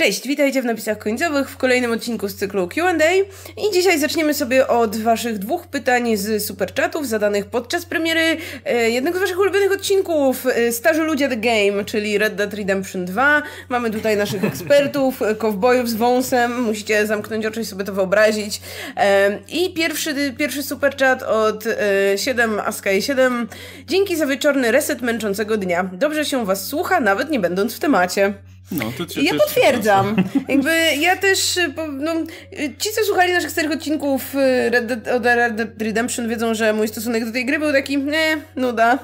Cześć, 0.00 0.28
witajcie 0.28 0.62
w 0.62 0.64
napisach 0.64 0.98
końcowych 0.98 1.50
w 1.50 1.56
kolejnym 1.56 1.92
odcinku 1.92 2.28
z 2.28 2.34
cyklu 2.34 2.68
Q&A 2.68 3.14
i 3.56 3.72
dzisiaj 3.72 3.98
zaczniemy 3.98 4.34
sobie 4.34 4.68
od 4.68 4.96
waszych 4.96 5.38
dwóch 5.38 5.66
pytań 5.66 6.16
z 6.16 6.46
superchatów 6.46 7.08
zadanych 7.08 7.46
podczas 7.46 7.86
premiery 7.86 8.36
e, 8.64 8.90
jednego 8.90 9.18
z 9.18 9.20
waszych 9.20 9.38
ulubionych 9.38 9.72
odcinków 9.72 10.46
e, 10.46 10.72
Starzy 10.72 11.02
Ludzie 11.02 11.28
The 11.28 11.36
Game, 11.36 11.84
czyli 11.84 12.18
Red 12.18 12.34
Dead 12.34 12.54
Redemption 12.54 13.04
2. 13.04 13.42
Mamy 13.68 13.90
tutaj 13.90 14.16
naszych 14.16 14.44
ekspertów, 14.50 15.20
kowbojów 15.38 15.88
z 15.88 15.94
wąsem, 15.94 16.62
musicie 16.62 17.06
zamknąć 17.06 17.46
oczy 17.46 17.60
i 17.60 17.64
sobie 17.64 17.84
to 17.84 17.92
wyobrazić. 17.92 18.60
E, 18.96 19.38
I 19.48 19.74
pierwszy, 19.74 20.34
pierwszy 20.38 20.62
superchat 20.62 21.22
od 21.22 21.66
e, 21.66 22.18
7 22.18 22.60
Askai 22.60 23.02
7. 23.02 23.48
Dzięki 23.86 24.16
za 24.16 24.26
wieczorny 24.26 24.70
reset 24.70 25.02
męczącego 25.02 25.56
dnia. 25.56 25.90
Dobrze 25.92 26.24
się 26.24 26.44
was 26.44 26.66
słucha, 26.66 27.00
nawet 27.00 27.30
nie 27.30 27.40
będąc 27.40 27.74
w 27.74 27.78
temacie. 27.78 28.34
No, 28.72 28.92
to 28.98 29.20
Ja 29.20 29.34
potwierdzam. 29.34 30.16
Jakby 30.48 30.70
ja 30.96 31.16
też, 31.16 31.56
y, 31.56 31.72
no, 31.92 32.14
y, 32.14 32.74
ci 32.78 32.88
co 32.94 33.04
słuchali 33.04 33.32
naszych 33.32 33.50
starych 33.50 33.72
odcinków 33.72 34.34
y, 34.34 34.70
Red 34.70 34.86
Dead, 34.86 35.08
od 35.08 35.24
Red 35.24 35.54
Dead 35.54 35.82
Redemption 35.82 36.28
wiedzą, 36.28 36.54
że 36.54 36.72
mój 36.72 36.88
stosunek 36.88 37.24
do 37.24 37.32
tej 37.32 37.46
gry 37.46 37.58
był 37.58 37.72
taki, 37.72 37.98
nie, 37.98 38.38
nuda. 38.56 38.98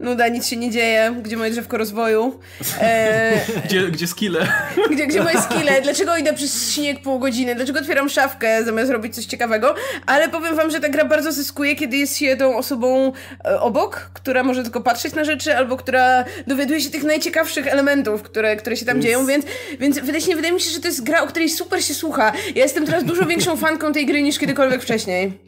Nuda, 0.00 0.28
nic 0.28 0.46
się 0.46 0.56
nie 0.56 0.70
dzieje, 0.70 1.14
gdzie 1.22 1.36
moje 1.36 1.50
drzewko 1.50 1.76
rozwoju, 1.76 2.38
e, 2.80 3.40
Gdzie, 3.64 3.88
gdzie 3.88 4.06
skille? 4.06 4.48
gdzie, 4.90 5.06
gdzie 5.06 5.22
moje 5.22 5.40
skille, 5.42 5.82
dlaczego 5.82 6.16
idę 6.16 6.32
przez 6.32 6.72
śnieg 6.72 7.02
pół 7.02 7.18
godziny, 7.18 7.54
dlaczego 7.54 7.78
otwieram 7.78 8.08
szafkę 8.08 8.64
zamiast 8.64 8.90
robić 8.90 9.14
coś 9.14 9.24
ciekawego, 9.24 9.74
ale 10.06 10.28
powiem 10.28 10.56
wam, 10.56 10.70
że 10.70 10.80
ta 10.80 10.88
gra 10.88 11.04
bardzo 11.04 11.32
zyskuje, 11.32 11.76
kiedy 11.76 11.96
jest 11.96 12.16
się 12.16 12.36
tą 12.36 12.56
osobą 12.56 13.12
e, 13.44 13.60
obok, 13.60 14.10
która 14.14 14.42
może 14.42 14.62
tylko 14.62 14.80
patrzeć 14.80 15.14
na 15.14 15.24
rzeczy, 15.24 15.56
albo 15.56 15.76
która 15.76 16.24
dowiaduje 16.46 16.80
się 16.80 16.90
tych 16.90 17.04
najciekawszych 17.04 17.66
elementów, 17.66 18.22
które, 18.22 18.56
które 18.56 18.76
się 18.76 18.86
tam 18.86 19.02
dzieją, 19.02 19.26
więc, 19.26 19.44
więc 19.80 19.98
wydaje, 19.98 20.36
wydaje 20.36 20.54
mi 20.54 20.60
się, 20.60 20.70
że 20.70 20.80
to 20.80 20.88
jest 20.88 21.04
gra, 21.04 21.22
o 21.22 21.26
której 21.26 21.48
super 21.48 21.84
się 21.84 21.94
słucha. 21.94 22.32
Ja 22.54 22.62
jestem 22.62 22.86
teraz 22.86 23.04
dużo 23.04 23.26
większą 23.32 23.56
fanką 23.56 23.92
tej 23.92 24.06
gry 24.06 24.22
niż 24.22 24.38
kiedykolwiek 24.38 24.82
wcześniej. 24.82 25.38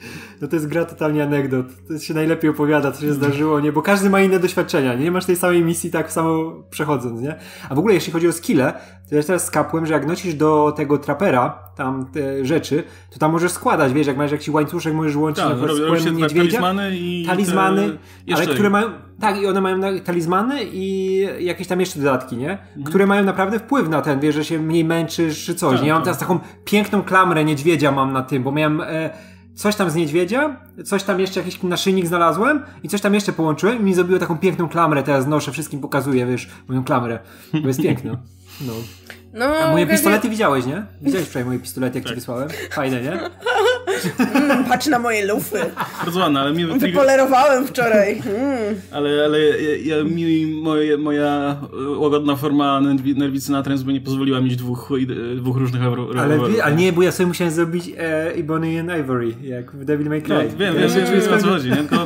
No 0.41 0.49
to 0.49 0.57
jest 0.57 0.67
gra 0.69 0.85
totalnie 0.85 1.23
anegdot. 1.23 1.67
To 1.89 1.99
się 1.99 2.15
najlepiej 2.15 2.51
opowiada, 2.51 2.93
co 2.93 3.01
się 3.01 3.13
zdarzyło, 3.13 3.61
nie? 3.61 3.73
Bo 3.73 3.83
każdy 3.83 4.11
ma 4.11 4.21
inne 4.21 4.38
doświadczenia, 4.39 4.95
nie? 4.95 5.11
Masz 5.11 5.25
tej 5.27 5.37
samej 5.37 5.65
misji 5.65 5.91
tak 5.91 6.13
samo 6.13 6.53
przechodząc, 6.71 7.21
nie? 7.21 7.35
A 7.71 7.75
w 7.75 7.79
ogóle 7.79 7.95
jeśli 7.95 8.13
chodzi 8.13 8.29
o 8.29 8.33
skille, 8.33 8.73
to 9.11 9.17
ja 9.17 9.23
teraz 9.23 9.45
skapłem, 9.47 9.87
że 9.87 9.93
jak 9.93 10.07
nosisz 10.07 10.35
do 10.35 10.73
tego 10.77 10.99
trapera 10.99 11.59
tam 11.77 12.07
te 12.13 12.45
rzeczy, 12.45 12.83
to 13.11 13.19
tam 13.19 13.33
możesz 13.33 13.53
składać, 13.53 13.93
wiesz, 13.93 14.07
jak 14.07 14.17
masz 14.17 14.33
jakiś 14.33 14.49
łańcuszek, 14.49 14.95
możesz 14.95 15.17
łączyć 15.17 15.45
Tak, 15.45 15.61
na 15.61 15.67
przykład 15.67 15.91
robi- 15.91 16.05
się 16.05 16.11
niedźwiedzia. 16.11 16.61
talizmany 16.61 16.97
i 16.97 17.23
te- 17.23 17.29
Talizmany, 17.31 17.99
jeszcze 18.27 18.45
ale 18.45 18.55
które 18.55 18.71
mają, 18.71 18.87
tak, 19.21 19.43
i 19.43 19.47
one 19.47 19.61
mają 19.61 19.81
talizmany 20.01 20.61
i 20.65 21.19
jakieś 21.41 21.67
tam 21.67 21.81
jeszcze 21.81 21.99
dodatki, 21.99 22.37
nie? 22.37 22.59
Które 22.87 23.07
mają 23.07 23.25
naprawdę 23.25 23.59
wpływ 23.59 23.89
na 23.89 24.03
ten, 24.03 24.21
wiesz, 24.21 24.35
że 24.35 24.45
się 24.45 24.59
mniej 24.59 24.85
męczysz 24.85 25.45
czy 25.45 25.55
coś, 25.55 25.73
Mhm. 25.73 25.77
Tak, 25.79 25.83
nie? 25.83 25.89
Ja 25.89 25.95
mam 25.95 26.03
tak. 26.03 26.05
teraz 26.05 26.19
taką 26.19 26.39
piękną 26.65 27.03
klamrę 27.03 27.45
niedźwiedzia 27.45 27.93
mam 27.93 28.13
na 28.13 28.23
tym, 28.23 28.43
bo 28.43 28.53
miałem 28.53 28.81
e, 28.81 29.11
coś 29.59 29.77
tam 29.77 29.91
z 29.91 29.95
niedźwiedzia, 29.95 30.57
coś 30.85 31.03
tam 31.03 31.21
jeszcze 31.21 31.41
jakiś 31.41 31.63
naszyjnik 31.63 32.07
znalazłem 32.07 32.63
i 32.83 32.89
coś 32.89 33.01
tam 33.01 33.15
jeszcze 33.15 33.33
połączyłem 33.33 33.81
i 33.81 33.85
mi 33.85 33.95
zrobiło 33.95 34.19
taką 34.19 34.39
piękną 34.39 34.69
klamrę, 34.69 35.03
teraz 35.03 35.27
noszę, 35.27 35.53
wszystkim 35.53 35.81
pokazuję, 35.81 36.27
wiesz, 36.27 36.49
moją 36.69 36.85
klamrę, 36.85 37.19
bo 37.63 37.69
jest 37.69 37.83
piękna. 37.83 38.17
No. 38.67 38.73
No, 39.35 39.45
A 39.45 39.71
moje 39.71 39.87
pistolety 39.87 40.29
widziałeś, 40.29 40.67
nie? 40.67 40.83
Widziałeś 41.03 41.27
wczoraj 41.29 41.45
moje 41.47 41.59
pistolety, 41.59 41.99
jak 41.99 42.05
Tak. 42.05 42.11
ci 42.13 42.15
wysłałem? 42.15 42.49
Fajne, 42.73 43.03
nie? 43.03 43.19
Patrz 44.69 44.87
na 44.87 44.99
moje 44.99 45.27
lufy. 45.27 45.59
Bardzo 46.05 46.21
ładne, 46.21 46.41
ale 46.41 46.53
mi 46.53 46.67
Wypolerowałem 46.79 47.67
wczoraj. 47.67 48.13
Mm. 48.27 48.75
ale, 48.91 49.25
ale 49.25 49.39
ja, 49.41 49.97
ja, 49.97 50.05
mi 50.05 50.47
moje, 50.63 50.97
moja 50.97 51.57
e, 51.87 51.99
łagodna 51.99 52.37
forma 52.37 52.81
nerwi- 52.81 53.17
nerwicy 53.17 53.53
natręt 53.53 53.83
by 53.83 53.93
nie 53.93 54.01
pozwoliła 54.01 54.41
mieć 54.41 54.57
dwóch, 54.57 54.91
ide- 54.99 55.37
dwóch 55.37 55.57
różnych 55.57 55.83
rewol- 55.83 56.11
Ale, 56.11 56.29
rewolwerów. 56.29 56.57
wie, 56.57 56.65
ale 56.65 56.77
nie, 56.77 56.93
bo 56.93 57.03
ja 57.03 57.13
sobie 57.13 57.27
musiałem 57.27 57.53
zrobić 57.55 57.89
e, 57.99 58.35
Ebony 58.35 58.81
and 58.81 58.91
Ivory, 59.01 59.35
jak 59.43 59.73
w 59.73 59.85
Devil 59.85 60.09
May 60.09 60.23
Cry. 60.23 60.35
No, 60.35 60.41
wiem, 60.41 60.51
wiem, 60.59 60.75
Ja 60.75 60.81
wiem, 60.81 60.91
się 60.91 61.13
wiem, 61.13 61.23
czuję 61.23 61.35
o 61.37 61.39
co 61.39 61.47
chodzi, 61.49 61.71
nie? 61.71 61.77
Tylko 61.77 61.97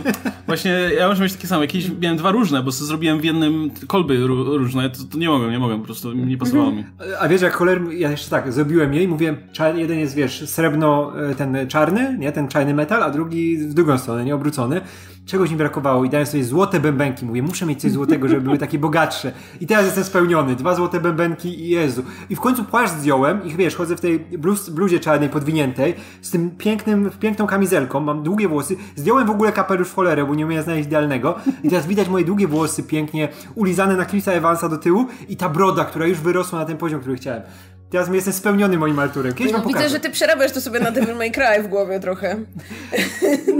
właśnie 0.46 0.70
ja 0.98 1.08
muszę 1.08 1.22
mieć 1.22 1.32
takie 1.32 1.46
same. 1.46 1.60
Jakieś 1.64 1.90
miałem 2.00 2.18
dwa 2.18 2.30
różne, 2.30 2.62
bo 2.62 2.70
zrobiłem 2.70 3.20
w 3.20 3.24
jednym 3.24 3.70
kolby 3.86 4.18
ró- 4.18 4.56
różne, 4.56 4.90
to, 4.90 4.98
to 5.12 5.18
nie 5.18 5.28
mogłem, 5.28 5.50
nie 5.50 5.58
mogłem, 5.58 5.80
po 5.80 5.86
prostu 5.86 6.12
nie 6.12 6.38
pasowało 6.38 6.72
mi. 6.72 6.84
A 7.20 7.28
wiesz, 7.28 7.42
jak 7.42 7.52
choler, 7.52 7.80
ja 7.92 8.10
jeszcze 8.10 8.30
tak, 8.30 8.52
zrobiłem 8.52 8.94
je 8.94 9.02
i 9.02 9.08
mówiłem, 9.08 9.36
jeden 9.76 9.98
jest, 9.98 10.14
wiesz, 10.14 10.48
srebrno, 10.48 11.12
e, 11.30 11.34
ten 11.34 11.56
czarny, 11.68 12.16
nie, 12.18 12.32
ten 12.32 12.48
czarny 12.48 12.74
metal, 12.74 13.02
a 13.02 13.10
drugi 13.10 13.58
w 13.58 13.74
drugą 13.74 13.98
stronę, 13.98 14.24
nie, 14.24 14.34
obrócony. 14.34 14.80
Czegoś 15.26 15.50
mi 15.50 15.56
brakowało 15.56 16.04
i 16.04 16.10
dałem 16.10 16.26
sobie 16.26 16.44
złote 16.44 16.80
bębenki, 16.80 17.24
mówię, 17.24 17.42
muszę 17.42 17.66
mieć 17.66 17.80
coś 17.80 17.92
złotego, 17.92 18.28
żeby 18.28 18.40
były 18.40 18.58
takie 18.58 18.78
bogatsze. 18.78 19.32
I 19.60 19.66
teraz 19.66 19.84
jestem 19.84 20.04
spełniony, 20.04 20.56
dwa 20.56 20.74
złote 20.74 21.00
bębenki 21.00 21.60
i 21.60 21.68
Jezu. 21.68 22.02
I 22.30 22.36
w 22.36 22.40
końcu 22.40 22.64
płaszcz 22.64 22.94
zdjąłem 22.94 23.44
i 23.44 23.56
wiesz, 23.56 23.76
chodzę 23.76 23.96
w 23.96 24.00
tej 24.00 24.20
bluz, 24.20 24.70
bluzie 24.70 25.00
czarnej 25.00 25.28
podwiniętej, 25.28 25.94
z 26.22 26.30
tym 26.30 26.50
pięknym, 26.50 27.10
piękną 27.20 27.46
kamizelką, 27.46 28.00
mam 28.00 28.22
długie 28.22 28.48
włosy, 28.48 28.76
zdjąłem 28.96 29.26
w 29.26 29.30
ogóle 29.30 29.52
kapelusz 29.52 29.88
w 29.88 29.94
cholerę, 29.94 30.26
bo 30.26 30.34
nie 30.34 30.46
umiem 30.46 30.62
znaleźć 30.62 30.86
idealnego 30.86 31.34
i 31.64 31.68
teraz 31.68 31.86
widać 31.86 32.08
moje 32.08 32.24
długie 32.24 32.48
włosy 32.48 32.82
pięknie 32.82 33.28
ulizane 33.54 33.96
na 33.96 34.04
Chrisa 34.04 34.32
Evansa 34.32 34.68
do 34.68 34.78
tyłu 34.78 35.06
i 35.28 35.36
ta 35.36 35.48
broda, 35.48 35.84
która 35.84 36.06
już 36.06 36.18
wyrosła 36.18 36.58
na 36.58 36.64
ten 36.64 36.76
poziom, 36.76 37.00
który 37.00 37.16
chciałem. 37.16 37.42
Teraz 37.92 38.08
jestem 38.12 38.32
spełniony 38.32 38.78
moim 38.78 38.98
Arturem. 38.98 39.34
Kiedyś 39.34 39.52
wam 39.52 39.68
Widzę, 39.68 39.88
że 39.88 40.00
ty 40.00 40.10
przerabiasz 40.10 40.52
to 40.52 40.60
sobie 40.60 40.80
na 40.80 40.90
Devil 40.90 41.16
May 41.16 41.32
Cry 41.32 41.62
w 41.62 41.68
głowie 41.68 42.00
trochę. 42.00 42.36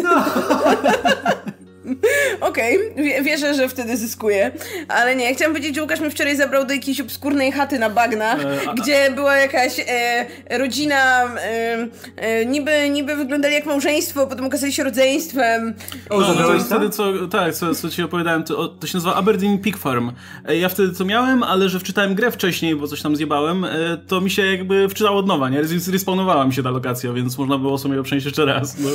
No. 0.03 0.25
Okej, 2.41 2.79
wie- 2.97 3.23
wierzę, 3.23 3.55
że 3.55 3.69
wtedy 3.69 3.97
zyskuję. 3.97 4.53
Ale 4.89 5.17
nie, 5.17 5.35
chciałam 5.35 5.53
powiedzieć, 5.55 5.75
że 5.75 5.83
Łukasz 5.83 6.01
mnie 6.01 6.11
wczoraj 6.11 6.37
zabrał 6.37 6.65
do 6.67 6.75
jakiejś 6.75 7.01
obskurnej 7.01 7.53
chaty 7.53 7.79
na 7.79 7.91
bagnach, 7.91 8.41
E, 8.45 8.59
a- 8.69 8.75
gdzie 8.75 9.11
była 9.15 9.37
jakaś 9.37 9.73
e, 9.89 10.59
rodzina, 10.59 11.25
e, 11.37 11.89
e, 12.17 12.47
niby, 12.47 12.89
niby 12.91 13.17
wyglądali 13.17 13.55
jak 13.55 13.67
małżeństwo, 13.67 14.27
potem 14.27 14.45
okazali 14.45 14.73
się 14.73 14.85
rodzeństwem. 14.85 15.75
O, 16.11 16.21
No, 16.21 16.27
to 16.27 16.33
zabrałeś 16.33 16.59
jest 16.59 16.69
to? 16.69 16.75
wtedy, 16.77 16.91
co, 16.91 17.29
tak, 17.29 17.55
co, 17.55 17.75
co 17.75 17.91
ci 17.91 18.03
opowiadałem, 18.03 18.45
to, 18.45 18.69
to 18.69 18.87
się 18.87 18.97
nazywa 18.99 19.15
Aberdeen 19.15 19.59
Pig 19.59 19.79
Farm. 19.79 20.13
E, 20.49 20.57
Ja 20.57 20.69
wtedy 20.69 20.95
to 20.95 21.05
miałem, 21.05 21.43
ale 21.43 21.69
że 21.69 21.81
wczytałem 21.81 22.15
grę 22.15 22.31
wcześniej, 22.31 22.77
bo 22.77 22.87
coś 22.89 23.03
tam 23.03 23.17
zjebałem, 23.17 23.65
e, 23.65 23.69
to 24.09 24.21
mi 24.21 24.31
się 24.31 24.47
jakby 24.47 24.89
wczytało 24.89 25.19
od 25.19 25.27
nowa, 25.27 25.49
nie? 25.49 25.63
Respawnowała 25.93 26.45
mi 26.45 26.55
się 26.55 26.63
ta 26.63 26.71
lokacja, 26.71 27.13
więc 27.13 27.39
można 27.39 27.59
było 27.59 27.79
sobie 27.79 27.97
ją 27.97 28.03
przejść 28.03 28.27
jeszcze 28.27 28.45
raz. 28.45 28.79
No. 28.79 28.89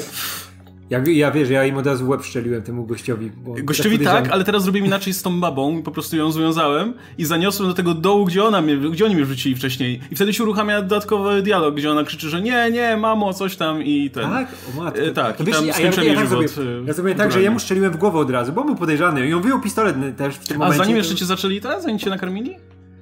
Ja, 0.89 0.99
ja 1.07 1.31
wiesz, 1.31 1.49
ja 1.49 1.65
im 1.65 1.77
od 1.77 1.85
razu 1.87 2.07
łeb 2.07 2.23
szczeliłem 2.23 2.61
temu 2.61 2.85
gościowi. 2.85 3.31
Gościowi 3.63 3.97
podejrzany. 3.97 4.21
tak, 4.21 4.31
ale 4.33 4.43
teraz 4.43 4.63
zrobiłem 4.63 4.87
inaczej 4.87 5.13
z 5.13 5.21
tą 5.21 5.39
babą 5.39 5.79
i 5.79 5.83
po 5.83 5.91
prostu 5.91 6.17
ją 6.17 6.31
związałem 6.31 6.93
i 7.17 7.25
zaniosłem 7.25 7.69
do 7.69 7.75
tego 7.75 7.93
dołu, 7.93 8.25
gdzie 8.25 8.43
ona 8.43 8.61
mnie, 8.61 8.77
gdzie 8.77 9.05
oni 9.05 9.15
mnie 9.15 9.25
wrzucili 9.25 9.55
wcześniej. 9.55 9.99
I 10.11 10.15
wtedy 10.15 10.33
się 10.33 10.43
uruchamia 10.43 10.81
dodatkowy 10.81 11.41
dialog, 11.41 11.75
gdzie 11.75 11.91
ona 11.91 12.03
krzyczy, 12.03 12.29
że 12.29 12.41
nie, 12.41 12.71
nie, 12.71 12.97
mamo, 12.97 13.33
coś 13.33 13.55
tam 13.55 13.83
i 13.83 14.09
ten. 14.09 14.29
Tak? 14.29 14.47
O 14.77 14.83
matko. 14.83 15.01
E, 15.01 15.11
tak, 15.11 15.37
to 15.37 15.43
i 15.43 15.45
wiesz, 15.45 15.55
tam 15.55 15.65
ja, 15.65 15.73
ja, 15.79 16.03
ja, 16.03 16.15
tak 16.15 16.27
zrobię, 16.27 16.47
e, 16.57 16.85
ja 16.87 16.93
zrobię 16.93 17.15
tak, 17.15 17.31
że 17.31 17.41
jemu 17.41 17.59
strzeliłem 17.59 17.91
w 17.91 17.97
głowę 17.97 18.19
od 18.19 18.29
razu, 18.29 18.53
bo 18.53 18.63
był 18.63 18.75
podejrzany. 18.75 19.27
I 19.27 19.33
on 19.33 19.41
wyjął 19.41 19.61
pistolet 19.61 19.95
też 20.17 20.35
w 20.35 20.47
tym 20.47 20.57
A 20.57 20.59
momencie. 20.59 20.77
zanim 20.77 20.93
to- 20.93 20.97
jeszcze 20.97 21.15
cię 21.15 21.25
zaczęli, 21.25 21.61
tak? 21.61 21.81
Zanim 21.81 21.99
cię 21.99 22.09
nakarmili? 22.09 22.55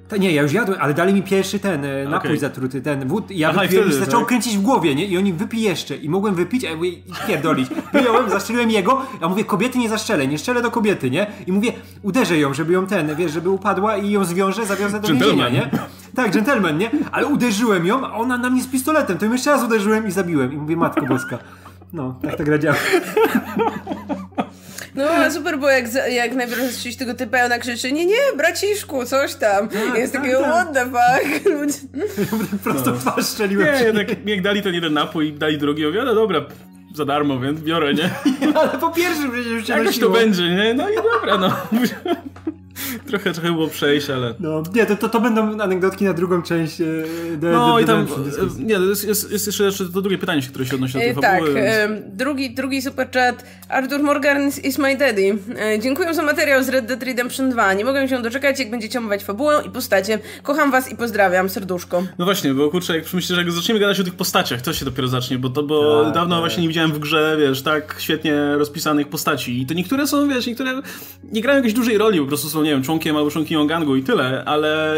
To 0.08 0.16
nie, 0.16 0.32
ja 0.32 0.42
już 0.42 0.52
jadłem, 0.52 0.80
ale 0.80 0.94
dali 0.94 1.14
mi 1.14 1.22
pierwszy 1.22 1.58
ten 1.58 1.84
e, 1.84 2.04
napój 2.04 2.28
Okej. 2.28 2.38
zatruty, 2.38 2.82
ten 2.82 3.08
wód. 3.08 3.30
Ja 3.30 3.48
Aha, 3.50 3.64
i 3.64 3.68
wypiłem, 3.68 3.88
wtedy, 3.88 4.04
zaczął 4.04 4.20
tak? 4.20 4.28
kręcić 4.28 4.56
w 4.56 4.62
głowie, 4.62 4.94
nie? 4.94 5.06
I 5.06 5.18
oni 5.18 5.32
wypij 5.32 5.62
jeszcze. 5.62 5.96
I 5.96 6.08
mogłem 6.08 6.34
wypić, 6.34 6.64
a 6.64 6.70
ja 6.70 6.76
mówię, 6.76 6.92
pierdolić. 7.26 7.68
Wyjąłem, 7.92 8.30
zastrzeliłem 8.30 8.70
jego, 8.70 9.02
a 9.20 9.28
mówię, 9.28 9.44
kobiety 9.44 9.78
nie 9.78 9.88
zaszczelę, 9.88 10.26
nie 10.26 10.38
strzelę 10.38 10.62
do 10.62 10.70
kobiety, 10.70 11.10
nie? 11.10 11.26
I 11.46 11.52
mówię, 11.52 11.72
uderzę 12.02 12.38
ją, 12.38 12.54
żeby 12.54 12.72
ją 12.72 12.86
ten, 12.86 13.16
wiesz, 13.16 13.32
żeby 13.32 13.50
upadła 13.50 13.96
i 13.96 14.10
ją 14.10 14.24
zwiążę, 14.24 14.66
zawiązę 14.66 15.00
do 15.00 15.08
więzienia, 15.08 15.48
nie? 15.48 15.70
Tak, 16.14 16.32
gentleman, 16.32 16.78
nie? 16.78 16.90
Ale 17.12 17.26
uderzyłem 17.26 17.86
ją, 17.86 18.06
a 18.06 18.12
ona 18.12 18.38
na 18.38 18.50
mnie 18.50 18.62
z 18.62 18.66
pistoletem. 18.66 19.18
To 19.18 19.24
ją 19.24 19.32
jeszcze 19.32 19.50
raz 19.50 19.64
uderzyłem 19.64 20.06
i 20.06 20.10
zabiłem. 20.10 20.52
I 20.52 20.56
mówię, 20.56 20.76
matko 20.76 21.06
boska. 21.06 21.38
No, 21.92 22.14
tak 22.22 22.36
ta 22.36 22.44
gra 22.44 22.58
działa. 22.58 22.76
No 24.96 25.04
a 25.24 25.30
super, 25.30 25.58
bo 25.58 25.70
jak, 25.70 25.84
jak 26.10 26.34
najpierw 26.34 26.72
strzelić 26.72 26.98
tego 26.98 27.14
typa, 27.14 27.44
ona 27.44 27.58
krzyczy, 27.58 27.92
nie, 27.92 28.06
nie, 28.06 28.16
braciszku, 28.36 29.04
coś 29.04 29.34
tam. 29.34 29.68
I 29.96 29.98
jest 29.98 30.12
tak, 30.12 30.22
takiego, 30.22 30.40
tak. 30.42 30.50
what 30.52 30.72
the 30.74 30.84
fuck? 30.84 31.44
Ludzie- 31.60 32.58
Prosto 32.64 32.92
w 32.92 32.98
twarz 33.00 33.24
strzeliłem. 33.26 33.74
Nie, 33.74 33.82
jednak 33.82 34.08
jak 34.26 34.42
dali 34.42 34.62
ten 34.62 34.74
jeden 34.74 34.92
napój 34.92 35.28
i 35.28 35.32
dali 35.32 35.58
drugi, 35.58 35.82
ja 35.82 35.88
mówię, 35.88 36.02
no 36.04 36.14
dobra, 36.14 36.40
za 36.94 37.04
darmo, 37.04 37.40
więc 37.40 37.60
biorę, 37.60 37.94
nie? 37.94 38.10
Ale 38.60 38.68
po 38.68 38.90
pierwszym 38.90 39.30
przecież 39.30 39.52
już 39.52 39.66
się 39.66 39.72
Jakoś 39.72 39.86
to 39.86 40.08
nosiło. 40.08 40.10
będzie, 40.12 40.42
nie? 40.54 40.74
No 40.74 40.90
i 40.90 40.94
dobra, 40.96 41.38
no. 41.38 41.56
trochę, 43.10 43.32
trochę 43.32 43.52
było 43.52 43.68
przejść, 43.68 44.10
ale... 44.10 44.34
No, 44.40 44.62
nie, 44.74 44.86
to, 44.86 44.96
to, 44.96 45.08
to 45.08 45.20
będą 45.20 45.60
anegdotki 45.60 46.04
na 46.04 46.12
drugą 46.12 46.42
część. 46.42 46.80
E, 46.80 46.84
de, 47.36 47.50
No 47.50 47.76
de, 47.76 47.82
i 47.82 47.84
tam, 47.84 48.06
de- 48.06 48.12
e, 48.12 48.64
nie, 48.80 48.86
jest, 48.88 49.04
jest, 49.04 49.30
jest 49.32 49.46
jeszcze, 49.46 49.64
jeszcze 49.64 49.84
to 49.88 50.02
drugie 50.02 50.18
pytanie, 50.18 50.42
które 50.42 50.66
się 50.66 50.74
odnosi 50.74 50.92
do 50.92 50.98
tej 50.98 51.08
E, 51.10 51.14
fabuły. 51.14 51.54
tak, 51.54 51.54
więc- 51.54 51.66
e, 51.76 52.02
drugi, 52.08 52.54
drugi 52.54 52.82
super 52.82 53.08
chat. 53.10 53.44
Arthur 53.68 54.02
Morgan 54.02 54.50
is 54.64 54.78
my 54.78 54.96
daddy. 54.96 55.38
E, 55.58 55.78
dziękuję 55.80 56.14
za 56.14 56.22
materiał 56.22 56.62
z 56.64 56.68
Red 56.68 56.86
Dead 56.86 57.02
Redemption 57.02 57.50
2. 57.50 57.72
Nie 57.74 57.84
mogę 57.84 58.08
się 58.08 58.22
doczekać, 58.22 58.58
jak 58.58 58.70
będziecie 58.70 58.98
omawiać 58.98 59.24
fabułę 59.24 59.62
i 59.66 59.70
postacie. 59.70 60.18
Kocham 60.42 60.70
was 60.70 60.92
i 60.92 60.96
pozdrawiam, 60.96 61.48
serduszko. 61.48 62.02
No 62.18 62.24
właśnie, 62.24 62.54
bo 62.54 62.70
kurczę, 62.70 62.96
jak 62.96 63.12
myślę, 63.12 63.36
że 63.36 63.42
jak 63.42 63.52
zaczniemy 63.52 63.80
gadać 63.80 64.00
o 64.00 64.04
tych 64.04 64.14
postaciach, 64.14 64.62
to 64.62 64.72
się 64.72 64.84
dopiero 64.84 65.08
zacznie, 65.08 65.38
bo 65.38 65.50
to 65.50 65.62
bo 65.62 66.04
Tak, 66.04 66.14
dawno 66.14 66.34
tak. 66.34 66.42
właśnie 66.42 66.62
nie 66.62 66.68
widziałem 66.68 66.92
w 66.92 66.98
grze, 66.98 67.36
wiesz, 67.40 67.62
tak 67.62 67.96
świetnie 67.98 68.54
rozpisanych 68.58 69.08
postaci. 69.08 69.60
I 69.62 69.66
to 69.66 69.74
niektóre 69.74 70.06
są, 70.06 70.28
wiesz, 70.28 70.46
niektóre 70.46 70.82
nie 71.32 71.40
grają 71.40 71.56
jakiejś 71.56 71.74
dużej 71.74 71.98
roli, 71.98 72.20
po 72.20 72.26
prostu 72.26 72.48
są, 72.48 72.64
nie 72.66 72.72
wiem, 72.72 72.82
członkiem 72.82 73.16
albo 73.16 73.30
członkinią 73.30 73.66
gangu 73.66 73.96
i 73.96 74.02
tyle, 74.02 74.44
ale 74.44 74.96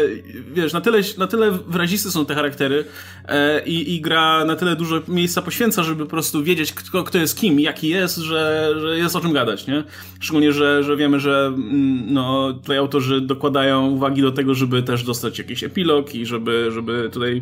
wiesz, 0.53 0.73
na 0.73 0.81
tyle, 0.81 0.99
na 1.17 1.27
tyle 1.27 1.51
wyraziste 1.51 2.11
są 2.11 2.25
te 2.25 2.35
charaktery 2.35 2.85
e, 3.27 3.63
i, 3.65 3.95
i 3.95 4.01
gra 4.01 4.45
na 4.45 4.55
tyle 4.55 4.75
dużo 4.75 5.01
miejsca 5.07 5.41
poświęca, 5.41 5.83
żeby 5.83 6.03
po 6.03 6.09
prostu 6.09 6.43
wiedzieć, 6.43 6.73
kto, 6.73 7.03
kto 7.03 7.17
jest 7.17 7.39
kim, 7.39 7.59
jaki 7.59 7.87
jest, 7.89 8.17
że, 8.17 8.73
że 8.81 8.97
jest 8.97 9.15
o 9.15 9.19
czym 9.19 9.33
gadać, 9.33 9.67
nie? 9.67 9.83
Szczególnie, 10.19 10.51
że, 10.51 10.83
że 10.83 10.97
wiemy, 10.97 11.19
że 11.19 11.45
mm, 11.47 12.13
no, 12.13 12.53
tutaj 12.53 12.77
autorzy 12.77 13.21
dokładają 13.21 13.87
uwagi 13.89 14.21
do 14.21 14.31
tego, 14.31 14.53
żeby 14.55 14.83
też 14.83 15.03
dostać 15.03 15.37
jakiś 15.39 15.63
epilog 15.63 16.15
i 16.15 16.25
żeby, 16.25 16.69
żeby 16.71 17.09
tutaj 17.13 17.41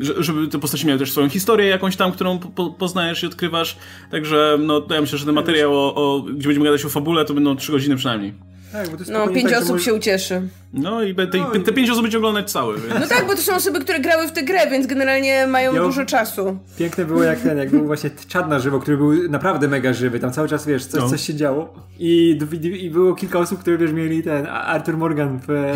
że- 0.00 0.22
żeby 0.22 0.48
te 0.48 0.58
postacie 0.58 0.86
miały 0.86 0.98
też 0.98 1.12
swoją 1.12 1.28
historię 1.28 1.66
jakąś 1.66 1.96
tam, 1.96 2.12
którą 2.12 2.38
po, 2.38 2.70
poznajesz 2.70 3.22
i 3.22 3.26
odkrywasz. 3.26 3.76
Także 4.10 4.58
no, 4.60 4.86
ja 4.90 5.00
myślę, 5.00 5.18
że 5.18 5.26
ten 5.26 5.34
materiał, 5.34 5.74
o, 5.78 5.94
o, 5.94 6.20
gdzie 6.22 6.48
będziemy 6.48 6.64
gadać 6.64 6.84
o 6.84 6.88
fabule, 6.88 7.24
to 7.24 7.34
będą 7.34 7.56
trzy 7.56 7.72
godziny 7.72 7.96
przynajmniej. 7.96 8.49
Tak, 8.72 8.86
bo 8.88 8.92
to 8.92 8.98
jest 8.98 9.10
No, 9.10 9.28
pięć 9.28 9.50
tak, 9.50 9.58
osób 9.58 9.70
może- 9.70 9.84
się 9.84 9.94
ucieszy. 9.94 10.42
No 10.72 11.02
i 11.02 11.14
te, 11.14 11.26
No 11.38 11.52
i- 11.54 11.60
te 11.62 11.72
pięć 11.72 11.90
osób 11.90 12.02
będzie 12.02 12.18
oglądać 12.18 12.50
cały, 12.52 12.74
więc... 12.80 13.00
No 13.00 13.06
tak, 13.06 13.26
bo 13.26 13.34
to 13.34 13.40
są 13.42 13.54
osoby, 13.54 13.80
które 13.80 14.00
grały 14.00 14.28
w 14.28 14.32
tę 14.32 14.42
grę, 14.42 14.70
więc 14.70 14.86
generalnie 14.86 15.46
mają 15.46 15.74
Ja- 15.74 15.80
dużo 15.82 16.04
czasu. 16.04 16.58
Piękne 16.78 17.04
było 17.04 17.22
jak 17.22 17.40
ten, 17.40 17.58
jak 17.58 17.70
był 17.70 17.86
właśnie 17.86 18.10
czad 18.28 18.48
na 18.48 18.58
żywo, 18.58 18.78
który 18.80 18.96
był 18.96 19.28
naprawdę 19.28 19.68
mega 19.68 19.92
żywy, 19.92 20.20
tam 20.20 20.32
cały 20.32 20.48
czas, 20.48 20.66
wiesz, 20.66 20.86
coś, 20.86 21.00
No. 21.00 21.08
coś 21.10 21.20
się 21.20 21.34
działo 21.34 21.74
i, 21.98 22.38
i, 22.62 22.84
i 22.84 22.90
było 22.90 23.14
kilka 23.14 23.38
osób, 23.38 23.60
które, 23.60 23.78
wiesz, 23.78 23.92
mieli 23.92 24.22
ten 24.22 24.46
Arthur 24.46 24.96
Morgan 24.96 25.40
w 25.48 25.50
e, 25.50 25.74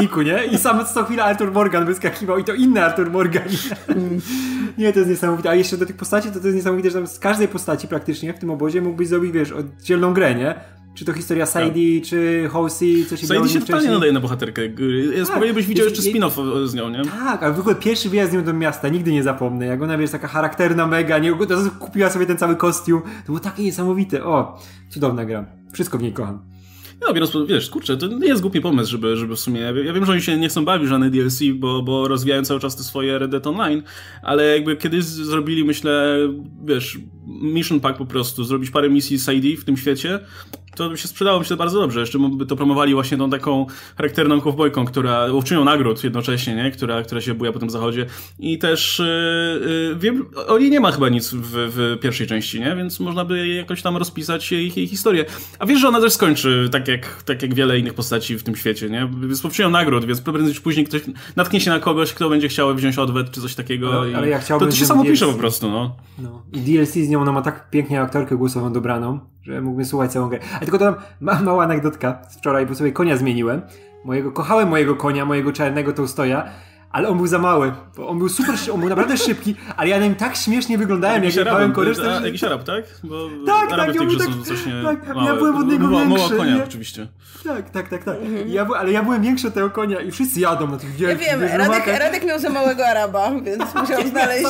niku, 0.00 0.22
nie? 0.22 0.44
I 0.44 0.58
sam 0.58 0.86
co 0.94 1.04
chwilę 1.04 1.24
Arthur 1.24 1.52
Morgan 1.52 1.86
wyskakiwał 1.86 2.38
i 2.38 2.44
to 2.44 2.54
inny 2.54 2.84
Arthur 2.84 3.10
Morgan. 3.10 3.42
nie, 4.78 4.92
to 4.92 4.98
jest 4.98 5.10
niesamowite. 5.10 5.50
A 5.50 5.54
jeszcze 5.54 5.76
do 5.76 5.86
tych 5.86 5.96
postaci, 5.96 6.28
to 6.30 6.40
to 6.40 6.46
jest 6.46 6.56
niesamowite, 6.56 6.90
że 6.90 6.98
tam 6.98 7.06
z 7.06 7.18
każdej 7.18 7.48
postaci 7.48 7.88
praktycznie 7.88 8.32
w 8.34 8.38
tym 8.38 8.50
obozie 8.50 8.82
mógłbyś 8.82 9.08
zrobić, 9.08 9.32
wiesz, 9.32 9.52
oddzielną 9.52 10.14
grę, 10.14 10.34
nie? 10.34 10.54
Czy 11.00 11.04
to 11.06 11.12
historia 11.12 11.46
Sadie, 11.46 12.00
czy 12.00 12.48
Halsey, 12.52 13.06
co 13.06 13.16
się 13.16 13.26
z 13.26 13.52
się 13.52 13.60
totalnie 13.60 13.90
nadaje 13.90 14.12
na 14.12 14.20
bohaterkę. 14.20 14.62
Ja 15.16 15.24
spokojnie 15.24 15.54
byś 15.54 15.66
widział 15.66 15.86
jeszcze 15.86 16.02
spin-off 16.02 16.66
z 16.66 16.74
nią, 16.74 16.88
nie? 16.88 17.02
Tak, 17.04 17.42
ale 17.42 17.54
w 17.54 17.60
ogóle 17.60 17.74
pierwszy 17.74 18.08
wyjazd 18.08 18.32
z 18.32 18.34
nią 18.34 18.44
do 18.44 18.52
miasta, 18.52 18.88
nigdy 18.88 19.12
nie 19.12 19.22
zapomnę. 19.22 19.66
Jak 19.66 19.82
ona, 19.82 19.98
wiesz, 19.98 20.10
taka 20.10 20.28
charakterna 20.28 20.86
mega, 20.86 21.18
nie, 21.18 21.36
kupiła 21.78 22.10
sobie 22.10 22.26
ten 22.26 22.38
cały 22.38 22.56
kostium. 22.56 23.02
To 23.02 23.26
było 23.26 23.40
takie 23.40 23.62
niesamowite. 23.62 24.24
O, 24.24 24.58
cudowna 24.88 25.24
gra. 25.24 25.46
Wszystko 25.72 25.98
w 25.98 26.02
niej 26.02 26.12
kocham. 26.12 26.42
No, 27.00 27.12
biorąc 27.14 27.32
wiesz, 27.48 27.70
kurczę, 27.70 27.96
to 27.96 28.06
nie 28.06 28.28
jest 28.28 28.42
głupi 28.42 28.60
pomysł, 28.60 28.90
żeby, 28.90 29.16
żeby 29.16 29.36
w 29.36 29.40
sumie, 29.40 29.60
ja 29.60 29.92
wiem, 29.92 30.04
że 30.04 30.12
oni 30.12 30.22
się 30.22 30.38
nie 30.38 30.48
chcą 30.48 30.64
bawić 30.64 30.88
żadne 30.88 31.10
DLC, 31.10 31.40
bo, 31.54 31.82
bo 31.82 32.08
rozwijają 32.08 32.42
cały 32.42 32.60
czas 32.60 32.76
te 32.76 32.82
swoje 32.82 33.18
Red 33.18 33.30
Dead 33.30 33.46
Online, 33.46 33.82
ale 34.22 34.46
jakby 34.46 34.76
kiedyś 34.76 35.04
zrobili, 35.04 35.64
myślę, 35.64 36.18
wiesz, 36.64 36.98
mission 37.26 37.80
pack 37.80 37.98
po 37.98 38.06
prostu, 38.06 38.44
zrobić 38.44 38.70
parę 38.70 38.90
misji 38.90 39.18
z 39.18 39.28
ID 39.28 39.60
w 39.60 39.64
tym 39.64 39.76
świecie, 39.76 40.20
to 40.76 40.90
by 40.90 40.98
się 40.98 41.08
sprzedało, 41.08 41.38
myślę, 41.38 41.56
bardzo 41.56 41.80
dobrze. 41.80 42.00
Jeszcze 42.00 42.18
by 42.18 42.46
to 42.46 42.56
promowali 42.56 42.94
właśnie 42.94 43.18
tą 43.18 43.30
taką 43.30 43.66
charakterną 43.96 44.40
kowbojką, 44.40 44.84
która, 44.84 45.32
łowczynią 45.32 45.64
nagród 45.64 46.04
jednocześnie, 46.04 46.54
nie? 46.54 46.70
Która, 46.70 47.02
która 47.02 47.20
się 47.20 47.34
buja 47.34 47.52
po 47.52 47.58
tym 47.58 47.70
zachodzie. 47.70 48.06
I 48.38 48.58
też 48.58 48.98
yy, 48.98 49.96
wiem, 49.98 50.26
o 50.48 50.58
niej 50.58 50.70
nie 50.70 50.80
ma 50.80 50.92
chyba 50.92 51.08
nic 51.08 51.34
w, 51.34 51.40
w 51.52 51.98
pierwszej 52.00 52.26
części, 52.26 52.60
nie? 52.60 52.76
Więc 52.76 53.00
można 53.00 53.24
by 53.24 53.48
jakoś 53.48 53.82
tam 53.82 53.96
rozpisać 53.96 54.52
jej, 54.52 54.72
jej 54.76 54.86
historię. 54.86 55.24
A 55.58 55.66
wiesz, 55.66 55.80
że 55.80 55.88
ona 55.88 56.00
też 56.00 56.12
skończy, 56.12 56.68
tak 56.72 56.88
jak, 56.88 57.22
tak 57.22 57.42
jak 57.42 57.54
wiele 57.54 57.78
innych 57.78 57.94
postaci 57.94 58.38
w 58.38 58.42
tym 58.42 58.56
świecie, 58.56 58.90
nie? 58.90 59.10
Więc 59.20 59.44
łowczynią 59.44 59.70
nagród, 59.70 60.04
więc 60.04 60.20
prędzej 60.20 60.54
czy 60.54 60.60
później 60.60 60.86
ktoś 60.86 61.02
natknie 61.36 61.60
się 61.60 61.70
na 61.70 61.78
kogoś, 61.78 62.12
kto 62.12 62.28
będzie 62.30 62.48
chciał 62.48 62.74
wziąć 62.74 62.98
odwet 62.98 63.30
czy 63.30 63.40
coś 63.40 63.54
takiego. 63.54 64.00
Ale- 64.00 64.16
ale 64.16 64.28
ja 64.28 64.38
chciałbym, 64.38 64.68
to, 64.68 64.72
to 64.72 64.78
się 64.78 64.86
samo 64.86 65.04
pisze 65.04 65.24
DLC 65.24 65.34
po 65.34 65.40
prostu, 65.40 65.70
no. 65.70 65.96
No. 66.18 66.42
I 66.52 66.58
DLC 66.60 66.92
z 66.92 67.08
nią, 67.08 67.20
ona 67.20 67.32
ma 67.32 67.42
tak 67.42 67.70
pięknie 67.70 68.00
aktorkę 68.00 68.36
głosową 68.36 68.72
dobraną, 68.72 69.20
że 69.42 69.60
mógłbym 69.60 69.84
słuchać 69.84 70.12
całą 70.12 70.28
grę. 70.28 70.38
A 70.56 70.58
tylko 70.58 70.78
dodam, 70.78 70.94
ma, 71.20 71.40
mała 71.42 71.64
anegdotka 71.64 72.18
z 72.28 72.36
wczoraj, 72.36 72.66
bo 72.66 72.74
sobie 72.74 72.92
konia 72.92 73.16
zmieniłem. 73.16 73.62
Mojego, 74.04 74.32
kochałem 74.32 74.68
mojego 74.68 74.96
konia, 74.96 75.24
mojego 75.24 75.52
czarnego 75.52 75.92
Tolstoja, 75.92 76.44
ale 76.90 77.08
on 77.08 77.16
był 77.16 77.26
za 77.26 77.38
mały. 77.38 77.72
Bo 77.96 78.08
on 78.08 78.18
był 78.18 78.28
super, 78.28 78.54
on 78.72 78.80
był 78.80 78.88
naprawdę 78.88 79.16
szybki, 79.16 79.56
ale 79.76 79.88
ja 79.88 79.98
na 79.98 80.04
nim 80.04 80.14
tak 80.14 80.36
śmiesznie 80.36 80.78
wyglądałem, 80.78 81.24
jak 81.24 81.34
jechałem 81.36 81.62
Arab, 81.62 81.72
korysztać. 81.74 82.22
a, 82.22 82.26
jakiś 82.26 82.44
Arab, 82.44 82.64
tak? 82.64 82.84
Bo 83.04 83.28
Tak, 83.46 83.72
Araby 83.72 83.92
tak, 83.94 84.12
ja 84.12 84.18
tak- 84.18 84.28
strasznie 84.44 84.72
tak, 84.84 85.16
ja 85.26 85.34
byłem 85.36 85.56
od 85.56 85.66
niego 85.68 85.86
Mała- 85.86 86.04
Mała 86.04 86.18
większy, 86.18 86.36
konia 86.36 86.56
nie? 86.56 86.64
oczywiście. 86.64 87.06
Tak, 87.44 87.70
tak, 87.70 87.88
tak, 87.88 88.04
tak. 88.04 88.16
I 88.46 88.52
Ja, 88.52 88.64
by- 88.64 88.74
ale 88.76 88.92
ja 88.92 89.02
byłem 89.02 89.22
większy 89.22 89.48
od 89.48 89.54
tego 89.54 89.70
konia 89.70 90.00
i 90.00 90.10
wszyscy 90.10 90.40
jadą 90.40 90.66
na 90.66 90.76
tych 90.76 91.00
Ja 91.00 91.08
wielkich 91.08 91.26
wiem, 91.26 91.40
wiesz, 91.40 91.52
Radek. 91.52 91.86
Radek 91.86 92.24
miał 92.26 92.38
za 92.38 92.50
małego 92.50 92.86
Araba, 92.86 93.30
więc 93.42 93.64
musiał 93.80 94.06
znaleźć 94.08 94.44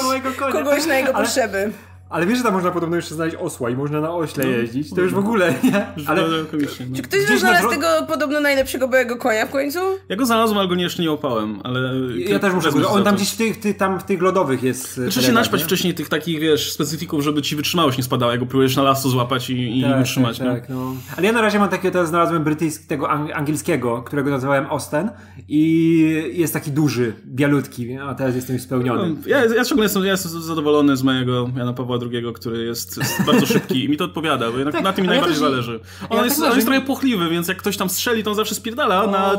kogoś 0.53 0.87
na 0.87 0.95
jego 0.95 1.15
Ale- 1.15 1.25
potrzeby. 1.25 1.73
Ale 2.11 2.27
wiesz, 2.27 2.39
że 2.39 2.45
tam 2.45 2.53
można 2.55 2.71
podobno 2.71 2.97
jeszcze 2.97 3.15
znaleźć 3.15 3.37
osła 3.41 3.71
i 3.71 3.75
można 3.77 4.01
na 4.01 4.15
ośle 4.15 4.47
jeździć. 4.47 4.91
To 4.95 5.01
już 5.01 5.15
w 5.15 5.19
ogóle, 5.19 5.55
nie? 5.65 5.87
Ale. 6.07 6.23
No. 6.23 6.97
Czy 6.97 7.03
ktoś 7.03 7.25
Gdzieś 7.25 7.41
znalazł 7.41 7.63
na 7.63 7.69
dro- 7.69 7.71
tego 7.71 7.87
podobno 8.09 8.41
najlepszego 8.41 8.89
białego 8.89 9.17
konia 9.17 9.47
w 9.47 9.51
końcu? 9.51 9.79
Ja 10.09 10.17
go 10.17 10.27
znalazłem, 10.27 10.59
ale 10.59 10.69
go 10.69 10.75
nie- 10.75 10.83
jeszcze 10.83 11.03
nie 11.03 11.11
łapałem, 11.11 11.61
ale... 11.65 11.93
ja 12.19 12.39
też 12.39 12.55
muszę 12.55 12.73
go. 12.73 12.91
On 12.91 13.05
tam 13.05 13.17
gdzieś 13.17 13.31
w 13.33 13.37
tych, 13.37 13.61
ty, 13.61 13.75
tam 13.75 14.01
w 14.01 14.05
tych 14.05 14.23
lodowych 14.23 14.63
jest. 14.63 14.99
e, 14.99 15.01
Muszę 15.01 15.23
się 15.23 15.33
nie? 15.33 15.59
wcześniej 15.65 15.95
tych 15.95 16.09
takich, 16.09 16.41
wiesz, 16.41 16.73
specyfików, 16.73 17.23
żeby 17.25 17.43
ci 17.43 17.57
wytrzymałość 17.57 17.99
nie 17.99 18.05
spadała, 18.05 18.33
jak 18.33 18.41
go 18.41 18.47
próbujesz 18.47 18.77
na 18.77 18.83
lasso 18.83 19.09
złapać 19.09 19.51
i, 19.51 19.79
i 19.79 19.83
Tak, 19.83 20.01
utrzymać, 20.01 20.39
tak, 20.39 20.47
nie? 20.49 20.55
tak, 20.55 20.69
no. 20.69 20.95
Ale 21.17 21.27
ja 21.27 21.33
na 21.33 21.41
razie 21.41 21.59
mam 21.59 21.69
takiego, 21.69 21.93
teraz 21.93 22.09
znalazłem 22.09 22.45
brytyjskiego, 22.45 22.89
tego 22.89 23.07
ang- 23.07 23.33
angielskiego, 23.33 24.03
którego 24.03 24.31
nazywałem 24.31 24.67
Osten 24.71 25.11
i 25.49 26.33
jest 26.35 26.53
taki 26.55 26.71
duży, 26.71 27.13
bialutki, 27.27 27.97
a 27.97 28.15
teraz 28.15 28.35
jestem 28.35 28.57
już 28.57 28.63
spełniony. 28.63 29.09
No, 29.11 29.17
Ja, 29.27 29.45
ja 29.45 29.65
ciągle 29.65 29.85
jestem, 29.85 30.05
ja 30.05 30.11
jestem 30.13 30.43
zadowolony 30.43 30.97
z 30.97 31.03
mojego 31.03 31.51
Jana 31.57 31.73
Pawła 31.73 31.99
II, 32.13 32.23
który 32.35 32.65
jest, 32.65 33.01
bardzo 33.27 33.47
szybki 33.47 33.85
i 33.85 33.89
mi 33.89 33.97
to 33.97 34.05
odpowiada, 34.05 34.51
bo 34.51 34.57
jednak 34.59 34.75
Tak, 34.75 34.85
na 34.85 34.93
tym 34.93 35.03
mi 35.05 35.09
ale 35.09 35.17
ja 35.17 35.23
najbardziej 35.23 35.43
też- 35.43 35.51
zależy. 35.53 35.81
ja 36.03 36.09
On, 36.09 36.25
jest, 36.25 36.41
tak 36.41 36.51
on 36.51 36.55
jest 36.57 36.67
trochę 36.67 36.81
pochliwy, 36.83 37.29
więc 37.29 37.49
jak 37.49 37.57
ktoś 37.57 37.77
tam 37.77 37.89
strzeli, 37.91 38.25
to 38.25 38.31
on 38.31 38.37
zawsze 38.37 38.55
spierdala, 38.55 39.05
O, 39.05 39.11
na, 39.11 39.37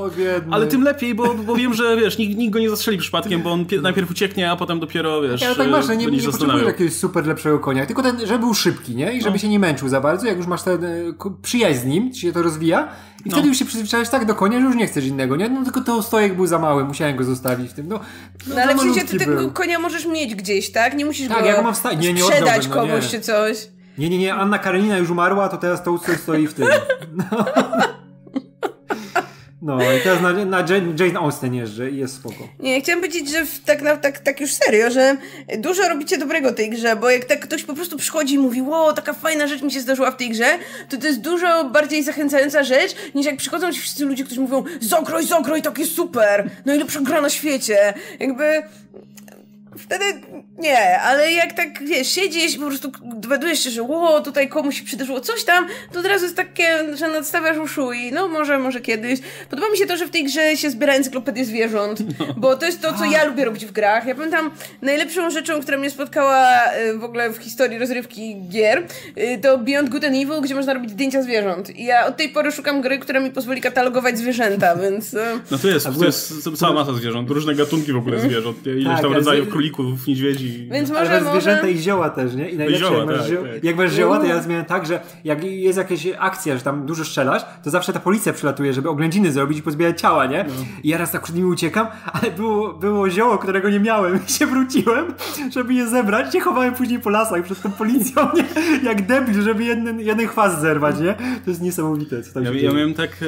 ale 0.51 0.67
tym 0.67 0.83
lepiej, 0.83 1.15
bo, 1.15 1.33
bo 1.33 1.55
wiem, 1.55 1.73
że 1.73 1.97
wiesz, 1.97 2.17
nikt, 2.17 2.37
nikt 2.37 2.53
go 2.53 2.59
nie 2.59 2.69
zastrzeli 2.69 2.97
przypadkiem, 2.97 3.41
bo 3.41 3.51
on 3.51 3.65
pie, 3.65 3.81
najpierw 3.81 4.11
ucieknie, 4.11 4.51
a 4.51 4.55
potem 4.55 4.79
dopiero, 4.79 5.21
wiesz, 5.21 5.41
Ja 5.41 5.55
tak 5.55 5.69
masz, 5.69 5.87
że 5.87 5.97
nie, 5.97 6.05
będzie 6.05 6.25
nie 6.25 6.31
potrzebujesz 6.31 6.65
jakiegoś 6.67 6.93
super 6.93 7.27
lepszego 7.27 7.59
konia, 7.59 7.85
tylko 7.85 8.03
ten, 8.03 8.27
żeby 8.27 8.39
był 8.39 8.53
szybki, 8.53 8.95
nie? 8.95 9.13
I 9.13 9.19
żeby 9.21 9.31
No. 9.33 9.37
się 9.37 9.47
nie 9.49 9.59
męczył 9.59 9.89
za 9.89 10.01
bardzo, 10.01 10.27
jak 10.27 10.37
już 10.37 10.47
masz 10.47 10.63
ten 10.63 10.83
e, 10.85 10.89
przyjaźń 11.41 11.79
z 11.79 11.85
nim, 11.85 12.13
ci 12.13 12.21
się 12.21 12.33
to 12.33 12.41
rozwija 12.43 12.87
i 13.25 13.29
No. 13.29 13.35
wtedy 13.35 13.47
już 13.47 13.57
się 13.57 13.65
przyzwyczaisz 13.65 14.09
tak 14.09 14.25
do 14.25 14.35
konia, 14.35 14.59
że 14.59 14.65
już 14.65 14.75
nie 14.75 14.87
chcesz 14.87 15.05
innego, 15.05 15.35
nie? 15.35 15.49
No 15.49 15.63
tylko 15.63 15.81
to 15.81 16.01
stojek 16.03 16.35
był 16.35 16.47
za 16.47 16.59
mały, 16.59 16.83
musiałem 16.85 17.15
go 17.17 17.23
zostawić 17.23 17.69
w 17.71 17.73
tym, 17.73 17.87
no. 17.87 17.99
No 18.47 18.55
ale 18.61 18.77
za 18.77 18.83
przecież 18.85 19.09
ty 19.09 19.17
tego 19.17 19.49
konia 19.51 19.79
możesz 19.79 20.05
mieć 20.05 20.35
gdzieś, 20.35 20.71
tak? 20.71 20.97
Nie 20.97 21.05
musisz 21.05 21.27
Tak, 21.27 21.39
go 21.39 21.45
ja 21.45 21.55
go 21.55 21.61
mam 21.61 21.73
w 21.73 21.77
sta- 21.77 21.93
nie, 21.93 22.13
nie 22.13 22.21
sprzedać 22.23 22.50
oddałbym, 22.59 22.89
no 22.89 22.95
komuś 22.95 23.03
nie. 23.03 23.09
czy 23.09 23.21
coś. 23.21 23.57
Nie, 23.97 24.09
nie, 24.09 24.17
nie, 24.17 24.33
Anna 24.33 24.59
Karenina 24.59 24.97
już 24.97 25.09
umarła, 25.09 25.49
to 25.49 25.57
teraz 25.57 25.83
to 25.83 25.97
stoi, 25.97 26.17
stoi 26.17 26.47
w 26.47 26.53
tym. 26.53 26.67
No. 27.13 27.45
No 29.61 29.77
i 29.93 30.01
teraz 30.03 30.21
na, 30.21 30.45
na 30.45 30.59
Jane, 30.59 30.93
Jane 30.99 31.19
Austen 31.19 31.53
jeżdżę 31.53 31.91
i 31.91 31.97
jest 31.97 32.15
spoko. 32.15 32.47
Nie, 32.59 32.81
chciałam 32.81 33.01
powiedzieć, 33.01 33.31
że 33.31 33.45
w, 33.45 33.59
tak, 33.59 33.81
na, 33.81 33.97
tak, 33.97 34.19
tak 34.19 34.41
już 34.41 34.53
serio, 34.53 34.91
że 34.91 35.17
dużo 35.57 35.89
robicie 35.89 36.17
dobrego 36.17 36.51
tej 36.51 36.69
grze, 36.69 36.95
bo 36.95 37.09
jak 37.09 37.25
tak 37.25 37.39
ktoś 37.39 37.63
po 37.63 37.73
prostu 37.73 37.97
przychodzi 37.97 38.33
i 38.33 38.37
mówi, 38.37 38.61
ło, 38.61 38.93
taka 38.93 39.13
fajna 39.13 39.47
rzecz 39.47 39.61
mi 39.61 39.71
się 39.71 39.81
zdarzyła 39.81 40.11
w 40.11 40.17
tej 40.17 40.29
grze, 40.29 40.57
to 40.89 40.97
to 40.97 41.07
jest 41.07 41.21
dużo 41.21 41.63
bardziej 41.63 42.03
zachęcająca 42.03 42.63
rzecz, 42.63 42.95
niż 43.15 43.25
jak 43.25 43.37
przychodzą 43.37 43.71
ci 43.71 43.79
wszyscy 43.79 44.05
ludzie, 44.05 44.23
którzy 44.23 44.41
mówią, 44.41 44.63
zagroj, 44.79 45.25
zagroj, 45.25 45.61
takie 45.61 45.85
super, 45.85 46.49
najlepsza 46.65 47.01
gra 47.01 47.21
na 47.21 47.29
świecie. 47.29 47.93
Jakby... 48.19 48.63
Wtedy 49.77 50.05
nie, 50.57 50.99
ale 50.99 51.31
jak 51.31 51.53
tak, 51.53 51.83
wiesz, 51.83 52.07
siedzisz 52.07 52.55
i 52.55 52.59
po 52.59 52.65
prostu 52.67 52.91
dowiadujesz 53.03 53.59
się, 53.63 53.69
że 53.69 53.81
ło, 53.81 54.21
tutaj 54.21 54.49
komuś 54.49 54.79
się 54.79 54.85
przydarzyło 54.85 55.19
coś 55.21 55.43
tam, 55.43 55.67
to 55.93 55.99
od 55.99 56.05
razu 56.05 56.23
jest 56.23 56.35
takie, 56.37 56.95
że 56.97 57.07
nadstawiasz 57.07 57.57
uszu 57.57 57.93
i 57.93 58.11
no 58.11 58.27
może, 58.27 58.59
może 58.59 58.81
kiedyś. 58.81 59.19
Podoba 59.49 59.69
mi 59.69 59.77
się 59.77 59.85
to, 59.85 59.97
że 59.97 60.05
w 60.07 60.09
tej 60.09 60.23
grze 60.23 60.57
się 60.57 60.69
zbiera 60.69 60.93
encyklopedię 60.93 61.45
zwierząt, 61.45 61.99
bo 62.37 62.55
to 62.57 62.65
jest 62.65 62.81
to, 62.81 62.93
co 62.93 63.05
ja 63.05 63.25
lubię 63.25 63.45
robić 63.45 63.65
w 63.65 63.71
grach. 63.71 64.05
Ja 64.05 64.15
pamiętam, 64.15 64.51
najlepszą 64.81 65.29
rzeczą, 65.29 65.61
która 65.61 65.77
mnie 65.77 65.89
spotkała 65.89 66.47
y, 66.89 66.97
w 66.97 67.03
ogóle 67.03 67.29
w 67.29 67.37
historii 67.37 67.77
rozrywki 67.79 68.35
gier, 68.49 68.83
y, 69.17 69.39
to 69.41 69.57
Beyond 69.57 69.89
Good 69.89 70.03
and 70.03 70.15
Evil, 70.15 70.41
gdzie 70.41 70.55
można 70.55 70.73
robić 70.73 70.91
zdjęcia 70.91 71.21
zwierząt. 71.21 71.69
I 71.75 71.83
ja 71.85 72.05
od 72.05 72.17
tej 72.17 72.29
pory 72.29 72.51
szukam 72.51 72.81
gry, 72.81 72.99
która 72.99 73.19
mi 73.19 73.31
pozwoli 73.31 73.61
katalogować 73.61 74.17
zwierzęta, 74.17 74.75
więc... 74.75 75.13
y, 75.13 75.17
No 75.51 75.57
to 75.57 75.67
jest, 75.67 75.87
to 75.99 76.05
jest 76.05 76.33
cała 76.59 76.73
masa 76.73 76.93
zwierząt, 76.93 77.29
różne 77.29 77.55
gatunki 77.55 77.93
w 77.93 77.97
ogóle 77.97 78.19
zwierząt, 78.19 78.65
nie? 78.65 78.71
ileś 78.71 78.85
Tak, 78.93 79.01
tam 79.01 79.13
rodzajów 79.13 79.47
z- 79.47 79.51
królików, 79.61 80.07
niedźwiedzi. 80.07 80.67
Więc 80.71 80.91
Ale 80.91 80.99
może, 80.99 81.11
masz 81.11 81.23
może... 81.23 81.41
zwierzęta 81.41 81.67
i 81.67 81.77
zioła 81.77 82.09
też, 82.09 82.33
nie? 82.35 82.49
I 82.49 82.57
najlepsze, 82.57 82.85
zioła, 82.85 82.97
jak, 82.97 83.07
masz 83.07 83.17
tak, 83.17 83.27
zio... 83.27 83.41
tak. 83.41 83.63
jak 83.63 83.77
masz 83.77 83.93
zioła, 83.93 84.19
to 84.19 84.25
ja 84.25 84.41
zmieniam 84.41 84.65
tak, 84.65 84.85
że 84.85 84.99
jak 85.23 85.43
jest 85.43 85.77
jakaś 85.77 86.07
akcja, 86.19 86.57
że 86.57 86.63
tam 86.63 86.85
dużo 86.85 87.05
strzelasz, 87.05 87.41
to 87.63 87.69
zawsze 87.69 87.93
ta 87.93 87.99
policja 87.99 88.33
przylatuje, 88.33 88.73
żeby 88.73 88.89
oględziny 88.89 89.31
zrobić 89.31 89.57
i 89.57 89.61
pozbierać 89.61 90.01
ciała, 90.01 90.25
nie? 90.25 90.45
No. 90.47 90.53
I 90.83 90.89
ja 90.89 90.97
raz 90.97 91.11
tak 91.11 91.23
przed 91.23 91.35
nimi 91.35 91.47
uciekam, 91.47 91.87
ale 92.13 92.31
było, 92.31 92.73
było 92.73 93.09
zioło, 93.09 93.37
którego 93.37 93.69
nie 93.69 93.79
miałem 93.79 94.19
i 94.27 94.31
się 94.31 94.45
wróciłem, 94.45 95.13
żeby 95.53 95.73
je 95.73 95.87
zebrać. 95.87 96.33
Się 96.33 96.39
chowałem 96.39 96.73
później 96.73 96.99
po 96.99 97.09
lasach 97.09 97.43
przed 97.43 97.61
tą 97.61 97.71
policją, 97.71 98.21
nie? 98.35 98.43
Jak 98.83 99.07
debil, 99.07 99.41
żeby 99.41 99.63
jeden, 99.63 99.99
jeden 99.99 100.27
chwast 100.27 100.61
zerwać, 100.61 100.99
nie? 100.99 101.13
To 101.45 101.49
jest 101.49 101.61
niesamowite, 101.61 102.23
co 102.23 102.33
tam 102.33 102.43
Ja, 102.43 102.53
się 102.53 102.59
ja 102.59 102.71
miałem 102.71 102.93
tak 102.93 103.09
e, 103.21 103.25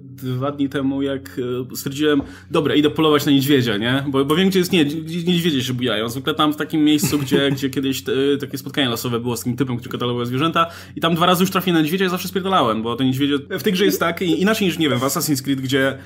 dwa 0.00 0.52
dni 0.52 0.68
temu, 0.68 1.02
jak 1.02 1.40
e, 1.72 1.76
stwierdziłem, 1.76 2.22
dobra, 2.50 2.74
idę 2.74 2.90
polować 2.90 3.26
na 3.26 3.32
niedźwiedzia, 3.32 3.76
nie? 3.76 4.04
Bo, 4.08 4.24
bo 4.24 4.36
wiem, 4.36 4.48
gdzie 4.48 4.58
jest 4.58 4.72
nie, 4.72 4.84
niedźwiedzie 4.84 5.62
się 5.62 5.74
bujają. 5.76 6.08
Zwykle 6.08 6.34
tam 6.34 6.52
w 6.52 6.56
takim 6.56 6.84
miejscu, 6.84 7.18
gdzie, 7.18 7.50
gdzie 7.54 7.70
kiedyś 7.70 8.02
te, 8.02 8.12
takie 8.40 8.58
spotkanie 8.58 8.88
losowe 8.88 9.20
było 9.20 9.36
z 9.36 9.40
takim 9.40 9.56
typem, 9.56 9.76
który 9.76 9.92
katalogował 9.92 10.26
zwierzęta 10.26 10.66
i 10.96 11.00
tam 11.00 11.14
dwa 11.14 11.26
razy 11.26 11.42
już 11.42 11.50
trafiłem 11.50 11.74
na 11.74 11.82
niedźwiedzia 11.82 12.06
i 12.06 12.08
zawsze 12.08 12.28
spierdalałem, 12.28 12.82
bo 12.82 12.96
to 12.96 13.04
niedźwiedzie 13.04 13.38
w 13.50 13.62
tej 13.62 13.72
grze 13.72 13.84
jest 13.84 14.00
tak, 14.00 14.22
inaczej 14.22 14.66
niż, 14.66 14.78
nie 14.78 14.88
wiem, 14.88 14.98
w 14.98 15.02
Assassin's 15.02 15.42
Creed, 15.42 15.60
gdzie 15.60 15.98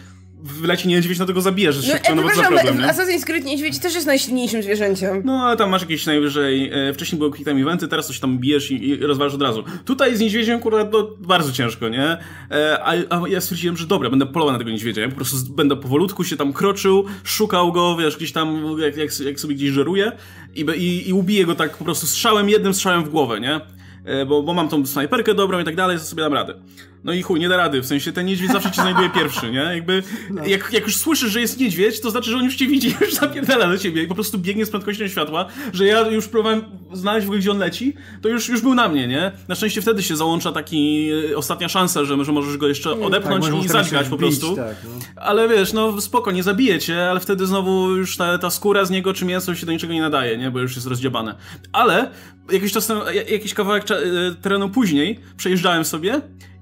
wleci 0.43 0.89
niedźwiedź, 0.89 1.19
no 1.19 1.27
to 1.27 1.33
go 1.33 1.41
zabijesz 1.41 1.77
No, 1.77 1.83
szybko, 1.83 2.15
no 2.15 2.23
bo 2.23 2.29
przepraszam, 2.29 2.55
problem, 2.59 2.79
nie? 2.79 2.93
Assassin's 2.93 3.25
Creed 3.25 3.45
niedźwiedź 3.45 3.79
też 3.79 3.95
jest 3.95 4.07
najsilniejszym 4.07 4.63
zwierzęciem. 4.63 5.23
No, 5.25 5.33
ale 5.33 5.57
tam 5.57 5.71
masz 5.71 5.83
jakieś 5.83 6.07
najwyżej. 6.07 6.71
E, 6.89 6.95
wcześniej 6.95 7.19
były 7.19 7.31
quick 7.31 7.49
time 7.49 7.61
eventy, 7.61 7.89
teraz 7.89 8.07
coś 8.07 8.21
tam 8.21 8.39
bijesz 8.39 8.71
i, 8.71 8.89
i 8.89 8.97
rozwalasz 8.97 9.35
od 9.35 9.43
razu. 9.43 9.65
Tutaj 9.85 10.17
z 10.17 10.21
niedźwiedziem, 10.21 10.61
kurwa, 10.61 10.85
to 10.85 11.17
bardzo 11.21 11.53
ciężko, 11.53 11.89
nie? 11.89 12.17
E, 12.51 12.79
a, 12.85 12.93
a 13.11 13.29
ja 13.29 13.41
stwierdziłem, 13.41 13.77
że 13.77 13.87
dobra, 13.87 14.11
będę 14.11 14.27
polował 14.27 14.53
na 14.53 14.59
tego 14.59 14.71
niedźwiedzia. 14.71 15.03
Ja 15.03 15.09
po 15.09 15.17
prostu 15.17 15.53
będę 15.53 15.77
powolutku 15.77 16.25
się 16.25 16.37
tam 16.37 16.53
kroczył, 16.53 17.05
szukał 17.25 17.73
go, 17.73 17.97
wiesz, 17.97 18.17
gdzieś 18.17 18.33
tam, 18.33 18.77
jak, 18.79 18.97
jak, 18.97 19.21
jak 19.21 19.41
sobie 19.41 19.55
gdzieś 19.55 19.71
żeruje 19.71 20.13
i, 20.55 20.61
i, 20.77 21.09
i 21.09 21.13
ubiję 21.13 21.45
go 21.47 21.55
tak 21.55 21.77
po 21.77 21.85
prostu 21.85 22.07
strzałem, 22.07 22.49
jednym 22.49 22.75
strzałem 22.75 23.05
w 23.05 23.09
głowę, 23.09 23.41
nie? 23.41 23.61
E, 24.05 24.27
Bo, 24.27 24.43
bo 24.43 24.55
mam 24.55 24.69
tą 24.69 24.87
snajperkę 24.87 25.35
dobrą 25.35 25.61
i 25.61 25.65
tak 25.65 25.77
dalej, 25.77 25.99
to 25.99 26.05
sobie 26.05 26.23
dam 26.23 26.33
radę. 26.33 26.55
No 27.05 27.13
i 27.13 27.23
chuj, 27.23 27.41
nie 27.41 27.49
da 27.49 27.57
rady, 27.57 27.81
w 27.81 27.87
sensie 27.87 28.13
ten 28.13 28.27
niedźwiedź 28.27 28.53
zawsze 28.53 28.71
cię 28.71 28.83
znajduje 28.83 29.11
pierwszy, 29.11 29.51
nie? 29.51 29.59
Jakby, 29.59 30.03
jak, 30.47 30.73
jak 30.73 30.85
już 30.85 30.97
słyszysz, 30.97 31.33
że 31.33 31.41
jest 31.41 31.61
niedźwiedź, 31.61 32.01
to 32.01 32.11
znaczy, 32.11 32.31
że 32.31 32.37
on 32.37 32.45
już 32.45 32.57
cię 32.57 32.67
widzi, 32.67 32.95
już 33.01 33.15
zapierdala 33.15 33.69
do 33.69 33.79
ciebie 33.79 34.03
i 34.03 34.07
po 34.07 34.15
prostu 34.15 34.39
biegnie 34.39 34.67
z 34.67 34.71
prędkością 34.71 35.09
światła, 35.09 35.47
że 35.73 35.87
ja 35.87 36.01
już 36.01 36.29
próbowałem 36.29 36.65
znaleźć 36.93 37.27
w 37.27 37.29
ogóle, 37.29 37.41
gdzie 37.41 37.51
on 37.51 37.59
leci, 37.59 37.95
to 38.23 38.29
już, 38.29 38.49
już 38.49 38.61
był 38.61 38.75
na 38.75 38.89
mnie, 38.89 39.09
nie? 39.09 39.33
Na 39.49 39.55
szczęście 39.55 39.83
wtedy 39.83 40.03
się 40.03 40.17
załącza 40.17 40.53
taki 40.53 41.11
e, 41.31 41.37
ostatnia 41.37 41.69
szansa, 41.69 42.05
że, 42.05 42.25
że 42.25 42.33
możesz 42.33 42.57
go 42.57 42.69
jeszcze 42.69 42.91
odepchnąć 42.91 43.45
tak, 43.47 43.65
i 43.65 43.69
zadźgać 43.69 44.09
po 44.09 44.17
prostu. 44.17 44.57
Tak, 44.57 44.77
no. 44.85 44.91
Ale 45.17 45.49
wiesz, 45.49 45.73
no 45.73 46.01
spoko, 46.01 46.31
nie 46.31 46.43
zabije 46.43 46.79
cię, 46.79 47.11
ale 47.11 47.21
wtedy 47.21 47.47
znowu 47.47 47.91
już 47.91 48.17
ta, 48.17 48.39
ta 48.39 48.51
skóra 48.51 48.85
z 48.85 48.91
niego 48.91 49.15
czy 49.15 49.25
mięso 49.25 49.55
się 49.55 49.67
do 49.67 49.73
niczego 49.73 49.93
nie 49.93 50.01
nadaje, 50.01 50.39
nie? 50.39 50.51
Bo 50.51 50.61
już 50.61 50.75
jest 50.75 50.87
rozdziabane. 50.87 51.35
Ale 51.73 52.11
jakiś 52.53 52.73
czas, 52.73 52.93
jakiś 53.31 53.55
kawałek 53.55 53.85
e, 53.91 53.97
terenu 54.43 54.69
później 54.69 55.21
przejeżdżałem 55.37 55.85
sobie 55.85 56.21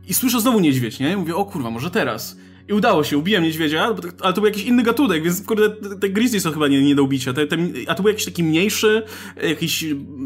i 0.08 0.14
słyszę 0.14 0.40
znowu 0.40 0.60
niedźwiedź, 0.60 0.98
nie? 0.98 1.12
I 1.12 1.16
mówię, 1.16 1.36
o 1.36 1.44
kurwa, 1.44 1.70
może 1.70 1.90
teraz. 1.90 2.36
I 2.68 2.72
udało 2.72 3.04
się, 3.04 3.18
ubiłem 3.18 3.44
niedźwiedzia, 3.44 3.94
ale 4.20 4.32
to 4.34 4.40
był 4.40 4.46
jakiś 4.46 4.64
inny 4.64 4.82
gatunek, 4.82 5.22
więc 5.24 5.42
kurde, 5.46 5.70
te- 5.70 5.96
te 5.96 6.08
grizzlies 6.08 6.42
są 6.42 6.52
chyba 6.52 6.68
nie, 6.68 6.82
nie 6.82 6.94
do 6.94 7.02
ubicia. 7.02 7.32
Te, 7.32 7.46
te, 7.46 7.56
a 7.86 7.94
to 7.94 8.02
był 8.02 8.08
jakiś 8.10 8.24
taki 8.24 8.44
mniejszy, 8.44 9.02
jakiś 9.42 9.84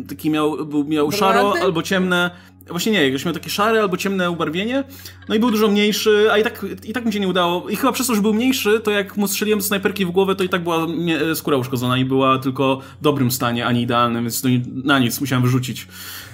taki 0.08 0.30
miał, 0.30 0.66
był, 0.66 0.84
miał 0.84 1.12
szaro 1.12 1.54
albo 1.62 1.82
ciemne. 1.82 2.30
Właśnie 2.68 2.92
nie, 2.92 3.06
jakoś 3.06 3.24
miał 3.24 3.34
takie 3.34 3.50
szare 3.50 3.80
albo 3.80 3.96
ciemne 3.96 4.30
ubarwienie, 4.30 4.84
no 5.28 5.34
i 5.34 5.38
był 5.38 5.50
dużo 5.50 5.68
mniejszy, 5.68 6.28
a 6.32 6.38
i 6.38 6.42
tak, 6.42 6.66
i 6.84 6.92
tak 6.92 7.04
mi 7.04 7.12
się 7.12 7.20
nie 7.20 7.28
udało. 7.28 7.68
I 7.68 7.76
chyba 7.76 7.92
przez 7.92 8.06
to, 8.06 8.14
że 8.14 8.22
był 8.22 8.34
mniejszy, 8.34 8.80
to 8.80 8.90
jak 8.90 9.16
mu 9.16 9.28
strzeliłem 9.28 9.58
do 9.58 9.64
snajperki 9.64 10.06
w 10.06 10.10
głowę, 10.10 10.34
to 10.36 10.44
i 10.44 10.48
tak 10.48 10.62
była 10.62 10.86
mie- 10.86 11.34
skóra 11.34 11.56
uszkodzona 11.56 11.98
i 11.98 12.04
była 12.04 12.38
tylko 12.38 12.80
w 13.00 13.02
dobrym 13.04 13.30
stanie, 13.30 13.66
a 13.66 13.72
nie 13.72 13.82
idealnym, 13.82 14.24
więc 14.24 14.42
to 14.42 14.48
ni- 14.48 14.62
na 14.84 14.98
nic 14.98 15.20
musiałem 15.20 15.42
wyrzucić 15.42 15.88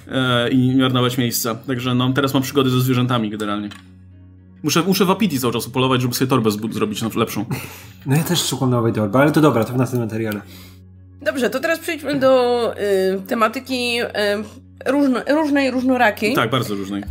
e, 0.07 0.49
i 0.49 0.75
marnować 0.75 1.17
miejsca. 1.17 1.55
Także 1.55 1.95
no, 1.95 2.13
teraz 2.13 2.33
mam 2.33 2.43
przygody 2.43 2.69
ze 2.69 2.81
zwierzętami 2.81 3.29
generalnie. 3.29 3.69
Muszę, 4.63 4.83
muszę 4.83 5.05
w 5.05 5.11
Apiti 5.11 5.39
cały 5.39 5.53
czas 5.53 5.67
upolować, 5.67 6.01
żeby 6.01 6.13
sobie 6.13 6.29
torbę 6.29 6.51
zrobić 6.51 7.01
no, 7.01 7.09
lepszą. 7.15 7.45
no 8.05 8.15
ja 8.15 8.23
też 8.23 8.45
szukam 8.45 8.69
nowej 8.69 8.93
torby, 8.93 9.17
ale 9.17 9.31
to 9.31 9.41
dobra, 9.41 9.63
to 9.63 9.73
w 9.73 9.77
następnym 9.77 10.07
materiale. 10.09 10.41
Dobrze, 11.21 11.49
to 11.49 11.59
teraz 11.59 11.79
przejdźmy 11.79 12.19
do 12.19 12.73
y, 12.77 13.21
tematyki 13.27 14.01
y, 14.01 14.05
różno, 14.85 15.21
różnej, 15.27 15.71
różnorakiej. 15.71 16.35
Tak, 16.35 16.49
bardzo 16.49 16.75
różnej. 16.75 17.03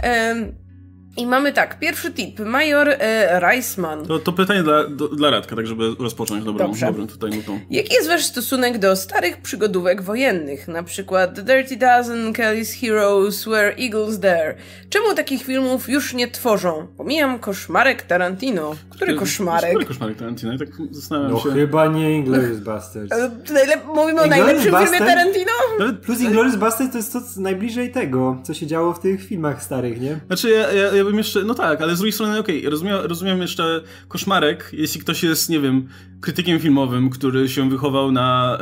I 1.19 1.27
mamy 1.27 1.53
tak, 1.53 1.79
pierwszy 1.79 2.11
tip. 2.13 2.41
Major 2.41 2.89
e, 2.89 3.41
Reisman. 3.41 4.07
To, 4.07 4.19
to 4.19 4.33
pytanie 4.33 4.63
dla, 4.63 4.85
do, 4.89 5.09
dla 5.09 5.31
Radka, 5.31 5.57
tak 5.57 5.67
żeby 5.67 5.95
rozpocząć 5.99 6.45
dobrą, 6.45 6.67
Dobrze. 6.67 6.87
dobrą 6.87 7.07
tutaj 7.07 7.31
nutą. 7.31 7.61
Jaki 7.71 7.95
jest 7.95 8.09
wasz 8.09 8.25
stosunek 8.25 8.79
do 8.79 8.97
starych 8.97 9.37
przygodówek 9.37 10.03
wojennych? 10.03 10.69
Na 10.69 10.83
przykład 10.83 11.35
The 11.35 11.43
Dirty 11.43 11.77
Dozen, 11.77 12.33
Kelly's 12.33 12.81
Heroes, 12.81 13.45
Where 13.47 13.75
Eagles 13.77 14.19
Dare. 14.19 14.55
Czemu 14.91 15.15
takich 15.15 15.43
filmów 15.43 15.89
już 15.89 16.15
nie 16.15 16.29
tworzą? 16.31 16.87
Pomijam 16.97 17.39
koszmarek 17.39 18.03
Tarantino. 18.03 18.75
Który 18.91 19.15
koszmarek? 19.15 19.71
Który 19.71 19.87
koszmarek 19.87 20.17
Tarantino? 20.19 20.53
I 20.55 20.59
tak 20.59 20.69
zastanawiam 20.91 21.33
No 21.33 21.41
się. 21.41 21.51
chyba 21.53 21.87
nie 21.87 22.13
Inglourious 22.17 22.61
Basterds. 22.61 23.17
Najlep- 23.53 23.85
mówimy 23.87 24.21
o 24.21 24.25
Inglourious 24.25 24.31
najlepszym 24.31 24.63
filmie 24.63 24.79
Basterds? 24.81 25.07
Tarantino? 25.07 25.53
Nawet, 25.79 25.99
Plus 26.01 26.21
Inglourious 26.21 26.57
Basterds 26.57 26.93
to 26.93 26.99
jest 26.99 27.13
to 27.13 27.21
co 27.21 27.41
najbliżej 27.41 27.93
tego, 27.93 28.39
co 28.43 28.55
się 28.55 28.67
działo 28.67 28.93
w 28.93 29.01
tych 29.01 29.25
filmach 29.25 29.63
starych, 29.63 30.01
nie? 30.01 30.21
Znaczy, 30.27 30.51
ja, 30.51 30.73
ja, 30.73 30.97
ja 30.97 31.05
bym 31.09 31.19
jeszcze, 31.19 31.45
no 31.45 31.55
tak, 31.55 31.83
ale 31.83 31.97
z 31.97 31.99
drugiej 31.99 32.13
strony, 32.13 32.39
okej, 32.39 32.69
rozumiem, 32.71 32.97
rozumiem 33.03 33.41
jeszcze 33.41 33.83
koszmarek, 34.09 34.71
jeśli 34.73 35.01
ktoś 35.01 35.23
jest, 35.23 35.51
nie 35.51 35.61
wiem, 35.61 35.89
krytykiem 36.21 36.59
filmowym, 36.59 37.11
który 37.11 37.49
się 37.49 37.71
wychował 37.71 38.13
na 38.13 38.59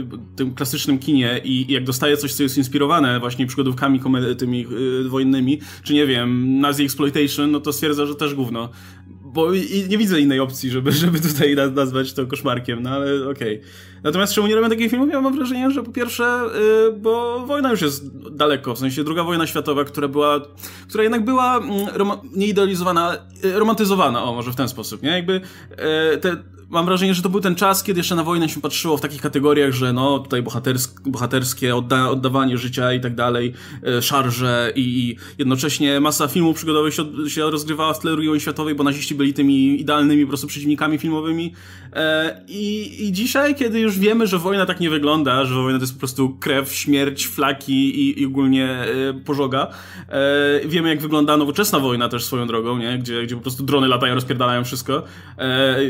y, 0.00 0.36
tym 0.36 0.54
klasycznym 0.54 0.98
kinie 0.98 1.40
i, 1.44 1.70
i 1.70 1.72
jak 1.72 1.84
dostaje 1.84 2.16
coś, 2.16 2.34
co 2.34 2.42
jest 2.42 2.58
inspirowane 2.58 3.20
właśnie 3.20 3.46
przygodówkami 3.46 4.00
komedy, 4.00 4.36
tymi 4.36 4.66
y, 5.04 5.08
wojennymi, 5.08 5.60
czy 5.82 5.94
nie 5.94 6.06
wiem, 6.06 6.60
Nazi 6.60 6.84
Exploitation, 6.84 7.50
no 7.50 7.60
to 7.60 7.72
stwierdza, 7.72 8.06
że 8.06 8.14
też 8.14 8.34
gówno. 8.34 8.68
Bo 9.24 9.54
i, 9.54 9.86
nie 9.88 9.98
widzę 9.98 10.20
innej 10.20 10.40
opcji, 10.40 10.70
żeby, 10.70 10.92
żeby 10.92 11.20
tutaj 11.20 11.54
na- 11.54 11.70
nazwać 11.70 12.12
to 12.12 12.26
koszmarkiem, 12.26 12.82
no 12.82 12.90
ale 12.90 13.28
okej. 13.28 13.60
Natomiast 14.04 14.34
czemu 14.34 14.46
nie 14.46 14.54
robią 14.54 14.68
takich 14.68 14.90
filmów? 14.90 15.08
Ja 15.12 15.20
mam 15.20 15.36
wrażenie, 15.36 15.70
że 15.70 15.82
po 15.82 15.92
pierwsze, 15.92 16.40
y, 16.88 16.92
bo 16.92 17.40
wojna 17.46 17.70
już 17.70 17.80
jest 17.82 18.28
daleko, 18.36 18.74
w 18.74 18.78
sensie 18.78 19.04
druga 19.04 19.24
wojna 19.24 19.46
światowa, 19.46 19.84
która 19.84 20.08
była, 20.08 20.40
która 20.88 21.02
jednak 21.02 21.24
była 21.24 21.56
mm, 21.56 21.70
rom- 21.86 22.18
nie 22.36 22.46
idealizowana, 22.46 23.16
y, 23.44 23.58
romantyzowana, 23.58 24.24
o 24.24 24.34
może 24.34 24.52
w 24.52 24.56
ten 24.56 24.68
sposób, 24.68 25.02
nie? 25.02 25.10
Jakby 25.10 25.40
y, 26.14 26.18
te, 26.18 26.36
mam 26.70 26.86
wrażenie, 26.86 27.14
że 27.14 27.22
to 27.22 27.28
był 27.28 27.40
ten 27.40 27.54
czas, 27.54 27.82
kiedy 27.82 28.00
jeszcze 28.00 28.14
na 28.14 28.24
wojnę 28.24 28.48
się 28.48 28.60
patrzyło 28.60 28.96
w 28.96 29.00
takich 29.00 29.22
kategoriach, 29.22 29.72
że 29.72 29.92
no 29.92 30.18
tutaj 30.18 30.42
bohatersk, 30.42 31.08
bohaterskie 31.08 31.76
odda, 31.76 32.10
oddawanie 32.10 32.58
życia 32.58 32.92
i 32.92 33.00
tak 33.00 33.14
dalej, 33.14 33.52
y, 33.98 34.02
szarże 34.02 34.72
i, 34.76 34.80
i 35.10 35.16
jednocześnie 35.38 36.00
masa 36.00 36.28
filmów 36.28 36.56
przygodowych 36.56 36.94
się, 36.94 37.02
od- 37.02 37.28
się 37.28 37.50
rozgrywała 37.50 37.94
w 37.94 37.98
tle 37.98 38.12
II 38.18 38.26
wojny 38.28 38.40
światowej, 38.40 38.74
bo 38.74 38.84
naziści 38.84 39.14
byli 39.14 39.34
tymi 39.34 39.80
idealnymi 39.80 40.22
po 40.24 40.28
prostu 40.28 40.46
przeciwnikami 40.46 40.98
filmowymi. 40.98 41.52
E, 41.92 42.40
I, 42.48 42.96
I 43.06 43.12
dzisiaj, 43.12 43.54
kiedy 43.54 43.80
już 43.80 43.98
wiemy, 43.98 44.26
że 44.26 44.38
wojna 44.38 44.66
tak 44.66 44.80
nie 44.80 44.90
wygląda, 44.90 45.44
że 45.44 45.54
wojna 45.54 45.78
to 45.78 45.82
jest 45.82 45.94
po 45.94 45.98
prostu 45.98 46.36
krew, 46.40 46.74
śmierć, 46.74 47.26
flaki 47.26 48.00
i, 48.00 48.22
i 48.22 48.26
ogólnie 48.26 48.68
e, 48.68 48.86
pożoga, 49.24 49.68
e, 50.08 50.68
wiemy 50.68 50.88
jak 50.88 51.00
wygląda 51.00 51.36
nowoczesna 51.36 51.78
wojna 51.78 52.08
też 52.08 52.24
swoją 52.24 52.46
drogą, 52.46 52.78
nie? 52.78 52.98
Gdzie, 52.98 53.22
gdzie 53.22 53.36
po 53.36 53.42
prostu 53.42 53.62
drony 53.62 53.88
latają, 53.88 54.14
rozpierdalają 54.14 54.64
wszystko 54.64 55.02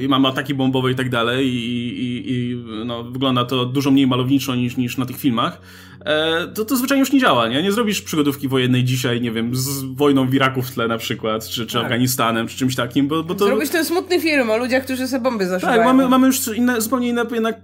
i 0.02 0.08
mamy 0.08 0.28
ataki 0.28 0.54
bombowe 0.54 0.92
i 0.92 0.94
tak 0.94 1.10
dalej 1.10 1.48
i, 1.48 1.88
i, 2.04 2.32
i 2.32 2.56
no, 2.84 3.04
wygląda 3.04 3.44
to 3.44 3.64
dużo 3.64 3.90
mniej 3.90 4.06
malowniczo 4.06 4.54
niż, 4.54 4.76
niż 4.76 4.98
na 4.98 5.06
tych 5.06 5.16
filmach. 5.16 5.60
To, 6.54 6.64
to 6.64 6.76
zwyczajnie 6.76 7.00
już 7.00 7.12
nie 7.12 7.20
działa, 7.20 7.48
nie? 7.48 7.62
Nie 7.62 7.72
zrobisz 7.72 8.02
przygodówki 8.02 8.48
wojennej 8.48 8.84
dzisiaj, 8.84 9.20
nie 9.20 9.32
wiem, 9.32 9.56
z 9.56 9.82
wojną 9.82 10.28
w 10.28 10.34
Iraku 10.34 10.62
w 10.62 10.70
tle 10.70 10.88
na 10.88 10.98
przykład, 10.98 11.48
czy, 11.48 11.66
czy 11.66 11.72
Tak. 11.74 11.82
Afganistanem, 11.82 12.48
czy 12.48 12.56
czymś 12.56 12.76
takim, 12.76 13.08
bo, 13.08 13.22
bo 13.22 13.34
to... 13.34 13.44
Zrobić 13.44 13.70
ten 13.70 13.84
smutny 13.84 14.20
film 14.20 14.50
o 14.50 14.56
ludziach, 14.56 14.84
którzy 14.84 15.08
sobie 15.08 15.22
bomby 15.22 15.46
zaszywają. 15.46 15.76
Tak, 15.76 15.86
mamy, 15.92 16.08
mamy 16.08 16.26
już 16.26 16.56
inne, 16.56 16.80
zupełnie 16.80 17.08
inne 17.08 17.24
jednak 17.32 17.60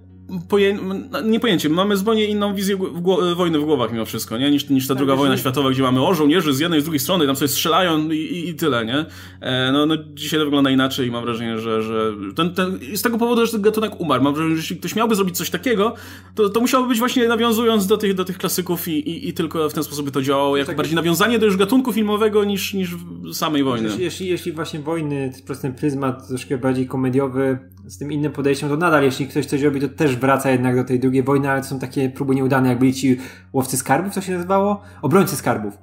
poję... 0.48 0.78
nie 1.24 1.40
pojęcie, 1.40 1.68
mamy 1.68 1.96
zupełnie 1.96 2.24
inną 2.26 2.54
wizję 2.54 2.76
w 2.76 3.00
gło... 3.00 3.34
wojny 3.34 3.58
w 3.58 3.64
głowach 3.64 3.92
mimo 3.92 4.04
wszystko, 4.04 4.38
nie? 4.38 4.50
Niż, 4.50 4.68
niż 4.68 4.86
ta 4.86 4.94
druga 4.94 5.12
wiesz, 5.12 5.18
wojna 5.18 5.36
światowa, 5.36 5.70
gdzie 5.70 5.82
mamy 5.82 6.06
o 6.06 6.14
żołnierzy 6.14 6.52
z 6.52 6.58
jednej 6.58 6.78
i 6.78 6.82
z 6.82 6.84
drugiej 6.84 7.00
strony, 7.00 7.26
tam 7.26 7.36
sobie 7.36 7.48
strzelają 7.48 8.10
i, 8.10 8.16
i, 8.16 8.48
i 8.48 8.54
tyle, 8.54 8.86
nie? 8.86 9.04
E, 9.40 9.72
no, 9.72 9.86
no 9.86 9.94
dzisiaj 10.14 10.40
to 10.40 10.44
wygląda 10.44 10.70
inaczej 10.70 11.08
i 11.08 11.10
mam 11.10 11.24
wrażenie, 11.24 11.58
że, 11.58 11.82
że 11.82 12.12
ten, 12.36 12.54
ten... 12.54 12.78
z 12.94 13.02
tego 13.02 13.18
powodu, 13.18 13.46
że 13.46 13.52
ten 13.52 13.62
gatunek 13.62 14.00
umarł. 14.00 14.22
Mam 14.24 14.34
wrażenie, 14.34 14.56
że 14.56 14.60
jeśli 14.60 14.76
ktoś 14.76 14.96
miałby 14.96 15.14
zrobić 15.14 15.36
coś 15.36 15.50
takiego, 15.50 15.94
to, 16.34 16.48
to 16.48 16.60
musiałoby 16.60 16.88
być 16.88 16.98
właśnie 16.98 17.28
nawiązując 17.28 17.86
do 17.86 17.96
tych, 17.96 18.14
do 18.14 18.24
tych 18.24 18.38
klasyków 18.38 18.88
i, 18.88 19.10
i, 19.10 19.28
i 19.28 19.32
tylko 19.32 19.68
w 19.68 19.74
ten 19.74 19.84
sposób 19.84 20.04
by 20.04 20.10
to 20.10 20.22
działało, 20.22 20.56
jako 20.56 20.66
Tak. 20.66 20.76
bardziej 20.76 20.96
nawiązanie 20.96 21.38
do 21.38 21.46
już 21.46 21.56
gatunku 21.56 21.92
filmowego 21.92 22.44
niż, 22.44 22.74
niż 22.74 22.90
samej 23.32 23.64
wojny. 23.64 23.88
Jeśli, 23.88 24.04
jeśli, 24.04 24.26
jeśli 24.26 24.52
właśnie 24.52 24.80
wojny, 24.80 25.32
przez 25.44 25.60
ten 25.60 25.74
pryzmat 25.74 26.28
troszkę 26.28 26.58
bardziej 26.58 26.86
komediowy, 26.86 27.58
z 27.88 27.98
tym 27.98 28.12
innym 28.12 28.32
podejściem, 28.32 28.68
to 28.68 28.76
nadal 28.76 29.02
jeśli 29.02 29.26
ktoś 29.26 29.46
coś 29.46 29.62
robi, 29.62 29.80
to 29.80 29.88
też 29.88 30.16
wraca 30.16 30.50
jednak 30.50 30.76
do 30.76 30.84
tej 30.84 31.00
drugiej 31.00 31.22
wojny, 31.22 31.50
ale 31.50 31.60
to 31.60 31.66
są 31.66 31.78
takie 31.78 32.10
próby 32.10 32.34
nieudane, 32.34 32.68
jak 32.68 32.78
byli 32.78 32.94
ci 32.94 33.16
łowcy 33.52 33.76
skarbów, 33.76 34.14
co 34.14 34.20
się 34.20 34.32
nazywało? 34.32 34.82
Obrońcy 35.02 35.36
skarbów. 35.36 35.78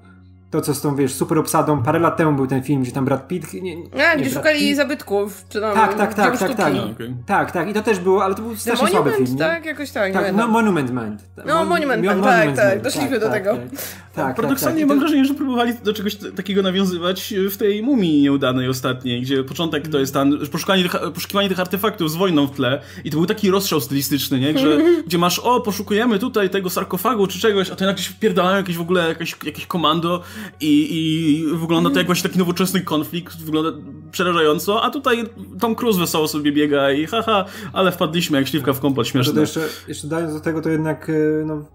To, 0.52 0.62
co 0.62 0.74
z 0.74 0.82
tą, 0.82 0.96
wiesz, 0.96 1.14
super 1.14 1.38
obsadą, 1.38 1.84
parę 1.84 2.00
lat 2.00 2.18
temu 2.18 2.34
był 2.34 2.48
ten 2.48 2.64
film, 2.64 2.82
gdzie 2.84 2.92
tam 2.92 3.06
Brad 3.06 3.28
Pitt... 3.28 3.54
Nie, 3.54 3.62
nie, 3.62 4.10
A, 4.10 4.14
nie, 4.16 4.22
gdzie 4.22 4.30
Brad 4.30 4.34
szukali 4.34 4.60
Pitt. 4.60 4.78
zabytków, 4.78 5.46
czy 5.50 5.62
tam 5.62 5.74
Tak, 5.76 5.94
tak, 5.94 6.14
tak, 6.14 6.38
tak, 6.38 6.56
tak. 6.56 6.74
No. 6.74 6.88
Tak, 7.26 7.52
tak, 7.52 7.70
i 7.70 7.74
to 7.74 7.82
też 7.82 8.00
było, 8.00 8.24
ale 8.24 8.36
to 8.36 8.42
był 8.42 8.52
The 8.52 8.58
strasznie 8.60 8.88
słaby 8.88 9.10
Monument, 9.10 9.30
film, 9.30 9.34
nie? 9.40 9.46
tak? 9.46 9.66
Jakoś 9.66 9.92
tak, 9.92 10.14
Tak, 10.14 10.36
no, 10.36 10.48
Monument 10.48 10.92
Man. 10.92 11.18
No, 11.46 11.66
Monument 11.66 12.06
Man, 12.06 12.24
tak, 12.24 12.56
tak, 12.56 12.82
doszliśmy 12.82 13.20
do 13.20 13.30
tego. 13.30 13.58
Tak, 14.16 14.26
tak, 14.26 14.36
Paradoksalnie 14.36 14.80
tak, 14.80 14.88
mam 14.88 14.98
I 14.98 15.00
to- 15.00 15.06
wrażenie, 15.06 15.26
że 15.26 15.34
próbowali 15.34 15.74
do 15.84 15.94
czegoś 15.94 16.16
takiego 16.36 16.62
nawiązywać 16.62 17.34
w 17.52 17.58
tej 17.58 17.84
mumii 17.84 18.22
nieudanej 18.22 18.70
ostatniej, 18.70 19.22
gdzie 19.22 19.44
początek 19.44 19.88
to 19.88 20.00
jest 20.00 20.14
tam 20.14 20.40
poszukanie 20.52 20.84
tych, 20.84 20.96
poszukiwanie 21.14 21.50
tych 21.50 21.60
artefaktów 21.60 22.12
z 22.12 22.16
wojną 22.16 22.48
w 22.48 22.52
tle 22.52 22.82
i 23.04 23.12
to 23.12 23.18
był 23.18 23.26
taki 23.26 23.52
rozstrzał 23.52 23.82
stylistyczny, 23.82 24.40
nie? 24.40 24.58
Że, 24.60 24.78
gdzie 25.08 25.18
masz, 25.18 25.40
o, 25.40 25.62
poszukujemy 25.62 26.20
tutaj 26.20 26.50
tego 26.50 26.70
sarkofagu 26.70 27.28
czy 27.28 27.40
czegoś, 27.40 27.70
a 27.70 27.76
to 27.76 27.86
nagle 27.86 28.04
się 28.04 28.12
wpierdalają 28.14 28.58
jakieś 28.58 28.78
w 28.78 28.82
ogóle 28.82 29.08
jakieś, 29.10 29.36
jakieś 29.46 29.66
komando 29.66 30.22
i, 30.62 30.88
i 30.92 31.58
wygląda 31.58 31.90
to 31.90 31.98
jak 31.98 32.06
właśnie 32.06 32.30
taki 32.30 32.40
nowoczesny 32.40 32.82
konflikt, 32.82 33.38
wygląda 33.38 33.72
przerażająco, 34.12 34.84
a 34.84 34.90
tutaj 34.90 35.24
Tom 35.60 35.76
Cruise 35.76 36.00
wesoło 36.00 36.28
sobie 36.28 36.52
biega 36.52 36.92
i 36.92 37.06
haha, 37.06 37.46
ale 37.74 37.92
wpadliśmy 37.92 38.38
jak 38.38 38.48
śliwka 38.48 38.74
w 38.74 38.80
kompot, 38.80 39.08
śmieszne. 39.08 39.42
Jeszcze, 39.42 39.62
jeszcze 39.88 40.08
dając 40.08 40.34
do 40.34 40.40
tego, 40.40 40.62
to 40.62 40.70
jednak 40.70 41.10
e, 41.10 41.46
no, 41.46 41.66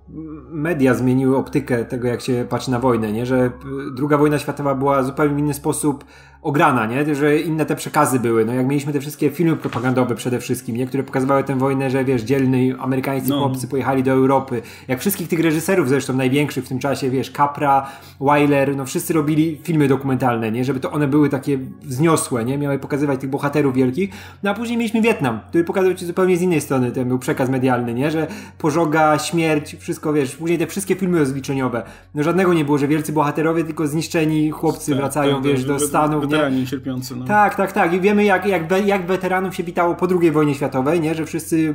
media 0.50 0.94
zmieniły 0.94 1.36
optykę 1.36 1.84
tego, 1.84 2.08
jak 2.08 2.20
się 2.20 2.46
patrzy 2.48 2.70
na 2.70 2.78
wojnę, 2.78 3.12
nie? 3.12 3.26
że 3.26 3.36
e, 3.36 3.50
druga 3.94 4.18
wojna 4.18 4.38
światowa 4.38 4.74
była 4.74 5.02
zupełnie 5.02 5.34
w 5.34 5.38
inny 5.38 5.54
sposób 5.54 6.04
ograna, 6.42 6.86
nie? 6.86 7.14
Że 7.14 7.38
inne 7.38 7.66
te 7.66 7.76
przekazy 7.76 8.20
były. 8.20 8.44
No 8.44 8.54
jak 8.54 8.66
mieliśmy 8.66 8.92
te 8.92 9.00
wszystkie 9.00 9.30
filmy 9.30 9.56
propagandowe 9.56 10.14
przede 10.14 10.40
wszystkim, 10.40 10.76
nie? 10.76 10.86
Które 10.86 11.02
pokazywały 11.02 11.44
tę 11.44 11.58
wojnę, 11.58 11.90
że 11.90 12.04
wiesz, 12.04 12.22
dzielni 12.22 12.74
amerykańscy 12.78 13.30
no. 13.30 13.38
chłopcy 13.38 13.68
pojechali 13.68 14.02
do 14.02 14.10
Europy. 14.10 14.62
Jak 14.88 15.00
wszystkich 15.00 15.28
tych 15.28 15.40
reżyserów 15.40 15.88
zresztą 15.88 16.14
największych 16.14 16.64
w 16.64 16.68
tym 16.68 16.78
czasie, 16.78 17.10
wiesz, 17.10 17.32
Capra, 17.32 17.86
Wyler, 18.20 18.76
no 18.76 18.84
wszyscy 18.86 19.12
robili 19.12 19.60
filmy 19.62 19.88
dokumentalne, 19.88 20.52
nie? 20.52 20.64
Żeby 20.64 20.80
to 20.80 20.90
one 20.90 21.08
były 21.08 21.28
takie 21.28 21.58
wzniosłe, 21.82 22.44
nie? 22.44 22.58
Miały 22.58 22.78
pokazywać 22.78 23.20
tych 23.20 23.30
bohaterów 23.30 23.74
wielkich. 23.74 24.10
No 24.42 24.50
a 24.50 24.54
później 24.54 24.78
mieliśmy 24.78 25.02
Wietnam, 25.02 25.40
który 25.48 25.64
pokazał 25.64 25.94
ci 25.94 26.06
zupełnie 26.06 26.36
z 26.36 26.42
innej 26.42 26.60
strony 26.60 26.92
ten 26.92 27.08
był 27.08 27.18
przekaz 27.18 27.48
medialny, 27.48 27.94
nie? 27.94 28.10
Że 28.10 28.26
pożoga, 28.58 29.18
śmierć, 29.18 29.76
wszystko, 29.76 30.12
wiesz, 30.12 30.36
później 30.36 30.58
te 30.58 30.66
wszystkie 30.66 30.94
filmy 30.94 31.18
rozliczeniowe. 31.18 31.82
No 32.14 32.22
żadnego 32.22 32.54
nie 32.54 32.64
było, 32.64 32.78
że 32.78 32.88
wielcy 32.88 33.12
bohaterowie, 33.12 33.64
tylko 33.64 33.86
zniszczeni 33.86 34.50
chłopcy 34.50 34.90
tak, 34.90 35.00
wracają, 35.00 35.34
tak, 35.34 35.44
wiesz, 35.44 35.64
do 35.64 35.80
Stanów, 35.80 36.29
weterani 36.30 36.66
cierpiący. 36.66 37.16
No. 37.16 37.24
Tak, 37.24 37.54
tak, 37.54 37.72
tak. 37.72 37.94
I 37.94 38.00
wiemy, 38.00 38.24
jak, 38.24 38.46
jak, 38.46 38.86
jak 38.86 39.06
weteranów 39.06 39.54
się 39.54 39.62
witało 39.62 39.94
po 39.94 40.08
II 40.20 40.30
wojnie 40.30 40.54
światowej, 40.54 41.00
nie? 41.00 41.14
że 41.14 41.26
wszyscy 41.26 41.74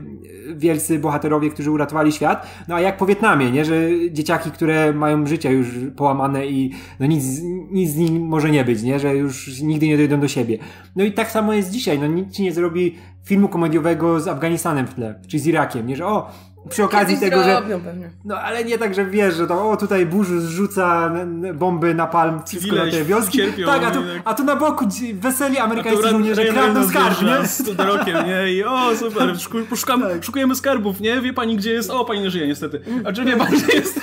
wielcy 0.56 1.00
bohaterowie, 1.00 1.50
którzy 1.50 1.72
uratowali 1.72 2.12
świat. 2.12 2.48
No 2.68 2.76
a 2.76 2.82
jak 2.82 2.98
po 2.98 3.06
Wietnamie, 3.06 3.52
nie? 3.52 3.66
że 3.66 3.82
dzieciaki, 4.12 4.52
które 4.52 4.94
mają 4.94 5.28
życie 5.28 5.52
już 5.52 5.68
połamane 5.96 6.48
i 6.48 6.72
no 7.00 7.06
nic, 7.06 7.24
nic 7.72 7.92
z 7.92 7.96
nim 7.96 8.28
może 8.28 8.52
nie 8.52 8.66
być, 8.66 8.84
nie? 8.84 9.00
że 9.00 9.16
już 9.16 9.62
nigdy 9.62 9.88
nie 9.88 9.98
dojdą 9.98 10.20
do 10.20 10.28
siebie. 10.28 10.58
No 10.96 11.04
i 11.04 11.12
tak 11.12 11.32
samo 11.32 11.54
jest 11.54 11.72
dzisiaj. 11.72 12.00
No 12.00 12.08
nikt 12.08 12.32
ci 12.32 12.44
nie 12.44 12.54
zrobi 12.54 12.96
filmu 13.24 13.48
komediowego 13.48 14.20
z 14.20 14.28
Afganistanem 14.28 14.88
w 14.88 14.94
tle, 14.94 15.20
czy 15.28 15.40
z 15.40 15.48
Irakiem, 15.48 15.88
nie? 15.88 15.96
że 15.96 16.06
o, 16.08 16.32
przy 16.70 16.84
okazji 16.84 17.18
tego, 17.18 17.44
że. 17.44 17.62
Pewnie. 17.86 18.10
No 18.26 18.40
ale 18.40 18.64
nie 18.64 18.78
tak, 18.78 18.96
że 18.96 19.06
wiesz, 19.06 19.36
że 19.36 19.48
to 19.48 19.70
o 19.70 19.78
tutaj 19.78 20.06
burz 20.06 20.28
zrzuca 20.28 21.12
bomby 21.54 21.94
na 21.94 22.08
palm 22.08 22.42
wszystko 22.48 22.76
na 22.76 22.92
te 22.92 23.04
wioski. 23.04 23.38
Cierpią, 23.38 23.66
tak, 23.66 23.84
a 23.84 23.92
tu, 23.92 24.00
a 24.26 24.34
tu 24.34 24.44
na 24.44 24.56
boku 24.56 24.86
weseli 25.14 25.58
amerykańscy 25.58 26.10
żołnierze 26.10 26.46
kradną 26.46 26.88
skarb, 26.90 27.22
nie? 27.22 27.48
Z 27.48 27.80
rokiem, 27.80 28.18
nie? 28.28 28.54
I 28.54 28.64
o, 28.64 28.96
super, 28.96 29.36
szukamy, 29.76 30.10
tak. 30.10 30.24
szukujemy 30.24 30.56
skarbów, 30.56 31.00
nie? 31.00 31.22
Wie 31.22 31.34
pani, 31.34 31.56
gdzie 31.56 31.72
jest? 31.72 31.90
O, 31.90 32.06
pani 32.06 32.22
nie 32.22 32.30
żyje 32.30 32.48
niestety. 32.48 32.82
A 33.06 33.14
czy 33.14 33.26
wie 33.26 33.38
pani, 33.38 33.58
gdzie 33.58 33.78
jest 33.78 34.02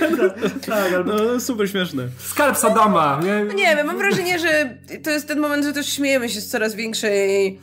tak, 0.67 0.93
albo... 0.95 1.13
No, 1.13 1.41
super 1.41 1.71
śmieszne. 1.71 2.09
Skarb 2.19 2.57
Sadama, 2.57 3.21
nie? 3.25 3.45
No 3.45 3.53
nie 3.53 3.77
wiem, 3.77 3.87
mam 3.87 3.99
wrażenie, 3.99 4.39
że 4.39 4.77
to 5.03 5.11
jest 5.11 5.29
ten 5.29 5.41
moment, 5.41 5.65
że 5.65 5.73
też 5.73 5.93
śmiejemy 5.93 6.29
się 6.29 6.41
z 6.41 6.49
coraz 6.49 6.75
większej 6.75 7.59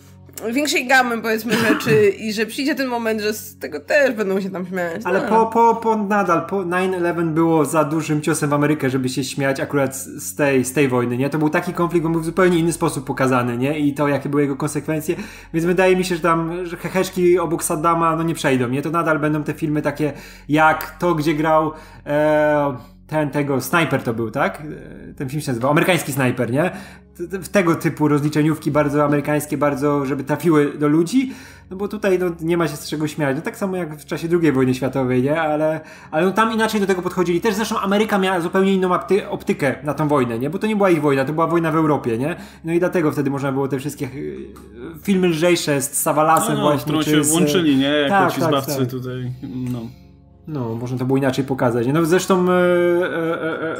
większej 0.51 0.87
gamy, 0.87 1.21
powiedzmy, 1.21 1.53
rzeczy 1.53 2.09
i 2.09 2.33
że 2.33 2.45
przyjdzie 2.45 2.75
ten 2.75 2.87
moment, 2.87 3.21
że 3.21 3.33
z 3.33 3.59
tego 3.59 3.79
też 3.79 4.15
będą 4.15 4.41
się 4.41 4.49
tam 4.49 4.65
śmiać. 4.65 5.01
Ale 5.03 5.21
no. 5.21 5.27
po, 5.27 5.45
po, 5.45 5.75
po 5.75 5.95
nadal, 5.95 6.45
po 6.45 6.55
9-11 6.55 7.33
było 7.33 7.65
za 7.65 7.83
dużym 7.83 8.21
ciosem 8.21 8.49
w 8.49 8.53
Amerykę, 8.53 8.89
żeby 8.89 9.09
się 9.09 9.23
śmiać 9.23 9.59
akurat 9.59 9.95
z 9.95 10.35
tej, 10.35 10.65
z 10.65 10.73
tej 10.73 10.87
wojny, 10.87 11.17
nie? 11.17 11.29
To 11.29 11.37
był 11.37 11.49
taki 11.49 11.73
konflikt, 11.73 12.05
on 12.05 12.11
był 12.11 12.21
w 12.21 12.25
zupełnie 12.25 12.57
inny 12.59 12.73
sposób 12.73 13.05
pokazany, 13.05 13.57
nie? 13.57 13.79
I 13.79 13.93
to, 13.93 14.07
jakie 14.07 14.29
były 14.29 14.41
jego 14.41 14.55
konsekwencje, 14.55 15.15
więc 15.53 15.65
wydaje 15.65 15.95
mi 15.95 16.05
się, 16.05 16.15
że 16.15 16.21
tam 16.21 16.65
że 16.65 16.77
heheszki 16.77 17.39
obok 17.39 17.63
Saddama, 17.63 18.15
no 18.15 18.23
nie 18.23 18.33
przejdą, 18.33 18.69
nie? 18.69 18.81
To 18.81 18.89
nadal 18.89 19.19
będą 19.19 19.43
te 19.43 19.53
filmy 19.53 19.81
takie 19.81 20.13
jak 20.49 20.97
to, 20.99 21.15
gdzie 21.15 21.33
grał 21.33 21.71
e, 22.05 22.77
ten, 23.07 23.29
tego, 23.29 23.61
Sniper 23.61 24.03
to 24.03 24.13
był, 24.13 24.31
tak? 24.31 24.61
E, 24.61 25.13
ten 25.13 25.29
film 25.29 25.41
się 25.41 25.51
nazywał, 25.51 25.71
amerykański 25.71 26.13
Sniper, 26.13 26.51
nie? 26.51 26.71
W 27.19 27.49
tego 27.49 27.75
typu 27.75 28.07
rozliczeniówki 28.07 28.71
bardzo 28.71 29.05
amerykańskie, 29.05 29.57
bardzo, 29.57 30.05
żeby 30.05 30.23
trafiły 30.23 30.77
do 30.77 30.87
ludzi, 30.87 31.33
no 31.69 31.77
bo 31.77 31.87
tutaj 31.87 32.19
no, 32.19 32.25
nie 32.41 32.57
ma 32.57 32.67
się 32.67 32.75
z 32.75 32.89
czego 32.89 33.07
śmiać. 33.07 33.35
No 33.35 33.41
tak 33.41 33.57
samo 33.57 33.77
jak 33.77 33.95
w 33.95 34.05
czasie 34.05 34.27
II 34.41 34.51
wojny 34.51 34.73
światowej, 34.73 35.23
nie? 35.23 35.41
Ale, 35.41 35.81
ale 36.11 36.25
no, 36.25 36.31
tam 36.31 36.53
inaczej 36.53 36.81
do 36.81 36.87
tego 36.87 37.01
podchodzili. 37.01 37.41
Też 37.41 37.55
zresztą 37.55 37.79
Ameryka 37.79 38.17
miała 38.17 38.41
zupełnie 38.41 38.73
inną 38.73 38.89
optykę 39.29 39.75
na 39.83 39.93
tą 39.93 40.07
wojnę, 40.07 40.39
nie? 40.39 40.49
Bo 40.49 40.59
to 40.59 40.67
nie 40.67 40.75
była 40.75 40.89
ich 40.89 41.01
wojna, 41.01 41.25
to 41.25 41.33
była 41.33 41.47
wojna 41.47 41.71
w 41.71 41.75
Europie, 41.75 42.17
nie? 42.17 42.35
No 42.63 42.73
i 42.73 42.79
dlatego 42.79 43.11
wtedy 43.11 43.29
można 43.29 43.51
było 43.51 43.67
te 43.67 43.79
wszystkie 43.79 44.05
y, 44.05 44.47
filmy 45.03 45.27
lżejsze 45.27 45.81
z 45.81 45.93
Savalasem 45.93 46.55
no, 46.55 46.61
no, 46.61 46.67
właśnie. 46.67 46.83
Którą 46.83 47.01
się 47.01 47.21
włączyli, 47.21 47.77
nie? 47.77 47.87
Jako 47.87 48.09
tak, 48.09 48.33
ci 48.33 48.39
tak, 48.39 48.49
zbawcy 48.49 48.79
tak. 48.79 48.89
tutaj, 48.89 49.31
no. 49.71 49.79
No, 50.47 50.75
można 50.75 50.97
to 50.97 51.05
było 51.05 51.17
inaczej 51.17 51.45
pokazać. 51.45 51.87
No 51.93 52.05
zresztą 52.05 52.51
e, 52.51 52.53
e, 52.53 53.41
e, 53.41 53.71
e 53.71 53.79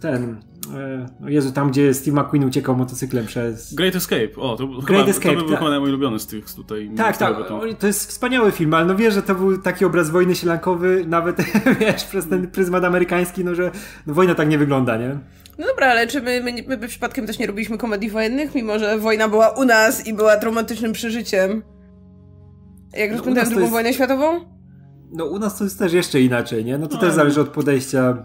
ten 0.00 0.36
E, 0.74 1.30
Jezu, 1.30 1.52
tam 1.52 1.70
gdzie 1.70 1.94
Steve 1.94 2.22
McQueen 2.22 2.44
uciekał 2.44 2.76
motocyklem 2.76 3.26
przez... 3.26 3.74
Great 3.74 3.94
Escape, 3.94 4.28
o, 4.36 4.56
to, 4.56 4.66
Great 4.66 4.86
chyba, 4.86 5.04
Escape, 5.04 5.36
to 5.36 5.44
był 5.44 5.56
tak. 5.56 5.80
mój 5.80 5.88
ulubiony 5.88 6.18
z 6.18 6.26
tych 6.26 6.54
tutaj. 6.54 6.90
Tak, 6.96 7.16
tak, 7.16 7.36
to 7.78 7.86
jest 7.86 8.08
wspaniały 8.08 8.52
film, 8.52 8.74
ale 8.74 8.86
no 8.86 8.96
wiesz, 8.96 9.14
że 9.14 9.22
to 9.22 9.34
był 9.34 9.58
taki 9.58 9.84
obraz 9.84 10.10
wojny 10.10 10.34
sielankowy, 10.34 11.04
nawet 11.06 11.36
wiesz, 11.80 12.04
przez 12.04 12.28
ten 12.28 12.50
pryzmat 12.50 12.84
amerykański, 12.84 13.44
no 13.44 13.54
że 13.54 13.70
no, 14.06 14.14
wojna 14.14 14.34
tak 14.34 14.48
nie 14.48 14.58
wygląda, 14.58 14.96
nie? 14.96 15.18
No 15.58 15.66
dobra, 15.66 15.86
ale 15.86 16.06
czy 16.06 16.22
my, 16.22 16.42
my, 16.42 16.76
my 16.78 16.88
przypadkiem 16.88 17.26
też 17.26 17.38
nie 17.38 17.46
robiliśmy 17.46 17.78
komedii 17.78 18.10
wojennych, 18.10 18.54
mimo 18.54 18.78
że 18.78 18.98
wojna 18.98 19.28
była 19.28 19.48
u 19.48 19.64
nas 19.64 20.06
i 20.06 20.14
była 20.14 20.36
traumatycznym 20.36 20.92
przeżyciem? 20.92 21.62
Jak 22.92 23.10
no, 23.10 23.16
rozpętałem 23.16 23.48
drugą 23.48 23.62
jest... 23.62 23.72
wojnę 23.72 23.92
światową? 23.92 24.40
No 25.12 25.24
u 25.24 25.38
nas 25.38 25.58
to 25.58 25.64
jest 25.64 25.78
też 25.78 25.92
jeszcze 25.92 26.20
inaczej, 26.20 26.64
nie? 26.64 26.78
No 26.78 26.86
to 26.86 26.94
no, 26.94 27.00
też 27.00 27.12
zależy 27.12 27.40
od 27.40 27.48
podejścia 27.48 28.24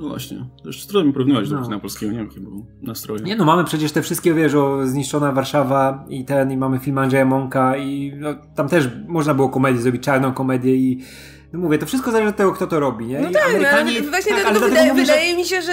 no 0.00 0.08
właśnie, 0.08 0.46
też 0.64 0.86
trudno 0.86 1.06
mi 1.06 1.12
porównywać 1.12 1.50
no. 1.50 1.58
do 1.58 1.64
kina 1.64 1.78
polskiego, 1.78 2.12
nie 2.12 2.18
wiem 2.18 2.26
jakie 2.26 2.40
było 2.40 2.66
nastroje. 2.82 3.22
Nie 3.22 3.36
no, 3.36 3.44
mamy 3.44 3.64
przecież 3.64 3.92
te 3.92 4.02
wszystkie, 4.02 4.34
wiesz, 4.34 4.54
o 4.54 4.86
zniszczona 4.86 5.32
Warszawa 5.32 6.06
i 6.08 6.24
ten, 6.24 6.52
i 6.52 6.56
mamy 6.56 6.78
film 6.78 6.98
Andrzeja 6.98 7.24
Monka 7.24 7.76
i 7.76 8.12
no, 8.16 8.34
tam 8.54 8.68
też 8.68 8.88
można 9.08 9.34
było 9.34 9.48
komedię 9.48 9.80
zrobić, 9.80 10.02
czarną 10.02 10.32
komedię 10.32 10.76
i 10.76 11.02
no 11.52 11.58
mówię, 11.58 11.78
to 11.78 11.86
wszystko 11.86 12.10
zależy 12.10 12.30
od 12.30 12.36
tego, 12.36 12.52
kto 12.52 12.66
to 12.66 12.80
robi, 12.80 13.06
nie? 13.06 13.20
No 13.20 13.30
I 13.30 13.32
tak, 13.32 13.44
Amerykanie... 13.48 14.00
no, 14.00 14.10
właśnie 14.10 14.32
tak, 14.32 14.42
dlatego 14.42 14.66
wydaje, 14.68 14.90
mówię, 14.90 15.02
wydaje 15.02 15.30
że... 15.30 15.36
mi 15.36 15.44
się, 15.44 15.62
że 15.62 15.72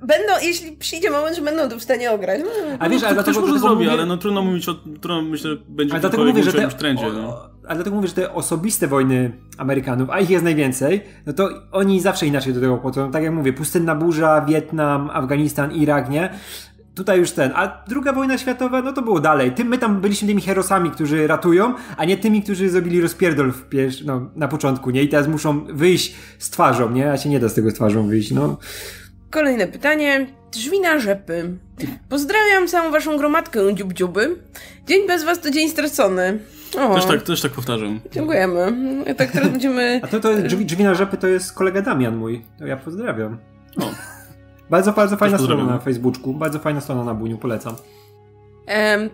będą, 0.00 0.32
jeśli 0.42 0.72
przyjdzie 0.72 1.10
moment, 1.10 1.36
że 1.36 1.42
będą 1.42 1.68
to 1.68 1.78
w 1.78 1.82
stanie 1.82 2.10
ograć. 2.10 2.40
No, 2.44 2.50
a 2.78 2.88
wiesz, 2.88 3.02
ale 3.02 3.14
dlatego, 3.14 3.38
ktoś 3.38 3.48
może 3.48 3.60
zrobi, 3.60 3.88
ale 3.88 4.06
no 4.06 4.16
trudno 4.16 4.42
mówić 4.42 4.68
o, 4.68 4.74
trudno 4.74 5.22
myślę, 5.22 5.50
będzie 5.68 6.00
dlatego 6.00 6.24
mówię, 6.24 6.42
że 6.42 6.52
te... 6.52 6.68
trendzie, 6.68 7.06
no. 7.12 7.54
Ale 7.66 7.74
dlatego 7.74 7.96
mówię, 7.96 8.08
że 8.08 8.14
te 8.14 8.34
osobiste 8.34 8.88
wojny 8.88 9.32
Amerykanów, 9.58 10.10
a 10.10 10.20
ich 10.20 10.30
jest 10.30 10.44
najwięcej, 10.44 11.02
no 11.26 11.32
to 11.32 11.48
oni 11.72 12.00
zawsze 12.00 12.26
inaczej 12.26 12.54
do 12.54 12.60
tego 12.60 12.74
podchodzą. 12.74 13.10
Tak 13.10 13.22
jak 13.22 13.32
mówię, 13.32 13.52
pustynna 13.52 13.94
burza, 13.94 14.44
Wietnam, 14.48 15.10
Afganistan, 15.12 15.72
Irak, 15.72 16.10
nie? 16.10 16.30
Tutaj 16.94 17.18
już 17.18 17.30
ten. 17.30 17.52
A 17.54 17.84
druga 17.88 18.12
wojna 18.12 18.38
światowa, 18.38 18.82
no 18.82 18.92
to 18.92 19.02
było 19.02 19.20
dalej. 19.20 19.52
Tym, 19.52 19.68
my 19.68 19.78
tam 19.78 20.00
byliśmy 20.00 20.28
tymi 20.28 20.42
herosami, 20.42 20.90
którzy 20.90 21.26
ratują, 21.26 21.74
a 21.96 22.04
nie 22.04 22.16
tymi, 22.16 22.42
którzy 22.42 22.70
zrobili 22.70 23.00
rozpierdol 23.00 23.52
w 23.52 23.68
pier- 23.68 24.04
no, 24.04 24.30
na 24.36 24.48
początku, 24.48 24.90
nie? 24.90 25.02
I 25.02 25.08
teraz 25.08 25.28
muszą 25.28 25.64
wyjść 25.64 26.14
z 26.38 26.50
twarzą, 26.50 26.90
nie? 26.90 27.12
A 27.12 27.16
się 27.16 27.28
nie 27.28 27.40
da 27.40 27.48
z 27.48 27.54
tego 27.54 27.70
z 27.70 27.74
twarzą 27.74 28.08
wyjść, 28.08 28.30
no. 28.30 28.58
Kolejne 29.30 29.66
pytanie. 29.66 30.26
Drzwi 30.52 30.80
na 30.80 30.98
rzepy. 30.98 31.58
Pozdrawiam 32.08 32.68
całą 32.68 32.90
waszą 32.92 33.16
gromadkę, 33.18 33.74
dziubdziuby. 33.74 34.36
Dzień 34.86 35.06
bez 35.06 35.24
was 35.24 35.40
to 35.40 35.50
dzień 35.50 35.68
stracony. 35.68 36.38
O. 36.78 36.94
Też 36.94 37.04
tak, 37.04 37.22
też 37.22 37.40
tak 37.40 37.52
powtarzam. 37.52 38.00
Dziękujemy. 38.12 38.72
Tak 39.16 39.30
teraz 39.30 39.48
będziemy... 39.48 40.00
A 40.02 40.06
to, 40.06 40.20
to 40.20 40.34
drzwi, 40.34 40.66
drzwi 40.66 40.84
na 40.84 40.94
rzepy 40.94 41.16
to 41.16 41.26
jest 41.26 41.52
kolega 41.52 41.82
Damian 41.82 42.16
mój. 42.16 42.44
To 42.58 42.66
ja 42.66 42.76
pozdrawiam. 42.76 43.38
O. 43.76 44.13
Bardzo, 44.74 44.92
bardzo 44.92 45.16
fajna 45.16 45.38
strona 45.38 45.64
na 45.64 45.78
Facebooku, 45.78 46.34
bardzo 46.34 46.58
fajna 46.58 46.80
strona 46.80 47.04
na 47.04 47.14
Buniu, 47.14 47.38
polecam. 47.38 47.74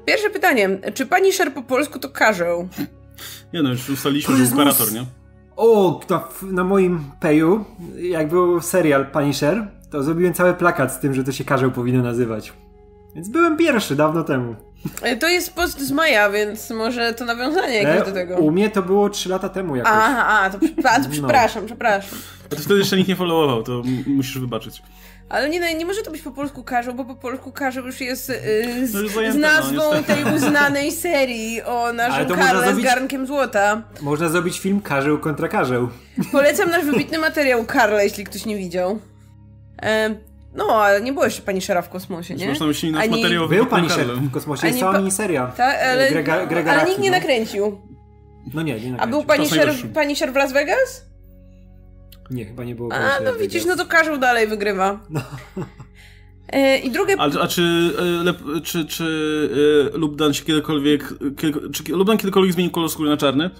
pierwsze 0.06 0.30
pytanie. 0.30 0.78
Czy 0.94 1.06
pani 1.06 1.32
Sher 1.32 1.54
po 1.54 1.62
polsku 1.62 1.98
to 1.98 2.08
karzeł? 2.08 2.68
Nie 3.52 3.62
no, 3.62 3.70
już 3.70 3.90
ustaliliśmy, 3.90 4.36
że 4.36 4.54
operator, 4.54 4.92
nie? 4.92 5.04
O, 5.56 6.00
na, 6.10 6.28
na 6.42 6.64
moim 6.64 7.04
peju, 7.20 7.64
jak 7.96 8.28
był 8.28 8.60
serial 8.60 9.06
Punisher, 9.06 9.66
to 9.90 10.02
zrobiłem 10.02 10.34
cały 10.34 10.54
plakat 10.54 10.92
z 10.94 10.98
tym, 10.98 11.14
że 11.14 11.24
to 11.24 11.32
się 11.32 11.44
karzeł 11.44 11.70
powinno 11.70 12.02
nazywać. 12.02 12.52
Więc 13.14 13.28
byłem 13.28 13.56
pierwszy 13.56 13.96
dawno 13.96 14.24
temu. 14.24 14.54
E, 15.02 15.16
to 15.16 15.28
jest 15.28 15.54
post 15.54 15.80
z 15.80 15.92
maja, 15.92 16.30
więc 16.30 16.70
może 16.70 17.14
to 17.14 17.24
nawiązanie 17.24 17.82
jakieś 17.82 18.02
e, 18.02 18.04
do 18.04 18.12
tego. 18.12 18.36
U 18.36 18.50
mnie 18.50 18.70
to 18.70 18.82
było 18.82 19.10
3 19.10 19.28
lata 19.28 19.48
temu 19.48 19.76
jakoś. 19.76 19.92
Aha, 19.94 20.28
a, 20.28 20.50
to, 20.50 20.58
a, 20.84 21.00
to 21.00 21.10
przepraszam, 21.10 21.62
no. 21.62 21.66
przepraszam. 21.66 22.18
A 22.46 22.54
to 22.54 22.62
wtedy 22.62 22.78
jeszcze 22.78 22.96
nikt 22.96 23.08
nie 23.08 23.16
followował, 23.16 23.62
to 23.62 23.82
musisz 24.06 24.38
wybaczyć. 24.38 24.82
Ale 25.30 25.48
nie, 25.48 25.74
nie 25.74 25.86
może 25.86 26.02
to 26.02 26.10
być 26.10 26.22
po 26.22 26.30
polsku 26.30 26.64
karzeł, 26.64 26.94
bo 26.94 27.04
po 27.04 27.14
polsku 27.14 27.52
karzeł 27.52 27.86
już 27.86 28.00
jest 28.00 28.28
yy, 28.28 28.86
z, 28.86 28.94
no 28.94 29.32
z, 29.32 29.36
nazwą 29.36 29.74
no, 29.74 30.02
tej 30.02 30.24
uznanej 30.36 30.92
serii 30.92 31.62
o 31.62 31.92
naszym 31.92 32.28
Karle 32.28 32.64
zrobić, 32.64 32.84
z 32.84 32.88
garnkiem 32.88 33.26
złota. 33.26 33.82
Można 34.00 34.28
zrobić 34.28 34.60
film 34.60 34.80
Karzeł 34.80 35.18
kontra 35.18 35.48
Karzeł. 35.48 35.88
Polecam 36.32 36.70
nasz 36.70 36.84
wybitny 36.84 37.18
materiał 37.18 37.64
Karle, 37.64 38.04
jeśli 38.04 38.24
ktoś 38.24 38.46
nie 38.46 38.56
widział. 38.56 38.98
E, 39.82 40.14
no, 40.54 40.84
ale 40.84 41.00
nie 41.00 41.12
było 41.12 41.24
jeszcze 41.24 41.42
pani 41.42 41.60
Szera 41.60 41.82
w 41.82 41.88
kosmosie, 41.88 42.34
nie? 42.34 42.48
Można 42.48 42.66
myśleć 42.66 42.92
nasz 42.92 43.04
Ani... 43.04 43.22
materiał 43.22 43.48
Był 43.48 43.66
pani 43.66 43.90
Szer 43.90 44.06
w 44.06 44.30
kosmosie, 44.30 44.66
jest 44.66 44.80
cała 44.80 44.98
miniseria. 44.98 45.46
Tak, 45.46 45.82
ale, 45.82 46.10
Grega, 46.10 46.46
Grega 46.46 46.72
ale 46.72 46.84
nikt 46.84 47.00
nie 47.00 47.10
no. 47.10 47.16
nakręcił. 47.16 47.80
No 48.54 48.62
nie, 48.62 48.72
nie 48.72 48.92
nakręcił. 48.92 49.00
A 49.00 49.06
był 49.06 49.24
pani 49.24 49.48
Szer, 49.48 49.74
pani 49.94 50.16
Szer 50.16 50.32
w 50.32 50.36
Las 50.36 50.52
Vegas? 50.52 51.09
Nie, 52.30 52.44
chyba 52.44 52.64
nie 52.64 52.74
było 52.74 52.92
A, 52.92 53.20
no 53.24 53.32
widzisz, 53.34 53.64
no 53.64 53.76
to 53.76 53.86
Karzeł 53.86 54.18
dalej 54.18 54.46
wygrywa. 54.48 55.00
E, 56.52 56.78
I 56.78 56.90
drugie... 56.90 57.16
A, 57.18 57.24
a 57.42 57.46
czy, 57.48 57.62
e, 57.98 58.24
lep, 58.24 58.38
czy, 58.64 58.84
czy 58.84 59.04
e, 59.94 59.98
Lubdan 59.98 60.34
się 60.34 60.44
kiedykolwiek, 60.44 61.14
kiedy, 61.36 61.70
czy 61.70 61.92
Lubdan 61.92 62.16
kiedykolwiek 62.18 62.52
zmienił 62.52 62.72
kolor 62.72 62.90
skóry 62.90 63.10
na 63.10 63.16
czarny? 63.16 63.50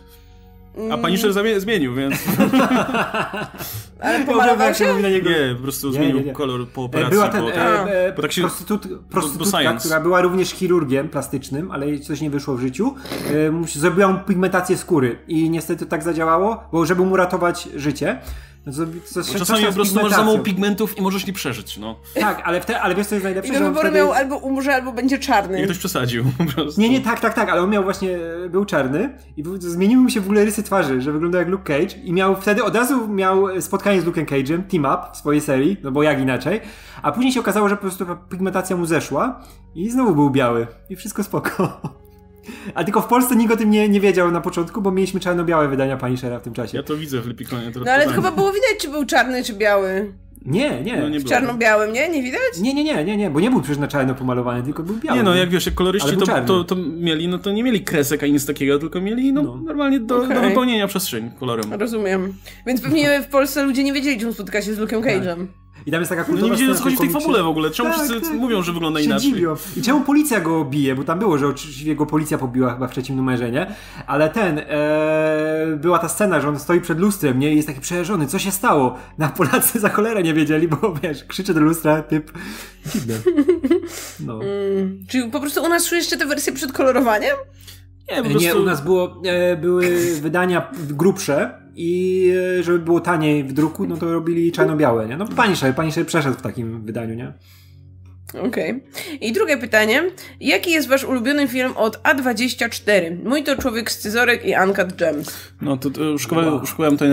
A 0.92 0.96
Punisher 0.98 1.32
zamie- 1.32 1.60
zmienił, 1.60 1.94
więc 1.94 2.14
Ale 4.00 4.24
pomalował 4.26 4.74
się 4.74 4.94
na 4.94 5.08
niego. 5.08 5.30
nie, 5.30 5.54
po 5.56 5.62
prostu 5.62 5.86
Nie, 5.88 5.92
zmienił 5.94 6.16
nie, 6.18 6.24
nie. 6.24 6.32
kolor 6.32 6.68
po 6.68 6.84
operacji. 6.84 7.12
Była 7.14 7.28
ten, 7.28 7.42
po, 7.42 7.52
e, 7.52 8.06
e, 8.06 8.12
bo 8.12 8.22
tak 8.22 8.32
się- 8.32 8.40
prostytut, 8.42 8.86
prostytutka, 9.10 9.58
science. 9.60 9.88
która 9.88 10.00
była 10.00 10.20
również 10.20 10.50
chirurgiem 10.50 11.08
plastycznym, 11.08 11.70
ale 11.70 11.86
jej 11.88 12.00
coś 12.00 12.20
nie 12.20 12.30
wyszło 12.30 12.54
w 12.56 12.60
życiu. 12.60 12.94
E, 13.74 13.78
zrobiła 13.80 14.08
mu 14.08 14.18
pigmentację 14.18 14.76
skóry 14.76 15.18
i 15.28 15.50
niestety 15.50 15.86
tak 15.86 16.02
zadziałało, 16.02 16.64
bo 16.72 16.86
żeby 16.86 17.04
mu 17.04 17.16
ratować 17.16 17.68
życie. 17.76 18.18
No, 18.66 18.72
Bo 19.32 19.38
czasami 19.38 19.66
po 19.66 19.72
prostu 19.72 20.02
masz 20.02 20.12
za 20.12 20.24
mało 20.24 20.38
pigmentów 20.38 20.98
i 20.98 21.02
możesz 21.02 21.26
nie 21.26 21.32
przeżyć, 21.32 21.78
no. 21.78 21.96
Tak, 22.14 22.42
ale, 22.44 22.60
wte, 22.60 22.80
ale 22.80 22.94
wiesz 22.94 23.06
co 23.06 23.14
jest 23.14 23.24
najlepsze? 23.24 23.52
I 23.54 23.58
do 23.58 23.64
wyboru 23.64 23.92
miał 23.92 24.12
albo 24.12 24.36
umrze, 24.36 24.74
albo 24.74 24.92
będzie 24.92 25.18
czarny. 25.18 25.60
I 25.60 25.64
ktoś 25.64 25.78
przesadził 25.78 26.24
po 26.38 26.44
prostu. 26.44 26.80
Nie, 26.80 26.88
nie, 26.88 27.00
tak, 27.00 27.20
tak, 27.20 27.34
tak, 27.34 27.48
ale 27.48 27.62
on 27.62 27.70
miał 27.70 27.82
właśnie, 27.84 28.18
e, 28.44 28.48
był 28.48 28.64
czarny 28.64 29.18
i 29.36 29.44
zmieniły 29.58 30.02
mu 30.02 30.10
się 30.10 30.20
w 30.20 30.24
ogóle 30.24 30.44
rysy 30.44 30.62
twarzy, 30.62 31.00
że 31.00 31.12
wyglądał 31.12 31.38
jak 31.38 31.48
Luke 31.48 31.64
Cage 31.64 31.96
i 32.04 32.12
miał 32.12 32.36
wtedy 32.36 32.64
od 32.64 32.76
razu 32.76 33.08
miał 33.08 33.60
spotkanie 33.60 34.00
z 34.00 34.04
Luke'em 34.04 34.24
Cage'em, 34.24 34.62
team 34.62 34.84
up 34.94 35.12
w 35.12 35.16
swojej 35.16 35.40
serii, 35.40 35.76
no 35.82 35.92
bo 35.92 36.02
jak 36.02 36.20
inaczej, 36.20 36.60
a 37.02 37.12
później 37.12 37.32
się 37.32 37.40
okazało, 37.40 37.68
że 37.68 37.76
po 37.76 37.82
prostu 37.82 38.06
ta 38.06 38.16
pigmentacja 38.16 38.76
mu 38.76 38.86
zeszła 38.86 39.40
i 39.74 39.90
znowu 39.90 40.14
był 40.14 40.30
biały 40.30 40.66
i 40.90 40.96
wszystko 40.96 41.24
spoko. 41.24 41.80
A 42.74 42.84
tylko 42.84 43.00
w 43.00 43.06
Polsce 43.06 43.36
nikt 43.36 43.52
o 43.52 43.56
tym 43.56 43.70
nie, 43.70 43.88
nie 43.88 44.00
wiedział 44.00 44.30
na 44.30 44.40
początku, 44.40 44.82
bo 44.82 44.90
mieliśmy 44.90 45.20
czarno-białe 45.20 45.68
wydania 45.68 45.96
Punishera 45.96 46.38
w 46.38 46.42
tym 46.42 46.52
czasie. 46.52 46.76
Ja 46.78 46.82
to 46.82 46.96
widzę 46.96 47.20
w 47.20 47.26
Lipikonie. 47.26 47.70
To 47.72 47.80
No 47.80 47.90
ale 47.92 48.04
to 48.04 48.10
pytanie. 48.10 48.26
chyba 48.26 48.36
było 48.36 48.52
widać, 48.52 48.70
czy 48.80 48.88
był 48.88 49.06
czarny, 49.06 49.44
czy 49.44 49.52
biały. 49.54 50.12
Nie, 50.46 50.82
nie. 50.82 50.96
No, 50.96 51.08
nie 51.08 51.20
W 51.20 51.22
było. 51.22 51.34
czarno-białym, 51.34 51.92
nie? 51.92 52.08
Nie 52.08 52.22
widać? 52.22 52.40
nie, 52.60 52.74
nie, 52.74 52.84
nie, 52.84 53.04
nie, 53.04 53.16
nie, 53.16 53.30
bo 53.30 53.40
nie 53.40 53.50
był 53.50 53.60
przecież 53.60 53.78
na 53.78 53.88
czarno 53.88 54.14
pomalowany, 54.14 54.62
tylko 54.62 54.82
był 54.82 54.96
biały. 54.96 55.18
Nie 55.18 55.22
no, 55.24 55.34
jak 55.34 55.50
wiesz, 55.50 55.66
jak 55.66 55.74
koloryści 55.74 56.16
to, 56.16 56.26
to, 56.46 56.64
to 56.64 56.76
mieli, 56.76 57.28
no 57.28 57.38
to 57.38 57.52
nie 57.52 57.62
mieli 57.62 57.80
kresek 57.84 58.22
ani 58.22 58.32
nic 58.32 58.46
takiego, 58.46 58.78
tylko 58.78 59.00
mieli 59.00 59.32
no, 59.32 59.42
No. 59.42 59.56
normalnie 59.56 60.00
do, 60.00 60.16
Okej. 60.24 60.34
do 60.34 60.40
wypełnienia 60.40 60.86
przestrzeń 60.86 61.30
kolorem. 61.40 61.72
Rozumiem. 61.72 62.34
Więc 62.66 62.80
pewnie 62.80 63.22
w 63.22 63.26
Polsce 63.26 63.64
ludzie 63.64 63.84
nie 63.84 63.92
wiedzieli, 63.92 64.20
czym 64.20 64.32
spotyka 64.32 64.62
się 64.62 64.74
z 64.74 64.78
Luke'em 64.78 65.00
Cage'em. 65.02 65.46
I 65.86 65.90
tam 65.90 66.00
jest 66.00 66.08
taka 66.10 66.22
No 66.22 66.26
kultowa 66.26 66.46
nie 66.46 66.52
wiedzieli 66.52 66.72
o 66.72 66.74
co 66.74 66.82
chodzi 66.82 66.96
w 66.96 67.00
tej 67.00 67.10
fabule 67.10 67.42
w 67.42 67.46
ogóle. 67.46 67.70
Czemu 67.70 67.90
Tak, 67.90 67.98
wszyscy 67.98 68.20
tak. 68.30 68.38
mówią, 68.38 68.62
że 68.62 68.72
wygląda 68.72 69.00
się 69.00 69.06
inaczej? 69.06 69.32
dziwią. 69.32 69.56
I 69.76 69.82
czemu 69.82 70.00
policja 70.00 70.40
go 70.40 70.64
bije? 70.64 70.94
Bo 70.94 71.04
tam 71.04 71.18
było, 71.18 71.38
że 71.38 71.46
oczywiście 71.46 71.94
go 71.94 72.06
policja 72.06 72.38
pobiła 72.38 72.74
chyba 72.74 72.88
w 72.88 72.90
trzecim 72.90 73.16
numerze, 73.16 73.50
nie? 73.50 73.66
Ale 74.06 74.30
ten, 74.30 74.58
e, 74.58 75.76
była 75.76 75.98
ta 75.98 76.08
scena, 76.08 76.40
że 76.40 76.48
on 76.48 76.58
stoi 76.58 76.80
przed 76.80 76.98
lustrem, 77.00 77.38
nie? 77.38 77.52
I 77.52 77.56
jest 77.56 77.68
taki 77.68 77.80
przerażony. 77.80 78.26
Co 78.26 78.38
się 78.38 78.50
stało? 78.50 78.96
Na 79.18 79.28
Polacy 79.28 79.80
za 79.80 79.88
cholerę 79.88 80.22
nie 80.22 80.34
wiedzieli, 80.34 80.68
bo 80.68 80.94
wiesz, 81.02 81.24
krzyczy 81.24 81.54
do 81.54 81.60
lustra, 81.60 82.02
typ... 82.02 82.32
Dziwne. 82.86 83.14
No. 84.20 84.34
Mm. 84.34 85.04
Czyli 85.08 85.30
po 85.30 85.40
prostu 85.40 85.62
u 85.62 85.68
nas 85.68 85.82
są 85.82 85.96
jeszcze 85.96 86.16
te 86.16 86.26
wersje 86.26 86.52
przed 86.52 86.72
kolorowaniem? 86.72 87.36
Nie, 88.10 88.16
po 88.16 88.30
prostu... 88.30 88.40
Nie, 88.40 88.56
u 88.56 88.62
nas 88.64 88.80
było, 88.84 89.22
e, 89.26 89.56
były 89.56 90.14
wydania 90.20 90.70
grubsze 90.90 91.60
i 91.82 92.32
e, 92.58 92.62
żeby 92.62 92.78
było 92.78 93.00
taniej 93.00 93.44
w 93.44 93.52
druku, 93.52 93.86
no 93.86 93.96
to 93.96 94.12
robili 94.12 94.52
czarno-białe, 94.52 95.08
nie? 95.08 95.16
No 95.16 95.26
Punisher, 95.26 95.74
Punisher 95.74 96.06
przeszedł 96.06 96.38
w 96.38 96.42
takim 96.42 96.82
wydaniu, 96.82 97.14
nie? 97.14 97.32
Okej. 98.34 98.82
I 99.20 99.32
drugie 99.32 99.56
pytanie. 99.56 100.02
Jaki 100.40 100.70
jest 100.70 100.88
wasz 100.88 101.04
ulubiony 101.04 101.48
film 101.48 101.72
od 101.76 102.02
A24? 102.02 103.24
Mój 103.24 103.42
to 103.42 103.56
Człowiek 103.56 103.90
z 103.90 103.94
Scyzorek 103.98 104.44
i 104.46 104.54
Uncut 104.64 104.92
Gems. 104.96 105.30
No 105.60 105.76
to, 105.76 105.90
to 105.90 106.18
szukałem, 106.18 106.52
Wow. 106.54 106.66
szukałem 106.66 106.92
tutaj 106.92 107.08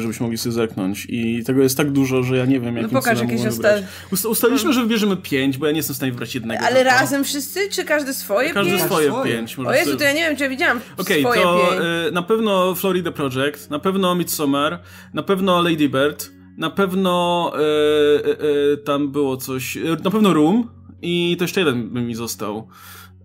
żebyśmy 0.00 0.24
mogli 0.24 0.38
sobie 0.38 0.52
zerknąć 0.52 1.06
i 1.08 1.44
tego 1.44 1.62
jest 1.62 1.76
tak 1.76 1.90
dużo, 1.90 2.22
że 2.22 2.36
ja 2.36 2.44
nie 2.44 2.60
wiem, 2.60 2.76
jakim 2.76 2.90
No 2.92 3.00
pokaż 3.00 3.20
jakieś 3.20 3.46
osta-. 3.46 3.82
Usta- 4.12 4.28
ustaliliśmy, 4.28 4.72
że 4.72 4.82
wybierzemy 4.82 5.16
pięć, 5.16 5.58
bo 5.58 5.66
ja 5.66 5.72
nie 5.72 5.76
jestem 5.78 5.94
w 5.94 5.96
stanie 5.96 6.12
wybrać 6.12 6.34
jednego. 6.34 6.64
Ale 6.66 6.82
razem 6.84 7.24
wszyscy, 7.24 7.68
czy 7.70 7.84
każdy 7.84 8.14
swoje? 8.14 8.50
Każdy 8.50 8.70
pięć? 8.72 8.82
swoje 8.84 9.08
swoje. 9.08 9.32
pięć. 9.36 9.58
O 9.58 9.72
Jezu, 9.74 9.96
to 9.96 10.04
ja 10.04 10.12
nie 10.12 10.20
wiem, 10.20 10.36
czy 10.36 10.42
ja 10.42 10.48
widziałam 10.50 10.80
Okej, 10.96 11.22
swoje 11.22 11.42
to 11.42 11.68
pięć. 11.70 11.82
y, 12.08 12.12
na 12.12 12.22
pewno 12.22 12.74
Florida 12.74 13.12
Project, 13.12 13.70
na 13.70 13.78
pewno 13.78 14.14
Midsommar, 14.14 14.78
na 15.14 15.22
pewno 15.22 15.62
Lady 15.62 15.88
Bird, 15.88 16.30
na 16.60 16.70
pewno 16.70 17.52
y, 17.54 18.28
y, 18.28 18.72
y, 18.72 18.76
tam 18.76 19.12
było 19.12 19.36
coś, 19.36 19.78
na 20.04 20.10
pewno 20.10 20.34
Room 20.34 20.68
i 21.02 21.36
to 21.38 21.44
jeszcze 21.44 21.60
jeden 21.60 21.90
by 21.90 22.00
mi 22.00 22.14
został. 22.14 22.68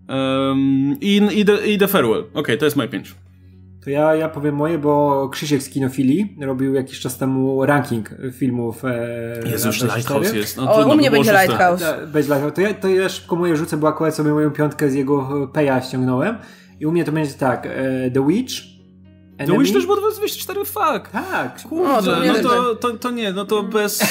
Um, 0.10 0.95
i, 1.02 1.21
i, 1.34 1.45
the, 1.45 1.67
I 1.67 1.78
The 1.78 1.88
Farewell. 1.88 2.24
Okej, 2.34 2.58
to 2.58 2.65
jest 2.65 2.78
moje 2.78 2.89
pięć. 2.89 3.15
To 3.84 3.89
ja, 3.89 4.15
ja 4.15 4.30
powiem 4.30 4.56
moje, 4.56 4.78
bo 4.78 5.30
Krzysiek 5.30 5.63
z 5.63 5.69
Kinofilii 5.69 6.38
robił 6.41 6.74
jakiś 6.74 7.00
czas 7.00 7.17
temu 7.17 7.65
ranking 7.65 8.10
filmów 8.34 8.86
e, 8.86 9.39
Jezu, 9.45 9.69
24. 9.69 9.93
Lighthouse 9.95 10.34
jest. 10.34 10.58
No, 10.58 10.71
O, 10.71 10.76
trudno 10.76 10.93
u 10.93 10.98
mnie 10.98 11.12
będzie. 11.12 11.32
Lighthouse. 11.32 11.82
Ta- 11.82 12.06
Bez 12.08 12.28
Lighthouse. 12.28 12.54
To 12.54 12.62
ja, 12.62 12.74
to 12.74 12.88
ja 12.88 13.10
szybko 13.10 13.36
moje 13.36 13.58
rzucę, 13.58 13.78
bo 13.78 13.88
akurat 13.88 14.15
sobie 14.15 14.32
moją 14.32 14.52
piątkę 14.52 14.89
z 14.89 14.93
jego 14.93 15.48
peja 15.54 15.82
ściągnąłem. 15.82 16.38
I 16.80 16.86
u 16.86 16.91
mnie 16.91 17.04
to 17.04 17.12
będzie 17.12 17.34
tak, 17.34 17.65
e, 17.65 18.12
The 18.12 18.28
Witch, 18.28 18.54
Enemy. 19.38 19.60
Witch 19.60 19.74
też 19.74 19.86
było 19.86 19.98
24, 19.98 20.65
fuck. 20.65 21.10
Tak. 21.12 21.60
O, 21.60 21.62
to 21.62 21.69
Kurde, 21.69 22.19
mnie 22.19 22.34
no 22.34 22.50
to, 22.50 22.76
to, 22.76 22.98
to 22.98 23.12
nie, 23.12 23.34
no 23.34 23.45
to 23.45 23.63
bez... 23.63 24.00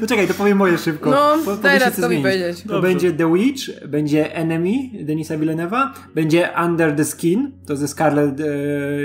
To 0.00 0.06
czekaj, 0.06 0.28
to 0.28 0.34
powiem 0.34 0.58
moje 0.58 0.78
szybko. 0.78 1.10
No, 1.10 1.36
Po- 1.44 1.56
daj 1.56 1.56
powiecie, 1.56 1.84
raz 1.84 1.94
co 1.94 2.02
to 2.02 2.08
mi 2.08 2.22
powiedzieć. 2.22 2.62
To 2.62 2.68
Dobrze. 2.68 2.88
będzie 2.88 3.12
The 3.12 3.32
Witch, 3.34 3.62
będzie 3.86 4.34
Enemy 4.34 4.74
Denisa 5.04 5.38
Villeneuve'a, 5.38 5.88
będzie 6.14 6.50
Under 6.64 6.96
the 6.96 7.04
Skin, 7.04 7.52
to 7.66 7.76
ze 7.76 7.88
Scarlett 7.88 8.40
e, 8.40 8.44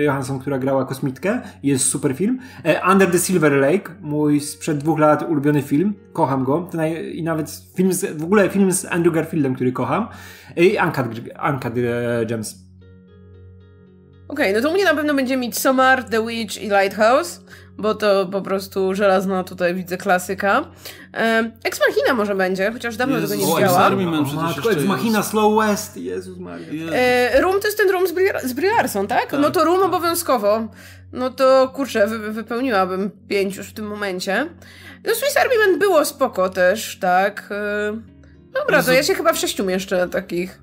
Johansson, 0.04 0.40
która 0.40 0.60
grała 0.60 0.86
kosmitkę, 0.86 1.42
jest 1.64 1.86
super 1.86 2.16
film. 2.16 2.40
E, 2.64 2.92
Under 2.92 3.12
the 3.12 3.20
Silver 3.20 3.52
Lake, 3.52 3.92
mój 4.02 4.40
sprzed 4.40 4.78
dwóch 4.78 5.00
lat 5.00 5.30
ulubiony 5.30 5.62
film, 5.62 5.94
kocham 6.14 6.44
go, 6.44 6.68
to 6.72 6.78
naj, 6.78 7.18
i 7.18 7.24
nawet 7.24 7.64
film 7.76 7.94
z, 7.94 8.18
w 8.18 8.24
ogóle 8.24 8.50
film 8.50 8.72
z 8.72 8.86
Andrew 8.86 9.16
Garfieldem, 9.16 9.56
który 9.56 9.72
kocham. 9.72 10.08
I 10.56 10.78
Uncut, 10.86 11.06
Uncut 11.50 11.74
e, 11.78 12.26
Gems. 12.26 12.63
Okej, 14.28 14.54
no 14.54 14.62
to 14.62 14.70
u 14.70 14.74
mnie 14.74 14.86
na 14.86 14.96
pewno 14.96 15.14
będzie 15.14 15.38
Midsommar, 15.38 16.04
The 16.04 16.28
Witch 16.28 16.58
i 16.62 16.70
Lighthouse, 16.70 17.42
bo 17.78 17.96
to 17.96 18.26
po 18.26 18.42
prostu 18.42 18.96
żelazna 18.96 19.44
tutaj 19.44 19.76
widzę 19.76 19.98
klasyka. 19.98 20.66
Ex 21.64 21.80
Machina 21.88 22.14
może 22.14 22.36
będzie, 22.36 22.72
chociaż 22.72 22.98
dawno 22.98 23.16
Jezus, 23.16 23.30
tego 23.30 23.42
nie 23.42 23.48
widziałam. 23.56 23.76
Ex 23.76 23.86
Army 23.86 24.06
Man 24.06 24.20
O, 24.20 24.24
przecież 24.24 24.44
matko, 24.44 24.70
Ex 24.70 24.76
jest. 24.76 24.88
Machina 24.88 25.24
Slow 25.24 25.68
West, 25.68 25.98
Jezus 25.98 26.38
Maria. 26.38 26.92
E, 26.94 27.42
room 27.42 27.60
to 27.62 27.68
jest 27.68 27.78
ten 27.78 27.90
room 27.90 28.08
z 28.08 28.12
Brie, 28.12 28.34
z 28.44 28.54
Brie 28.54 28.72
Larson, 28.72 29.08
tak? 29.08 29.32
Tak, 29.32 29.40
No 29.40 29.52
to 29.52 29.64
room 29.66 29.80
tak. 29.80 29.90
obowiązkowo. 29.94 30.68
No 31.12 31.30
to 31.30 31.72
kurczę, 31.76 32.08
wy, 32.08 32.20
wypełniłabym 32.32 33.12
pięć 33.28 33.56
już 33.56 33.68
w 33.68 33.74
tym 33.74 33.88
momencie. 33.88 34.48
No 35.06 35.16
Swiss 35.16 35.38
Army 35.38 35.54
Man 35.68 35.80
było 35.80 36.06
spoko 36.06 36.50
też, 36.50 36.98
tak? 37.00 37.50
E, 37.52 37.98
dobra, 38.54 38.84
to 38.84 38.92
ja 38.92 39.04
się 39.04 39.14
chyba 39.16 39.34
w 39.34 39.38
sześciu 39.38 39.66
mieszczę 39.66 40.08
takich, 40.10 40.60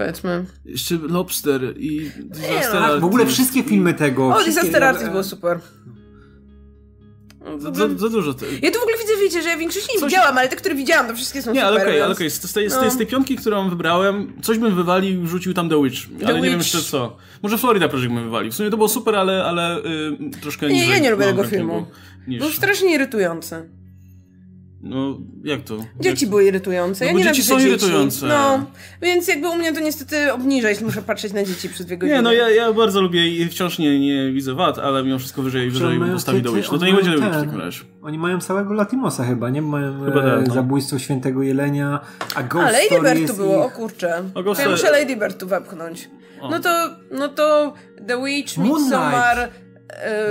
powiedzmy. 0.00 0.44
Jeszcze 0.64 0.94
Lobster 0.94 1.60
i 1.76 2.10
Disaster 2.24 2.80
no, 2.80 3.00
w 3.00 3.04
ogóle 3.04 3.26
wszystkie 3.26 3.62
filmy 3.62 3.94
tego. 3.94 4.28
O, 4.36 4.44
Disaster 4.44 4.84
Artist 4.84 5.10
było 5.10 5.24
super. 5.24 5.60
Za, 7.58 7.74
za, 7.74 7.88
za 7.96 8.08
dużo. 8.08 8.34
Te... 8.34 8.46
Ja 8.62 8.70
tu 8.70 8.78
w 8.78 8.82
ogóle 8.82 8.96
widzę, 8.98 9.12
wiecie, 9.22 9.42
że 9.42 9.48
ja 9.48 9.56
większości 9.56 9.88
nie 9.94 10.00
Coś- 10.00 10.10
widziałam, 10.10 10.38
ale 10.38 10.48
te, 10.48 10.56
które 10.56 10.74
widziałam, 10.74 11.06
to 11.06 11.14
wszystkie 11.14 11.42
są 11.42 11.52
Nie, 11.52 11.60
super. 11.60 11.72
ale 11.72 11.80
okej, 11.82 11.92
więc... 11.92 12.04
ale 12.04 12.14
okej. 12.14 12.30
Z, 12.30 12.42
z, 12.42 12.52
tej, 12.52 12.70
z, 12.70 12.74
tej, 12.74 12.84
No. 12.84 12.90
z 12.90 12.96
tej 12.96 13.06
piątki, 13.06 13.36
którą 13.36 13.70
wybrałem, 13.70 14.32
coś 14.42 14.58
bym 14.58 14.74
wywalił 14.74 15.20
i 15.22 15.26
wrzucił 15.26 15.54
tam 15.54 15.68
The 15.68 15.82
Witch. 15.82 15.98
ale 16.26 16.40
nie 16.40 16.50
wiem 16.50 16.58
Witch. 16.58 16.74
jeszcze 16.74 16.90
co. 16.90 17.16
Może 17.42 17.58
Florida 17.58 17.88
Project 17.88 18.12
bym 18.12 18.24
wywalił. 18.24 18.52
W 18.52 18.54
sumie 18.54 18.70
to 18.70 18.76
było 18.76 18.88
super, 18.88 19.16
ale, 19.16 19.44
ale 19.44 19.78
y, 19.78 19.82
troszkę 20.40 20.66
Nie, 20.68 20.74
niżej. 20.74 20.90
ja 20.90 20.98
nie 20.98 21.10
lubię 21.10 21.26
mam 21.26 21.36
tego 21.36 21.48
filmu. 21.48 21.86
Niż... 22.28 22.40
Był 22.40 22.50
strasznie 22.50 22.94
irytujący. 22.94 23.68
No, 24.82 25.18
jak 25.44 25.62
to? 25.62 25.78
Dzieci 26.00 26.24
jak... 26.24 26.30
były 26.30 26.44
irytujące. 26.44 27.04
Ja 27.04 27.12
No 27.12 27.18
bo 27.18 27.24
nie 27.24 27.30
dzieci 27.30 27.42
są 27.42 27.58
irytujące. 27.58 28.26
No, 28.26 28.66
więc 29.02 29.28
jakby 29.28 29.48
u 29.48 29.56
mnie 29.56 29.72
to 29.72 29.80
niestety 29.80 30.32
obniża, 30.32 30.68
jeśli 30.68 30.84
muszę 30.84 31.02
patrzeć 31.02 31.32
na 31.32 31.44
dzieci 31.44 31.68
przez 31.68 31.86
dwie 31.86 31.98
godziny. 31.98 32.16
Nie, 32.16 32.22
no 32.22 32.32
ja, 32.32 32.50
ja 32.50 32.72
bardzo 32.72 33.00
lubię 33.00 33.28
i 33.28 33.48
wciąż 33.48 33.78
nie, 33.78 34.00
nie 34.00 34.32
widzę 34.32 34.54
wad, 34.54 34.78
ale 34.78 35.04
mimo 35.04 35.18
wszystko 35.18 35.42
wyżej, 35.42 35.70
wyżej 35.70 35.98
mają 35.98 36.12
postawi 36.12 36.42
te- 36.42 36.52
Witch. 36.52 36.72
No 36.72 36.78
to 36.78 36.84
oni 36.84 36.92
nie 36.92 36.96
będzie 36.96 37.10
Witch 37.16 37.26
w 37.26 37.44
takim 37.44 37.60
razie. 37.60 37.80
Oni 38.02 38.18
mają 38.18 38.40
całego 38.40 38.74
Latimosa 38.74 39.24
chyba, 39.24 39.50
nie? 39.50 39.62
Mają 39.62 40.04
Chyba 40.04 40.22
e, 40.22 40.36
tak, 40.36 40.48
no. 40.48 40.54
zabójstwo 40.54 40.98
świętego 40.98 41.42
jelenia, 41.42 42.00
a 42.34 42.42
Ghost 42.42 42.66
A, 42.66 42.70
Lady 42.70 43.14
Bird 43.14 43.30
tu 43.30 43.36
było, 43.36 43.64
o 43.64 43.68
ich... 43.68 43.72
kurczę. 43.74 44.22
O, 44.34 44.42
Ghost 44.42 44.60
ja 44.60 44.70
muszę 44.70 44.90
Lady 44.90 45.16
Bird 45.16 45.40
tu 45.40 45.46
wepchnąć. 45.46 46.10
O. 46.40 46.50
No 46.50 46.60
to, 46.60 46.70
no 47.10 47.28
to 47.28 47.74
The 48.06 48.24
Witch, 48.24 48.56
Moonlight. 48.56 48.80
Midsommar, 48.82 49.38
e, 49.38 49.48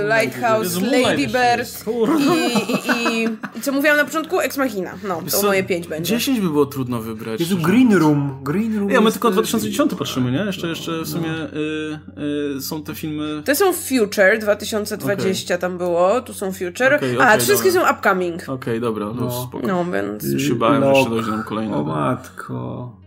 Lighthouse, 0.08 0.64
Jezu, 0.64 0.80
Moonlight 0.80 1.08
Lady 1.10 1.22
jeszcze 1.22 1.38
Bird 1.38 1.58
jest. 1.58 1.84
Kurwa. 1.84 2.34
i, 2.34 2.72
i, 2.72 3.22
i, 3.22 3.28
i 3.58 3.60
co 3.60 3.72
mówiłam 3.72 3.96
na 3.96 4.04
początku? 4.04 4.40
Ex 4.40 4.56
Machina. 4.56 4.90
No, 5.08 5.22
to 5.30 5.42
moje 5.46 5.64
pięć 5.64 5.88
będzie. 5.88 6.10
10 6.14 6.40
by 6.40 6.48
było 6.50 6.66
trudno 6.66 7.00
wybrać. 7.02 7.40
Jezu. 7.40 7.58
Green 7.58 7.94
Room. 7.94 8.38
Green 8.42 8.78
Room 8.78 8.90
Ja, 8.90 9.00
my 9.00 9.12
tylko 9.12 9.28
e, 9.28 9.32
2010 9.32 9.94
patrzymy, 9.98 10.32
nie? 10.32 10.38
Jeszcze, 10.38 10.66
jeszcze 10.68 11.00
w 11.02 11.08
sumie 11.08 11.30
y, 11.30 12.56
y, 12.56 12.60
są 12.60 12.82
te 12.82 12.94
filmy... 12.94 13.42
To 13.44 13.54
są 13.54 13.72
Future 13.72 14.38
2020 14.40 15.58
tam 15.58 15.78
było, 15.78 16.20
tu 16.20 16.34
są 16.34 16.52
Future. 16.52 16.94
Okej, 16.94 17.16
A, 17.20 17.26
okej, 17.28 17.40
wszystkie 17.40 17.72
dobra. 17.72 17.88
są 17.88 17.94
upcoming. 17.96 18.48
Okej, 18.48 18.80
dobra, 18.80 19.06
to 19.06 19.14
No. 19.14 19.46
spoko. 19.48 19.66
No, 19.66 19.84
więc... 19.84 20.42
się 20.42 20.54
bałem, 20.54 20.82
że 20.82 20.88
jeszcze 20.90 21.10
dojdzie 21.10 21.30
nam 21.30 21.44
kolejne. 21.44 21.76
O 21.76 21.84
matko. 21.84 22.99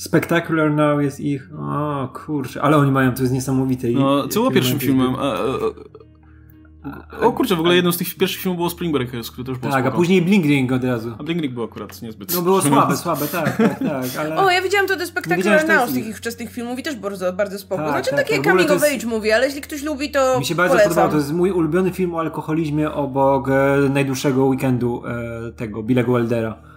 Spectacular 0.00 0.70
Now 0.70 1.02
jest 1.02 1.20
ich. 1.20 1.50
O 1.58 2.08
kurczę, 2.26 2.62
ale 2.62 2.76
oni 2.76 2.90
mają, 2.90 3.14
to 3.14 3.22
jest 3.22 3.32
niesamowite. 3.34 3.90
I- 3.90 3.94
No, 3.94 4.28
co 4.28 4.40
było 4.40 4.50
pierwszym 4.50 4.78
filmem? 4.78 5.14
A, 5.18 5.32
a, 5.32 7.20
O 7.20 7.32
kurczę, 7.32 7.56
w 7.56 7.60
ogóle 7.60 7.74
jednym 7.74 7.92
z 7.92 7.96
tych 7.96 8.14
pierwszych 8.14 8.40
filmów 8.42 8.56
było 8.56 8.70
Spring 8.70 8.92
Breakers, 8.92 9.30
który 9.30 9.44
też 9.46 9.58
był 9.58 9.70
Tak, 9.70 9.80
a 9.80 9.82
spoko. 9.82 9.96
później 9.96 10.22
Blink 10.22 10.44
Ring 10.44 10.72
od 10.72 10.84
razu. 10.84 11.14
A 11.18 11.22
Blink 11.22 11.42
Ring 11.42 11.54
był 11.54 11.64
akurat 11.64 12.02
niezbyt... 12.02 12.34
No 12.34 12.42
było 12.42 12.62
słabe, 12.62 12.96
słabe, 12.96 13.26
tak, 13.28 13.56
tak, 13.56 13.78
tak, 13.78 14.04
ale... 14.20 14.36
O, 14.36 14.50
ja 14.50 14.62
widziałam 14.62 14.86
to 14.86 14.94
The 14.94 15.00
Nie 15.00 15.06
Spectacular 15.06 15.68
Now 15.68 15.88
z 15.90 15.96
ich. 15.96 16.02
takich 16.04 16.18
wczesnych 16.18 16.50
filmów 16.52 16.78
i 16.78 16.82
też 16.82 16.96
bardzo, 16.96 17.32
bardzo 17.32 17.58
spoko. 17.58 17.82
Tak, 17.82 17.90
znaczy 17.90 18.10
tak, 18.10 18.18
takie 18.18 18.34
tak. 18.34 18.44
Coming 18.44 18.70
of 18.70 18.82
age 18.82 19.06
movie, 19.06 19.34
ale 19.34 19.46
jeśli 19.46 19.60
ktoś 19.60 19.82
lubi, 19.82 20.10
to 20.10 20.38
Mi 20.38 20.44
się 20.44 20.54
bardzo 20.54 20.72
polecam. 20.74 20.88
podobało, 20.90 21.10
to 21.12 21.16
jest 21.18 21.32
mój 21.32 21.50
ulubiony 21.50 21.90
film 21.92 22.14
o 22.14 22.20
alkoholizmie 22.20 22.92
obok 22.92 23.48
e, 23.48 23.76
najdłuższego 23.94 24.44
weekendu 24.46 25.02
e, 25.06 25.52
tego, 25.52 25.82
Billego 25.82 26.12
Weldera. 26.12 26.69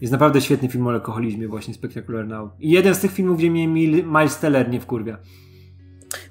Jest 0.00 0.12
naprawdę 0.12 0.40
świetny 0.40 0.68
film 0.68 0.86
o 0.86 0.90
alkoholizmie, 0.90 1.48
właśnie 1.48 1.74
Spectacular 1.74 2.26
Now. 2.28 2.50
I 2.60 2.70
jeden 2.70 2.94
z 2.94 2.98
tych 3.00 3.12
filmów, 3.12 3.38
gdzie 3.38 3.50
mnie 3.50 3.68
Mil- 3.68 4.04
Miles 4.04 4.38
Teller 4.38 4.70
nie 4.70 4.80
wkurwia. 4.80 5.18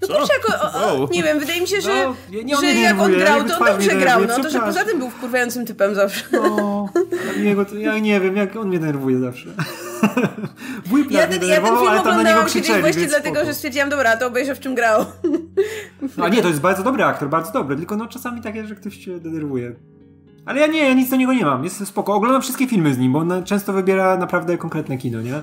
No 0.01 0.07
kurczę, 0.07 0.33
jako, 0.33 0.63
o, 0.79 1.03
o, 1.03 1.09
nie 1.11 1.23
wiem, 1.23 1.39
wydaje 1.39 1.61
mi 1.61 1.67
się, 1.67 1.81
że, 1.81 2.05
No, 2.05 2.15
nie- 2.43 2.57
że 2.57 2.65
jak 2.73 2.99
on 2.99 3.11
grał, 3.11 3.43
to 3.43 3.59
on 3.59 3.65
dobrze 3.65 3.95
grał, 3.95 4.21
no 4.27 4.35
to, 4.43 4.49
że 4.49 4.59
poza 4.59 4.83
tym 4.85 4.99
był 4.99 5.09
wkurwiającym 5.09 5.65
typem 5.65 5.95
zawsze. 5.95 6.23
No, 6.31 6.89
jego, 7.37 7.65
to, 7.65 7.75
ja 7.75 7.99
nie 7.99 8.19
wiem, 8.19 8.35
jak 8.35 8.55
on 8.55 8.67
mnie 8.67 8.79
denerwuje 8.79 9.19
zawsze. 9.19 9.49
Wuj 10.85 11.07
Ja 11.09 11.27
mnie 11.27 11.39
ten, 11.39 11.49
ja 11.49 11.55
ten 11.61 11.65
film 11.65 11.87
oglądałam 11.99 12.45
kiedyś 12.47 12.71
właśnie 12.81 13.07
dlatego, 13.07 13.35
spoko. 13.35 13.45
że 13.45 13.53
stwierdziłam, 13.53 13.89
dobra, 13.89 14.17
to 14.17 14.27
obejrzę 14.27 14.55
w 14.55 14.59
czym 14.59 14.75
grał. 14.75 15.05
No, 16.17 16.25
a 16.25 16.29
nie, 16.29 16.41
to 16.41 16.47
jest 16.47 16.59
bardzo 16.59 16.83
dobry 16.83 17.03
aktor, 17.03 17.29
bardzo 17.29 17.51
dobry, 17.51 17.75
tylko 17.75 17.97
no 17.97 18.07
czasami 18.07 18.41
tak 18.41 18.55
jest, 18.55 18.69
że 18.69 18.75
ktoś 18.75 18.97
cię 18.97 19.19
denerwuje. 19.19 19.75
Ale 20.47 20.59
ja 20.61 20.67
nie, 20.67 20.79
ja 20.87 20.93
nic 20.93 21.09
do 21.09 21.15
niego 21.15 21.33
nie 21.33 21.45
mam, 21.45 21.63
jest 21.63 21.87
spoko. 21.87 22.13
Oglądam 22.15 22.41
wszystkie 22.41 22.67
filmy 22.67 22.93
z 22.93 22.97
nim, 22.97 23.13
bo 23.13 23.19
on 23.19 23.43
często 23.43 23.73
wybiera 23.73 24.17
naprawdę 24.17 24.57
konkretne 24.57 24.97
kino, 24.97 25.21
nie? 25.21 25.41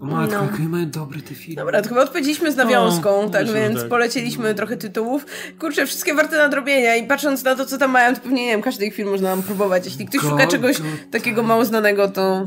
O 0.00 0.04
matko, 0.04 0.36
No. 0.36 0.50
jakie 0.52 0.62
mają 0.68 0.90
dobre 0.90 1.20
te 1.22 1.34
filmy. 1.34 1.56
Dobra, 1.60 1.82
to 1.82 1.88
chyba 1.88 2.02
odpowiedzieliśmy 2.02 2.52
z 2.52 2.56
nawiązką, 2.56 3.22
No, 3.22 3.28
tak 3.30 3.46
więc 3.52 3.80
tak. 3.80 3.88
polecieliśmy 3.88 4.54
trochę 4.54 4.76
tytułów. 4.76 5.26
Kurczę, 5.58 5.86
wszystkie 5.86 6.14
warte 6.14 6.36
nadrobienia 6.36 6.96
i 6.96 7.06
patrząc 7.06 7.44
na 7.44 7.54
to, 7.56 7.66
co 7.66 7.78
tam 7.78 7.90
mają, 7.90 8.14
to 8.14 8.20
pewnie, 8.20 8.44
nie 8.44 8.50
wiem, 8.50 8.62
każdy 8.62 8.86
ich 8.86 8.94
film 8.94 9.10
można 9.10 9.28
nam 9.30 9.42
próbować. 9.42 9.84
Jeśli 9.84 10.06
ktoś 10.06 10.20
szuka 10.20 10.46
czegoś 10.46 10.78
go- 10.78 10.84
takiego 11.10 11.42
mało 11.42 11.64
znanego, 11.64 12.08
to... 12.08 12.46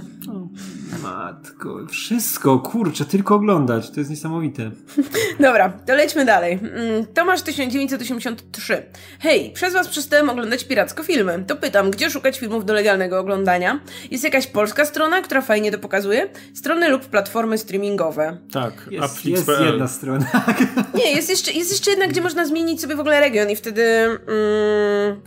Matko, 1.05 1.77
wszystko, 1.89 2.59
kurczę, 2.59 3.05
tylko 3.05 3.35
oglądać, 3.35 3.89
to 3.91 3.99
jest 3.99 4.09
niesamowite. 4.09 4.71
Dobra, 5.39 5.69
to 5.69 5.95
lećmy 5.95 6.25
dalej. 6.25 6.59
Mm, 6.61 7.05
Tomasz 7.05 7.41
1983. 7.41 8.85
Hej, 9.19 9.51
przez 9.51 9.73
was 9.73 9.87
przestałem 9.87 10.29
oglądać 10.29 10.63
piracko 10.63 11.03
filmy. 11.03 11.43
To 11.47 11.55
pytam, 11.55 11.91
gdzie 11.91 12.09
szukać 12.09 12.39
filmów 12.39 12.65
do 12.65 12.73
legalnego 12.73 13.19
oglądania? 13.19 13.79
Jest 14.11 14.23
jakaś 14.23 14.47
polska 14.47 14.85
strona, 14.85 15.21
która 15.21 15.41
fajnie 15.41 15.71
to 15.71 15.79
pokazuje? 15.79 16.29
Strony 16.53 16.89
lub 16.89 17.05
platformy 17.05 17.57
streamingowe. 17.57 18.37
Tak, 18.51 18.73
Jest, 18.91 19.25
jest 19.25 19.47
jedna 19.65 19.87
strona. 19.87 20.25
Nie, 20.99 21.11
jest 21.11 21.29
jeszcze, 21.29 21.51
jest 21.51 21.71
jeszcze 21.71 21.91
jedna, 21.91 22.07
gdzie 22.07 22.21
można 22.21 22.45
zmienić 22.45 22.81
sobie 22.81 22.95
w 22.95 22.99
ogóle 22.99 23.19
region 23.19 23.49
i 23.49 23.55
wtedy... 23.55 23.83
Mm, 23.83 25.21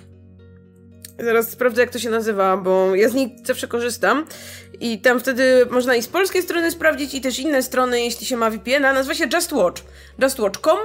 zaraz 1.24 1.50
sprawdzę, 1.50 1.80
jak 1.80 1.90
to 1.90 1.98
się 1.98 2.10
nazywa, 2.10 2.56
bo 2.56 2.94
ja 2.94 3.08
z 3.08 3.14
niej 3.14 3.36
zawsze 3.44 3.68
korzystam. 3.68 4.24
I 4.80 4.98
tam 5.00 5.20
wtedy 5.20 5.66
można 5.70 5.94
i 5.96 6.02
z 6.02 6.08
polskiej 6.08 6.42
strony 6.42 6.70
sprawdzić, 6.70 7.14
i 7.14 7.20
też 7.20 7.38
inne 7.38 7.62
strony, 7.62 8.00
jeśli 8.00 8.26
się 8.26 8.36
ma 8.36 8.50
VPN-a. 8.50 8.92
Nazywa 8.92 9.14
się 9.14 9.28
Just 9.34 9.52
Watch. 9.52 9.82
JustWatch.com. 10.18 10.78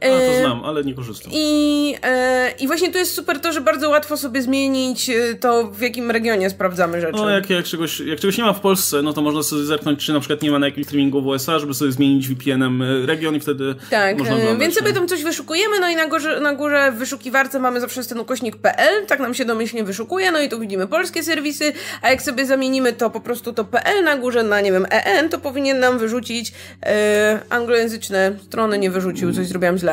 A, 0.00 0.06
to 0.06 0.14
E, 0.14 0.40
znam, 0.40 0.64
ale 0.64 0.84
nie 0.84 0.94
korzystam. 0.94 1.32
I, 1.34 1.94
e, 2.02 2.50
I 2.60 2.66
właśnie 2.66 2.92
tu 2.92 2.98
jest 2.98 3.14
super 3.14 3.40
to, 3.40 3.52
że 3.52 3.60
bardzo 3.60 3.90
łatwo 3.90 4.16
sobie 4.16 4.42
zmienić 4.42 5.10
e, 5.10 5.34
to, 5.34 5.64
w 5.70 5.80
jakim 5.80 6.10
regionie 6.10 6.50
sprawdzamy 6.50 7.00
rzeczy. 7.00 7.16
No, 7.16 7.30
jak, 7.30 7.50
jak, 7.50 7.64
czegoś, 7.64 8.00
jak 8.00 8.20
czegoś 8.20 8.38
nie 8.38 8.44
ma 8.44 8.52
w 8.52 8.60
Polsce, 8.60 9.02
no 9.02 9.12
to 9.12 9.22
można 9.22 9.42
sobie 9.42 9.62
zerknąć, 9.64 10.06
czy 10.06 10.12
na 10.12 10.20
przykład 10.20 10.42
nie 10.42 10.50
ma 10.50 10.58
na 10.58 10.66
jakimś 10.66 10.86
streamingu 10.86 11.22
w 11.22 11.26
USA, 11.26 11.58
żeby 11.58 11.74
sobie 11.74 11.92
zmienić 11.92 12.28
VPN-em 12.28 12.82
region 13.06 13.34
i 13.34 13.40
wtedy 13.40 13.74
Tak, 13.90 14.18
można 14.18 14.34
oglądać. 14.36 14.60
więc 14.60 14.74
sobie 14.74 14.88
nie? 14.88 14.94
tam 14.94 15.08
coś 15.08 15.24
wyszukujemy, 15.24 15.80
no 15.80 15.88
i 15.88 15.96
na 15.96 16.06
górze, 16.06 16.40
na 16.40 16.54
górze 16.54 16.92
w 16.92 16.98
wyszukiwarce 16.98 17.60
mamy 17.60 17.80
zawsze 17.80 18.04
ten 18.04 18.20
ukośnik.pl, 18.20 19.06
tak 19.06 19.20
nam 19.20 19.34
się 19.34 19.44
domyślnie 19.44 19.84
wyszukuje, 19.84 20.32
no 20.32 20.40
i 20.40 20.48
tu 20.48 20.60
widzimy 20.60 20.86
polskie 20.86 21.22
serwisy, 21.22 21.72
a 22.02 22.10
jak 22.10 22.22
sobie 22.22 22.46
zamienimy 22.46 22.92
to 22.92 23.10
po 23.10 23.20
prostu 23.20 23.52
to 23.52 23.64
PL 23.64 24.04
na 24.04 24.16
górze 24.16 24.42
na, 24.42 24.60
nie 24.60 24.72
wiem, 24.72 24.86
EN, 24.90 25.28
to 25.28 25.38
powinien 25.38 25.80
nam 25.80 25.98
wyrzucić 25.98 26.52
e, 26.86 27.40
anglojęzyczne 27.50 28.32
strony, 28.46 28.78
nie 28.78 28.90
wyrzucił, 28.90 29.32
coś 29.32 29.46
zrobiłam 29.46 29.78
źle. 29.78 29.87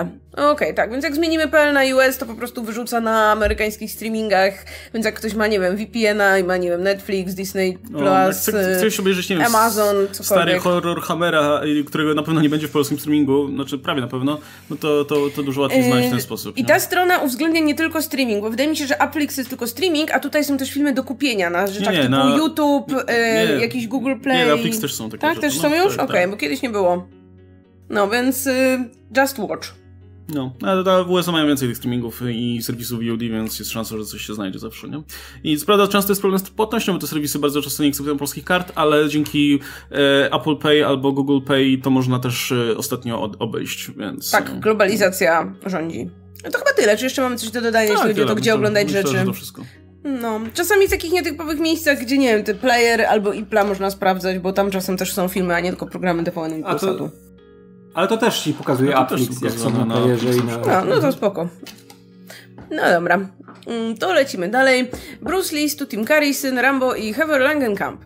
Okej, 0.51 0.73
tak, 0.73 0.91
więc 0.91 1.03
jak 1.03 1.15
zmienimy 1.15 1.47
PL 1.47 1.73
na 1.73 1.81
US, 1.83 2.17
to 2.17 2.25
po 2.25 2.33
prostu 2.33 2.63
wyrzuca 2.63 3.01
na 3.01 3.31
amerykańskich 3.31 3.91
streamingach, 3.91 4.53
więc 4.93 5.05
jak 5.05 5.15
ktoś 5.15 5.33
ma, 5.33 5.47
nie 5.47 5.59
wiem, 5.59 5.75
VPN-a 5.77 6.37
i 6.39 6.43
ma, 6.43 6.57
nie 6.57 6.69
wiem, 6.69 6.83
Netflix, 6.83 7.33
Disney+, 7.33 7.77
No, 7.89 7.99
Plus, 7.99 8.37
chce- 8.37 8.71
e, 8.71 8.75
chcesz 8.77 8.99
obejrzeć, 8.99 9.29
nie 9.29 9.35
wiem, 9.35 9.45
Amazon, 9.45 9.95
cokolwiek. 10.11 10.25
stary 10.25 10.59
horror 10.59 11.01
Hammera, 11.01 11.61
y, 11.65 11.83
którego 11.83 12.13
na 12.13 12.23
pewno 12.23 12.41
nie 12.41 12.49
będzie 12.49 12.67
w 12.67 12.71
polskim 12.71 12.99
streamingu, 12.99 13.51
znaczy 13.55 13.77
prawie 13.79 14.01
na 14.01 14.07
pewno, 14.07 14.39
no 14.69 14.75
to, 14.75 15.05
to, 15.05 15.15
to 15.35 15.43
dużo 15.43 15.61
łatwiej 15.61 15.83
znaleźć 15.83 16.07
w 16.07 16.11
ten 16.11 16.21
sposób. 16.21 16.57
I 16.57 16.61
nie? 16.61 16.67
ta 16.67 16.79
strona 16.79 17.17
uwzględnia 17.19 17.61
nie 17.61 17.75
tylko 17.75 18.01
streaming, 18.01 18.41
bo 18.41 18.49
wydaje 18.49 18.69
mi 18.69 18.77
się, 18.77 18.87
że 18.87 19.01
Applix 19.01 19.37
jest 19.37 19.49
tylko 19.49 19.67
streaming, 19.67 20.11
a 20.11 20.19
tutaj 20.19 20.43
są 20.43 20.57
też 20.57 20.71
filmy 20.71 20.93
do 20.93 21.03
kupienia 21.03 21.49
na 21.49 21.67
rzeczach 21.67 21.93
Nie, 21.93 21.97
nie, 21.99 22.03
typu 22.05 22.15
na- 22.15 22.35
YouTube, 22.37 22.91
e, 23.07 23.59
jakiś 23.61 23.87
Google 23.87 24.15
Play. 24.23 24.37
Nie, 24.37 24.45
Netflix 24.45 24.79
też 24.79 24.93
są 24.95 25.09
takie 25.09 25.21
Tak, 25.21 25.29
rzeczy, 25.35 25.41
też 25.41 25.55
no, 25.57 25.61
są 25.61 25.75
już? 25.83 25.97
tak, 25.97 26.09
Okej, 26.09 26.21
tak. 26.21 26.31
bo 26.31 26.37
kiedyś 26.37 26.61
nie 26.61 26.69
było. 26.69 27.07
No, 27.89 28.07
więc 28.09 28.47
y, 28.47 28.79
Just 29.17 29.39
Watch. 29.39 29.67
No, 30.29 30.53
ale 30.61 30.83
ta 30.83 31.03
w 31.03 31.11
USA 31.11 31.31
mają 31.31 31.47
więcej 31.47 31.67
tych 31.67 31.77
streamingów 31.77 32.21
i 32.31 32.59
serwisów 32.63 32.99
VOD, 32.99 33.19
więc 33.19 33.59
jest 33.59 33.71
szansa, 33.71 33.97
że 33.97 34.05
coś 34.05 34.21
się 34.21 34.33
znajdzie 34.33 34.59
zawsze, 34.59 34.89
nie? 34.89 35.01
I 35.43 35.57
co 35.57 35.65
prawda 35.65 35.87
często 35.87 36.11
jest 36.11 36.21
problem 36.21 36.39
z 36.39 36.49
płatnością, 36.49 36.93
bo 36.93 36.99
te 36.99 37.07
serwisy 37.07 37.39
bardzo 37.39 37.61
często 37.61 37.83
nie 37.83 37.89
akceptują 37.89 38.17
polskich 38.17 38.45
kart, 38.45 38.71
ale 38.75 39.09
dzięki 39.09 39.59
e, 39.91 40.33
Apple 40.33 40.57
Pay 40.57 40.85
albo 40.85 41.11
Google 41.11 41.45
Pay 41.47 41.77
to 41.83 41.89
można 41.89 42.19
też 42.19 42.51
e, 42.51 42.77
ostatnio 42.77 43.21
od, 43.21 43.35
obejść, 43.39 43.91
więc... 43.97 44.31
Tak, 44.31 44.49
e, 44.49 44.59
globalizacja 44.59 45.53
rządzi. 45.65 46.09
No 46.43 46.51
to 46.51 46.57
chyba 46.57 46.73
tyle. 46.73 46.97
Czy 46.97 47.03
jeszcze 47.03 47.21
mamy 47.21 47.35
coś 47.35 47.49
do 47.49 47.61
dodania, 47.61 47.83
jeśli 47.83 47.97
tak, 47.97 48.07
chodzi 48.07 48.21
o 48.21 48.25
to, 48.25 48.35
gdzie 48.35 48.41
Myślę, 48.41 48.55
oglądać 48.55 48.85
myślę, 48.85 49.01
rzeczy? 49.01 49.17
Że 49.17 49.25
to 49.25 49.33
wszystko. 49.33 49.61
No, 50.03 50.39
czasami 50.53 50.87
w 50.87 50.89
takich 50.89 51.11
nietypowych 51.11 51.59
miejscach, 51.59 51.99
gdzie 51.99 52.17
nie 52.17 52.35
wiem, 52.35 52.43
ty 52.43 52.55
player 52.55 53.01
albo 53.01 53.33
IPLA 53.33 53.63
można 53.63 53.91
sprawdzać, 53.91 54.39
bo 54.39 54.53
tam 54.53 54.71
czasem 54.71 54.97
też 54.97 55.13
są 55.13 55.27
filmy, 55.27 55.55
a 55.55 55.59
nie 55.59 55.69
tylko 55.69 55.85
programy 55.85 56.23
DVN 56.23 56.59
i 56.59 56.63
Polsatu. 56.63 57.09
Ale 57.95 58.07
to 58.07 58.17
też 58.17 58.39
ci 58.39 58.53
pokazuje 58.53 58.91
No 58.95 59.01
Upflix, 59.03 59.41
jak 59.41 59.53
są 59.53 59.85
na 59.85 59.95
playerze 59.95 60.25
i 60.25 60.29
Netflixie. 60.29 60.71
na... 60.71 60.85
No, 60.85 60.95
no 60.95 61.01
to 61.01 61.11
spoko. 61.11 61.47
No 62.71 62.83
dobra, 62.91 63.19
Mm, 63.67 63.97
to 63.97 64.13
lecimy 64.13 64.49
dalej. 64.49 64.91
Bruce 65.21 65.55
Lee, 65.55 65.69
Stu 65.69 65.85
Tim 65.85 66.05
Curry, 66.05 66.31
Rambo 66.61 66.95
i 66.95 67.13
Heather 67.13 67.41
Langenkamp. 67.41 68.01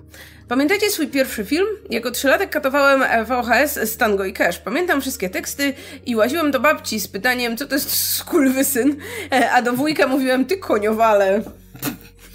Pamiętacie 0.47 0.89
swój 0.89 1.07
pierwszy 1.07 1.45
film? 1.45 1.65
Jako 1.89 2.11
trzylatek 2.11 2.49
katowałem 2.49 3.25
VHS 3.25 3.73
z 3.73 3.97
Tango 3.97 4.25
i 4.25 4.33
Cash. 4.33 4.59
Pamiętam 4.59 5.01
wszystkie 5.01 5.29
teksty 5.29 5.73
i 6.05 6.15
łaziłem 6.15 6.51
do 6.51 6.59
babci 6.59 6.99
z 6.99 7.07
pytaniem, 7.07 7.57
co 7.57 7.65
to 7.65 7.75
jest 7.75 8.15
skurwysyn, 8.15 8.95
E, 9.31 9.51
a 9.51 9.61
do 9.61 9.73
wujka 9.73 10.07
mówiłem, 10.07 10.45
ty 10.45 10.57
koniowale. 10.57 11.41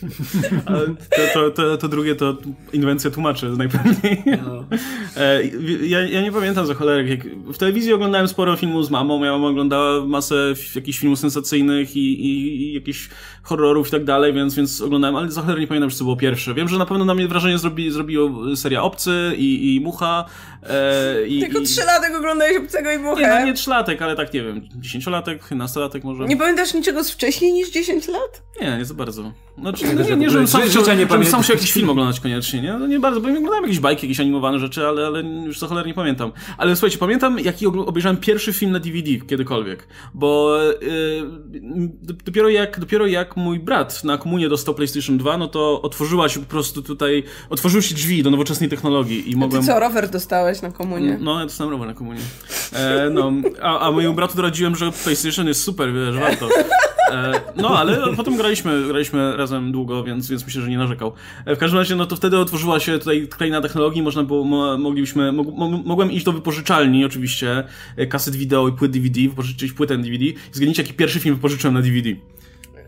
To, 1.34 1.50
to, 1.50 1.76
to, 1.76 1.88
drugie 1.88 2.14
to 2.14 2.36
inwencja 2.72 3.10
tłumaczy 3.10 3.48
najpewniej. 3.48 4.22
No. 4.46 4.64
E, 5.16 5.40
Ja, 5.86 6.00
ja 6.08 6.22
nie 6.22 6.32
pamiętam 6.32 6.66
za 6.66 6.74
cholerę. 6.74 7.04
Jak 7.08 7.20
w 7.36 7.58
telewizji 7.58 7.92
oglądałem 7.92 8.28
sporo 8.28 8.56
filmów 8.56 8.86
z 8.86 8.90
mamą. 8.90 9.18
Moja 9.18 9.32
mama 9.32 9.48
oglądała 9.48 10.06
masę 10.06 10.54
jakichś 10.74 10.98
filmów 10.98 11.18
sensacyjnych 11.18 11.96
i, 11.96 12.00
i, 12.00 12.62
i 12.62 12.74
jakichś 12.74 13.08
horrorów 13.44 13.88
i 13.88 13.90
tak 13.90 14.04
dalej, 14.04 14.32
więc, 14.32 14.54
więc 14.54 14.80
oglądałem, 14.80 15.16
ale 15.16 15.30
za 15.30 15.42
cholerę 15.42 15.60
nie 15.60 15.66
pamiętam, 15.66 15.90
czy 15.90 15.98
to 15.98 16.04
było 16.04 16.16
pierwsze. 16.16 16.54
Wiem, 16.54 16.68
że 16.68 16.78
na 16.78 16.86
pewno 16.86 17.04
na 17.04 17.14
mnie 17.14 17.28
wrażenie 17.28 17.58
zrobi, 17.58 17.90
zrobiło 17.90 18.56
seria 18.56 18.82
Obcy 18.82 19.32
i, 19.36 19.74
i 19.74 19.80
Mucha. 19.80 20.24
E, 20.62 21.26
i, 21.26 21.40
Tylko 21.40 21.58
i... 21.58 21.62
trzylatek 21.62 22.14
oglądałeś 22.16 22.56
Obcego 22.56 22.92
i 22.92 22.98
Muchę. 22.98 23.22
Nie, 23.22 23.28
no 23.28 23.46
nie 23.46 23.54
trzylatek, 23.54 24.02
ale 24.02 24.16
tak 24.16 24.34
nie 24.34 24.42
wiem, 24.42 24.68
dziesięciolatek, 24.76 25.50
nastolatek 25.50 26.04
może. 26.04 26.24
Nie 26.24 26.36
pamiętasz 26.36 26.74
niczego 26.74 27.04
z 27.04 27.10
wcześniej 27.10 27.52
niż 27.52 27.70
10 27.70 28.08
lat? 28.08 28.42
Nie, 28.60 28.78
nie 28.78 28.84
za 28.84 28.94
bardzo. 28.94 29.32
Znaczy, 29.58 29.84
no, 29.94 30.04
że 30.04 30.10
nie, 30.10 30.16
nie, 30.16 30.30
żebym 30.30 30.48
sam, 30.48 30.62
życia 30.68 30.94
nie 30.94 31.06
żebym 31.06 31.24
sam 31.24 31.42
jakiś 31.48 31.72
film 31.72 31.90
oglądać 31.90 32.20
koniecznie, 32.20 32.62
nie? 32.62 32.72
No 32.72 32.86
nie 32.86 33.00
bardzo, 33.00 33.20
bo 33.20 33.28
oglądałem 33.28 33.64
jakieś 33.64 33.80
bajki, 33.80 34.06
jakieś 34.06 34.20
animowane 34.20 34.58
rzeczy, 34.58 34.86
ale, 34.86 35.06
ale 35.06 35.22
już 35.22 35.58
za 35.58 35.66
cholerę 35.66 35.88
nie 35.88 35.94
pamiętam. 35.94 36.32
Ale 36.58 36.76
słuchajcie, 36.76 36.98
pamiętam, 36.98 37.38
jaki 37.38 37.66
obejrzałem 37.66 38.16
pierwszy 38.16 38.52
film 38.52 38.72
na 38.72 38.80
DVD 38.80 39.10
kiedykolwiek, 39.26 39.88
bo 40.14 40.56
yy, 40.62 41.90
dopiero, 42.24 42.48
jak, 42.48 42.80
dopiero 42.80 43.06
jak 43.06 43.33
mój 43.36 43.58
brat 43.58 44.04
na 44.04 44.18
komunie 44.18 44.48
dostał 44.48 44.74
PlayStation 44.74 45.18
2, 45.18 45.38
no 45.38 45.48
to 45.48 45.82
otworzyła 45.82 46.28
się 46.28 46.40
po 46.40 46.46
prostu 46.46 46.82
tutaj, 46.82 47.24
otworzyły 47.50 47.82
się 47.82 47.94
drzwi 47.94 48.22
do 48.22 48.30
nowoczesnej 48.30 48.70
technologii 48.70 49.28
i 49.30 49.32
Ty 49.32 49.38
mogłem... 49.38 49.62
co, 49.62 49.80
rower 49.80 50.10
dostałeś 50.10 50.62
na 50.62 50.70
komunie? 50.70 51.18
No, 51.20 51.38
ja 51.38 51.46
dostałem 51.46 51.72
rower 51.72 51.88
na 51.88 51.94
komunie. 51.94 52.20
E, 52.72 53.10
no, 53.10 53.32
a, 53.62 53.78
a 53.78 53.90
mojemu 53.90 54.14
bratu 54.14 54.36
doradziłem, 54.36 54.76
że 54.76 54.92
PlayStation 54.92 55.46
jest 55.46 55.62
super, 55.62 55.92
wiesz, 55.92 56.16
warto. 56.16 56.48
E, 57.10 57.40
no, 57.56 57.78
ale 57.78 58.16
potem 58.16 58.36
graliśmy, 58.36 58.86
graliśmy 58.86 59.36
razem 59.36 59.72
długo, 59.72 60.04
więc, 60.04 60.28
więc 60.28 60.44
myślę, 60.44 60.62
że 60.62 60.70
nie 60.70 60.78
narzekał. 60.78 61.12
E, 61.46 61.56
w 61.56 61.58
każdym 61.58 61.78
razie, 61.78 61.96
no 61.96 62.06
to 62.06 62.16
wtedy 62.16 62.38
otworzyła 62.38 62.80
się 62.80 62.98
tutaj 62.98 63.28
kraina 63.28 63.60
technologii, 63.60 64.02
można 64.02 64.22
było, 64.22 64.44
mo, 64.44 64.78
moglibyśmy, 64.78 65.32
mog, 65.32 65.46
mo, 65.46 65.68
mogłem 65.68 66.12
iść 66.12 66.24
do 66.24 66.32
wypożyczalni, 66.32 67.04
oczywiście, 67.04 67.64
e, 67.96 68.06
kaset 68.06 68.36
wideo 68.36 68.68
i 68.68 68.72
płyt 68.72 68.92
DVD, 68.92 69.20
wypożyczyć 69.20 69.72
płytę 69.72 69.98
DVD 69.98 70.24
i 70.24 70.34
zgadnijcie, 70.52 70.82
jaki 70.82 70.94
pierwszy 70.94 71.20
film 71.20 71.34
wypożyczyłem 71.34 71.74
na 71.74 71.82
DVD. 71.82 72.10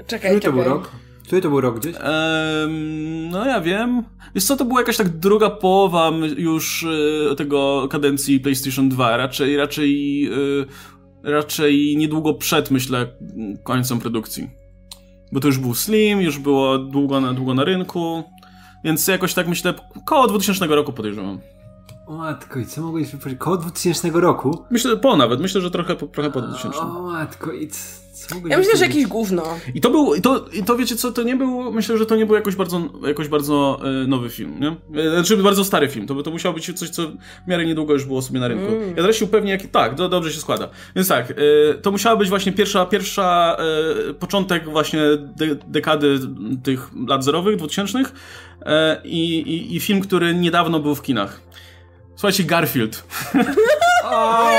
Czekaj, 0.06 0.30
Który 0.30 0.40
to 0.40 0.52
był 0.52 0.64
rok? 0.64 0.90
Który 1.26 1.40
to 1.40 1.48
był 1.48 1.60
rok 1.60 1.80
gdzieś? 1.80 1.96
Em, 1.96 3.30
no 3.30 3.46
ja 3.46 3.60
wiem. 3.60 4.02
Wiesz 4.34 4.44
co, 4.44 4.56
to 4.56 4.64
była 4.64 4.80
jakaś 4.80 4.96
tak 4.96 5.08
druga 5.08 5.50
połowa 5.50 6.12
już 6.36 6.86
e, 7.30 7.34
tego 7.34 7.88
kadencji 7.90 8.40
PlayStation 8.40 8.88
2. 8.88 9.16
Raczej, 9.16 9.56
raczej, 9.56 10.24
e, 10.26 11.30
raczej 11.30 11.96
niedługo 11.96 12.34
przed, 12.34 12.70
myślę, 12.70 13.06
końcem 13.64 13.98
produkcji. 13.98 14.50
Bo 15.32 15.40
to 15.40 15.46
już 15.46 15.58
był 15.58 15.74
Slim, 15.74 16.20
już 16.20 16.38
było 16.38 16.78
długo 16.78 17.20
na, 17.20 17.32
długo 17.32 17.54
na 17.54 17.64
rynku, 17.64 18.24
więc 18.84 19.08
jakoś 19.08 19.34
tak 19.34 19.48
myślę, 19.48 19.74
koło 20.04 20.26
2000 20.26 20.66
roku 20.66 20.92
podejrzewam. 20.92 21.40
O 22.06 22.16
matko, 22.16 22.58
i 22.60 22.66
co 22.66 22.82
mogłeś 22.82 23.10
wypowiedzieć? 23.10 23.40
Koło 23.40 23.56
2000 23.56 24.10
roku? 24.10 24.64
Myślę, 24.70 24.96
po 24.96 25.16
nawet, 25.16 25.40
myślę, 25.40 25.60
że 25.60 25.70
trochę, 25.70 25.96
trochę 25.96 26.30
po 26.30 26.40
2000. 26.42 26.78
O 26.80 27.02
matko, 27.02 27.52
i 27.52 27.68
co 27.68 28.34
mogłeś 28.34 28.50
Ja 28.52 28.58
myślę, 28.58 28.76
że 28.76 28.84
jakieś 28.86 29.06
gówno. 29.06 29.42
I 29.74 29.80
to 29.80 29.90
był, 29.90 30.14
i 30.14 30.20
to, 30.20 30.44
i 30.52 30.62
to 30.64 30.76
wiecie 30.76 30.96
co, 30.96 31.12
to 31.12 31.22
nie 31.22 31.36
był, 31.36 31.72
myślę, 31.72 31.98
że 31.98 32.06
to 32.06 32.16
nie 32.16 32.26
był 32.26 32.34
jakoś 32.34 32.56
bardzo, 32.56 32.80
jakoś 33.06 33.28
bardzo 33.28 33.80
e, 34.04 34.06
nowy 34.06 34.30
film, 34.30 34.60
nie? 34.60 35.00
E, 35.02 35.10
Znaczy 35.10 35.36
bardzo 35.36 35.64
stary 35.64 35.88
film, 35.88 36.06
to, 36.06 36.14
by- 36.14 36.22
to 36.22 36.30
musiało 36.30 36.54
być 36.54 36.78
coś, 36.78 36.90
co 36.90 37.02
w 37.46 37.48
miarę 37.48 37.64
niedługo 37.66 37.92
już 37.92 38.04
było 38.04 38.22
sobie 38.22 38.40
na 38.40 38.48
rynku. 38.48 38.72
Ja 38.88 38.94
teraz 39.02 39.16
się 39.16 39.24
upewnię, 39.24 39.50
jak, 39.50 39.66
tak, 39.66 39.94
do, 39.94 40.08
dobrze 40.08 40.32
się 40.32 40.40
składa. 40.40 40.68
Więc 40.96 41.08
tak, 41.08 41.30
e, 41.30 41.34
to 41.74 41.90
musiała 41.90 42.16
być 42.16 42.28
właśnie 42.28 42.52
pierwsza, 42.52 42.86
pierwsza, 42.86 43.56
początek 44.18 44.68
właśnie 44.68 45.00
de, 45.36 45.54
dekady 45.66 46.18
tych 46.62 46.90
lat 47.08 47.24
zerowych, 47.24 47.56
dwutysięcznych 47.56 48.12
e, 48.62 49.00
i, 49.04 49.40
i, 49.40 49.76
i 49.76 49.80
film, 49.80 50.00
który 50.00 50.34
niedawno 50.34 50.80
był 50.80 50.94
w 50.94 51.02
kinach. 51.02 51.45
Słuchajcie, 52.16 52.44
Garfield. 52.44 53.04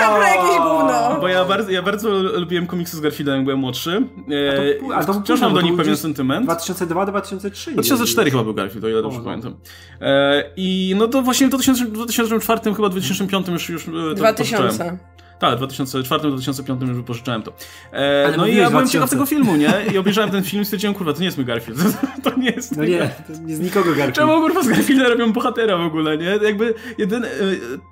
Dobra, 0.01 0.29
jakieś 0.35 0.57
gówno. 0.57 1.17
Bo 1.21 1.27
ja 1.27 1.45
bardzo, 1.45 1.71
ja 1.71 1.81
bardzo 1.81 2.09
lubiłem 2.39 2.67
komiksy 2.67 2.97
z 2.97 2.99
Garfieldem, 2.99 3.35
jak 3.35 3.43
byłem 3.43 3.59
młodszy. 3.59 4.01
E, 4.31 4.85
A 4.85 4.89
to- 4.89 4.95
a 4.95 5.03
to 5.03 5.13
wciąż 5.13 5.27
późno, 5.27 5.47
mam 5.47 5.55
do 5.55 5.61
nich 5.61 5.75
pewien 5.77 5.97
sentyment. 5.97 6.47
2002-2003. 6.49 7.73
2004 7.73 8.31
chyba 8.31 8.43
był 8.43 8.53
Garfield, 8.53 8.85
o 8.85 8.89
ile 8.89 9.01
dobrze 9.01 9.17
O, 9.17 9.21
no. 9.21 9.25
pamiętam. 9.25 9.55
E, 10.01 10.43
I 10.57 10.95
no 10.97 11.07
to 11.07 11.21
właśnie 11.21 11.47
w 11.47 11.49
2000 11.49 11.85
2004, 11.85 12.75
chyba 12.75 12.89
2005 12.89 13.47
już, 13.47 13.69
już 13.69 13.81
e, 13.83 13.85
to 13.85 13.91
wypożyczałem. 13.91 14.67
2000. 14.67 14.97
Tak, 15.39 15.59
w 15.59 15.61
2004-2005 15.61 16.87
już 16.87 16.97
wypożyczałem 16.97 17.43
to. 17.43 17.53
E, 17.91 18.33
no 18.37 18.47
i 18.47 18.55
ja 18.55 18.69
byłem 18.69 18.85
2000. 18.85 18.91
ciekaw 18.93 19.09
tego 19.09 19.25
filmu, 19.25 19.55
nie? 19.55 19.73
I 19.93 19.97
obejrzałem 19.97 20.31
ten 20.31 20.43
film 20.43 20.61
i 20.61 20.65
stwierdziłem, 20.65 20.93
kurwa, 20.95 21.13
to 21.13 21.19
nie 21.19 21.25
jest 21.25 21.37
mój 21.37 21.45
Garfield. 21.45 21.79
To 22.23 22.37
nie 22.39 22.49
jest 22.51 22.77
No 22.77 22.85
nie, 22.85 22.97
Garfield. 22.99 23.27
to 23.39 23.45
nie 23.47 23.55
z 23.55 23.59
nikogo 23.59 23.89
Garfield. 23.89 24.15
Czemu 24.15 24.41
kurwa 24.41 24.63
z 24.63 24.67
Garfielda 24.67 25.09
robią 25.09 25.31
bohatera 25.33 25.77
w 25.77 25.81
ogóle, 25.81 26.17
nie? 26.17 26.25
Jakby 26.43 26.73
jedyny, 26.97 27.27
e, 27.27 27.31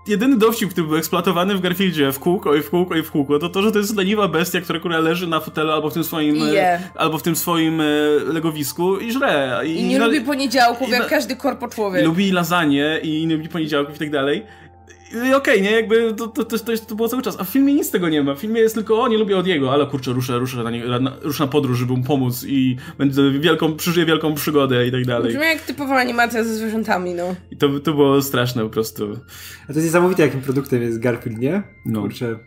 jedyny 0.07 0.37
dowcip, 0.37 0.69
który 0.69 0.87
był 0.87 0.97
eksploatowany 0.97 1.55
w 1.55 1.61
Garfieldzie 1.61 2.11
w 2.11 2.19
kółko 2.19 2.55
i 2.55 2.61
w 2.61 2.69
kółko 2.69 2.95
i 2.95 3.03
w 3.03 3.11
kółko, 3.11 3.39
to 3.39 3.49
to, 3.49 3.61
że 3.61 3.71
to 3.71 3.77
jest 3.79 3.97
leniwa 3.97 4.27
bestia, 4.27 4.61
która 4.61 4.79
kurwa 4.79 4.99
leży 4.99 5.27
na 5.27 5.39
fotelu 5.39 5.71
albo 5.71 5.89
w 5.89 5.93
tym 5.93 6.03
swoim, 6.03 6.35
Je. 6.35 6.79
albo 6.95 7.17
w 7.17 7.23
tym 7.23 7.35
swoim 7.35 7.81
e, 7.81 7.85
legowisku 8.33 8.97
i 8.97 9.11
żre. 9.11 9.61
I 9.65 9.83
nie 9.83 9.99
na- 9.99 10.05
lubi 10.05 10.21
poniedziałków, 10.21 10.87
i 10.87 10.91
jak 10.91 11.07
każdy 11.07 11.35
korpo 11.35 11.67
człowiek. 11.67 12.05
lubi 12.05 12.31
lasagne 12.31 12.99
i 13.03 13.27
nie 13.27 13.35
lubi 13.35 13.49
poniedziałków 13.49 13.95
i 13.95 13.99
tak 13.99 14.09
dalej. 14.11 14.45
Okej, 15.35 15.61
nie, 15.61 15.71
jakby 15.71 16.13
to, 16.13 16.27
to, 16.27 16.43
to, 16.43 16.57
to, 16.87 16.95
było 16.95 17.09
cały 17.09 17.21
czas. 17.21 17.35
A 17.39 17.43
w 17.43 17.49
filmie 17.49 17.73
nic 17.73 17.87
z 17.87 17.91
tego 17.91 18.09
nie 18.09 18.23
ma. 18.23 18.35
W 18.35 18.39
filmie 18.39 18.61
jest 18.61 18.75
tylko, 18.75 19.01
o, 19.01 19.07
nie 19.07 19.17
lubię 19.17 19.37
od 19.37 19.47
jego, 19.47 19.73
ale 19.73 19.87
kurczę, 19.87 20.13
ruszę, 20.13 20.39
ruszę 20.39 20.63
na, 20.63 20.71
nie, 20.71 20.85
na, 20.85 21.17
ruszę 21.21 21.43
na 21.43 21.49
podróż, 21.49 21.79
żeby 21.79 21.93
mu 21.93 22.03
pomóc 22.03 22.45
i 22.47 22.77
będę 22.97 23.31
wielką, 23.31 23.75
przeżyję 23.75 24.05
wielką 24.05 24.33
przygodę 24.33 24.87
i 24.87 24.91
tak 24.91 25.05
dalej. 25.05 25.33
Brzmi 25.33 25.45
jak 25.45 25.61
typowa 25.61 25.95
animacja 25.95 26.43
ze 26.43 26.55
zwierzętami, 26.55 27.13
no. 27.13 27.35
I 27.51 27.57
to, 27.57 27.79
to 27.79 27.93
było 27.93 28.21
straszne 28.21 28.63
po 28.63 28.69
prostu. 28.69 29.11
A 29.63 29.67
to 29.67 29.73
jest 29.73 29.85
niesamowite, 29.85 30.23
jakim 30.23 30.41
produktem 30.41 30.81
jest 30.81 30.99
Garfield, 30.99 31.37
nie? 31.37 31.63
No. 31.85 32.01
Kurczę. 32.01 32.39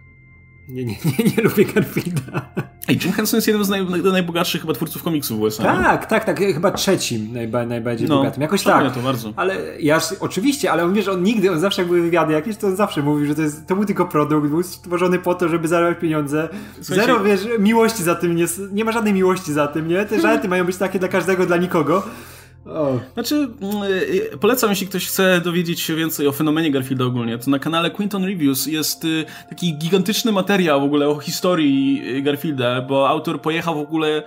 Nie, 0.68 0.84
nie, 0.84 0.94
nie, 1.18 1.24
nie 1.36 1.42
lubię 1.42 1.64
Garfielda. 1.64 2.48
Ej, 2.88 2.98
Jim 3.04 3.12
Henson 3.12 3.36
jest 3.38 3.46
jednym 3.48 3.64
z 3.64 3.68
naj, 3.68 3.86
najbogatszych 4.12 4.60
chyba 4.60 4.72
twórców 4.72 5.02
komiksów 5.02 5.38
w 5.38 5.42
USA. 5.42 5.62
Tak, 5.62 6.06
tak, 6.06 6.24
tak. 6.24 6.38
Chyba 6.40 6.70
trzecim 6.70 7.28
najba, 7.32 7.66
najbardziej 7.66 8.08
No, 8.08 8.16
bogatym. 8.18 8.42
Jakoś 8.42 8.62
szanuję 8.62 8.90
tak. 8.90 8.98
to 8.98 9.04
bardzo. 9.04 9.32
Ale 9.36 9.56
ja 9.80 10.00
oczywiście, 10.20 10.72
ale 10.72 10.84
on 10.84 10.94
wie, 10.94 11.02
że 11.02 11.12
on 11.12 11.22
nigdy, 11.22 11.52
on 11.52 11.60
zawsze 11.60 11.82
jak 11.82 11.86
były 11.88 12.02
wywiady 12.02 12.32
jakieś, 12.32 12.56
to 12.56 12.66
on 12.66 12.76
zawsze 12.76 13.02
mówił, 13.02 13.26
że 13.26 13.34
to, 13.34 13.42
jest, 13.42 13.66
to 13.66 13.74
był 13.76 13.84
tylko 13.84 14.06
produkt, 14.06 14.48
był 14.48 14.62
stworzony 14.62 15.18
po 15.18 15.34
to, 15.34 15.48
żeby 15.48 15.68
zarabiać 15.68 15.98
pieniądze. 16.00 16.48
Słuchajcie- 16.82 17.06
Zero, 17.12 17.24
wiesz, 17.24 17.40
miłości 17.58 18.02
za 18.02 18.14
tym, 18.14 18.36
nie, 18.36 18.46
nie 18.72 18.84
ma 18.84 18.92
żadnej 18.92 19.14
miłości 19.14 19.52
za 19.52 19.66
tym, 19.66 19.88
nie? 19.88 20.04
Te 20.04 20.20
żarty 20.20 20.48
mają 20.48 20.64
być 20.64 20.76
takie 20.76 20.98
dla 20.98 21.08
każdego, 21.08 21.46
dla 21.46 21.56
nikogo. 21.56 22.02
Znaczy, 23.14 23.34
mm, 23.34 23.82
y, 23.82 24.38
polecam, 24.40 24.70
jeśli 24.70 24.86
ktoś 24.86 25.06
chce 25.08 25.40
dowiedzieć 25.40 25.80
się 25.80 25.94
więcej 25.94 26.26
o 26.26 26.32
fenomenie 26.32 26.70
Garfielda 26.70 27.04
ogólnie, 27.04 27.38
to 27.38 27.50
na 27.50 27.58
kanale 27.58 27.90
Quinton 27.90 28.24
Reviews 28.24 28.66
jest 28.66 29.04
y, 29.04 29.24
taki 29.48 29.78
gigantyczny 29.78 30.32
materiał 30.32 30.80
w 30.80 30.84
ogóle 30.84 31.08
o 31.08 31.18
historii 31.18 32.02
y, 32.16 32.22
Garfielda, 32.22 32.82
bo 32.82 33.08
autor 33.08 33.40
pojechał 33.40 33.74
w 33.74 33.78
ogóle 33.78 34.22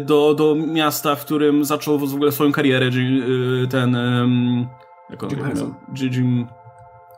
do, 0.00 0.34
do 0.34 0.54
miasta, 0.54 1.14
w 1.14 1.24
którym 1.24 1.64
zaczął 1.64 1.98
w 1.98 2.14
ogóle 2.14 2.32
swoją 2.32 2.52
karierę, 2.52 2.86
Jim, 2.86 3.22
ten... 3.70 3.96
Jak 5.10 5.22
on 5.22 5.30
Jim? 5.30 5.44
Henson. 5.44 5.74
Jim, 5.98 6.12
Jim... 6.12 6.46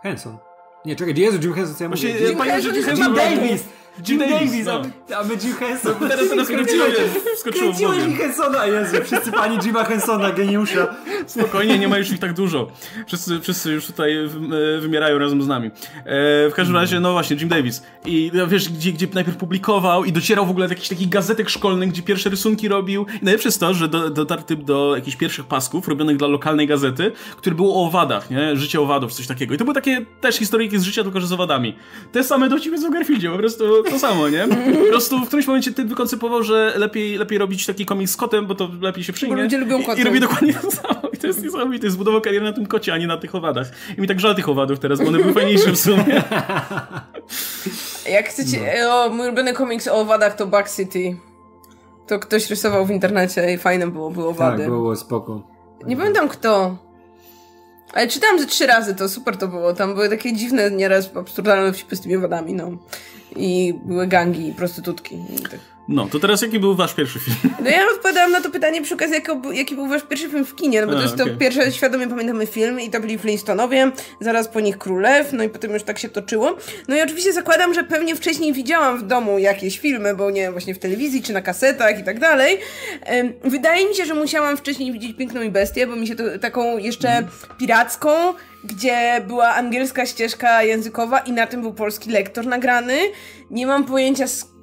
Henson. 0.02 0.38
Nie, 0.84 0.96
czekaj, 0.96 1.14
Jezu, 1.16 1.38
Jim 1.42 1.52
Henson, 1.52 1.76
co 1.76 1.84
ja 1.84 1.90
mówię? 1.90 2.10
ja 2.10 2.58
Jim, 2.58 2.74
Jim 2.74 2.84
Henson... 2.84 3.14
chyba 3.14 3.16
Davis! 3.16 3.64
Jim 4.08 4.18
Davis, 4.18 4.50
Davis, 4.50 4.66
no. 4.66 4.82
a, 5.16 5.24
my, 5.24 5.34
Jim 5.44 5.54
Henson. 5.54 5.94
Teraz, 6.08 6.28
teraz 6.28 6.48
kręciłeś, 6.48 6.94
wskoczyło 7.36 7.72
w 7.72 7.76
Kręciłeś 7.76 7.98
głowie. 7.98 8.12
mi 8.12 8.14
Hensona, 8.14 8.66
Jezu, 8.66 8.96
wszyscy 9.04 9.32
pani 9.32 9.58
Jima 9.58 9.84
Hensona, 9.84 10.32
geniusza. 10.32 10.94
Spokojnie, 11.26 11.78
nie 11.78 11.88
ma 11.88 11.98
już 11.98 12.10
ich 12.10 12.18
tak 12.18 12.32
dużo. 12.32 12.70
Wszyscy, 13.06 13.40
wszyscy 13.40 13.72
już 13.72 13.86
tutaj 13.86 14.16
e, 14.16 14.28
wymierają 14.80 15.18
razem 15.18 15.42
z 15.42 15.46
nami. 15.46 15.68
E, 15.68 15.70
w 16.50 16.52
każdym 16.54 16.76
razie, 16.76 17.00
no 17.00 17.12
właśnie, 17.12 17.36
Jim 17.36 17.48
Davis. 17.48 17.82
I 18.06 18.30
no, 18.34 18.46
wiesz, 18.46 18.68
gdzie, 18.68 18.92
gdzie 18.92 19.06
najpierw 19.14 19.36
publikował 19.36 20.04
i 20.04 20.12
docierał 20.12 20.46
w 20.46 20.50
ogóle 20.50 20.68
do 20.68 20.72
jakichś 20.72 20.88
takich 20.88 21.08
gazetek 21.08 21.48
szkolnych, 21.48 21.88
gdzie 21.88 22.02
pierwsze 22.02 22.30
rysunki 22.30 22.68
robił. 22.68 23.06
I 23.22 23.24
najlepsze 23.24 23.48
jest 23.48 23.60
to, 23.60 23.74
że 23.74 23.88
do, 23.88 24.10
dotarł 24.10 24.42
typ 24.42 24.64
do 24.64 24.92
jakichś 24.96 25.16
pierwszych 25.16 25.46
pasków 25.46 25.88
robionych 25.88 26.16
dla 26.16 26.28
lokalnej 26.28 26.66
gazety, 26.66 27.12
które 27.36 27.56
było 27.56 27.82
o 27.82 27.86
owadach, 27.86 28.30
nie? 28.30 28.56
Życie 28.56 28.80
owadów, 28.80 29.12
coś 29.12 29.26
takiego. 29.26 29.54
I 29.54 29.58
to 29.58 29.64
były 29.64 29.74
takie 29.74 30.06
też 30.20 30.36
historyjki 30.36 30.78
z 30.78 30.82
życia, 30.82 31.02
tylko 31.02 31.20
że 31.20 31.26
z 31.26 31.32
owadami. 31.32 31.74
Te 32.12 32.24
same 32.24 32.48
dowcipy 32.48 32.76
w 32.76 32.92
Garfieldzie, 32.92 33.30
po 33.30 33.38
prostu 33.38 33.64
to 33.90 33.98
samo, 33.98 34.28
nie? 34.28 34.48
Po 34.48 34.86
prostu 34.90 35.20
w 35.20 35.26
którymś 35.26 35.46
momencie 35.46 35.72
typ 35.72 35.88
wykoncypował, 35.88 36.42
że 36.42 36.72
lepiej, 36.76 37.18
lepiej 37.18 37.38
robić 37.38 37.66
taki 37.66 37.86
komiks 37.86 38.12
z 38.12 38.16
kotem, 38.16 38.46
bo 38.46 38.54
to 38.54 38.68
lepiej 38.80 39.04
się 39.04 39.12
przyjmie. 39.12 39.36
Bo 39.36 39.42
ludzie 39.42 39.58
lubią 39.58 39.78
I, 39.78 39.84
kotów. 39.84 40.00
I 40.00 40.04
robi 40.04 40.20
dokładnie 40.20 40.54
to 40.54 40.70
samo. 40.70 41.00
I 41.12 41.16
to 41.16 41.26
jest 41.26 41.42
niesamowite. 41.42 41.90
Zbudował 41.90 42.20
karierę 42.20 42.44
na 42.44 42.52
tym 42.52 42.66
kocie, 42.66 42.92
a 42.92 42.98
nie 42.98 43.06
na 43.06 43.16
tych 43.16 43.34
owadach. 43.34 43.66
I 43.98 44.00
mi 44.00 44.08
tak 44.08 44.20
żal 44.20 44.34
tych 44.34 44.48
owadów 44.48 44.78
teraz, 44.78 44.98
bo 45.00 45.08
one 45.08 45.18
były 45.18 45.32
fajniejsze 45.32 45.72
w 45.72 45.78
sumie. 45.78 46.22
Jak 48.12 48.28
chcecie, 48.28 48.88
o, 48.90 49.10
mój 49.10 49.26
ulubiony 49.26 49.52
komiks 49.52 49.88
o 49.88 49.94
owadach 49.94 50.36
to 50.36 50.46
Bug 50.46 50.70
City. 50.76 51.16
To 52.06 52.18
ktoś 52.18 52.50
rysował 52.50 52.86
w 52.86 52.90
internecie 52.90 53.54
i 53.54 53.58
fajne 53.58 53.86
było, 53.86 54.10
było 54.10 54.28
owady. 54.28 54.58
Tak, 54.58 54.66
było 54.66 54.96
spoko. 54.96 55.42
Nie 55.86 55.96
pamiętam 55.96 56.28
kto. 56.28 56.76
Ale 57.92 58.08
czytałam 58.08 58.38
ze 58.38 58.46
trzy 58.46 58.66
razy, 58.66 58.94
to 58.94 59.08
super 59.08 59.36
to 59.36 59.48
było. 59.48 59.74
Tam 59.74 59.94
były 59.94 60.08
takie 60.08 60.32
dziwne, 60.32 60.70
nieraz 60.70 61.10
absurdalne 61.16 61.72
wcipy 61.72 61.96
z 61.96 62.00
tymi 62.00 62.16
owadami, 62.16 62.54
no. 62.54 62.70
I 63.36 63.74
były 63.84 64.06
gangi 64.06 64.48
i 64.48 64.52
prostytutki. 64.52 65.14
I 65.14 65.42
tak. 65.42 65.77
No, 65.88 66.08
to 66.12 66.18
teraz 66.20 66.42
jaki 66.42 66.60
był 66.60 66.74
wasz 66.74 66.94
pierwszy 66.94 67.18
film? 67.18 67.36
No 67.64 67.70
ja 67.70 67.86
odpowiadałam 67.94 68.32
na 68.32 68.40
to 68.40 68.50
pytanie 68.50 68.82
przy 68.82 68.94
okazji, 68.94 69.14
jako, 69.14 69.52
jaki 69.52 69.74
był 69.74 69.86
wasz 69.86 70.02
pierwszy 70.02 70.28
film 70.28 70.44
w 70.44 70.54
kinie, 70.54 70.80
no 70.80 70.86
bo 70.86 70.92
A, 70.92 70.96
to 70.96 71.02
jest 71.02 71.16
to 71.16 71.22
okej. 71.22 71.36
pierwszy 71.36 71.72
świadomie 71.72 72.08
pamiętamy 72.08 72.46
film 72.46 72.80
i 72.80 72.90
to 72.90 73.00
byli 73.00 73.18
Flintstonowie, 73.18 73.90
zaraz 74.20 74.48
po 74.48 74.60
nich 74.60 74.78
Królew, 74.78 75.32
no 75.32 75.44
i 75.44 75.48
potem 75.48 75.72
już 75.72 75.82
tak 75.82 75.98
się 75.98 76.08
toczyło. 76.08 76.56
No 76.88 76.96
i 76.96 77.00
oczywiście 77.00 77.32
zakładam, 77.32 77.74
że 77.74 77.84
pewnie 77.84 78.16
wcześniej 78.16 78.52
widziałam 78.52 78.98
w 78.98 79.02
domu 79.02 79.38
jakieś 79.38 79.78
filmy, 79.78 80.14
bo 80.14 80.30
nie 80.30 80.40
wiem, 80.40 80.52
właśnie 80.52 80.74
w 80.74 80.78
telewizji 80.78 81.22
czy 81.22 81.32
na 81.32 81.42
kasetach 81.42 82.00
i 82.00 82.04
tak 82.04 82.20
dalej. 82.20 82.58
Wydaje 83.44 83.88
mi 83.88 83.94
się, 83.94 84.04
że 84.04 84.14
musiałam 84.14 84.56
wcześniej 84.56 84.92
widzieć 84.92 85.16
Piękną 85.16 85.42
i 85.42 85.50
Bestię, 85.50 85.86
bo 85.86 85.96
mi 85.96 86.06
się 86.06 86.16
to 86.16 86.38
taką 86.40 86.78
jeszcze 86.78 87.28
piracką, 87.58 88.10
gdzie 88.64 89.22
była 89.26 89.54
angielska 89.54 90.06
ścieżka 90.06 90.62
językowa 90.62 91.18
i 91.18 91.32
na 91.32 91.46
tym 91.46 91.60
był 91.60 91.74
polski 91.74 92.10
lektor 92.10 92.46
nagrany. 92.46 92.98
Nie 93.50 93.66
mam 93.66 93.84
pojęcia 93.84 94.26
z 94.26 94.57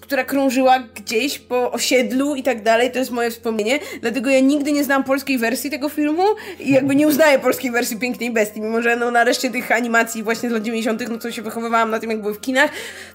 która 0.00 0.24
krążyła 0.24 0.78
gdzieś 0.94 1.38
po 1.38 1.72
osiedlu 1.72 2.34
i 2.34 2.42
tak 2.42 2.62
dalej, 2.62 2.90
to 2.90 2.98
jest 2.98 3.10
moje 3.10 3.30
wspomnienie, 3.30 3.78
dlatego 4.00 4.30
ja 4.30 4.40
nigdy 4.40 4.72
nie 4.72 4.84
znałam 4.84 5.04
polskiej 5.04 5.38
wersji 5.38 5.70
tego 5.70 5.88
filmu 5.88 6.22
i 6.60 6.72
jakby 6.72 6.96
nie 6.96 7.06
uznaję 7.06 7.38
polskiej 7.38 7.70
wersji 7.70 7.96
Pięknej 7.96 8.30
Bestii, 8.30 8.60
mimo 8.60 8.82
że 8.82 8.96
no 8.96 9.10
na 9.10 9.24
reszcie 9.24 9.50
tych 9.50 9.72
animacji 9.72 10.22
właśnie 10.22 10.48
z 10.48 10.52
lat 10.52 10.62
90 10.62 11.08
no 11.10 11.18
to 11.18 11.32
się 11.32 11.42
wychowywałam 11.42 11.90
na 11.90 11.98
tym, 11.98 12.10
jak 12.10 12.20
były 12.20 12.34
w 12.34 12.40
kinach, 12.40 12.70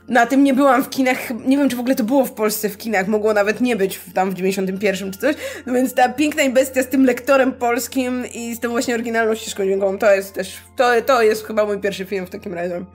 na 0.07 0.25
tym 0.25 0.43
nie 0.43 0.53
byłam 0.53 0.83
w 0.83 0.89
kinach, 0.89 1.17
nie 1.45 1.57
wiem, 1.57 1.69
czy 1.69 1.75
w 1.75 1.79
ogóle 1.79 1.95
to 1.95 2.03
było 2.03 2.25
w 2.25 2.31
Polsce 2.31 2.69
w 2.69 2.77
kinach, 2.77 3.07
mogło 3.07 3.33
nawet 3.33 3.61
nie 3.61 3.75
być 3.75 3.99
tam 4.13 4.31
w 4.31 4.33
91 4.33 5.11
czy 5.11 5.19
coś, 5.19 5.35
no 5.65 5.73
więc 5.73 5.93
ta 5.93 6.09
Piękna 6.09 6.49
Bestia 6.49 6.83
z 6.83 6.87
tym 6.87 7.05
lektorem 7.05 7.53
polskim 7.53 8.23
i 8.33 8.55
z 8.55 8.59
tą 8.59 8.69
właśnie 8.69 8.93
oryginalną 8.93 9.35
ścieżką 9.35 9.63
dźwiękową, 9.63 9.97
to 9.97 10.11
jest 10.11 10.33
też, 10.33 10.57
to, 10.75 11.01
to 11.05 11.21
jest 11.21 11.47
chyba 11.47 11.65
mój 11.65 11.79
pierwszy 11.79 12.05
film 12.05 12.25
w 12.25 12.29
takim 12.29 12.53
razie. 12.53 12.85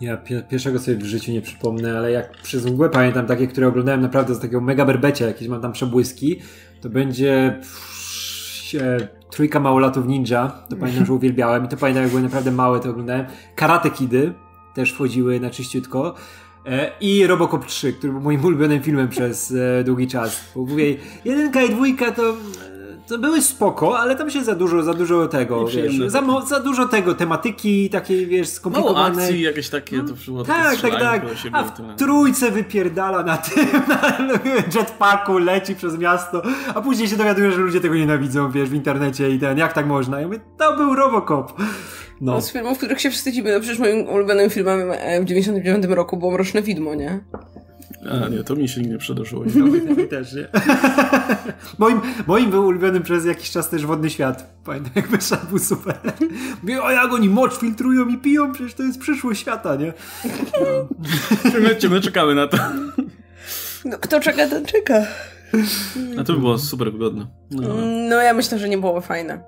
Ja 0.00 0.16
pi- 0.16 0.42
pierwszego 0.48 0.78
sobie 0.78 0.96
w 0.96 1.04
życiu 1.04 1.32
nie 1.32 1.42
przypomnę, 1.42 1.98
ale 1.98 2.10
jak 2.10 2.36
przez 2.42 2.66
mgłę 2.66 2.88
pamiętam 2.88 3.26
takie, 3.26 3.46
które 3.46 3.68
oglądałem 3.68 4.00
naprawdę 4.00 4.34
z 4.34 4.40
takiego 4.40 4.60
mega 4.60 4.84
berbecie, 4.84 5.24
jakieś 5.24 5.48
mam 5.48 5.60
tam 5.60 5.72
przebłyski, 5.72 6.40
to 6.80 6.90
będzie 6.90 7.56
pff, 7.60 7.90
Trójka 9.30 9.60
Małolatów 9.60 10.06
Ninja, 10.06 10.52
to 10.68 10.76
pamiętam, 10.76 11.06
że 11.06 11.12
uwielbiałem 11.20 11.64
i 11.64 11.68
to 11.68 11.76
pamiętam, 11.76 12.02
jak 12.02 12.10
były 12.10 12.22
naprawdę 12.22 12.50
małe, 12.50 12.80
to 12.80 12.90
oglądałem. 12.90 13.26
Karate 13.54 13.90
Kidy 13.90 14.32
też 14.74 14.92
wchodziły 14.92 15.40
na 15.40 15.50
czyściutko. 15.50 16.14
E, 16.66 16.90
I 17.00 17.26
Robocop 17.26 17.66
3, 17.66 17.92
który 17.92 18.12
był 18.12 18.22
moim 18.22 18.44
ulubionym 18.44 18.82
filmem 18.82 19.08
przez 19.08 19.54
e, 19.80 19.84
długi 19.84 20.08
czas. 20.08 20.52
Bo 20.54 20.60
mówię, 20.60 20.96
jedynka 21.24 21.62
i 21.62 21.70
dwójka 21.70 22.12
to 22.12 22.34
były 23.18 23.42
spoko, 23.42 23.98
ale 23.98 24.16
tam 24.16 24.30
się 24.30 24.44
za 24.44 24.54
dużo, 24.54 24.82
za 24.82 24.94
dużo 24.94 25.28
tego, 25.28 25.66
wiesz, 25.66 25.98
za, 26.06 26.20
mo- 26.20 26.46
za 26.46 26.60
dużo 26.60 26.88
tego, 26.88 27.14
tematyki 27.14 27.90
takiej, 27.90 28.26
wiesz, 28.26 28.48
Mało 28.48 28.54
skomplikowanej. 28.56 29.24
akcji, 29.24 29.40
jakieś 29.42 29.68
takie, 29.68 29.96
to 29.96 30.12
było 30.26 30.44
Tak, 30.44 30.76
tak, 30.80 31.00
tak. 31.00 31.22
A 31.52 31.62
w 31.64 31.72
trójce 31.96 32.50
wypierdala 32.50 33.22
na 33.22 33.36
tym, 33.36 33.66
na 33.88 34.00
jetpacku, 34.80 35.38
leci 35.38 35.74
przez 35.74 35.98
miasto, 35.98 36.42
a 36.74 36.80
później 36.80 37.08
się 37.08 37.16
dowiaduje, 37.16 37.52
że 37.52 37.58
ludzie 37.58 37.80
tego 37.80 37.94
nienawidzą, 37.94 38.50
wiesz, 38.50 38.68
w 38.68 38.74
internecie 38.74 39.30
i 39.30 39.38
ten, 39.38 39.58
jak 39.58 39.72
tak 39.72 39.86
można? 39.86 40.20
Ja 40.20 40.26
mówię, 40.26 40.40
to 40.58 40.76
był 40.76 40.94
Robocop. 40.94 41.52
No. 42.20 42.32
No, 42.32 42.40
z 42.40 42.52
filmów, 42.52 42.78
których 42.78 43.00
się 43.00 43.10
wstydzimy. 43.10 43.52
No 43.54 43.60
przecież 43.60 43.78
moim 43.78 44.08
ulubionym 44.08 44.50
filmem 44.50 44.92
e, 44.92 45.20
w 45.20 45.24
99 45.24 45.84
roku 45.86 46.16
było 46.16 46.32
Mroczne 46.32 46.62
Widmo, 46.62 46.94
nie? 46.94 47.20
A, 48.08 48.28
nie, 48.28 48.44
to 48.44 48.56
mi 48.56 48.68
się 48.68 48.80
nigdy 48.80 48.92
nie 48.92 48.98
przydarzyło. 48.98 49.44
Mi 49.96 50.08
też, 50.08 50.32
nie? 50.34 50.48
moim, 51.78 52.00
moim 52.26 52.50
był 52.50 52.66
ulubionym 52.66 53.02
przez 53.02 53.24
jakiś 53.24 53.50
czas 53.50 53.68
też 53.68 53.86
Wodny 53.86 54.10
Świat. 54.10 54.54
Pamiętam, 54.64 54.92
jak 54.94 55.08
Beszak 55.08 55.44
był 55.46 55.58
super. 55.58 55.94
Mówię, 56.62 56.82
o 56.82 56.90
jak 56.90 57.12
oni 57.12 57.28
mocz 57.28 57.58
filtrują 57.58 58.08
i 58.08 58.18
piją, 58.18 58.52
przecież 58.52 58.74
to 58.74 58.82
jest 58.82 58.98
przyszłość 58.98 59.40
świata, 59.40 59.76
nie? 59.76 59.92
ciągle, 61.52 61.76
ciągle 61.76 62.00
czekamy 62.00 62.34
na 62.34 62.46
to. 62.46 62.56
No, 63.84 63.98
kto 63.98 64.20
czeka, 64.20 64.48
ten 64.48 64.66
czeka. 64.66 65.02
A 66.20 66.24
to 66.24 66.32
by 66.32 66.38
było 66.38 66.58
super 66.58 66.92
wygodne. 66.92 67.26
No. 67.50 67.68
No, 68.08 68.16
ja 68.16 68.34
myślę, 68.34 68.58
że 68.58 68.68
nie 68.68 68.78
byłoby 68.78 69.00
fajne. 69.00 69.40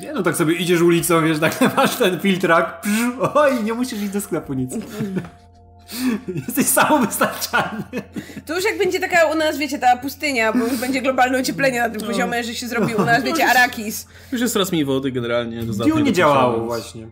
Nie 0.00 0.12
no, 0.12 0.22
tak 0.22 0.36
sobie 0.36 0.54
idziesz 0.54 0.80
ulicą, 0.80 1.24
wiesz, 1.24 1.38
tak 1.38 1.76
masz 1.76 1.96
ten 1.96 2.20
filtrak, 2.20 2.80
psz, 2.80 3.12
oj, 3.34 3.64
nie 3.64 3.74
musisz 3.74 4.02
iść 4.02 4.12
do 4.12 4.20
sklepu 4.20 4.54
nic. 4.54 4.74
Jesteś 6.46 6.66
samowystarczalny. 6.66 8.02
To 8.46 8.54
już 8.54 8.64
jak 8.64 8.78
będzie 8.78 9.00
taka 9.00 9.24
u 9.24 9.34
nas, 9.34 9.58
wiecie, 9.58 9.78
ta 9.78 9.96
pustynia, 9.96 10.52
bo 10.52 10.58
już 10.58 10.76
będzie 10.76 11.02
globalne 11.02 11.38
ocieplenie 11.38 11.80
na 11.80 11.90
tym 11.90 12.00
poziomie, 12.00 12.44
że 12.44 12.54
się 12.54 12.68
zrobi 12.68 12.94
u 12.94 13.04
nas, 13.10 13.22
wiecie, 13.22 13.46
Arakis. 13.46 14.06
Już 14.32 14.40
jest 14.40 14.52
coraz 14.52 14.72
mniej 14.72 14.84
wody 14.84 15.12
generalnie. 15.12 15.62
Dune 15.62 16.02
nie 16.02 16.12
działało 16.12 16.64
właśnie. 16.64 17.06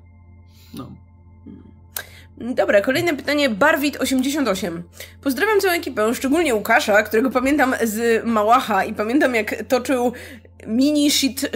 No. 0.75 0.91
Dobra, 2.39 2.81
kolejne 2.81 3.17
pytanie. 3.17 3.51
Barwit88. 3.51 4.83
Pozdrawiam 5.23 5.61
całą 5.61 5.75
ekipę, 5.75 6.15
szczególnie 6.15 6.55
Łukasza, 6.55 7.03
którego 7.03 7.31
pamiętam 7.31 7.75
z 7.83 8.25
Małacha 8.27 8.85
i 8.85 8.95
pamiętam 8.95 9.35
jak 9.35 9.55
toczył 9.69 10.13
mini 10.67 11.11
shit 11.11 11.51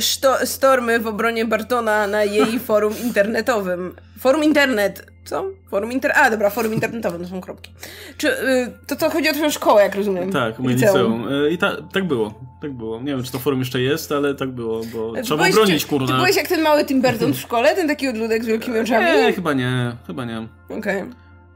stormy 0.44 0.99
w 1.01 1.07
obronie 1.07 1.44
Bartona 1.44 2.07
na 2.07 2.24
jej 2.24 2.59
forum 2.66 2.94
internetowym. 3.05 3.94
Forum 4.18 4.44
internet. 4.44 5.07
Co? 5.24 5.44
Forum 5.70 5.92
inter... 5.92 6.12
A, 6.14 6.30
dobra, 6.30 6.51
forum 6.51 6.74
internetowe, 6.74 7.18
to 7.18 7.26
są 7.26 7.40
kropki. 7.40 7.72
Czy 8.16 8.28
y, 8.32 8.72
to 8.86 8.96
co 8.96 9.11
chodzi 9.11 9.28
o 9.28 9.32
twoją 9.32 9.51
szkołę, 9.51 9.82
jak 9.82 9.94
rozumiem? 9.94 10.32
Tak, 10.32 10.59
moje 10.59 10.76
liceum. 10.76 11.28
E, 11.46 11.51
I 11.51 11.59
ta, 11.59 11.76
tak 11.92 12.05
było, 12.05 12.34
tak 12.62 12.72
było. 12.72 12.99
Nie 13.01 13.07
wiem, 13.07 13.22
czy 13.22 13.32
to 13.32 13.38
forum 13.38 13.59
jeszcze 13.59 13.80
jest, 13.80 14.12
ale 14.12 14.34
tak 14.34 14.51
było, 14.51 14.80
bo 14.94 15.12
Ty 15.12 15.22
trzeba 15.22 15.36
byłeś- 15.44 15.55
bronić, 15.55 15.82
Ty 15.84 15.88
kurna. 15.90 16.16
byłeś 16.16 16.36
jak 16.36 16.49
ten 16.49 16.62
mały 16.62 16.84
Tim 16.84 17.03
Burton 17.03 17.32
w 17.34 17.38
szkole? 17.40 17.74
Ten 17.74 17.88
taki 17.88 18.09
odludek 18.09 18.44
z 18.44 18.46
wielkimi 18.46 18.78
oczami? 18.78 19.07
Nie, 19.07 19.32
chyba 19.32 19.53
nie, 19.53 19.96
chyba 20.07 20.24
nie. 20.24 20.49
Okej. 20.78 21.05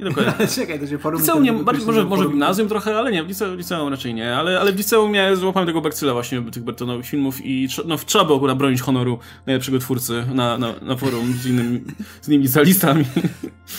Nie 0.03 0.09
dokładnie. 0.09 0.47
Czekaj, 0.57 0.81
to 0.81 0.87
się 0.87 0.99
forum... 0.99 1.21
Liceum 1.21 1.43
nie, 1.43 1.53
bardziej, 1.53 1.87
może, 1.87 2.01
że 2.01 2.07
może 2.07 2.29
gimnazjum 2.29 2.69
trochę, 2.69 2.99
ale 2.99 3.13
nie, 3.13 3.23
w 3.25 3.29
liceum, 3.29 3.57
liceum 3.57 3.89
raczej 3.89 4.15
nie, 4.15 4.37
ale, 4.37 4.61
ale 4.61 4.73
w 4.73 4.77
liceum 4.77 5.11
miałem, 5.11 5.37
złapałem 5.37 5.67
tego 5.67 5.81
bakcyla 5.81 6.13
właśnie 6.13 6.43
tych 6.43 6.65
Bertonowych 6.65 7.07
filmów 7.07 7.39
i 7.45 7.69
no, 7.87 7.97
trzeba 8.07 8.25
było 8.25 8.39
akurat 8.39 8.59
bronić 8.59 8.81
honoru 8.81 9.19
najlepszego 9.47 9.79
twórcy 9.79 10.25
na, 10.35 10.59
na, 10.59 10.75
na 10.83 10.97
forum 10.97 11.33
z, 11.33 11.47
innymi 11.47 11.81
z 12.21 12.29
innymi 12.29 12.45
licealistami. 12.45 13.05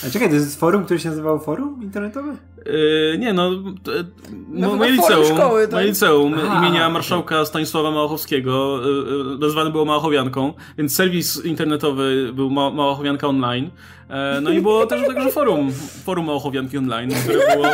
A 0.08 0.10
czekaj, 0.10 0.30
to 0.30 0.36
jest 0.36 0.60
forum, 0.60 0.86
które 0.86 1.00
się 1.00 1.10
nazywało 1.10 1.40
forum 1.40 1.80
internetowe? 1.84 2.36
Yy, 2.66 3.18
nie, 3.20 3.34
no, 3.34 3.50
t- 3.84 3.92
No, 4.50 4.68
no 4.68 4.76
moje 4.76 4.92
liceum, 4.92 5.38
szkoły, 5.38 5.62
tak? 5.68 5.72
moje 5.74 5.86
liceum 5.88 6.34
A, 6.50 6.60
imienia 6.60 6.90
marszałka 6.90 7.46
Stanisława 7.46 7.92
Małachowskiego 7.92 8.80
yy, 8.88 9.38
nazwane 9.40 9.72
było 9.72 9.86
Małachowianką, 9.86 10.54
więc 10.78 10.96
serwis 10.96 11.46
internetowy 11.46 12.32
był 12.34 12.50
Ma 12.50 12.70
Małachowianka 12.70 13.28
Online. 13.28 13.70
E, 14.10 14.42
no 14.42 14.50
i 14.52 14.62
było 14.62 14.86
też 14.86 15.08
także 15.08 15.32
forum, 15.32 15.72
forum 16.06 16.26
Małachowianki 16.26 16.78
Online, 16.78 17.12
które 17.24 17.56
było, 17.56 17.68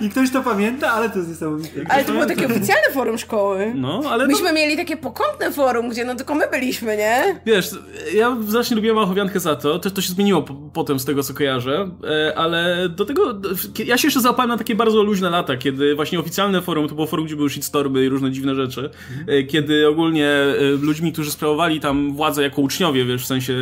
I 0.00 0.10
ktoś 0.10 0.30
to 0.30 0.42
pamięta, 0.42 0.92
ale 0.92 1.10
to 1.10 1.18
jest 1.18 1.28
niesamowite. 1.28 1.80
Ale 1.88 2.04
to 2.04 2.12
było 2.12 2.26
takie 2.26 2.46
oficjalne 2.46 2.90
forum 2.92 3.18
szkoły. 3.18 3.72
no, 3.74 4.02
ale 4.10 4.24
to, 4.24 4.30
Myśmy 4.32 4.52
mieli 4.52 4.76
takie 4.76 4.96
pokątne 4.96 5.52
forum, 5.52 5.88
gdzie 5.88 6.04
no 6.04 6.14
tylko 6.14 6.34
my 6.34 6.50
byliśmy, 6.50 6.96
nie? 6.96 7.40
Wiesz, 7.46 7.70
ja 8.14 8.36
strasznie 8.48 8.76
lubiłem 8.76 8.94
Małachowiankę 8.96 9.40
za 9.40 9.56
to, 9.56 9.78
to, 9.78 9.90
to 9.90 10.00
się 10.00 10.12
zmieniło 10.12 10.42
po, 10.42 10.54
potem 10.54 11.00
z 11.00 11.04
tego 11.04 11.22
co 11.22 11.34
kojarzę, 11.34 11.90
e, 12.28 12.38
ale 12.38 12.88
do 12.88 13.04
tego, 13.04 13.32
do- 13.32 13.48
ja 13.84 13.98
się 13.98 14.06
jeszcze 14.06 14.20
załapałem 14.20 14.48
na 14.50 14.56
takie 14.58 14.74
bardzo 14.74 15.02
luźne 15.02 15.30
lata, 15.30 15.56
kiedy 15.56 15.94
właśnie 15.94 16.18
oficjalne 16.20 16.62
forum, 16.62 16.88
to 16.88 16.94
było 16.94 17.06
forum, 17.06 17.26
gdzie 17.26 17.36
były 17.36 17.50
shitstormy 17.50 18.04
i 18.04 18.08
różne 18.08 18.30
dziwne 18.30 18.54
rzeczy, 18.54 18.90
e, 19.28 19.42
kiedy 19.42 19.88
ogólnie 19.88 20.28
e, 20.28 20.54
ludźmi, 20.80 21.12
którzy 21.12 21.30
sprawowali 21.30 21.80
tam 21.80 22.12
władzę 22.12 22.42
jako 22.42 22.62
uczniowie, 22.62 23.04
wiesz, 23.04 23.22
w 23.22 23.26
sensie 23.26 23.54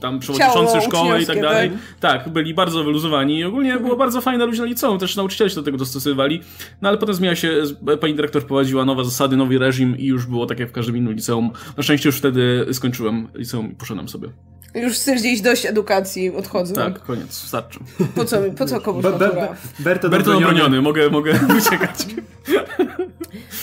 tam 0.00 0.18
przewodniczący 0.18 0.75
Ciało 0.80 0.90
szkoły 0.90 1.22
i 1.22 1.26
tak 1.26 1.40
dalej, 1.40 1.70
tak? 2.00 2.24
tak, 2.24 2.32
byli 2.32 2.54
bardzo 2.54 2.84
wyluzowani 2.84 3.38
i 3.38 3.44
ogólnie 3.44 3.76
było 3.76 3.96
bardzo 3.96 4.20
fajne 4.20 4.46
luźne 4.46 4.66
liceum, 4.66 4.98
też 4.98 5.16
nauczyciele 5.16 5.50
się 5.50 5.56
do 5.56 5.62
tego 5.62 5.78
dostosowywali, 5.78 6.40
no 6.82 6.88
ale 6.88 6.98
potem 6.98 7.14
zmieniła 7.14 7.36
się, 7.36 7.62
pani 8.00 8.14
dyrektor 8.14 8.42
wprowadziła 8.42 8.84
nowe 8.84 9.04
zasady, 9.04 9.36
nowy 9.36 9.58
reżim 9.58 9.98
i 9.98 10.06
już 10.06 10.26
było 10.26 10.46
tak 10.46 10.60
jak 10.60 10.68
w 10.68 10.72
każdym 10.72 10.96
innym 10.96 11.12
liceum. 11.12 11.50
Na 11.76 11.82
szczęście 11.82 12.08
już 12.08 12.18
wtedy 12.18 12.66
skończyłem 12.72 13.28
liceum 13.34 13.72
i 13.72 13.74
poszedłem 13.74 14.08
sobie. 14.08 14.28
Już 14.74 14.96
stwierdziliś 14.96 15.40
dość 15.40 15.66
edukacji, 15.66 16.36
odchodzę. 16.36 16.74
Tak, 16.74 17.02
koniec, 17.02 17.32
starczy. 17.34 17.80
Po 18.14 18.24
co, 18.24 18.36
po 18.58 18.66
co 18.66 18.80
komuś 18.80 19.02
Be, 19.02 19.12
be, 19.12 19.18
be? 19.18 19.56
Berto, 19.78 20.36
obroniony, 20.36 20.82
mogę, 20.82 21.10
mogę 21.10 21.32
uciekać. 21.58 22.06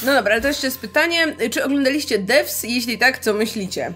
No 0.06 0.14
dobra, 0.14 0.34
ale 0.34 0.42
to 0.42 0.48
jeszcze 0.48 0.68
jest 0.68 0.80
pytanie, 0.80 1.36
czy 1.52 1.64
oglądaliście 1.64 2.20
Devs? 2.20 2.64
Jeśli 2.64 2.98
tak, 2.98 3.20
co 3.20 3.34
myślicie? 3.34 3.94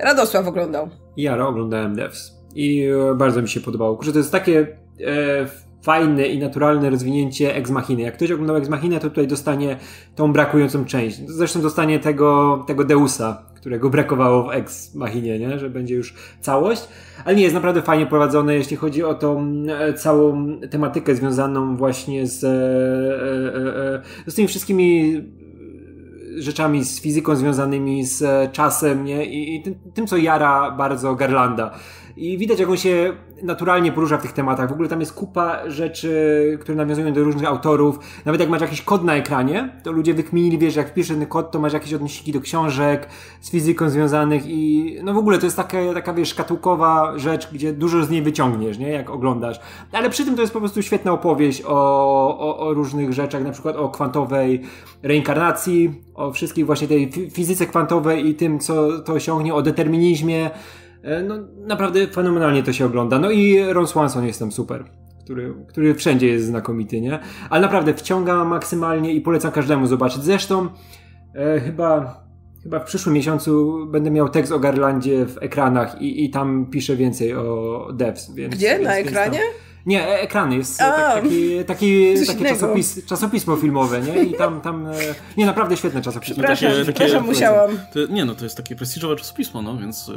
Radosław 0.00 0.46
oglądał. 0.46 0.90
Ja 1.16 1.46
oglądałem 1.46 1.94
Devs 1.94 2.35
i 2.56 2.86
e, 3.10 3.14
bardzo 3.14 3.42
mi 3.42 3.48
się 3.48 3.60
podobało. 3.60 3.96
Kurczę, 3.96 4.12
to 4.12 4.18
jest 4.18 4.32
takie 4.32 4.66
e, 5.00 5.46
fajne 5.82 6.26
i 6.26 6.38
naturalne 6.38 6.90
rozwinięcie 6.90 7.54
Ex 7.54 7.70
Machiny. 7.70 8.02
Jak 8.02 8.14
ktoś 8.14 8.30
oglądał 8.30 8.56
Ex 8.56 8.68
Machinę, 8.68 9.00
to 9.00 9.08
tutaj 9.10 9.26
dostanie 9.26 9.76
tą 10.14 10.32
brakującą 10.32 10.84
część. 10.84 11.20
Zresztą 11.26 11.60
dostanie 11.60 11.98
tego, 11.98 12.64
tego 12.66 12.84
Deusa, 12.84 13.42
którego 13.54 13.90
brakowało 13.90 14.42
w 14.42 14.50
Ex 14.50 14.94
Machinie, 14.94 15.38
nie? 15.38 15.58
że 15.58 15.70
będzie 15.70 15.94
już 15.94 16.14
całość. 16.40 16.88
Ale 17.24 17.36
nie, 17.36 17.42
jest 17.42 17.54
naprawdę 17.54 17.82
fajnie 17.82 18.06
prowadzone, 18.06 18.54
jeśli 18.54 18.76
chodzi 18.76 19.04
o 19.04 19.14
tą 19.14 19.52
e, 19.68 19.94
całą 19.94 20.56
tematykę 20.70 21.14
związaną 21.14 21.76
właśnie 21.76 22.26
z, 22.26 22.44
e, 22.44 24.30
z 24.30 24.34
tymi 24.34 24.48
wszystkimi 24.48 25.22
rzeczami 26.38 26.84
z 26.84 27.00
fizyką 27.00 27.36
związanymi 27.36 28.04
z 28.04 28.52
czasem, 28.52 29.04
nie? 29.04 29.26
I, 29.26 29.56
i 29.56 29.62
tym, 29.62 29.74
tym, 29.94 30.06
co 30.06 30.16
jara 30.16 30.70
bardzo 30.70 31.14
Garlanda. 31.14 31.70
I 32.16 32.38
widać, 32.38 32.60
jak 32.60 32.68
on 32.68 32.76
się 32.76 33.12
naturalnie 33.42 33.92
porusza 33.92 34.18
w 34.18 34.22
tych 34.22 34.32
tematach. 34.32 34.68
W 34.68 34.72
ogóle 34.72 34.88
tam 34.88 35.00
jest 35.00 35.12
kupa 35.12 35.70
rzeczy, 35.70 36.58
które 36.60 36.76
nawiązują 36.76 37.12
do 37.12 37.24
różnych 37.24 37.48
autorów. 37.48 37.98
Nawet 38.24 38.40
jak 38.40 38.50
masz 38.50 38.60
jakiś 38.60 38.82
kod 38.82 39.04
na 39.04 39.14
ekranie, 39.14 39.80
to 39.82 39.92
ludzie 39.92 40.14
wykminili, 40.14 40.58
wiesz, 40.58 40.76
jak 40.76 40.88
wpiszesz 40.88 41.16
ten 41.16 41.26
kod, 41.26 41.50
to 41.50 41.58
masz 41.58 41.72
jakieś 41.72 41.94
odnośniki 41.94 42.32
do 42.32 42.40
książek 42.40 43.08
z 43.40 43.50
fizyką 43.50 43.90
związanych 43.90 44.42
i 44.46 44.96
no 45.04 45.14
w 45.14 45.18
ogóle 45.18 45.38
to 45.38 45.46
jest 45.46 45.56
taka, 45.56 45.78
taka 45.94 46.12
wiesz, 46.12 46.28
szkatułkowa 46.28 47.18
rzecz, 47.18 47.48
gdzie 47.52 47.72
dużo 47.72 48.04
z 48.04 48.10
niej 48.10 48.22
wyciągniesz, 48.22 48.78
nie? 48.78 48.88
Jak 48.88 49.10
oglądasz. 49.10 49.60
Ale 49.92 50.10
przy 50.10 50.24
tym 50.24 50.34
to 50.34 50.40
jest 50.40 50.52
po 50.52 50.60
prostu 50.60 50.82
świetna 50.82 51.12
opowieść 51.12 51.62
o, 51.66 52.38
o, 52.38 52.58
o 52.58 52.74
różnych 52.74 53.12
rzeczach, 53.12 53.44
na 53.44 53.50
przykład 53.50 53.76
o 53.76 53.88
kwantowej 53.88 54.62
reinkarnacji, 55.02 56.02
o 56.14 56.32
wszystkich 56.32 56.66
właśnie 56.66 56.88
tej 56.88 57.10
fi- 57.10 57.30
fizyce 57.30 57.66
kwantowej 57.66 58.28
i 58.28 58.34
tym, 58.34 58.58
co 58.58 59.02
to 59.02 59.12
osiągnie, 59.12 59.54
o 59.54 59.62
determinizmie. 59.62 60.50
E, 61.02 61.22
No 61.22 61.34
naprawdę 61.66 62.06
fenomenalnie 62.06 62.62
to 62.62 62.72
się 62.72 62.86
ogląda. 62.86 63.18
No 63.18 63.30
i 63.30 63.64
Ron 63.72 63.86
Swanson 63.86 64.26
jest 64.26 64.38
tam 64.38 64.52
super. 64.52 64.84
Który, 65.24 65.54
który 65.68 65.94
wszędzie 65.94 66.26
jest 66.28 66.46
znakomity, 66.46 67.00
nie? 67.00 67.18
Ale 67.50 67.62
naprawdę 67.62 67.94
wciąga 67.94 68.44
maksymalnie 68.44 69.14
i 69.14 69.20
polecam 69.20 69.52
każdemu 69.52 69.86
zobaczyć. 69.86 70.22
Zresztą 70.22 70.68
e, 71.34 71.60
chyba, 71.60 72.20
chyba 72.62 72.80
w 72.80 72.84
przyszłym 72.84 73.14
miesiącu 73.14 73.78
będę 73.90 74.10
miał 74.10 74.28
tekst 74.28 74.52
o 74.52 74.58
Garlandzie 74.58 75.26
w 75.26 75.38
ekranach 75.40 76.02
i, 76.02 76.24
i 76.24 76.30
tam 76.30 76.66
piszę 76.70 76.96
więcej 76.96 77.34
o 77.34 77.88
devs. 77.94 78.34
Więc, 78.34 78.54
Gdzie? 78.54 78.68
Więc, 78.68 78.84
Na 78.84 78.96
ekranie? 78.96 79.38
Tam, 79.38 79.65
nie, 79.86 80.08
e- 80.08 80.20
ekrany 80.20 80.56
jest 80.56 80.80
A. 80.82 80.92
tak, 80.92 81.22
taki, 81.22 81.64
taki, 81.64 82.14
takie 82.26 82.44
czasopis, 82.48 83.06
czasopismo 83.06 83.56
filmowe, 83.56 84.00
nie? 84.00 84.22
I 84.22 84.34
tam, 84.34 84.60
tam 84.60 84.86
e, 84.86 84.92
nie, 85.36 85.46
naprawdę 85.46 85.76
świetne 85.76 86.02
czasopismo. 86.02 86.34
Przepraszam, 86.34 86.70
Takie- 86.70 86.82
przepraszam, 86.82 87.16
takie- 87.18 87.28
musiałam. 87.28 87.78
To, 87.92 88.06
nie 88.12 88.24
no, 88.24 88.34
to 88.34 88.44
jest 88.44 88.56
takie 88.56 88.76
prestiżowe 88.76 89.16
czasopismo, 89.16 89.62
no, 89.62 89.76
więc, 89.78 90.10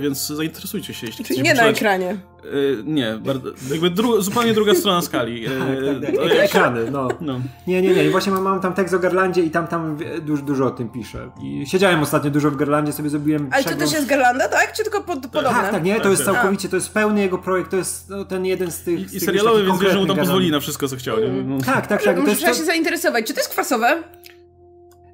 więc 0.00 0.26
zainteresujcie 0.26 0.94
się, 0.94 1.06
jeśli 1.06 1.24
Czyli 1.24 1.40
chcecie 1.40 1.54
nie 1.54 1.62
na 1.62 1.68
ekranie. 1.68 2.16
Y, 2.52 2.82
nie, 2.84 3.18
bardzo, 3.24 3.48
jakby 3.70 3.90
dru, 3.90 4.22
zupełnie 4.22 4.54
druga 4.54 4.74
strona 4.74 5.02
skali. 5.02 5.46
Y, 5.46 5.50
Tak, 5.58 6.04
tak, 6.06 6.14
to 6.16 6.22
tak. 6.22 6.34
jak- 6.34 6.44
Ekrany, 6.44 6.90
no. 6.90 7.08
no. 7.20 7.40
Nie, 7.66 7.82
nie, 7.82 7.94
nie. 7.94 8.04
I 8.04 8.10
właśnie 8.10 8.32
mam, 8.32 8.42
mam 8.42 8.60
tam 8.60 8.74
tekst 8.74 8.94
o 8.94 8.98
Garlandzie 8.98 9.42
i 9.42 9.50
tam, 9.50 9.66
tam 9.66 9.98
dużo, 10.22 10.42
dużo 10.42 10.66
o 10.66 10.70
tym 10.70 10.88
piszę. 10.88 11.30
I 11.42 11.66
siedziałem 11.66 12.02
ostatnio 12.02 12.30
dużo 12.30 12.50
w 12.50 12.56
Garlandzie, 12.56 12.92
sobie 12.92 13.10
zrobiłem 13.10 13.48
Ale 13.52 13.62
to 13.62 13.68
przegląd. 13.68 13.90
też 13.90 13.92
jest 13.98 14.08
Garlanda, 14.08 14.48
tak? 14.48 14.72
Czy 14.72 14.82
tylko 14.82 15.00
pod, 15.02 15.26
podobne? 15.26 15.50
Tak, 15.60 15.70
tak, 15.70 15.84
nie, 15.84 15.94
to 15.96 16.00
Tak, 16.02 16.10
jest 16.10 16.24
tak. 16.24 16.34
całkowicie, 16.34 16.68
to 16.68 16.76
jest 16.76 16.92
pełny 16.92 17.20
jego 17.20 17.38
projekt, 17.38 17.70
to 17.70 17.76
jest 17.76 18.10
no, 18.10 18.24
ten 18.24 18.46
jeden 18.46 18.70
z 18.70 18.82
tych... 18.82 19.10
z 19.10 19.14
I 19.14 19.20
serialowy, 19.20 19.64
więc 19.64 19.80
wiesz, 19.80 19.92
że 19.92 19.98
mu 19.98 20.06
tam 20.06 20.06
konkretnych 20.06 20.18
pozwoli 20.18 20.44
Garlandów. 20.46 20.52
na 20.52 20.60
wszystko, 20.60 20.88
co 20.88 20.96
chciał. 20.96 21.20
Nie? 21.20 21.42
No. 21.42 21.58
Tak, 21.58 21.86
tak, 21.86 22.02
tak. 22.02 22.16
To 22.16 22.34
trzeba 22.34 22.52
to... 22.52 22.58
się 22.58 22.64
zainteresować. 22.64 23.26
Czy 23.26 23.34
to 23.34 23.40
jest 23.40 23.50
kwasowe? 23.50 24.02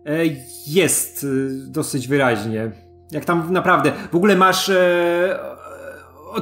e, 0.06 0.18
jest 0.66 1.26
dosyć 1.66 2.08
wyraźnie. 2.08 2.70
Jak 3.10 3.24
tam 3.24 3.52
naprawdę, 3.52 3.92
w 4.12 4.16
ogóle 4.16 4.36
masz 4.36 4.68
e, 4.68 5.38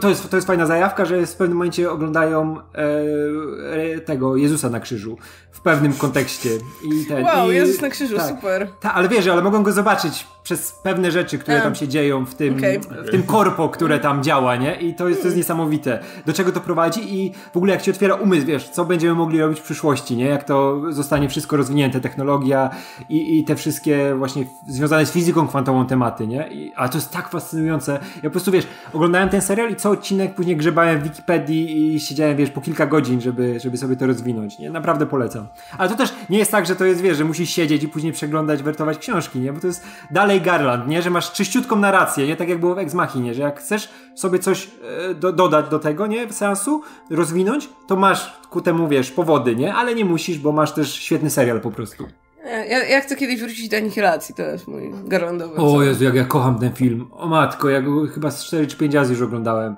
to 0.01 0.09
jest, 0.09 0.31
to 0.31 0.37
jest 0.37 0.47
fajna 0.47 0.67
zajawka, 0.67 1.05
że 1.05 1.27
w 1.27 1.35
pewnym 1.35 1.59
momencie 1.59 1.91
oglądają 1.91 2.57
e, 2.59 4.01
tego 4.01 4.37
Jezusa 4.37 4.71
na 4.71 4.81
krzyżu 4.81 5.19
w 5.53 5.61
pewnym 5.61 5.93
kontekście. 5.93 6.51
I 6.83 7.07
ten, 7.07 7.25
wow, 7.25 7.51
i, 7.51 7.55
Jezus 7.55 7.81
na 7.81 7.89
krzyżu, 7.89 8.17
tak, 8.17 8.29
super. 8.29 8.69
Tak, 8.81 8.93
ale 8.95 9.09
wiesz, 9.09 9.27
ale 9.27 9.43
mogą 9.43 9.63
go 9.63 9.73
zobaczyć 9.73 10.27
przez 10.49 10.73
pewne 10.73 11.11
rzeczy, 11.11 11.39
które 11.39 11.61
tam 11.61 11.75
się 11.75 11.89
dzieją 11.89 12.27
w 12.27 12.35
tym, 12.35 12.57
okay. 12.57 12.81
w 13.07 13.11
tym 13.11 13.23
korpo, 13.23 13.69
które 13.69 13.99
tam 13.99 14.23
działa, 14.23 14.57
nie? 14.57 14.75
I 14.75 14.95
to 14.95 15.09
jest, 15.09 15.21
to 15.21 15.27
jest 15.27 15.37
niesamowite. 15.37 15.99
Do 16.27 16.33
czego 16.33 16.53
to 16.53 16.61
prowadzi 16.61 17.15
i 17.15 17.33
w 17.53 17.57
ogóle 17.57 17.73
jak 17.73 17.85
się 17.85 17.91
otwiera 17.91 18.15
umysł, 18.15 18.47
wiesz, 18.47 18.69
co 18.69 18.85
będziemy 18.85 19.15
mogli 19.15 19.41
robić 19.41 19.61
w 19.61 19.63
przyszłości, 19.63 20.17
nie? 20.17 20.25
Jak 20.25 20.45
to 20.45 20.83
zostanie 20.91 21.29
wszystko 21.29 21.57
rozwinięte, 21.57 22.01
technologia 22.01 22.71
i, 23.09 23.39
i 23.39 23.45
te 23.45 23.57
wszystkie 23.57 24.15
właśnie 24.15 24.45
związane 24.67 25.07
z 25.07 25.13
fizyką 25.13 25.49
kwantową 25.49 25.87
tematy, 25.87 26.27
nie? 26.27 26.49
I, 26.49 26.73
a 26.77 26.89
to 26.89 26.99
jest 26.99 27.11
tak 27.11 27.29
fascynujące. 27.29 27.93
Ja 28.17 28.23
po 28.23 28.31
prostu, 28.31 28.53
wiesz, 28.53 28.67
oglądałem 28.93 29.29
ten 29.29 29.41
serial 29.41 29.71
i 29.71 29.77
co 29.77 29.91
odcinek 29.91 30.35
później 30.35 30.57
grzebałem 30.57 31.01
w 31.01 31.03
Wikipedii 31.03 31.95
i 31.95 32.01
siedziałem, 32.01 32.37
wiesz, 32.37 32.51
po 32.51 32.61
kilka 32.61 32.87
godzin, 32.87 33.21
żeby, 33.21 33.61
żeby 33.61 33.77
sobie 33.77 33.97
to 33.97 34.07
rozwinąć, 34.07 34.59
nie? 34.59 34.71
Naprawdę 34.71 35.07
polecam. 35.07 35.47
Ale 35.79 35.89
to 35.89 35.97
też 35.97 36.15
nie 36.31 36.39
jest 36.39 36.51
tak, 36.51 36.67
że 36.67 36.77
to 36.77 36.85
jest, 36.85 37.01
wiesz, 37.01 37.17
że 37.17 37.25
musisz 37.25 37.51
siedzieć 37.51 37.83
i 37.83 37.89
później 37.89 38.13
przeglądać, 38.13 38.63
wertować 38.63 38.99
książki, 38.99 39.39
nie? 39.39 39.53
Bo 39.53 39.61
to 39.61 39.67
jest 39.67 39.85
dalej 40.11 40.38
Garland, 40.41 40.89
nie? 40.89 41.03
Że 41.03 41.11
masz 41.11 41.33
czyściutką 41.33 41.77
narrację, 41.77 42.27
nie? 42.27 42.37
Tak 42.37 42.49
jak 42.49 42.61
było 42.61 42.75
w 42.75 42.79
Ex 42.79 42.95
Machinie, 42.95 43.35
że 43.35 43.43
jak 43.43 43.61
chcesz 43.61 43.89
sobie 44.15 44.39
coś 44.39 44.69
e, 45.11 45.15
do, 45.15 45.33
dodać 45.33 45.69
do 45.69 45.79
tego, 45.79 46.07
nie? 46.07 46.27
W 46.27 46.33
seansu, 46.33 46.83
rozwinąć, 47.11 47.69
to 47.87 47.97
masz 47.97 48.33
ku 48.51 48.61
temu, 48.61 48.89
wiesz, 48.89 49.11
powody, 49.11 49.57
nie? 49.57 49.75
Ale 49.75 49.95
nie 49.95 50.05
musisz, 50.05 50.39
bo 50.39 50.53
masz 50.53 50.73
też 50.73 50.95
świetny 50.95 51.31
serial 51.31 51.61
po 51.61 51.71
prostu. 51.71 52.07
Ja, 52.45 52.85
ja 52.85 53.01
chcę 53.01 53.17
kiedyś 53.17 53.41
wrócić 53.41 53.69
do 53.69 53.77
Anihilacji, 53.77 54.35
to 54.35 54.43
jest 54.43 54.69
mój 54.69 54.91
garlandowy. 55.05 55.57
O 55.57 55.83
Jezu, 55.83 56.05
jak 56.05 56.15
ja 56.15 56.25
kocham 56.25 56.59
ten 56.59 56.73
film. 56.73 57.09
O 57.13 57.27
matko, 57.27 57.69
ja 57.69 57.83
go 57.83 58.07
chyba 58.07 58.31
z 58.31 58.45
4 58.45 58.67
czy 58.67 58.77
5 58.77 58.95
razy 58.95 59.13
już 59.13 59.23
oglądałem. 59.23 59.77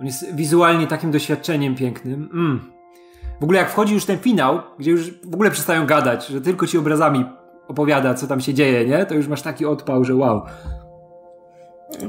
On 0.00 0.06
jest 0.06 0.34
wizualnie 0.34 0.86
takim 0.86 1.10
doświadczeniem 1.10 1.74
pięknym. 1.74 2.28
Mm. 2.32 2.72
W 3.40 3.44
ogóle 3.44 3.58
jak 3.58 3.70
wchodzi 3.70 3.94
już 3.94 4.04
ten 4.04 4.18
finał, 4.18 4.60
gdzie 4.78 4.90
już 4.90 5.10
w 5.10 5.34
ogóle 5.34 5.50
przestają 5.50 5.86
gadać, 5.86 6.26
że 6.26 6.40
tylko 6.40 6.66
ci 6.66 6.78
obrazami 6.78 7.24
opowiada, 7.68 8.14
co 8.14 8.26
tam 8.26 8.40
się 8.40 8.54
dzieje, 8.54 8.84
nie? 8.86 9.06
To 9.06 9.14
już 9.14 9.28
masz 9.28 9.42
taki 9.42 9.66
odpał, 9.66 10.04
że 10.04 10.14
wow. 10.14 10.42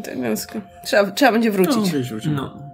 Tak 0.04 0.22
więc 0.22 0.48
trzeba, 0.86 1.12
trzeba 1.12 1.32
będzie 1.32 1.52
wrócić. 1.52 1.94
No, 2.26 2.32
no. 2.32 2.74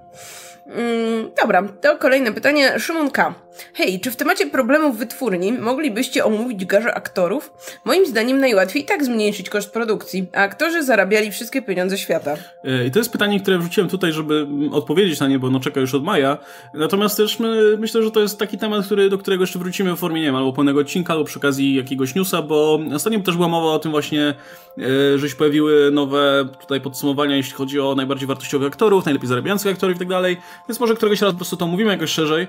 Mm, 0.66 1.32
dobra, 1.42 1.64
to 1.82 1.98
kolejne 1.98 2.32
pytanie. 2.32 2.80
Szymon 2.80 3.12
K. 3.12 3.34
Hej, 3.74 4.00
czy 4.00 4.12
w 4.12 4.16
temacie 4.16 4.48
problemów 4.48 4.98
wytwórni 4.98 5.52
moglibyście 5.52 6.26
omówić 6.26 6.66
garze 6.66 6.94
aktorów? 6.94 7.52
Moim 7.86 8.06
zdaniem 8.06 8.40
najłatwiej 8.40 8.86
tak 8.86 9.06
zmniejszyć 9.06 9.50
koszt 9.50 9.74
produkcji, 9.74 10.28
a 10.34 10.38
aktorzy 10.38 10.84
zarabiali 10.84 11.32
wszystkie 11.32 11.62
pieniądze 11.62 11.98
świata. 11.98 12.36
E, 12.64 12.86
I 12.86 12.92
to 12.92 13.00
jest 13.00 13.12
pytanie, 13.12 13.40
które 13.40 13.60
wrzuciłem 13.60 13.90
tutaj, 13.90 14.14
żeby 14.14 14.48
odpowiedzieć 14.72 15.20
na 15.20 15.28
nie, 15.28 15.40
bo 15.40 15.50
no 15.50 15.60
czeka 15.60 15.80
już 15.80 15.94
od 15.94 16.04
maja. 16.04 16.38
Natomiast 16.74 17.18
też 17.18 17.40
my, 17.40 17.78
myślę, 17.78 18.04
że 18.04 18.12
to 18.12 18.20
jest 18.20 18.40
taki 18.40 18.58
temat, 18.58 18.86
który, 18.86 19.10
do 19.10 19.18
którego 19.18 19.44
jeszcze 19.44 19.60
wrócimy 19.60 19.96
w 19.96 20.00
formie, 20.00 20.20
nie 20.20 20.26
wiem, 20.26 20.36
albo 20.36 20.54
pełnego 20.54 20.80
odcinka, 20.80 21.14
albo 21.14 21.26
przy 21.26 21.40
okazji 21.40 21.76
jakiegoś 21.76 22.16
newsa, 22.16 22.42
bo 22.42 22.80
ostatnio 22.96 23.20
też 23.20 23.36
była 23.36 23.48
mowa 23.48 23.68
o 23.68 23.80
tym 23.80 23.92
właśnie, 23.92 24.34
e, 24.78 25.18
że 25.18 25.30
się 25.30 25.36
pojawiły 25.36 25.92
nowe 25.92 26.46
tutaj 26.62 26.82
podsumowania, 26.82 27.36
jeśli 27.36 27.54
chodzi 27.54 27.80
o 27.80 27.96
najbardziej 27.96 28.28
wartościowych 28.28 28.68
aktorów, 28.68 29.06
najlepiej 29.06 29.30
zarabiających 29.30 29.72
aktorów 29.72 29.96
i 29.96 30.00
tak 30.00 30.08
dalej. 30.08 30.38
Więc 30.70 30.80
może 30.80 30.96
któregoś 30.96 31.22
razu 31.22 31.34
po 31.34 31.38
prostu 31.38 31.58
to 31.58 31.68
mówimy 31.68 31.92
jakoś 31.92 32.10
szerzej. 32.10 32.48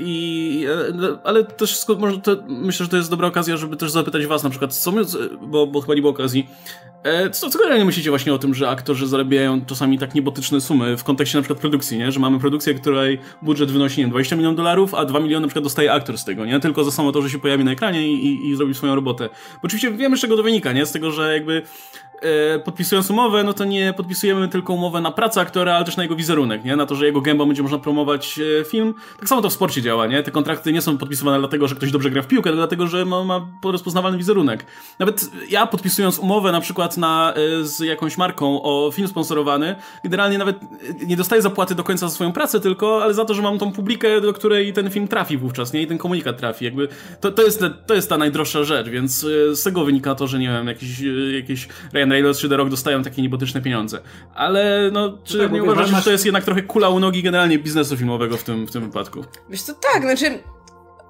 I, 0.00 0.66
e, 0.68 1.18
ale 1.24 1.44
też 1.44 1.86
może 1.98 2.18
to, 2.18 2.36
myślę, 2.46 2.84
że 2.84 2.90
to 2.90 2.96
jest 2.96 3.10
dobra 3.10 3.28
okazja, 3.28 3.56
żeby 3.56 3.76
też 3.76 3.90
zapytać 3.90 4.26
was 4.26 4.42
na 4.42 4.50
przykład, 4.50 4.74
co 4.74 4.92
my, 4.92 5.02
bo, 5.40 5.66
bo 5.66 5.80
chyba 5.80 5.94
nie 5.94 6.00
było 6.00 6.12
okazji, 6.12 6.48
co, 7.32 7.50
co 7.50 7.58
generalnie 7.58 7.84
myślicie 7.84 8.10
właśnie 8.10 8.34
o 8.34 8.38
tym, 8.38 8.54
że 8.54 8.68
aktorzy 8.68 9.06
zarabiają 9.06 9.64
czasami 9.64 9.98
tak 9.98 10.14
niebotyczne 10.14 10.60
sumy 10.60 10.96
w 10.96 11.04
kontekście 11.04 11.38
na 11.38 11.42
przykład 11.42 11.60
produkcji, 11.60 11.98
nie? 11.98 12.12
Że 12.12 12.20
mamy 12.20 12.38
produkcję, 12.38 12.74
której 12.74 13.18
budżet 13.42 13.70
wynosi, 13.70 13.98
nie 13.98 14.04
wiem, 14.04 14.10
20 14.10 14.36
milionów 14.36 14.56
dolarów, 14.56 14.94
a 14.94 15.04
2 15.04 15.20
miliony 15.20 15.40
na 15.40 15.48
przykład 15.48 15.64
dostaje 15.64 15.92
aktor 15.92 16.18
z 16.18 16.24
tego, 16.24 16.44
nie? 16.46 16.60
Tylko 16.60 16.84
za 16.84 16.90
samo 16.90 17.12
to, 17.12 17.22
że 17.22 17.30
się 17.30 17.38
pojawi 17.38 17.64
na 17.64 17.72
ekranie 17.72 18.08
i, 18.08 18.26
i, 18.26 18.48
i 18.48 18.56
zrobi 18.56 18.74
swoją 18.74 18.94
robotę. 18.94 19.28
Bo 19.28 19.60
oczywiście 19.62 19.90
wiemy, 19.90 20.16
z 20.16 20.20
czego 20.20 20.36
to 20.36 20.42
wynika, 20.42 20.72
nie? 20.72 20.86
Z 20.86 20.92
tego, 20.92 21.10
że 21.10 21.34
jakby 21.34 21.62
e, 22.20 22.58
podpisując 22.58 23.10
umowę, 23.10 23.44
no 23.44 23.52
to 23.52 23.64
nie 23.64 23.94
podpisujemy 23.96 24.48
tylko 24.48 24.72
umowę 24.72 25.00
na 25.00 25.10
pracę 25.10 25.40
aktora, 25.40 25.74
ale 25.74 25.84
też 25.84 25.96
na 25.96 26.02
jego 26.02 26.16
wizerunek, 26.16 26.64
nie? 26.64 26.76
Na 26.76 26.86
to, 26.86 26.94
że 26.94 27.06
jego 27.06 27.20
gębą 27.20 27.46
będzie 27.46 27.62
można 27.62 27.78
promować 27.78 28.40
e, 28.60 28.64
film. 28.64 28.94
Tak 29.18 29.28
samo 29.28 29.42
to 29.42 29.50
w 29.50 29.52
sporcie 29.52 29.82
działa, 29.82 30.06
nie? 30.06 30.22
Te 30.22 30.30
kontrakty 30.30 30.72
nie 30.72 30.82
są 30.82 30.98
podpisywane 30.98 31.38
dlatego, 31.38 31.68
że 31.68 31.74
ktoś 31.74 31.90
dobrze 31.90 32.10
gra 32.10 32.22
w 32.22 32.26
piłkę, 32.26 32.50
ale 32.50 32.56
dlatego, 32.56 32.86
że 32.86 33.04
ma, 33.04 33.24
ma 33.24 33.46
rozpoznawalny 33.64 34.18
wizerunek. 34.18 34.66
Nawet 34.98 35.30
ja 35.50 35.66
podpisując 35.66 36.18
umowę 36.18 36.52
na 36.52 36.60
przykład 36.60 36.96
na, 36.98 37.34
e, 37.34 37.64
z 37.64 37.80
jakąś 37.80 38.18
marką 38.18 38.62
o 38.62 38.90
film 38.94 39.08
sponsorowany, 39.08 39.76
generalnie 40.04 40.38
nawet 40.38 40.56
nie 41.06 41.16
dostaję 41.16 41.42
zapłaty 41.42 41.74
do 41.74 41.84
końca 41.84 42.08
za 42.08 42.14
swoją 42.14 42.32
pracę 42.32 42.60
tylko, 42.60 43.02
ale 43.02 43.14
za 43.14 43.24
to, 43.24 43.34
że 43.34 43.42
mam 43.42 43.58
tą 43.58 43.72
publikę, 43.72 44.20
do 44.20 44.32
której 44.32 44.72
ten 44.72 44.90
film 44.90 45.08
trafi 45.08 45.36
wówczas, 45.36 45.72
nie? 45.72 45.82
I 45.82 45.86
ten 45.86 45.98
komunikat 45.98 46.38
trafi. 46.38 46.64
Jakby 46.64 46.88
to, 47.20 47.32
to, 47.32 47.42
jest, 47.42 47.64
to 47.86 47.94
jest 47.94 48.08
ta 48.08 48.18
najdroższa 48.18 48.64
rzecz, 48.64 48.88
więc 48.88 49.24
e, 49.24 49.56
z 49.56 49.62
tego 49.62 49.84
wynika 49.84 50.14
to, 50.14 50.26
że 50.26 50.38
nie 50.38 50.48
wiem, 50.48 50.66
jakiś, 50.66 51.00
jakiś 51.34 51.68
Ryan 51.94 52.12
Reynolds 52.12 52.40
czy 52.40 52.48
The 52.48 52.56
Rock 52.56 52.70
dostają 52.70 53.02
takie 53.02 53.22
niebotyczne 53.22 53.62
pieniądze. 53.62 54.00
Ale 54.34 54.90
no, 54.92 55.18
czy 55.24 55.36
no 55.36 55.42
tak, 55.42 55.52
nie 55.52 55.62
uważasz, 55.62 55.90
że 55.90 56.02
to 56.02 56.10
jest 56.10 56.24
jednak 56.24 56.44
trochę 56.44 56.62
kula 56.62 56.88
u 56.88 57.00
nogi 57.00 57.22
generalnie 57.22 57.58
biznesu 57.58 57.96
filmowego 57.96 58.36
w 58.36 58.44
tym, 58.44 58.66
w 58.66 58.70
tym 58.70 58.82
wypadku? 58.82 59.24
Wiesz 59.50 59.62
to 59.62 59.74
tak, 59.92 60.02
znaczy 60.02 60.38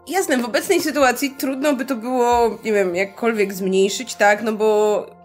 jasne, 0.08 0.38
w 0.38 0.44
obecnej 0.44 0.80
sytuacji 0.80 1.34
trudno 1.38 1.74
by 1.74 1.84
to 1.84 1.96
było, 1.96 2.58
nie 2.64 2.72
wiem, 2.72 2.96
jakkolwiek 2.96 3.52
zmniejszyć, 3.52 4.14
tak, 4.14 4.42
no 4.42 4.52
bo 4.52 5.17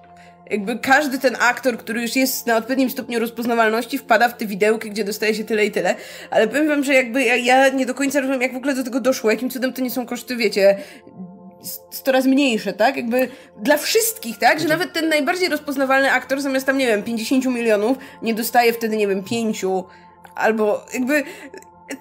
jakby 0.49 0.79
każdy 0.79 1.19
ten 1.19 1.35
aktor, 1.39 1.77
który 1.77 2.01
już 2.01 2.15
jest 2.15 2.47
na 2.47 2.57
odpowiednim 2.57 2.89
stopniu 2.89 3.19
rozpoznawalności, 3.19 3.97
wpada 3.97 4.29
w 4.29 4.37
te 4.37 4.45
widełki, 4.45 4.91
gdzie 4.91 5.03
dostaje 5.03 5.35
się 5.35 5.43
tyle 5.43 5.65
i 5.65 5.71
tyle. 5.71 5.95
Ale 6.31 6.47
powiem 6.47 6.67
wam, 6.67 6.83
że 6.83 6.93
jakby 6.93 7.23
ja, 7.23 7.35
ja 7.35 7.69
nie 7.69 7.85
do 7.85 7.93
końca 7.93 8.19
rozumiem, 8.19 8.41
jak 8.41 8.53
w 8.53 8.57
ogóle 8.57 8.75
do 8.75 8.83
tego 8.83 8.99
doszło, 8.99 9.31
jakim 9.31 9.49
cudem 9.49 9.73
to 9.73 9.81
nie 9.81 9.91
są 9.91 10.05
koszty, 10.05 10.35
wiecie, 10.35 10.77
coraz 12.03 12.25
mniejsze, 12.25 12.73
tak? 12.73 12.97
Jakby 12.97 13.27
dla 13.61 13.77
wszystkich, 13.77 14.37
tak? 14.37 14.59
Że 14.59 14.67
nawet 14.67 14.93
ten 14.93 15.09
najbardziej 15.09 15.49
rozpoznawalny 15.49 16.11
aktor 16.11 16.41
zamiast 16.41 16.65
tam, 16.65 16.77
nie 16.77 16.87
wiem, 16.87 17.03
50 17.03 17.45
milionów 17.45 17.97
nie 18.21 18.33
dostaje 18.33 18.73
wtedy, 18.73 18.97
nie 18.97 19.07
wiem, 19.07 19.23
5 19.23 19.65
albo 20.35 20.85
jakby 20.93 21.23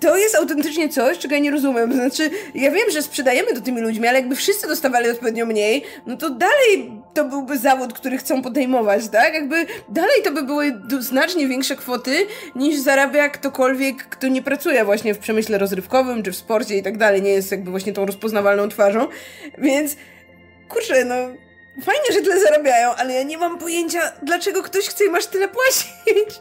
to 0.01 0.17
jest 0.17 0.35
autentycznie 0.35 0.89
coś, 0.89 1.19
czego 1.19 1.35
ja 1.35 1.41
nie 1.41 1.51
rozumiem. 1.51 1.93
Znaczy, 1.93 2.31
ja 2.55 2.71
wiem, 2.71 2.91
że 2.91 3.03
sprzedajemy 3.03 3.55
to 3.55 3.61
tymi 3.61 3.81
ludźmi, 3.81 4.09
ale 4.09 4.19
jakby 4.19 4.37
wszyscy 4.37 4.69
dostawali 4.69 5.11
odpowiednio 5.11 5.47
mniej, 5.47 5.85
no 6.07 6.17
to 6.17 6.31
dalej 6.31 6.93
to 7.15 7.25
byłby 7.25 7.59
zawód, 7.59 7.93
który 7.93 8.19
chcą 8.19 8.43
podejmować, 8.43 9.09
tak? 9.09 9.35
Jakby 9.35 9.67
dalej 9.89 10.23
to 10.25 10.33
by 10.33 10.43
były 10.43 10.73
znacznie 11.01 11.49
większe 11.49 11.77
kwoty, 11.77 12.27
niż 12.55 12.79
zarabia 12.79 13.29
ktokolwiek, 13.29 14.09
kto 14.09 14.29
nie 14.29 14.43
pracuje 14.43 14.85
właśnie 14.85 15.15
w 15.15 15.19
przemyśle 15.19 15.59
rozrywkowym, 15.59 16.23
czy 16.23 16.33
w 16.33 16.37
sporcie 16.37 16.77
i 16.77 16.83
tak 16.83 16.99
dalej, 16.99 17.23
nie 17.23 17.31
jest 17.31 17.51
jakby 17.51 17.71
właśnie 17.71 17.93
tą 17.93 18.07
rozpoznawalną 18.07 18.69
twarzą. 18.69 19.09
Więc, 19.59 19.97
kurczę, 20.69 21.05
no... 21.05 21.15
Fajnie, 21.83 22.13
że 22.13 22.21
tyle 22.21 22.41
zarabiają, 22.41 22.95
ale 22.95 23.15
ja 23.15 23.23
nie 23.23 23.39
mam 23.39 23.59
pojęcia, 23.59 24.13
dlaczego 24.23 24.63
ktoś 24.63 24.89
chce 24.89 25.05
im 25.05 25.15
aż 25.15 25.27
tyle 25.27 25.49
płacić. 25.49 26.41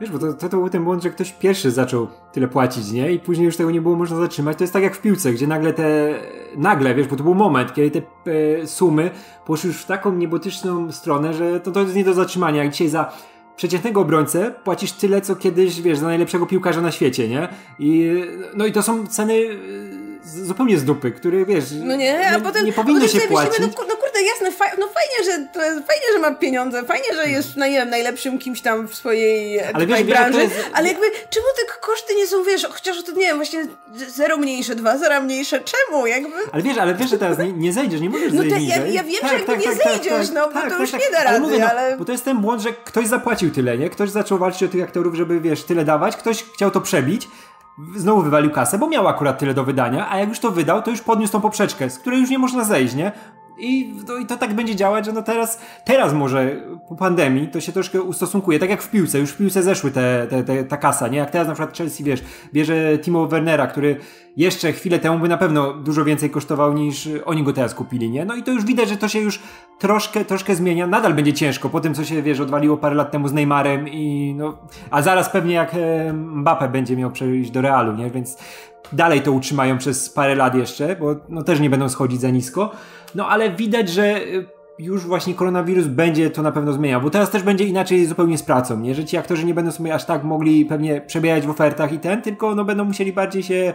Wiesz, 0.00 0.10
bo 0.10 0.18
to, 0.18 0.32
to, 0.32 0.48
to 0.48 0.56
był 0.56 0.68
ten 0.68 0.84
błąd, 0.84 1.02
że 1.02 1.10
ktoś 1.10 1.32
pierwszy 1.32 1.70
zaczął 1.70 2.08
tyle 2.32 2.48
płacić, 2.48 2.92
nie? 2.92 3.12
I 3.12 3.18
później 3.18 3.44
już 3.44 3.56
tego 3.56 3.70
nie 3.70 3.80
było 3.80 3.96
można 3.96 4.16
zatrzymać. 4.16 4.58
To 4.58 4.64
jest 4.64 4.72
tak 4.72 4.82
jak 4.82 4.96
w 4.96 5.00
piłce, 5.00 5.32
gdzie 5.32 5.46
nagle 5.46 5.72
te... 5.72 6.14
Nagle, 6.56 6.94
wiesz, 6.94 7.08
bo 7.08 7.16
to 7.16 7.24
był 7.24 7.34
moment, 7.34 7.74
kiedy 7.74 7.90
te 7.90 8.30
e, 8.32 8.66
sumy 8.66 9.10
poszły 9.46 9.68
już 9.68 9.76
w 9.82 9.86
taką 9.86 10.14
niebotyczną 10.14 10.92
stronę, 10.92 11.34
że 11.34 11.60
to, 11.60 11.70
to 11.70 11.80
jest 11.80 11.94
nie 11.94 12.04
do 12.04 12.14
zatrzymania. 12.14 12.64
Jak 12.64 12.72
dzisiaj 12.72 12.88
za 12.88 13.12
przeciętnego 13.56 14.00
obrońcę 14.00 14.54
płacisz 14.64 14.92
tyle, 14.92 15.20
co 15.20 15.36
kiedyś, 15.36 15.80
wiesz, 15.80 15.98
za 15.98 16.06
najlepszego 16.06 16.46
piłkarza 16.46 16.80
na 16.80 16.90
świecie, 16.90 17.28
nie? 17.28 17.48
I, 17.78 18.14
no 18.56 18.66
i 18.66 18.72
to 18.72 18.82
są 18.82 19.06
ceny 19.06 19.34
zupełnie 20.24 20.78
z 20.78 20.84
dupy, 20.84 21.10
który 21.10 21.46
wiesz, 21.46 21.64
no 21.84 21.96
nie, 21.96 22.28
a 22.28 22.36
nie, 22.36 22.42
potem, 22.42 22.66
nie 22.66 22.72
powinny 22.72 23.08
się 23.08 23.20
płacić. 23.20 23.58
no, 23.60 23.66
no 23.66 23.96
kurde, 23.96 24.22
jasne, 24.22 24.52
faj, 24.52 24.70
no 24.78 24.88
fajnie, 24.88 25.32
że 25.32 25.48
to 25.52 25.62
jest, 25.64 25.86
fajnie, 25.86 26.06
że 26.12 26.18
ma 26.18 26.34
pieniądze, 26.34 26.84
fajnie, 26.84 27.14
że 27.14 27.28
jest 27.28 27.56
no, 27.56 27.66
wiem, 27.66 27.90
najlepszym 27.90 28.38
kimś 28.38 28.60
tam 28.60 28.88
w 28.88 28.94
swojej 28.94 29.60
ale 29.60 29.86
wiesz, 29.86 30.02
branży, 30.02 30.38
wiesz, 30.38 30.52
jest... 30.52 30.70
ale 30.72 30.88
jakby 30.88 31.06
czemu 31.30 31.46
te 31.56 31.72
koszty 31.80 32.14
nie 32.14 32.26
są, 32.26 32.44
wiesz, 32.44 32.66
chociaż 32.70 33.02
to 33.02 33.12
nie 33.12 33.26
wiem, 33.26 33.36
właśnie 33.36 33.66
zero 34.08 34.36
mniejsze, 34.36 34.74
dwa 34.74 34.98
zera 34.98 35.20
mniejsze, 35.20 35.60
czemu, 35.60 36.06
jakby? 36.06 36.36
Ale 36.52 36.62
wiesz, 36.62 36.78
ale 36.78 36.94
wiesz, 36.94 37.10
że 37.10 37.18
teraz 37.18 37.38
nie, 37.38 37.52
nie 37.52 37.72
zejdziesz, 37.72 38.00
nie 38.00 38.10
możesz 38.10 38.32
no 38.32 38.42
zejść 38.42 38.68
ja, 38.68 38.86
ja 38.86 39.04
wiem, 39.04 39.20
tak, 39.20 39.30
że 39.30 39.36
jakby 39.36 39.52
tak, 39.52 39.60
nie 39.60 39.66
tak, 39.66 39.78
tak 39.78 39.92
zejdziesz, 39.92 40.26
tak, 40.26 40.34
no, 40.34 40.46
bo 40.46 40.52
tak, 40.52 40.70
to 40.70 40.80
już 40.80 40.92
nie 40.92 41.10
da 41.12 41.18
rady, 41.18 41.28
ale, 41.28 41.40
mówię, 41.40 41.58
no, 41.58 41.66
ale... 41.70 41.96
Bo 41.96 42.04
to 42.04 42.12
jest 42.12 42.24
ten 42.24 42.38
błąd, 42.38 42.62
że 42.62 42.72
ktoś 42.72 43.06
zapłacił 43.06 43.50
tyle, 43.50 43.78
nie? 43.78 43.90
Ktoś 43.90 44.10
zaczął 44.10 44.38
walczyć 44.38 44.62
o 44.62 44.68
tych 44.68 44.82
aktorów, 44.82 45.14
żeby, 45.14 45.40
wiesz, 45.40 45.64
tyle 45.64 45.84
dawać, 45.84 46.16
ktoś 46.16 46.44
chciał 46.44 46.70
to 46.70 46.80
przebić, 46.80 47.28
znowu 47.96 48.22
wywalił 48.22 48.50
kasę, 48.50 48.78
bo 48.78 48.88
miał 48.88 49.08
akurat 49.08 49.38
tyle 49.38 49.54
do 49.54 49.64
wydania, 49.64 50.10
a 50.10 50.18
jak 50.18 50.28
już 50.28 50.40
to 50.40 50.50
wydał, 50.50 50.82
to 50.82 50.90
już 50.90 51.00
podniósł 51.00 51.32
tą 51.32 51.40
poprzeczkę, 51.40 51.90
z 51.90 51.98
której 51.98 52.20
już 52.20 52.30
nie 52.30 52.38
można 52.38 52.64
zejść, 52.64 52.94
nie? 52.94 53.12
I, 53.58 53.94
no, 54.08 54.16
I 54.16 54.26
to 54.26 54.36
tak 54.36 54.54
będzie 54.54 54.76
działać, 54.76 55.06
że 55.06 55.12
no 55.12 55.22
teraz, 55.22 55.60
teraz 55.84 56.12
może 56.12 56.56
po 56.88 56.96
pandemii 56.96 57.48
to 57.48 57.60
się 57.60 57.72
troszkę 57.72 58.02
ustosunkuje, 58.02 58.58
tak 58.58 58.70
jak 58.70 58.82
w 58.82 58.90
piłce, 58.90 59.18
już 59.18 59.30
w 59.30 59.36
piłce 59.36 59.62
zeszły 59.62 59.90
te, 59.90 60.26
te, 60.30 60.44
te, 60.44 60.64
ta 60.64 60.76
kasa, 60.76 61.08
nie? 61.08 61.18
Jak 61.18 61.30
teraz 61.30 61.48
na 61.48 61.54
przykład 61.54 61.76
Chelsea, 61.76 62.04
wiesz, 62.04 62.24
bierze 62.52 62.98
Timo 62.98 63.26
Wernera, 63.26 63.66
który 63.66 63.96
jeszcze 64.36 64.72
chwilę 64.72 64.98
temu 64.98 65.18
by 65.18 65.28
na 65.28 65.38
pewno 65.38 65.74
dużo 65.74 66.04
więcej 66.04 66.30
kosztował 66.30 66.72
niż 66.72 67.08
oni 67.24 67.42
go 67.42 67.52
teraz 67.52 67.74
kupili, 67.74 68.10
nie? 68.10 68.24
No 68.24 68.36
i 68.36 68.42
to 68.42 68.52
już 68.52 68.64
widać, 68.64 68.88
że 68.88 68.96
to 68.96 69.08
się 69.08 69.20
już 69.20 69.40
troszkę, 69.78 70.24
troszkę 70.24 70.54
zmienia. 70.54 70.86
Nadal 70.86 71.14
będzie 71.14 71.32
ciężko 71.32 71.68
po 71.68 71.80
tym, 71.80 71.94
co 71.94 72.04
się, 72.04 72.22
wiesz, 72.22 72.40
odwaliło 72.40 72.76
parę 72.76 72.94
lat 72.94 73.10
temu 73.10 73.28
z 73.28 73.32
Neymarem 73.32 73.88
i 73.88 74.34
no, 74.38 74.58
a 74.90 75.02
zaraz 75.02 75.30
pewnie 75.30 75.54
jak 75.54 75.74
e, 75.74 76.12
Mbappe 76.12 76.68
będzie 76.68 76.96
miał 76.96 77.10
przejść 77.10 77.50
do 77.50 77.60
Realu, 77.60 77.92
nie? 77.92 78.10
Więc 78.10 78.38
dalej 78.92 79.20
to 79.20 79.32
utrzymają 79.32 79.78
przez 79.78 80.10
parę 80.10 80.34
lat 80.34 80.54
jeszcze, 80.54 80.96
bo 80.96 81.16
no 81.28 81.42
też 81.42 81.60
nie 81.60 81.70
będą 81.70 81.88
schodzić 81.88 82.20
za 82.20 82.30
nisko. 82.30 82.70
No 83.14 83.28
ale 83.28 83.50
widać, 83.50 83.88
że 83.88 84.16
y, 84.16 84.46
już 84.78 85.06
właśnie 85.06 85.34
koronawirus 85.34 85.86
będzie 85.86 86.30
to 86.30 86.42
na 86.42 86.52
pewno 86.52 86.72
zmieniał, 86.72 87.00
bo 87.00 87.10
teraz 87.10 87.30
też 87.30 87.42
będzie 87.42 87.64
inaczej 87.64 88.06
zupełnie 88.06 88.38
z 88.38 88.42
pracą, 88.42 88.80
nie? 88.80 88.94
Że 88.94 89.04
ci 89.04 89.16
aktorzy 89.16 89.44
nie 89.44 89.54
będą 89.54 89.72
sobie 89.72 89.94
aż 89.94 90.04
tak 90.04 90.24
mogli 90.24 90.64
pewnie 90.64 91.00
przebierać 91.00 91.46
w 91.46 91.50
ofertach 91.50 91.92
i 91.92 91.98
ten, 91.98 92.22
tylko 92.22 92.54
no 92.54 92.64
będą 92.64 92.84
musieli 92.84 93.12
bardziej 93.12 93.42
się 93.42 93.74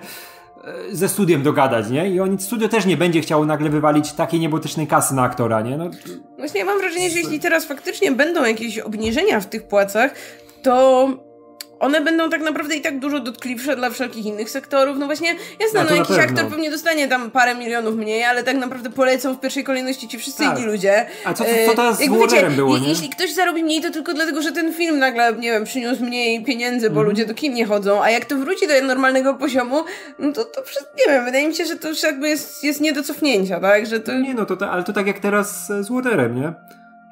e, 0.64 0.96
ze 0.96 1.10
studiem 1.10 1.44
dogadać, 1.44 1.90
nie? 1.90 2.10
I 2.10 2.20
oni, 2.20 2.40
studio 2.40 2.70
też 2.70 2.86
nie 2.86 2.98
będzie 2.98 3.22
chciało 3.22 3.46
nagle 3.46 3.70
wywalić 3.70 4.14
takiej 4.14 4.40
niebotycznej 4.40 4.88
kasy 4.88 5.16
na 5.16 5.24
aktora, 5.24 5.62
nie? 5.62 5.78
No, 5.78 5.90
Właśnie 6.38 6.60
ja 6.60 6.66
mam 6.66 6.80
wrażenie, 6.80 7.10
że 7.10 7.20
jeśli 7.20 7.40
teraz 7.40 7.66
faktycznie 7.66 8.12
będą 8.12 8.46
jakieś 8.46 8.80
obniżenia 8.80 9.40
w 9.40 9.46
tych 9.46 9.68
płacach, 9.68 10.14
to 10.64 11.08
one 11.80 12.02
będą 12.02 12.30
tak 12.30 12.42
naprawdę 12.42 12.76
i 12.76 12.82
tak 12.82 13.00
dużo 13.00 13.20
dotkliwsze 13.20 13.76
dla 13.76 13.90
wszelkich 13.90 14.26
innych 14.26 14.50
sektorów. 14.50 14.98
No 15.00 15.06
właśnie, 15.06 15.36
jasne, 15.60 15.84
no 15.84 15.90
na 15.90 15.96
jakiś 15.96 16.18
aktor 16.18 16.48
pewnie 16.48 16.72
dostanie 16.72 17.08
tam 17.08 17.32
parę 17.32 17.56
milionów 17.56 17.96
mniej, 17.96 18.24
ale 18.24 18.44
tak 18.44 18.58
naprawdę 18.58 18.90
polecą 18.90 19.34
w 19.34 19.40
pierwszej 19.40 19.64
kolejności 19.64 20.08
ci 20.08 20.18
wszyscy 20.20 20.44
Tak. 20.44 20.58
inni 20.58 20.68
ludzie. 20.68 21.06
A 21.26 21.34
co- 21.34 21.44
co- 21.44 21.50
E, 21.50 21.76
teraz 21.76 21.98
z 21.98 22.10
Warnerem 22.10 22.56
było, 22.56 22.78
nie? 22.78 22.90
Jeśli 22.90 23.10
ktoś 23.10 23.34
zarobi 23.34 23.64
mniej, 23.64 23.82
to 23.82 23.92
tylko 23.92 24.14
dlatego, 24.14 24.42
że 24.42 24.52
ten 24.52 24.74
film 24.74 25.00
nagle, 25.00 25.34
nie 25.34 25.52
wiem, 25.52 25.64
przyniósł 25.64 26.04
mniej 26.04 26.44
pieniędzy, 26.44 26.90
bo 26.90 27.00
Mhm. 27.00 27.08
ludzie 27.10 27.26
do 27.26 27.34
kin 27.34 27.54
nie 27.54 27.66
chodzą, 27.66 28.04
a 28.04 28.10
jak 28.10 28.26
to 28.26 28.36
wróci 28.36 28.68
do 28.68 28.82
normalnego 28.88 29.34
poziomu, 29.34 29.84
no 30.20 30.34
to, 30.34 30.44
to 30.46 30.62
nie 31.08 31.14
wiem, 31.14 31.26
wydaje 31.26 31.48
mi 31.48 31.56
się, 31.56 31.66
że 31.66 31.76
to 31.76 31.90
już 31.90 32.04
jakby 32.04 32.30
jest, 32.30 32.64
jest 32.64 32.82
nie 32.82 32.94
do 32.94 33.04
cofnięcia, 33.04 33.60
tak? 33.60 33.86
Że 33.86 34.00
to... 34.00 34.14
nie 34.14 34.34
no, 34.34 34.46
to, 34.46 34.58
ta- 34.58 34.72
ale 34.72 34.84
to 34.84 34.94
tak 34.94 35.08
jak 35.08 35.20
teraz 35.20 35.68
z 35.68 35.90
Waterem, 35.90 36.36
nie? 36.42 36.54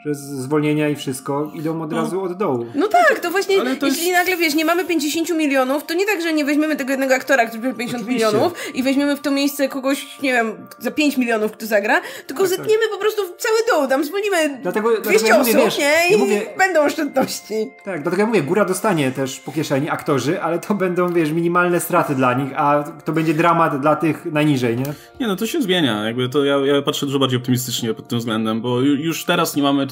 Że 0.06 0.16
z 0.16 0.20
zwolnienia 0.20 0.90
i 0.90 0.96
wszystko 0.96 1.52
idą 1.54 1.82
od 1.82 1.94
razu 1.94 2.22
od 2.24 2.38
dołu. 2.38 2.66
No 2.76 2.88
tak, 2.88 3.20
to 3.20 3.32
właśnie, 3.32 3.56
to 3.76 3.86
jeśli 3.88 4.08
jest- 4.08 4.20
nagle 4.20 4.38
wiesz, 4.38 4.56
nie 4.56 4.66
mamy 4.66 4.86
50 4.86 5.30
milionów, 5.38 5.86
to 5.86 5.94
nie 5.94 6.06
tak, 6.06 6.22
że 6.22 6.34
nie 6.34 6.46
weźmiemy 6.46 6.76
tego 6.76 6.92
jednego 6.92 7.16
aktora, 7.16 7.46
który 7.46 7.62
bierze 7.64 7.76
50 7.78 8.04
Oczywiście. 8.04 8.28
milionów 8.28 8.54
i 8.76 8.84
weźmiemy 8.84 9.16
w 9.16 9.20
to 9.22 9.32
miejsce 9.32 9.70
kogoś, 9.70 10.22
nie 10.22 10.34
wiem, 10.34 10.52
za 10.80 10.92
5 10.92 11.18
milionów, 11.18 11.52
kto 11.52 11.66
zagra, 11.66 12.02
tylko 12.28 12.44
Tak, 12.44 12.52
tak. 12.52 12.60
zetniemy 12.60 12.84
po 12.92 12.98
prostu 12.98 13.22
w 13.24 13.38
cały 13.42 13.58
dół, 13.80 13.90
tam 13.90 14.04
zwolnimy 14.04 14.60
Dlatego- 14.62 14.90
200 15.02 15.04
dlatego 15.12 15.28
ja 15.28 15.40
mówię, 15.40 15.52
osób, 15.52 15.66
wiesz, 15.66 15.78
nie? 15.78 15.94
I 16.10 16.12
ja 16.12 16.18
mówię- 16.18 16.42
będą 16.58 16.82
oszczędności. 16.82 17.54
Tak, 17.86 18.02
dlatego 18.02 18.22
ja 18.24 18.28
mówię, 18.28 18.42
góra 18.42 18.66
dostanie 18.66 19.12
też 19.12 19.40
po 19.40 19.52
kieszeni 19.52 19.90
aktorzy, 19.90 20.42
ale 20.42 20.60
to 20.60 20.74
będą, 20.74 21.14
wiesz, 21.14 21.32
minimalne 21.32 21.80
straty 21.80 22.16
dla 22.16 22.34
nich, 22.34 22.52
a 22.56 22.84
to 23.06 23.12
będzie 23.14 23.34
dramat 23.34 23.82
dla 23.82 23.96
tych 23.96 24.26
najniżej, 24.26 24.78
nie? 24.78 24.86
Nie, 25.20 25.28
no 25.28 25.36
to 25.36 25.48
się 25.48 25.62
zmienia. 25.62 26.04
Jakby 26.06 26.30
to 26.30 26.44
ja, 26.46 26.58
ja 26.58 26.82
patrzę 26.82 27.06
dużo 27.06 27.20
bardziej 27.20 27.38
optymistycznie 27.40 27.94
pod 27.94 28.08
tym 28.08 28.20
względem, 28.20 28.62
bo 28.62 28.70
ju- 28.82 29.00
już 29.00 29.26
teraz 29.26 29.56
nie 29.56 29.64
mamy 29.64 29.88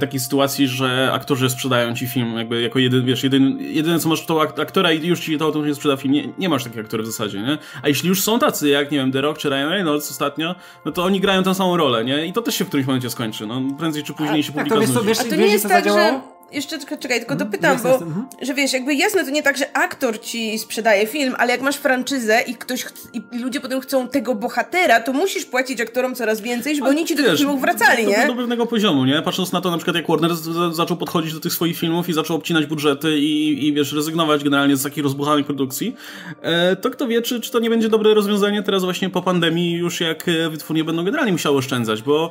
takiej 0.00 0.20
sytuacji, 0.20 0.68
że 0.68 1.10
aktorzy 1.12 1.50
sprzedają 1.50 1.94
ci 1.94 2.06
film 2.06 2.38
jakby 2.38 2.62
jako 2.62 2.78
jeden, 2.78 3.04
wiesz, 3.04 3.24
jedyn, 3.24 3.58
jedyne 3.60 3.98
co 3.98 4.08
masz 4.08 4.26
to 4.26 4.40
ak- 4.42 4.60
aktora 4.60 4.92
i 4.92 5.06
już 5.06 5.20
ci 5.20 5.38
to 5.38 5.44
automatycznie 5.44 5.74
sprzeda 5.74 5.96
film. 5.96 6.14
Nie, 6.14 6.28
nie 6.38 6.48
masz 6.48 6.64
takich 6.64 6.80
aktorów 6.80 7.06
w 7.06 7.10
zasadzie, 7.10 7.40
nie? 7.42 7.58
A 7.82 7.88
jeśli 7.88 8.08
już 8.08 8.22
są 8.22 8.38
tacy, 8.38 8.68
jak, 8.68 8.90
nie 8.90 8.98
wiem, 8.98 9.12
The 9.12 9.20
Rock 9.20 9.38
czy 9.38 9.48
Ryan 9.48 9.68
Reynolds 9.68 10.10
ostatnio, 10.10 10.54
no 10.84 10.92
to 10.92 11.04
oni 11.04 11.20
grają 11.20 11.42
tę 11.42 11.54
samą 11.54 11.76
rolę, 11.76 12.04
nie? 12.04 12.26
I 12.26 12.32
to 12.32 12.42
też 12.42 12.54
się 12.54 12.64
w 12.64 12.68
którymś 12.68 12.86
momencie 12.86 13.10
skończy. 13.10 13.46
No, 13.46 13.62
prędzej 13.78 14.02
czy 14.02 14.12
później 14.12 14.42
się 14.42 14.52
tak, 14.52 14.68
publika 14.68 14.92
to 14.94 15.02
wiesz 15.02 15.20
A 15.20 15.24
to 15.24 15.36
nie 15.36 15.46
jest 15.46 15.62
to 15.62 15.68
tak, 15.68 15.84
że... 15.84 16.35
Jeszcze 16.52 16.78
tylko 16.78 16.96
czekaj, 16.96 17.18
tylko 17.18 17.36
dopytam, 17.36 17.72
jasne, 17.72 17.90
bo 17.90 17.94
jasne, 17.94 18.06
mhm. 18.06 18.26
że 18.42 18.54
wiesz, 18.54 18.72
jakby 18.72 18.94
jasne 18.94 19.24
to 19.24 19.30
nie 19.30 19.42
tak, 19.42 19.56
że 19.56 19.76
aktor 19.76 20.20
ci 20.20 20.58
sprzedaje 20.58 21.06
film, 21.06 21.34
ale 21.38 21.52
jak 21.52 21.62
masz 21.62 21.76
franczyzę 21.76 22.40
i 22.46 22.54
ktoś 22.54 22.84
ch- 22.84 22.92
i, 23.14 23.38
ludzie 23.38 23.60
potem 23.60 23.80
chcą 23.80 24.08
tego 24.08 24.34
bohatera, 24.34 25.00
to 25.00 25.12
musisz 25.12 25.44
płacić 25.44 25.80
aktorom 25.80 26.14
coraz 26.14 26.40
więcej, 26.40 26.76
żeby 26.76 26.88
oni 26.88 27.04
ci 27.04 27.14
do 27.14 27.22
tych 27.22 27.30
Wiesz, 27.30 27.40
filmów 27.40 27.60
wracali, 27.60 28.04
do, 28.04 28.10
nie? 28.10 28.26
Do 28.26 28.34
pewnego 28.34 28.66
poziomu, 28.66 29.04
nie? 29.04 29.22
Patrząc 29.22 29.52
na 29.52 29.60
to 29.60 29.70
na 29.70 29.76
przykład 29.76 29.96
jak 29.96 30.08
Warner 30.08 30.30
zaczął 30.72 30.96
podchodzić 30.96 31.32
do 31.34 31.40
tych 31.40 31.52
swoich 31.52 31.78
filmów 31.78 32.08
i 32.08 32.12
zaczął 32.12 32.36
obcinać 32.36 32.66
budżety 32.66 33.18
i, 33.18 33.66
i 33.66 33.72
wiesz, 33.72 33.92
rezygnować 33.92 34.44
generalnie 34.44 34.76
z 34.76 34.82
takich 34.82 35.04
rozbuchanych 35.04 35.46
produkcji, 35.46 35.94
e, 36.42 36.76
to 36.76 36.90
kto 36.90 37.06
wie, 37.06 37.22
czy, 37.22 37.40
czy 37.40 37.50
to 37.50 37.58
nie 37.58 37.70
będzie 37.70 37.88
dobre 37.88 38.14
rozwiązanie 38.14 38.62
teraz 38.62 38.84
właśnie 38.84 39.10
po 39.10 39.22
pandemii 39.22 39.72
już 39.72 40.00
jak 40.00 40.28
e, 40.28 40.50
wytwórnie 40.50 40.84
będą 40.84 41.04
generalnie 41.04 41.32
musiały 41.32 41.56
oszczędzać, 41.56 42.02
bo 42.02 42.30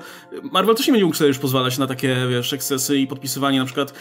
Marvel 0.51 0.75
też 0.75 0.87
nie 0.87 0.93
będzie 0.93 1.05
mógł 1.05 1.17
sobie 1.17 1.27
już 1.27 1.39
pozwalać 1.39 1.77
na 1.77 1.87
takie, 1.87 2.15
wiesz, 2.29 2.53
ekscesy 2.53 2.97
i 2.97 3.07
podpisywanie 3.07 3.59
na 3.59 3.65
przykład 3.65 3.93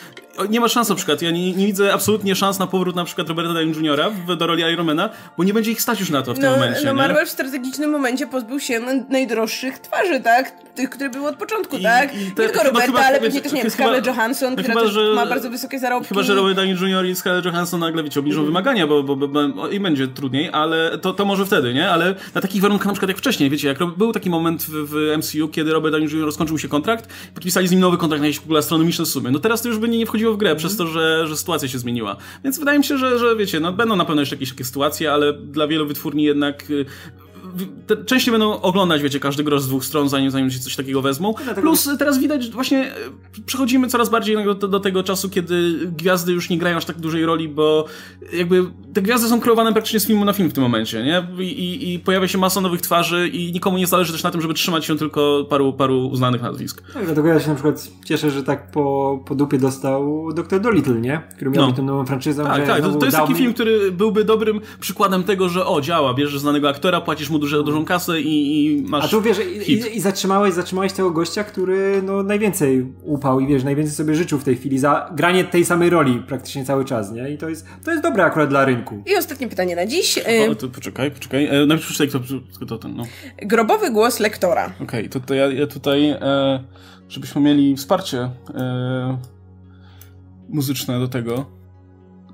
nie 0.51 0.61
ma 0.61 0.69
szans 0.69 0.89
na 0.89 0.95
przykład, 0.95 1.23
ja 1.23 1.31
nie, 1.31 1.53
nie 1.53 1.67
widzę 1.67 1.93
absolutnie 1.95 2.35
szans 2.35 2.59
na 2.59 2.67
powrót 2.67 2.97
na 2.97 3.05
przykład 3.05 3.29
Roberta 3.29 3.53
Downey 3.55 3.75
Jr. 3.87 4.13
Do 4.39 4.47
roli 4.47 4.63
Ironmana, 4.73 5.11
bo 5.39 5.45
nie 5.45 5.55
będzie 5.55 5.71
ich 5.71 5.83
stać 5.83 6.01
już 6.01 6.11
na 6.11 6.23
to 6.23 6.33
w 6.35 6.39
tym 6.39 6.45
No, 6.45 6.51
momencie, 6.51 6.81
no 6.85 6.91
nie? 6.91 6.97
Marvel 6.97 7.27
w 7.27 7.31
strategicznym 7.31 7.91
momencie 7.91 8.27
pozbył 8.27 8.61
się 8.61 8.81
najdroższych 9.09 9.79
twarzy, 9.79 10.21
tak? 10.21 10.53
Tych, 10.75 10.91
które 10.91 11.11
były 11.11 11.29
od 11.29 11.37
początku, 11.37 11.77
I- 11.77 11.83
tak? 11.83 12.15
i 12.15 12.19
nie 12.19 12.25
te- 12.31 12.35
tylko 12.43 12.59
no 12.59 12.65
Roberta, 12.65 12.87
chyba- 12.87 13.01
ale 13.07 13.21
pewnie 13.21 13.41
też, 13.41 13.53
nie 13.53 13.63
wiem, 13.63 13.71
Scarlett 13.71 14.07
Johansson, 14.07 14.51
no 14.57 14.63
która 14.63 14.75
chyba, 14.81 14.87
że- 14.93 15.15
ma 15.15 15.27
bardzo 15.27 15.51
wysokie 15.51 15.79
zarobki. 15.79 16.09
Chyba, 16.09 16.23
że 16.23 16.35
Robert 16.35 16.57
Downey 16.57 16.73
Jr. 16.75 17.07
i 17.07 17.15
Scarlett 17.17 17.45
Johansson 17.45 17.81
nagle, 17.81 18.03
wiecie, 18.03 18.21
obniżą 18.21 18.41
Mhm. 18.41 18.47
wymagania, 18.53 18.87
bo, 18.87 19.03
bo, 19.03 19.17
bo, 19.17 19.29
bo 19.29 19.69
i 19.69 19.81
będzie 19.81 20.09
trudniej, 20.09 20.51
ale 20.53 20.99
to, 20.99 21.13
to 21.13 21.25
może 21.25 21.47
wtedy, 21.47 21.75
nie? 21.75 21.91
Ale 21.91 22.15
na 22.35 22.41
takich 22.41 22.63
warunkach 22.63 22.87
na 22.87 22.93
przykład 22.93 23.09
jak 23.09 23.19
wcześniej, 23.19 23.51
wiecie, 23.51 23.69
jak 23.69 23.79
był 23.97 24.13
taki 24.13 24.31
moment 24.31 24.63
w, 24.63 24.71
w 24.71 25.17
MCU, 25.19 25.49
kiedy 25.49 25.73
Robert 25.73 25.93
Downey 25.95 26.11
Jr. 26.13 26.33
skończył 26.33 26.59
się 26.59 26.69
kontrakt, 26.69 27.09
podpisali 27.35 27.69
z 27.69 27.71
nim 27.71 27.81
nowy 27.81 27.97
kontrakt 27.97 28.21
na 28.21 28.27
jakieś 28.27 28.41
w 28.41 28.45
ogóle 28.45 28.59
astronomiczne 28.59 29.07
sumy. 29.07 29.31
No 29.31 29.39
teraz 29.39 29.63
to 29.63 29.69
już 29.69 29.79
by 29.79 29.89
nie, 29.89 29.94
nie 29.99 30.07
wchodziło 30.07 30.35
w 30.35 30.37
grę, 30.37 30.51
Mhm. 30.51 30.59
przez 30.59 30.77
to, 30.77 30.87
że, 30.87 31.27
że 31.29 31.37
sytuacja 31.37 31.69
się 31.69 31.79
zmieniła. 31.79 32.17
Więc 32.45 32.59
wydaje 32.59 32.79
mi 32.79 32.85
się, 32.85 32.99
że, 32.99 33.19
że 33.19 33.37
wiecie, 33.37 33.61
no 33.61 33.73
będą 33.73 33.97
na 33.97 34.05
pewno 34.05 34.23
jeszcze 34.23 34.37
jakieś 34.37 34.51
takie 34.51 34.65
sytuacje, 34.65 35.13
ale 35.13 35.33
dla 35.33 35.67
wielu 35.69 35.87
wytwórni 35.87 36.25
jednak... 36.25 36.65
Te, 37.87 37.97
częściej 38.05 38.33
będą 38.33 38.61
oglądać, 38.61 39.03
wiecie, 39.03 39.21
każdy 39.21 39.45
grosz 39.45 39.63
z 39.63 39.69
dwóch 39.69 39.85
stron, 39.85 40.09
zanim, 40.09 40.31
zanim 40.31 40.51
się 40.51 40.59
coś 40.59 40.77
takiego 40.77 41.03
wezmą. 41.03 41.35
dlatego- 41.45 41.61
Plus 41.61 41.87
y, 41.87 41.99
teraz 41.99 42.19
widać 42.19 42.51
właśnie, 42.51 42.87
y, 43.39 43.43
przechodzimy 43.47 43.89
coraz 43.89 44.09
bardziej 44.11 44.45
do, 44.45 44.55
do 44.55 44.81
tego 44.81 45.03
czasu, 45.03 45.31
kiedy 45.31 45.73
gwiazdy 45.97 46.33
już 46.33 46.51
nie 46.51 46.59
grają 46.59 46.77
aż 46.77 46.85
tak 46.85 46.99
dużej 46.99 47.27
roli, 47.27 47.49
bo 47.49 47.85
jakby 48.33 48.65
te 48.95 49.03
gwiazdy 49.03 49.29
są 49.29 49.41
kreowane 49.41 49.73
praktycznie 49.73 50.01
z 50.01 50.07
filmu 50.07 50.25
na 50.25 50.33
film 50.33 50.51
w 50.51 50.53
tym 50.53 50.63
momencie, 50.63 51.03
nie? 51.03 51.27
I, 51.39 51.43
i, 51.43 51.95
i 51.95 51.99
pojawia 51.99 52.29
się 52.29 52.39
masa 52.39 52.61
nowych 52.61 52.81
twarzy 52.81 53.29
i 53.29 53.53
nikomu 53.53 53.79
nie 53.79 53.87
zależy 53.87 54.13
też 54.13 54.23
na 54.23 54.31
tym, 54.31 54.41
żeby 54.41 54.55
trzymać 54.55 54.85
się 54.85 54.97
tylko 54.99 55.47
paru, 55.51 55.73
paru 55.73 56.07
uznanych 56.09 56.43
nazwisk. 56.43 56.83
Tak, 56.95 57.05
dlatego 57.07 57.29
ja 57.29 57.41
się 57.41 57.49
na 57.49 57.55
przykład 57.55 57.89
cieszę, 58.05 58.31
że 58.31 58.43
tak 58.43 58.71
po, 58.71 59.21
po 59.27 59.35
dupie 59.35 59.59
dostał 59.59 60.29
Dr. 60.35 60.61
Dolittle, 60.61 60.95
nie? 61.01 61.23
Który 61.37 61.51
miał 61.51 61.67
No. 61.67 61.73
tą 61.73 61.83
nową 61.85 62.07
franczyzą. 62.07 62.45
Tak, 62.45 62.61
że 62.61 62.67
tak, 62.67 62.83
to, 62.83 62.93
to 62.93 63.05
jest 63.05 63.17
taki 63.17 63.33
mi- 63.33 63.39
film, 63.39 63.55
który 63.55 63.93
byłby 63.93 64.25
dobrym 64.25 64.61
przykładem 64.81 65.23
tego, 65.25 65.49
że 65.49 65.67
o, 65.67 65.81
działa, 65.81 66.15
bierzesz 66.15 66.41
znanego 66.41 66.69
aktora, 66.69 67.01
płacisz 67.01 67.31
mu 67.31 67.39
duże, 67.45 67.65
dużą 67.65 67.85
kasę 67.85 68.21
i, 68.21 68.67
i 68.67 68.83
masz 68.83 69.05
A 69.05 69.09
tu 69.09 69.23
wiesz, 69.23 69.39
hit. 69.61 69.87
i, 69.87 69.97
i 69.97 70.01
zatrzymałeś, 70.01 70.55
zatrzymałeś 70.55 70.93
tego 70.93 71.11
gościa, 71.11 71.45
który 71.45 72.03
no, 72.03 72.23
najwięcej 72.23 72.87
upał 73.03 73.41
i 73.41 73.47
wiesz, 73.47 73.65
najwięcej 73.65 73.95
sobie 73.95 74.15
życzył 74.15 74.39
w 74.39 74.45
tej 74.45 74.57
chwili 74.57 74.79
za 74.79 75.11
granie 75.13 75.45
tej 75.45 75.65
samej 75.65 75.91
roli 75.91 76.23
praktycznie 76.29 76.65
cały 76.65 76.85
czas, 76.85 77.13
nie? 77.13 77.31
I 77.31 77.39
to 77.39 77.49
jest, 77.49 77.67
to 77.85 77.91
jest 77.91 78.03
dobre 78.03 78.25
akurat 78.25 78.49
dla 78.49 78.65
rynku. 78.65 79.03
I 79.07 79.17
ostatnie 79.17 79.49
pytanie 79.49 79.77
na 79.77 79.87
dziś. 79.87 80.19
O, 80.51 80.55
to 80.55 80.69
poczekaj, 80.69 81.11
poczekaj. 81.11 81.47
E, 81.47 81.67
najpierw 81.67 81.83
przeczytaj, 81.83 82.09
kto, 82.09 82.21
kto 82.55 82.67
to 82.67 82.79
ten, 82.79 82.97
no. 82.97 83.05
grobowy 83.43 83.91
głos 83.91 84.21
lektora. 84.21 84.73
Okej, 84.83 85.09
to, 85.09 85.21
to 85.21 85.35
ja, 85.35 85.47
ja 85.47 85.67
tutaj, 85.67 86.09
e, 86.11 86.65
żebyśmy 87.09 87.41
mieli 87.41 87.77
wsparcie 87.77 88.31
e, 88.55 89.19
muzyczne 90.49 91.01
do 91.01 91.09
tego. 91.09 91.64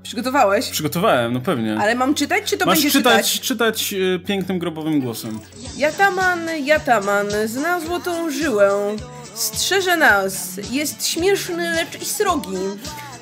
Przygotowałeś? 0.03 0.69
Przygotowałem, 0.69 1.33
no 1.33 1.41
pewnie. 1.41 1.77
Ale 1.79 1.95
mam 1.95 2.13
czytać, 2.13 2.43
czy 2.45 2.57
to 2.57 2.65
Masz 2.65 2.75
będzie 2.75 2.91
czytać, 2.91 3.31
czytać? 3.31 3.47
czytać 3.47 3.93
e, 4.15 4.19
pięknym, 4.19 4.59
grobowym 4.59 4.99
głosem. 5.01 5.39
Jataman, 5.77 6.39
Jataman, 6.63 7.27
zna 7.45 7.79
złotą 7.79 8.31
żyłę, 8.31 8.71
strzeże 9.35 9.97
nas, 9.97 10.47
jest 10.71 11.07
śmieszny, 11.07 11.71
lecz 11.71 12.01
i 12.01 12.05
srogi. 12.05 12.57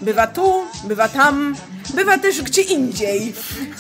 Bywa 0.02 0.28
tu, 0.28 0.54
bywa 0.84 1.10
tam, 1.10 1.56
bywa 1.94 2.18
też 2.18 2.42
gdzie 2.42 2.62
indziej. 2.62 3.34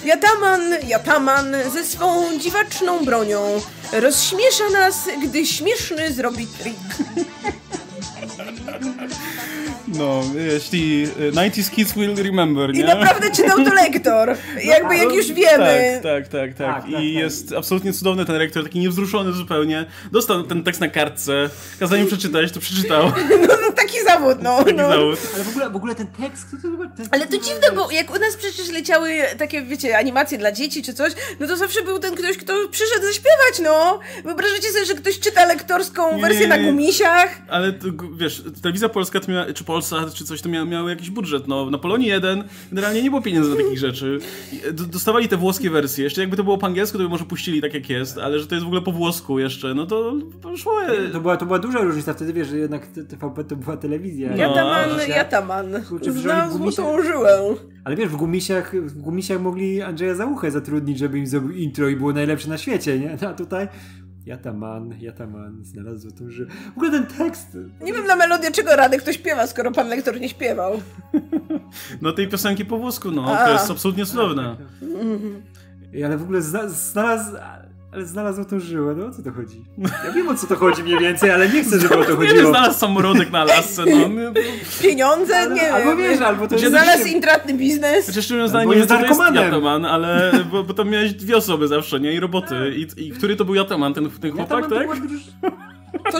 Jataman, 0.05 0.61
Jataman 0.87 1.55
ze 1.73 1.83
swą 1.83 2.39
dziwaczną 2.39 3.05
bronią 3.05 3.61
rozśmiesza 3.91 4.69
nas, 4.73 4.95
gdy 5.23 5.45
śmieszny 5.45 6.13
zrobi 6.13 6.47
trik. 6.47 6.75
No, 9.97 10.23
jeśli 10.53 11.03
y, 11.03 11.31
90s 11.31 11.69
kids 11.71 11.93
will 11.93 12.15
remember, 12.15 12.73
nie? 12.73 12.81
I 12.81 12.83
naprawdę 12.83 13.31
czytał 13.31 13.57
to 13.65 13.73
lektor. 13.73 14.35
Jakby 14.73 14.97
jak 14.97 15.13
już 15.13 15.31
wiemy. 15.31 15.99
Tak, 16.03 16.27
tak, 16.27 16.27
tak, 16.27 16.53
tak. 16.53 16.67
Tak, 16.75 16.83
tak, 16.83 16.89
I 16.89 16.93
tak. 16.93 17.03
jest 17.03 17.53
absolutnie 17.53 17.93
cudowny 17.93 18.25
ten 18.25 18.35
rektor, 18.35 18.63
taki 18.63 18.79
niewzruszony 18.79 19.31
zupełnie. 19.33 19.85
Dostał 20.11 20.43
ten 20.43 20.63
tekst 20.63 20.81
na 20.81 20.87
kartce, 20.87 21.49
kazał 21.79 21.97
im 21.99 22.07
przeczytać, 22.07 22.51
to 22.51 22.59
przeczytał. 22.59 23.11
No, 23.49 23.55
no, 23.61 23.71
taki 23.71 24.03
zawód, 24.03 24.37
no. 24.41 24.63
Taki 24.63 24.75
no. 24.77 24.89
zawód. 24.89 25.19
Ale 25.35 25.43
w 25.43 25.49
ogóle, 25.49 25.69
w 25.69 25.75
ogóle 25.75 25.95
ten 25.95 26.07
tekst. 26.07 26.47
Ten, 26.97 27.07
Ale 27.11 27.27
to 27.27 27.37
dziwne, 27.37 27.71
bo 27.75 27.91
jak 27.91 28.15
u 28.15 28.19
nas 28.19 28.35
przecież 28.37 28.69
leciały 28.69 29.17
takie, 29.37 29.61
wiecie, 29.61 29.97
animacje 29.97 30.37
dla 30.37 30.51
dzieci 30.51 30.83
czy 30.83 30.93
coś, 30.93 31.13
no 31.39 31.47
to 31.47 31.57
zawsze 31.57 31.81
był 31.81 31.99
ten 31.99 32.15
ktoś, 32.15 32.37
kto 32.37 32.53
przyszedł 32.71 33.05
zaśpiewać, 33.05 33.59
no. 33.63 33.99
Wyobrażacie 34.23 34.69
sobie, 34.71 34.85
że 34.85 34.93
ktoś 34.93 35.19
czyta 35.19 35.45
lektorską 35.45 36.15
Nie, 36.15 36.21
wersję 36.21 36.41
nie, 36.41 36.47
na 36.47 36.57
nie. 36.57 36.71
gumisiach? 36.71 37.41
Ale 37.49 37.73
to, 37.73 37.87
wiesz, 38.17 38.43
telewizja 38.61 38.89
polska, 38.89 39.19
to 39.19 39.31
miała, 39.31 39.53
czy 39.53 39.63
Polsat, 39.79 40.13
czy 40.13 40.25
coś, 40.25 40.41
to 40.41 40.49
miały, 40.49 40.67
miały 40.67 40.89
jakiś 40.89 41.09
budżet. 41.09 41.47
No, 41.47 41.69
na 41.69 41.77
Polonii 41.77 42.07
1 42.07 42.43
generalnie 42.71 43.03
nie 43.03 43.09
było 43.09 43.21
pieniędzy 43.21 43.49
na 43.49 43.55
takich 43.55 43.79
rzeczy. 43.79 44.19
D- 44.73 44.83
Dostawali 44.87 45.27
te 45.27 45.37
włoskie 45.37 45.69
wersje. 45.69 46.03
Jeszcze 46.03 46.21
jakby 46.21 46.37
to 46.37 46.43
było 46.43 46.57
po 46.57 46.67
angielsku, 46.67 46.97
to 46.97 47.03
by 47.03 47.09
może 47.09 47.25
puścili 47.25 47.61
tak 47.61 47.73
jak 47.73 47.89
jest, 47.89 48.17
ale 48.17 48.39
że 48.39 48.47
to 48.47 48.55
jest 48.55 48.63
w 48.65 48.67
ogóle 48.67 48.81
po 48.81 48.91
włosku 48.91 49.39
jeszcze, 49.39 49.73
no 49.73 49.85
to 49.85 50.13
poszło. 50.41 50.73
To 51.13 51.19
była, 51.19 51.37
to 51.37 51.45
była 51.45 51.59
duża 51.59 51.79
różnica 51.81 52.13
wtedy, 52.13 52.33
wiesz, 52.33 52.47
że 52.47 52.57
jednak 52.57 52.87
TVP 52.87 53.43
to 53.43 53.55
była 53.55 53.77
telewizja. 53.77 54.29
No. 54.31 54.37
Jataman, 54.37 54.89
Dzisiaj- 54.89 55.09
Jataman. 55.09 55.83
Kurczę, 55.89 56.11
Znam 56.11 56.57
złotą 56.57 57.03
żyłę. 57.03 57.39
Ale 57.83 57.95
wiesz, 57.95 58.09
w 58.09 58.15
gumisiach, 58.15 58.75
w 58.75 59.01
gumisiach 59.01 59.41
mogli 59.41 59.81
Andrzeja 59.81 60.15
Załuchę 60.15 60.51
zatrudnić, 60.51 60.97
żeby 60.99 61.17
im 61.19 61.27
zrobił 61.27 61.51
intro 61.51 61.89
i 61.89 61.95
było 61.95 62.13
najlepsze 62.13 62.49
na 62.49 62.57
świecie, 62.57 62.99
nie? 62.99 63.17
No, 63.21 63.29
A 63.29 63.33
tutaj 63.33 63.67
Jataman, 64.25 64.95
Jataman, 64.99 65.65
znalazł 65.65 65.99
złotą 65.99 66.29
żyłę. 66.29 66.51
W 66.73 66.77
ogóle 66.77 66.91
ten 66.91 67.05
tekst... 67.05 67.57
Nie 67.81 67.93
wiem 67.93 68.05
na 68.05 68.15
melodię 68.15 68.51
czego 68.51 68.75
Radek 68.75 69.01
to 69.03 69.13
śpiewa, 69.13 69.47
skoro 69.47 69.71
pan 69.71 69.87
lektor 69.87 70.19
nie 70.19 70.29
śpiewał. 70.29 70.73
No 72.01 72.11
tej 72.11 72.27
piosenki 72.27 72.65
po 72.65 72.77
włosku, 72.77 73.11
no, 73.11 73.39
A. 73.39 73.45
to 73.45 73.53
jest 73.53 73.71
absolutnie 73.71 74.05
cudowne. 74.05 74.55
Ej, 75.93 76.03
Ale 76.03 76.17
w 76.17 76.23
ogóle 76.23 76.41
zna, 76.41 76.69
znalazł... 76.69 77.35
Ale 77.91 78.05
znalazł 78.05 78.35
złotą 78.35 78.59
żyłę, 78.59 78.95
no 78.97 79.05
o 79.05 79.11
co 79.11 79.23
to 79.23 79.31
chodzi? 79.31 79.65
Ja 80.05 80.11
wiem 80.11 80.27
o 80.27 80.35
co 80.35 80.47
to 80.47 80.55
chodzi 80.55 80.83
mniej 80.83 80.99
więcej, 80.99 81.31
ale 81.31 81.49
nie 81.49 81.63
chcę, 81.63 81.79
żeby 81.79 81.97
o 81.97 82.03
to 82.03 82.11
Nie 82.11 82.27
chodziło. 82.29 82.49
znalazł 82.49 82.79
samorodek 82.79 83.31
na 83.31 83.43
lasce, 83.43 83.83
no. 83.85 84.31
Pieniądze? 84.81 85.37
Ale- 85.37 85.55
nie 85.55 85.73
albo 85.73 85.95
wiem. 85.95 86.11
wiesz, 86.11 86.21
albo 86.21 86.47
to 86.47 86.55
jest... 86.55 86.67
Znalazł 86.67 87.07
intratny 87.07 87.53
biznes. 87.53 88.05
Chociaż 88.05 88.31
Albo 88.31 88.71
nie 88.73 88.77
jest 88.77 88.89
co 88.89 88.95
to 88.95 89.01
jest 89.05 89.19
narkomanem. 89.19 89.43
Jataman, 89.43 89.85
ale 89.85 90.31
bo, 90.51 90.63
bo 90.63 90.73
tam 90.73 90.89
miałeś 90.89 91.13
dwie 91.13 91.37
osoby 91.37 91.67
zawsze, 91.67 91.99
nie? 91.99 92.13
I 92.13 92.19
roboty. 92.19 92.55
I, 92.75 93.07
i 93.07 93.11
który 93.11 93.35
to 93.35 93.45
był 93.45 93.55
Jataman? 93.55 93.93
Ten, 93.93 94.09
ten 94.09 94.31
chłopak, 94.31 94.63
Jataman 94.63 94.69
to 94.69 94.75
tak? 94.75 95.09
była 95.41 95.51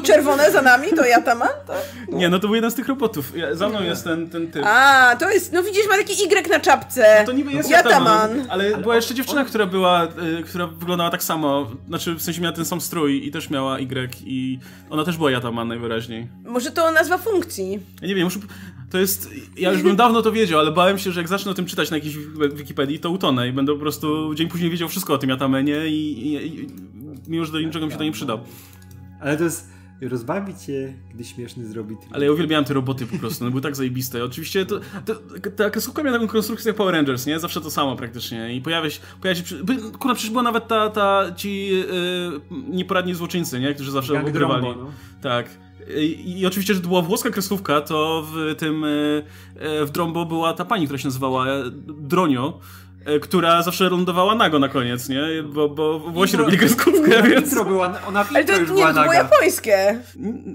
czerwone 0.02 0.52
za 0.52 0.62
nami, 0.62 0.88
to 0.96 1.06
Jataman? 1.06 1.50
To... 1.68 1.74
Nie, 2.18 2.30
no 2.30 2.40
to 2.40 2.48
był 2.48 2.56
jeden 2.56 2.72
z 2.72 2.76
tych 2.76 2.88
robotów. 2.88 3.38
Ja, 3.38 3.56
za 3.56 3.70
mną 3.70 3.84
jest 3.84 4.04
ten, 4.04 4.30
ten 4.30 4.52
typ. 4.52 4.64
A, 4.66 5.16
to 5.20 5.30
jest, 5.30 5.54
no 5.54 5.64
widzisz, 5.64 5.88
ma 5.90 5.98
taki 5.98 6.24
Y 6.24 6.50
na 6.50 6.60
czapce. 6.60 7.18
No 7.20 7.26
To 7.26 7.32
niby 7.32 7.52
jest 7.52 7.70
Jataman. 7.70 8.30
Jataman, 8.30 8.52
ale, 8.52 8.78
była 8.78 8.96
jeszcze 8.96 9.14
dziewczyna, 9.14 9.46
która 9.46 9.66
była, 9.66 10.04
y, 10.40 10.44
która 10.44 10.68
wyglądała 10.68 11.10
tak 11.10 11.24
samo, 11.24 11.72
znaczy 11.88 12.14
w 12.16 12.22
sensie 12.22 12.42
miała 12.42 12.56
ten 12.56 12.66
sam 12.66 12.82
strój 12.82 13.28
i 13.28 13.32
też 13.32 13.50
miała 13.50 13.80
Y 13.80 14.10
i 14.26 14.60
ona 14.90 15.04
też 15.06 15.18
była 15.18 15.32
Jataman 15.32 15.68
najwyraźniej. 15.68 16.28
Może 16.46 16.72
to 16.72 16.92
nazwa 16.92 17.18
funkcji. 17.18 17.80
Ja 18.02 18.08
nie 18.08 18.16
wiem, 18.16 18.24
muszę, 18.24 18.40
to 18.92 18.98
jest, 18.98 19.30
ja 19.58 19.72
już 19.72 19.82
bym 19.84 19.96
dawno 19.96 20.22
to 20.22 20.32
wiedział, 20.32 20.60
ale 20.60 20.72
bałem 20.72 21.00
się, 21.00 21.12
że 21.12 21.20
jak 21.20 21.28
zacznę 21.28 21.52
o 21.52 21.54
tym 21.54 21.66
czytać 21.66 21.92
na 21.92 21.98
jakiejś 21.98 22.16
Wik- 22.18 22.54
Wikipedii, 22.54 23.00
to 23.00 23.10
utonę 23.10 23.48
i 23.48 23.52
będę 23.52 23.74
po 23.74 23.80
prostu 23.80 24.36
dzień 24.36 24.48
później 24.48 24.70
wiedział 24.72 24.90
wszystko 24.90 25.14
o 25.14 25.18
tym 25.18 25.30
Jatamenie 25.30 25.88
i, 25.88 26.28
i, 26.28 26.48
i 26.48 26.68
mimo, 27.28 27.46
że 27.46 27.52
do 27.52 27.60
niczego 27.60 27.86
mi 27.86 27.92
się 27.92 27.98
to 27.98 28.04
nie 28.04 28.12
przydał. 28.12 28.40
Ale 29.22 29.38
to 29.38 29.44
jest... 29.44 29.79
Rozbawi 30.02 30.54
cię, 30.66 30.94
gdy 31.14 31.24
śmieszny 31.24 31.66
zrobi 31.66 31.98
trik. 31.98 32.10
Ale 32.14 32.26
ja 32.26 32.32
uwielbiałem 32.32 32.66
te 32.66 32.74
roboty 32.74 33.06
po 33.06 33.18
prostu, 33.18 33.44
one 33.44 33.52
były 33.52 33.62
tak 33.62 33.76
zajebiste. 33.76 34.24
Oczywiście 34.24 34.66
to, 34.66 34.80
to, 35.06 35.16
ta 35.56 35.70
kreskówka 35.70 36.04
miała 36.04 36.18
taką 36.18 36.28
konstrukcję 36.32 36.70
jak 36.70 36.76
Power 36.78 36.96
Rangers, 36.96 37.26
nie? 37.26 37.40
Zawsze 37.40 37.62
to 37.62 37.72
samo 37.72 37.96
praktycznie. 37.96 38.56
I 38.56 38.62
pojawia 38.62 38.90
się, 38.90 39.00
pojawia 39.22 39.42
się 39.42 39.56
kurwa, 40.00 40.16
przecież 40.16 40.30
była 40.32 40.44
nawet 40.44 40.68
ta, 40.68 40.90
ta 40.90 41.32
ci 41.36 41.68
yy, 41.68 41.86
nieporadni 42.70 43.14
złoczyńcy, 43.16 43.60
nie? 43.60 43.74
Którzy 43.74 43.92
zawsze 43.92 44.14
Gang 44.14 44.28
ugrywali. 44.28 44.62
Drombo, 44.62 44.84
no. 44.84 44.92
Tak. 45.22 45.50
I, 45.98 46.40
I 46.40 46.46
oczywiście, 46.46 46.74
że 46.74 46.82
to 46.82 46.88
była 46.88 47.02
włoska 47.02 47.30
kreskówka, 47.30 47.82
to 47.82 48.26
w 48.34 48.56
tym, 48.56 48.82
yy, 48.82 49.24
yy, 49.62 49.86
w 49.86 49.92
Drombo 49.92 50.26
była 50.26 50.54
ta 50.54 50.66
pani, 50.66 50.86
która 50.86 50.98
się 50.98 51.08
nazywała 51.08 51.48
e, 51.48 51.64
Dronio, 51.88 52.60
e, 52.60 52.89
która 53.22 53.64
zawsze 53.64 53.90
lądowała 53.90 54.36
nago 54.36 54.60
na 54.60 54.70
koniec, 54.70 55.10
nie? 55.10 55.22
Bo, 55.44 55.70
bo 55.70 56.00
Włosi 56.00 56.38
robili 56.38 56.58
kreskówkę, 56.58 57.24
więc... 57.24 57.46
Intro 57.46 57.66
była, 57.66 58.00
ona 58.08 58.24
w 58.24 58.36
Ale 58.36 58.46
to 58.46 58.58
intro 58.58 58.76
nie, 58.76 58.82
już 58.82 58.88
to 58.90 58.94
była 58.94 59.04
było 59.04 59.14
japońskie. 59.14 60.00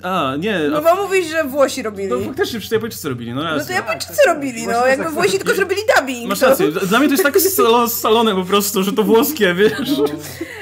A, 0.02 0.32
nie. 0.38 0.58
No 0.70 0.78
A, 0.78 0.80
bo 0.96 1.02
mówisz, 1.02 1.26
że 1.30 1.44
Włosi 1.44 1.82
robili. 1.82 2.08
no 2.08 2.18
faktycznie, 2.18 2.58
przecież 2.60 2.68
to 2.68 2.74
Japończycy 2.74 3.08
robili, 3.08 3.34
no 3.34 3.42
raz. 3.42 3.58
No 3.58 3.64
to 3.66 3.72
Japończycy 3.72 4.20
robili, 4.26 4.66
no. 4.66 4.72
Właśnie 4.72 4.88
Jakby 4.88 5.04
tak 5.04 5.12
Włosi 5.14 5.38
tylko 5.38 5.54
zrobili 5.54 5.80
dubbing. 5.98 6.28
Masz 6.28 6.38
to- 6.40 6.46
rację, 6.48 6.68
dla 6.72 6.98
mnie 6.98 7.08
to 7.08 7.14
jest 7.14 7.24
tak 7.24 7.34
salo- 7.58 7.88
salone 7.88 8.34
po 8.34 8.44
prostu, 8.44 8.82
że 8.82 8.92
to 8.92 9.02
włoskie, 9.02 9.54
wiesz? 9.54 9.72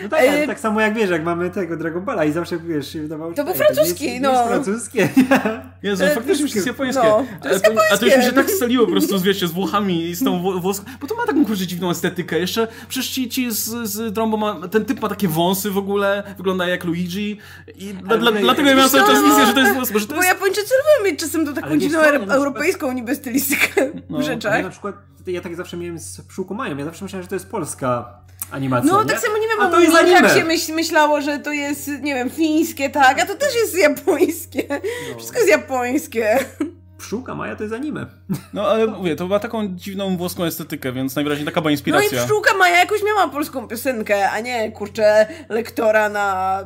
No 0.02 0.08
tak, 0.08 0.20
ale 0.20 0.42
E, 0.42 0.46
tak 0.46 0.60
samo 0.60 0.80
jak 0.80 0.94
wiesz, 0.94 1.10
jak 1.10 1.24
mamy 1.24 1.50
tego 1.50 1.76
Dragon 1.76 2.04
Balla 2.04 2.24
i 2.24 2.32
zawsze 2.32 2.58
wiesz, 2.58 2.92
się 2.92 3.00
wydawało 3.02 3.32
To 3.34 3.44
był 3.44 3.54
francuski, 3.54 4.20
no. 4.20 4.30
Nie 4.32 4.36
jest 4.38 4.48
francuskie. 4.48 5.08
Jezu, 5.82 6.04
E, 6.04 6.14
faktycznie 6.14 6.42
już 6.44 6.54
jest 6.54 6.66
japońskie. 6.66 7.02
no, 7.04 7.24
to 7.42 7.48
jest 7.48 7.66
Ale 7.66 7.74
A 7.92 7.96
to 7.98 8.04
już 8.06 8.16
mi 8.16 8.20
się 8.22 8.26
japońskie. 8.26 8.32
tak 8.32 8.50
staliło 8.50 8.86
po 8.86 8.92
prostu, 8.92 9.18
z, 9.18 9.22
wiecie, 9.22 9.48
z 9.48 9.52
Włochami 9.52 10.02
i 10.10 10.14
z 10.14 10.24
tą 10.24 10.42
wło- 10.42 10.60
włoską, 10.60 10.84
bo 11.00 11.06
to 11.06 11.14
ma 11.14 11.26
taką 11.26 11.44
kurczę 11.46 11.66
dziwną 11.72 11.90
estetykę. 11.90 12.38
Jeszcze 12.38 12.68
przecież 12.88 13.10
ci, 13.10 13.28
ci 13.28 13.50
z, 13.50 13.64
z 13.88 14.12
Drombo 14.12 14.36
ma, 14.36 14.68
ten 14.68 14.84
typ 14.84 15.00
ma 15.02 15.08
takie 15.08 15.28
wąsy 15.28 15.70
w 15.70 15.78
ogóle, 15.78 16.22
wygląda 16.36 16.66
jak 16.68 16.84
Luigi 16.84 17.38
i 17.78 17.94
dla, 17.94 18.16
dla, 18.16 18.32
dlatego 18.32 18.68
ja 18.68 18.74
miałem 18.76 18.90
cały 18.90 19.02
czas 19.06 19.18
No, 19.22 19.28
wizję, 19.28 19.46
że 19.46 19.52
to 19.54 19.60
jest 19.60 19.92
bo 19.92 19.98
że 19.98 20.06
to 20.06 20.14
Bo 20.14 20.22
jest... 20.22 20.28
Japończycy 20.34 20.74
lubią 20.98 21.10
mieć 21.10 21.20
czasem 21.20 21.46
to 21.46 21.52
taką 21.52 21.76
dziwną 21.78 21.98
ja 22.02 22.08
przykład- 22.10 22.30
europejską 22.30 22.92
niby 22.92 23.14
stylistykę 23.14 23.90
No, 24.10 24.18
w 24.18 24.20
Ja 24.20 24.26
rzeczach. 24.26 24.62
na 24.62 24.70
przykład, 24.70 24.94
ja 25.26 25.40
tak 25.40 25.56
zawsze 25.56 25.76
miałem 25.76 25.98
z 25.98 26.20
Pszczółką 26.20 26.54
Mają, 26.54 26.76
ja 26.76 26.84
zawsze 26.84 27.04
myślałem, 27.04 27.22
że 27.22 27.28
to 27.28 27.34
jest 27.34 27.50
polska 27.50 28.18
animacja, 28.50 28.92
No 28.92 29.02
nie? 29.02 29.08
tak 29.08 29.20
samo 29.20 29.34
nie 29.38 29.48
wiem, 29.48 29.60
A 29.60 29.68
o 29.68 29.70
to 29.70 29.80
jest 29.80 29.92
Muminkach 29.92 30.22
anime. 30.24 30.34
się 30.40 30.44
myśl, 30.44 30.72
myślało, 30.74 31.20
że 31.20 31.38
to 31.38 31.52
jest, 31.52 31.88
nie 31.88 32.14
wiem, 32.14 32.30
fińskie, 32.30 32.90
tak, 32.90 33.20
a 33.22 33.26
to 33.26 33.34
też 33.34 33.54
jest 33.54 33.78
japońskie. 33.78 34.66
No. 35.12 35.16
Wszystko 35.18 35.38
jest 35.38 35.50
japońskie. 35.50 36.38
Pszczółka 37.02 37.34
Maja 37.34 37.56
to 37.56 37.62
jest 37.62 37.74
anime. 37.74 38.06
No 38.52 38.66
ale 38.68 38.86
mówię, 38.86 39.16
to 39.16 39.28
ma 39.28 39.38
taką 39.38 39.68
dziwną 39.76 40.16
włoską 40.16 40.44
estetykę, 40.44 40.92
więc 40.92 41.16
najwyraźniej 41.16 41.46
taka 41.46 41.60
była 41.60 41.68
No 41.68 41.70
i 41.70 41.74
inspiracja. 41.74 42.22
Pszczółka 42.22 42.54
Maja 42.56 42.78
jakoś 42.78 43.00
miała 43.02 43.28
polską 43.28 43.68
piosenkę, 43.68 44.30
a 44.30 44.40
nie, 44.40 44.72
kurczę, 44.72 45.26
lektora 45.48 46.08
na 46.08 46.58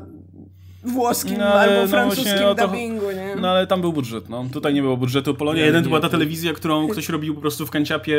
włoskim 0.84 1.39
No, 1.39 1.45
ale 1.45 1.72
albo 1.72 1.82
no 1.82 1.89
francuskim 1.89 2.24
właśnie 2.24 2.47
o 2.49 2.55
to- 2.55 2.66
dubbingu, 2.66 3.11
nie? 3.11 3.37
No 3.41 3.51
ale 3.51 3.66
tam 3.66 3.80
był 3.80 3.93
budżet, 3.93 4.28
no. 4.28 4.45
Tutaj 4.53 4.74
nie 4.74 4.82
było 4.82 4.97
budżetu. 4.97 5.34
Polonia 5.34 5.61
Nie, 5.61 5.66
1 5.66 5.82
to 5.82 5.89
była 5.89 6.01
ta 6.01 6.09
telewizja, 6.09 6.53
którą 6.53 6.89
ktoś 6.89 7.09
robił 7.09 7.34
po 7.34 7.41
prostu 7.41 7.66
w 7.66 7.70
kanciapie, 7.70 8.18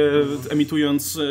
emitując 0.50 1.18
e, 1.18 1.22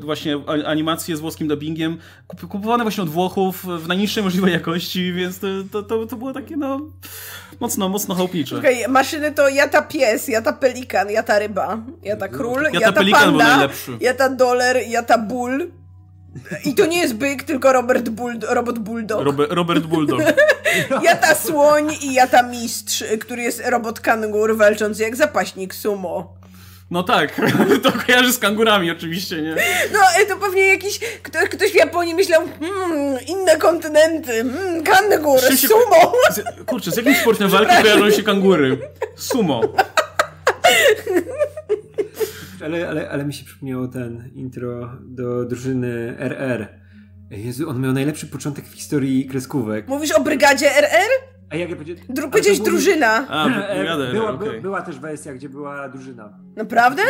właśnie 0.00 0.36
a- 0.46 0.66
animacje 0.66 1.16
z 1.16 1.20
włoskim 1.20 1.48
dubbingiem. 1.48 1.98
Kup- 2.28 2.48
Kupowane 2.48 2.84
właśnie 2.84 3.02
od 3.02 3.08
Włochów 3.08 3.64
w 3.64 3.88
najniższej 3.88 4.22
możliwej 4.22 4.52
jakości, 4.52 5.12
więc 5.12 5.38
to, 5.38 5.46
to, 5.72 5.82
to, 5.82 6.06
to 6.06 6.16
było 6.16 6.32
takie, 6.32 6.56
no, 6.56 6.80
mocno, 7.60 7.88
mocno 7.88 8.14
chałupnicze. 8.14 8.56
Okej, 8.58 8.88
maszyny 8.88 9.32
to 9.32 9.48
ja 9.48 9.68
ta 9.68 9.82
pies, 9.82 10.28
ja 10.28 10.42
ta 10.42 10.52
pelikan, 10.52 11.10
ja 11.10 11.22
ta 11.22 11.38
ryba, 11.38 11.78
ja 12.02 12.16
ta 12.16 12.28
król, 12.28 12.62
Ja 12.62 12.70
ja, 12.72 12.80
ta 12.80 12.92
ta 12.92 13.00
pelikan 13.00 13.30
był 13.30 13.38
panda, 13.38 13.56
najlepszy. 13.56 13.96
ja 14.00 14.14
ta 14.14 14.28
doler, 14.28 14.76
ja 14.88 15.02
ta 15.02 15.18
ból. 15.18 15.66
I 16.64 16.74
to 16.74 16.86
nie 16.86 16.98
jest 16.98 17.14
byk, 17.14 17.42
tylko 17.42 17.72
Robert 17.72 18.08
Bull, 18.08 18.38
robot 18.48 18.78
Bulldog. 18.78 19.24
Robert, 19.24 19.52
Robert 19.52 19.84
Bulldog. 19.86 20.20
Ja 21.02 21.16
ta 21.16 21.34
słoń 21.34 21.92
i 22.02 22.14
ja 22.14 22.26
ta 22.26 22.42
mistrz, 22.42 23.04
który 23.20 23.42
jest 23.42 23.62
robot 23.66 24.00
kangur 24.00 24.56
walczący 24.56 25.02
jak 25.02 25.16
zapaśnik 25.16 25.74
sumo. 25.74 26.34
No 26.90 27.02
tak, 27.02 27.40
to 27.82 27.92
kojarzy 27.92 28.32
z 28.32 28.38
kangurami 28.38 28.90
oczywiście, 28.90 29.42
nie? 29.42 29.56
No, 29.92 29.98
e, 30.18 30.26
to 30.26 30.36
pewnie 30.36 30.66
jakiś, 30.66 31.00
ktoś, 31.22 31.48
ktoś 31.48 31.72
w 31.72 31.74
Japonii 31.74 32.14
myślał, 32.14 32.42
hmm, 32.60 33.18
inne 33.26 33.56
kontynenty, 33.56 34.32
hmm, 34.32 34.82
kangur, 34.82 35.40
się- 35.40 35.68
sumo. 35.68 36.12
Z, 36.34 36.64
kurczę, 36.66 36.90
z 36.90 36.96
jakim 36.96 37.14
sportem 37.14 37.48
walki 37.48 37.82
kojarzą 37.82 38.10
się 38.10 38.22
kangury? 38.22 38.78
Sumo. 39.16 39.60
Ale, 42.64 42.88
ale, 42.88 43.10
ale 43.10 43.24
mi 43.24 43.34
się 43.34 43.44
przypomniało 43.44 43.88
ten 43.88 44.30
intro 44.34 44.90
do 45.00 45.44
drużyny 45.44 46.16
RR. 46.18 46.68
Jezu, 47.30 47.70
on 47.70 47.80
miał 47.80 47.92
najlepszy 47.92 48.26
początek 48.26 48.64
w 48.68 48.74
historii 48.74 49.26
kreskówek. 49.26 49.88
Mówisz 49.88 50.12
o 50.12 50.20
brygadzie 50.20 50.76
RR? 50.76 51.08
A 51.50 51.56
jak 51.56 51.70
ja 51.70 51.76
powiedziałem... 51.76 52.02
Dru- 52.08 52.30
powiedziałeś 52.30 52.60
drużyna. 52.60 53.26
A, 53.28 53.48
jadę, 53.74 54.12
była, 54.12 54.30
okej. 54.30 54.50
by, 54.50 54.60
była 54.60 54.82
też 54.82 54.98
wersja, 54.98 55.34
gdzie 55.34 55.48
była 55.48 55.88
drużyna. 55.88 56.28
Naprawdę? 56.56 57.02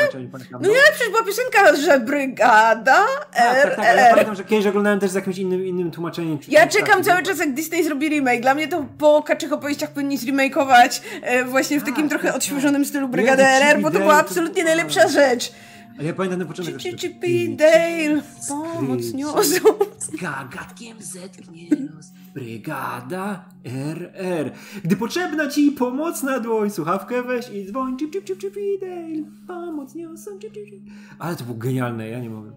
No 0.51 0.69
nie, 0.69 0.75
przecież 0.93 1.11
była 1.11 1.23
piosenka, 1.25 1.77
że 1.77 2.01
brygada 2.01 3.07
Tak, 3.35 3.63
tak, 3.63 3.77
tak, 3.77 3.87
ale 3.87 4.03
ja 4.03 4.11
pamiętam, 4.11 4.35
że 4.35 4.45
kiedyś 4.45 4.67
oglądałem 4.67 5.01
też 5.01 5.11
z 5.11 5.15
jakimś 5.15 5.39
innym, 5.39 5.67
innym 5.67 5.91
tłumaczeniem. 5.91 6.39
Ja 6.49 6.67
czekam 6.67 6.89
takim. 6.89 7.05
cały 7.05 7.23
czas, 7.23 7.39
jak 7.39 7.55
Disney 7.55 7.85
zrobi 7.85 8.09
remake. 8.09 8.41
Dla 8.41 8.55
mnie 8.55 8.69
to 8.69 8.87
po 8.99 9.23
kaczych 9.23 9.53
opowieściach 9.53 9.91
powinni 9.91 10.19
zremakeować 10.19 11.03
e, 11.23 11.45
właśnie 11.45 11.81
w 11.81 11.85
takim 11.85 12.09
Tak, 12.09 12.11
trochę 12.11 12.27
tak, 12.29 12.37
odświeżonym 12.37 12.85
stylu 12.85 13.03
Jezu, 13.07 13.13
Brygadę 13.13 13.45
RR, 13.45 13.81
bo 13.83 13.91
to 13.91 13.99
była 13.99 14.17
absolutnie 14.17 14.65
najlepsza 14.65 15.09
rzecz. 15.09 15.53
Ale 15.99 16.07
ja 16.07 16.13
pamiętam 16.15 16.39
ten 16.39 16.49
początek. 16.49 16.81
że- 16.81 16.99
Chippy 16.99 17.57
Dale, 17.57 18.23
pomoc 18.49 19.13
niosą. 19.15 19.61
z 19.99 20.11
gagatkiem 20.11 20.97
zetknie 21.01 21.69
nos. 21.71 22.07
Brygada 22.35 23.45
RR. 23.65 24.53
Gdy 24.85 24.97
potrzebna 24.97 25.49
ci 25.51 25.73
pomoc 25.73 26.23
na 26.23 26.41
dłoń, 26.41 26.71
słuchawkę 26.71 27.23
weź 27.23 27.49
i 27.51 27.67
dzwoń. 27.67 27.97
Chip, 27.99 28.13
chip, 28.13 28.25
chip, 28.25 28.39
chip, 28.41 28.55
Dale. 28.81 29.25
Pomoc 29.47 29.95
niosą. 29.95 30.31
Chip, 30.39 30.53
chip, 30.53 30.65
chip. 30.71 30.81
Ale 31.19 31.37
to 31.37 31.45
było 31.45 31.57
genialne, 31.57 32.09
ja 32.09 32.21
nie 32.21 32.31
mogę. 32.31 32.51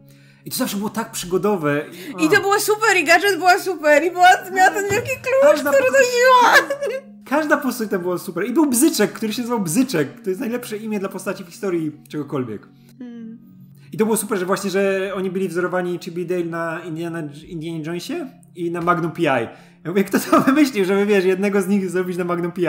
I 0.45 0.51
to 0.51 0.57
zawsze 0.57 0.77
było 0.77 0.89
tak 0.89 1.11
przygodowe. 1.11 1.85
I 2.25 2.29
to 2.29 2.41
było 2.41 2.59
super, 2.59 2.97
i 2.97 3.03
gadżet 3.03 3.37
była 3.37 3.59
super, 3.59 4.03
i 4.03 4.11
była, 4.11 4.27
miała 4.53 4.69
ten 4.71 4.89
wielki 4.91 5.09
klucz, 5.09 5.41
Każda 5.51 5.71
który 5.71 5.85
nosiła. 5.91 6.77
Każda 7.25 7.57
postać 7.57 7.89
tam 7.89 8.01
była 8.01 8.17
super. 8.17 8.45
I 8.47 8.51
był 8.53 8.65
Bzyczek, 8.65 9.13
który 9.13 9.33
się 9.33 9.41
nazywał 9.41 9.59
Bzyczek. 9.59 10.21
To 10.23 10.29
jest 10.29 10.39
najlepsze 10.39 10.77
imię 10.77 10.99
dla 10.99 11.09
postaci 11.09 11.43
w 11.43 11.47
historii 11.47 11.91
czegokolwiek. 12.09 12.67
I 13.91 13.97
to 13.97 14.05
było 14.05 14.17
super, 14.17 14.37
że 14.37 14.45
właśnie, 14.45 14.69
że 14.69 15.11
oni 15.15 15.31
byli 15.31 15.47
wzorowani 15.47 15.99
Chibi 15.99 16.25
Dale 16.25 16.43
na 16.43 16.81
Indiana, 16.85 17.23
Indianie 17.47 17.83
Jonesie 17.83 18.27
i 18.55 18.71
na 18.71 18.81
Magnum 18.81 19.11
PI. 19.11 19.23
Ja 19.83 19.89
mówię, 19.91 20.03
kto 20.03 20.19
to 20.19 20.41
wymyślił, 20.51 20.85
żeby 20.85 21.05
wiesz, 21.05 21.25
jednego 21.25 21.61
z 21.61 21.67
nich 21.67 21.89
zrobić 21.89 22.17
na 22.17 22.23
Magnum 22.23 22.51
PI? 22.51 22.65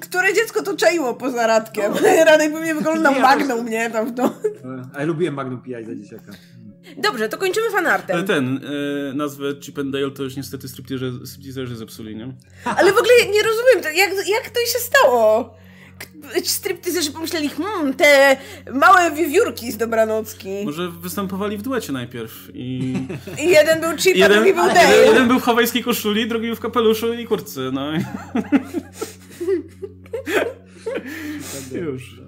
Które 0.00 0.34
dziecko 0.34 0.62
to 0.62 0.76
czaiło 0.76 1.14
poza 1.14 1.46
Radkiem? 1.46 1.92
Radek 2.26 2.52
pewnie 2.52 2.74
wyglądał 2.74 3.12
Nie, 3.12 3.20
na 3.20 3.28
ja 3.28 3.36
Magnum, 3.36 3.68
nie? 3.68 3.90
Tam 3.90 4.06
w 4.06 4.14
to. 4.14 4.24
E, 4.24 4.82
A 4.94 5.00
ja 5.00 5.06
lubiłem 5.06 5.34
Magnum 5.34 5.60
PI 5.60 5.84
za 5.84 5.94
dzieciaka. 5.94 6.32
Dobrze, 6.96 7.28
to 7.28 7.38
kończymy 7.38 7.70
fanartem. 7.70 8.16
Ale 8.16 8.26
ten, 8.26 8.60
e, 9.10 9.14
nazwę 9.14 9.54
Chip 9.60 9.78
and 9.78 9.90
Dale 9.90 10.10
to 10.10 10.22
już 10.22 10.36
niestety 10.36 10.68
stripteaserzy 10.68 11.76
zepsuli, 11.76 12.16
nie? 12.16 12.32
Ale 12.64 12.92
w 12.92 12.96
ogóle 12.98 13.12
nie 13.32 13.42
rozumiem, 13.42 13.96
jak, 13.98 14.28
jak 14.28 14.50
to 14.50 14.60
się 14.60 14.78
stało? 14.78 15.54
Stripteaserzy 16.44 17.12
pomyśleli, 17.12 17.48
hmm, 17.48 17.94
te 17.94 18.36
małe 18.72 19.10
wiewiórki 19.10 19.72
z 19.72 19.76
dobranocki. 19.76 20.48
Może 20.64 20.88
występowali 20.88 21.58
w 21.58 21.62
duecie 21.62 21.92
najpierw 21.92 22.48
i... 22.54 22.94
I 23.38 23.48
jeden 23.48 23.80
był 23.80 23.96
Chip, 23.96 24.14
a 24.14 24.18
Jeden, 24.18 24.32
drugi 24.32 24.54
był 24.54 24.66
jeden, 24.66 24.82
Dale. 24.82 24.96
jeden 25.06 25.28
był 25.28 25.38
w 25.38 25.42
hawajskiej 25.42 25.84
koszuli, 25.84 26.28
drugi 26.28 26.46
był 26.46 26.56
w 26.56 26.60
kapeluszu 26.60 27.14
i 27.14 27.26
kurtce, 27.26 27.60
no 27.72 27.96
i... 27.96 27.98
Już. 31.84 32.22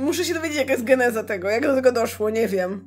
Muszę 0.00 0.24
się 0.24 0.34
dowiedzieć, 0.34 0.58
jaka 0.58 0.72
jest 0.72 0.84
geneza 0.84 1.24
tego, 1.24 1.50
jak 1.50 1.62
do 1.62 1.74
tego 1.74 1.92
doszło, 1.92 2.30
nie 2.30 2.48
wiem. 2.48 2.84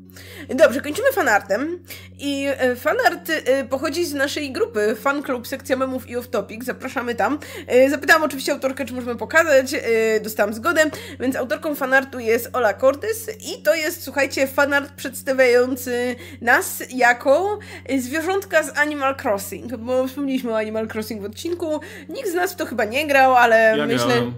Dobrze, 0.49 0.81
kończymy 0.81 1.11
fanartem. 1.13 1.79
I 2.19 2.45
e, 2.49 2.75
fanart 2.75 3.29
e, 3.29 3.63
pochodzi 3.63 4.05
z 4.05 4.13
naszej 4.13 4.51
grupy 4.51 4.95
Fan 4.95 5.23
Club 5.23 5.47
Sekcja 5.47 5.75
Memów 5.75 6.09
i 6.09 6.17
Off 6.17 6.27
Topic. 6.27 6.63
Zapraszamy 6.63 7.15
tam. 7.15 7.39
E, 7.67 7.89
Zapytałam 7.89 8.23
oczywiście 8.23 8.51
autorkę, 8.51 8.85
czy 8.85 8.93
możemy 8.93 9.15
pokazać. 9.15 9.75
Dostałam 10.21 10.53
zgodę, 10.53 10.81
więc 11.19 11.35
autorką 11.35 11.75
fanartu 11.75 12.19
jest 12.19 12.49
Ola 12.53 12.73
Cortez 12.73 13.29
i 13.39 13.63
to 13.63 13.75
jest, 13.75 14.03
słuchajcie, 14.03 14.47
fanart 14.47 14.91
przedstawiający 14.91 16.15
nas 16.41 16.83
jako 16.89 17.59
zwierzątka 17.99 18.63
z 18.63 18.77
Animal 18.77 19.15
Crossing, 19.23 19.75
bo 19.77 20.07
wspomnieliśmy 20.07 20.51
o 20.51 20.57
Animal 20.57 20.87
Crossing 20.93 21.21
w 21.21 21.25
odcinku. 21.25 21.79
Nikt 22.09 22.29
z 22.29 22.33
nas 22.33 22.53
w 22.53 22.55
to 22.55 22.65
chyba 22.65 22.85
nie 22.85 23.07
grał, 23.07 23.35
ale 23.35 23.75
Ja 23.77 23.85
myślę... 23.85 24.31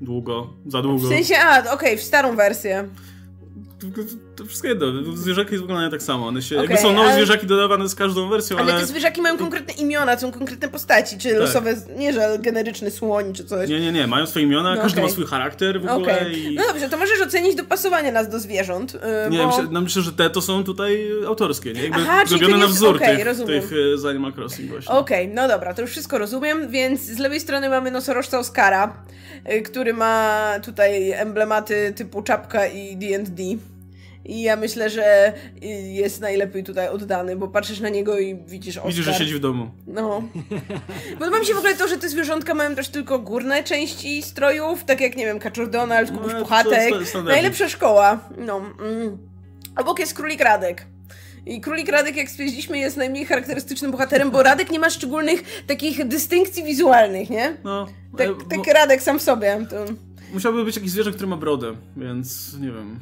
długo, 0.00 0.50
za 0.66 0.82
długo. 0.82 1.06
W 1.06 1.08
sensie, 1.08 1.34
a, 1.38 1.72
okej, 1.72 1.96
w 1.96 2.02
starą 2.02 2.36
wersję. 2.36 2.88
To, 4.36 4.44
wszystko 4.44 4.68
jedno, 4.68 4.86
zwierzaki 5.16 5.58
wyglądają 5.58 5.90
tak 5.90 6.02
samo. 6.02 6.26
One 6.26 6.42
się, 6.42 6.56
Okej, 6.56 6.68
jakby 6.70 6.82
są 6.82 6.92
nowe 6.92 7.04
ale- 7.06 7.14
zwierzaki 7.16 7.46
dodawane 7.46 7.88
z 7.88 7.94
każdą 7.94 8.28
wersją, 8.28 8.58
Ale 8.58 8.72
ale... 8.72 8.80
te 8.80 8.86
zwierzaki 8.86 9.22
mają 9.22 9.38
konkretne 9.38 9.72
imiona, 9.74 10.18
są 10.18 10.32
konkretne 10.32 10.68
postaci, 10.68 11.18
czy 11.18 11.34
losowe, 11.38 11.74
nie 11.96 12.12
że 12.12 12.38
generyczny 12.40 12.90
słoń, 12.90 13.32
czy 13.34 13.44
coś. 13.44 13.68
Nie, 13.70 13.80
nie, 13.80 13.92
nie, 13.92 14.06
mają 14.06 14.26
swoje 14.26 14.44
imiona, 14.44 14.74
No 14.74 14.80
każdy 14.82 15.00
okej. 15.00 15.04
ma 15.04 15.12
swój 15.14 15.26
charakter 15.26 15.80
w 15.82 15.86
ogóle 15.88 16.16
Okej. 16.20 16.52
i... 16.52 16.54
No 16.54 16.62
dobrze, 16.68 16.88
to 16.88 16.96
możesz 16.98 17.20
ocenić 17.20 17.54
dopasowanie 17.54 18.12
nas 18.12 18.28
do 18.28 18.38
zwierząt. 18.38 18.94
Yy, 18.94 19.30
Nie, 19.30 19.38
bo... 19.38 19.46
myślę, 19.46 19.64
no 19.70 19.80
myślę, 19.80 20.02
że 20.02 20.12
te 20.12 20.30
to 20.30 20.40
są 20.40 20.64
tutaj 20.64 21.08
autorskie, 21.26 21.72
nie? 21.72 21.82
Jakby 21.82 22.00
Aha, 22.00 22.22
zrobione 22.26 22.52
to 22.52 22.58
na 22.58 22.64
jest- 22.64 22.76
wzór 22.76 22.98
tych, 22.98 23.24
rozumiem. 23.24 23.60
tych 23.62 23.70
z 23.94 24.04
Animal 24.04 24.32
Crossing 24.32 24.70
właśnie. 24.70 24.94
Okej, 24.94 25.28
no 25.28 25.48
dobra, 25.48 25.74
to 25.74 25.82
już 25.82 25.90
wszystko 25.90 26.18
rozumiem, 26.18 26.68
więc 26.70 27.00
z 27.00 27.18
lewej 27.18 27.40
strony 27.40 27.68
mamy 27.68 27.90
nosorożca 27.90 28.38
Oscara, 28.38 28.86
y, 28.86 29.27
który 29.64 29.92
ma 29.92 30.52
tutaj 30.62 31.12
emblematy 31.12 31.92
typu 31.96 32.22
czapka 32.22 32.66
i 32.66 32.96
D&D. 32.96 33.42
I 34.24 34.42
ja 34.42 34.56
myślę, 34.56 34.90
że 34.90 35.32
y, 35.62 35.66
jest 35.68 36.20
najlepiej 36.20 36.64
tutaj 36.64 36.88
oddany, 36.88 37.36
bo 37.36 37.48
patrzysz 37.48 37.80
na 37.80 37.88
niego 37.88 38.18
i 38.18 38.34
widzisz 38.34 38.76
Oscar. 38.76 38.90
Widzisz, 38.90 39.04
że 39.04 39.14
siedzi 39.14 39.34
w 39.34 39.40
domu. 39.40 39.70
No. 39.86 40.22
Podoba 41.18 41.38
mi 41.38 41.46
się 41.46 41.54
w 41.54 41.58
ogóle 41.58 41.74
to, 41.74 41.88
że 41.88 41.96
te 41.96 42.08
zwierzątka 42.08 42.54
mają 42.54 42.74
też 42.74 42.88
tylko 42.88 43.18
górne 43.18 43.64
części 43.64 44.22
strojów, 44.22 44.84
tak 44.84 45.00
jak, 45.00 45.16
nie 45.16 45.26
wiem, 45.26 45.38
Kaczor 45.38 45.70
Donald, 45.70 46.10
Kubuś 46.10 46.32
No, 46.32 46.38
Puchatek. 46.40 46.94
Najlepsza 47.24 47.68
szkoła. 47.68 48.20
No. 48.38 48.60
Mm. 48.80 49.18
Obok 49.76 49.98
jest 49.98 50.14
Królik 50.14 50.40
Radek. 50.40 50.86
I 51.48 51.60
Królik 51.60 51.88
Radek, 51.88 52.16
jak 52.16 52.30
stwierdziliśmy, 52.30 52.78
jest 52.78 52.96
najmniej 52.96 53.26
charakterystycznym 53.26 53.90
bohaterem, 53.90 54.30
bo 54.30 54.42
Radek 54.42 54.70
nie 54.70 54.78
ma 54.78 54.90
szczególnych 54.90 55.62
takich 55.66 56.04
dystynkcji 56.08 56.64
wizualnych, 56.64 57.30
nie? 57.30 57.56
No, 57.64 57.86
Tak, 58.18 58.26
e, 58.28 58.34
tak 58.50 58.58
mo- 58.58 58.72
Radek 58.72 59.02
sam 59.02 59.18
w 59.18 59.22
sobie. 59.22 59.66
To... 59.70 59.84
musiałby 60.32 60.64
być 60.64 60.76
jakiś 60.76 60.90
zwierzę, 60.90 61.12
który 61.12 61.26
ma 61.26 61.36
brodę, 61.36 61.76
więc 61.96 62.54
nie 62.60 62.70
wiem. 62.70 63.00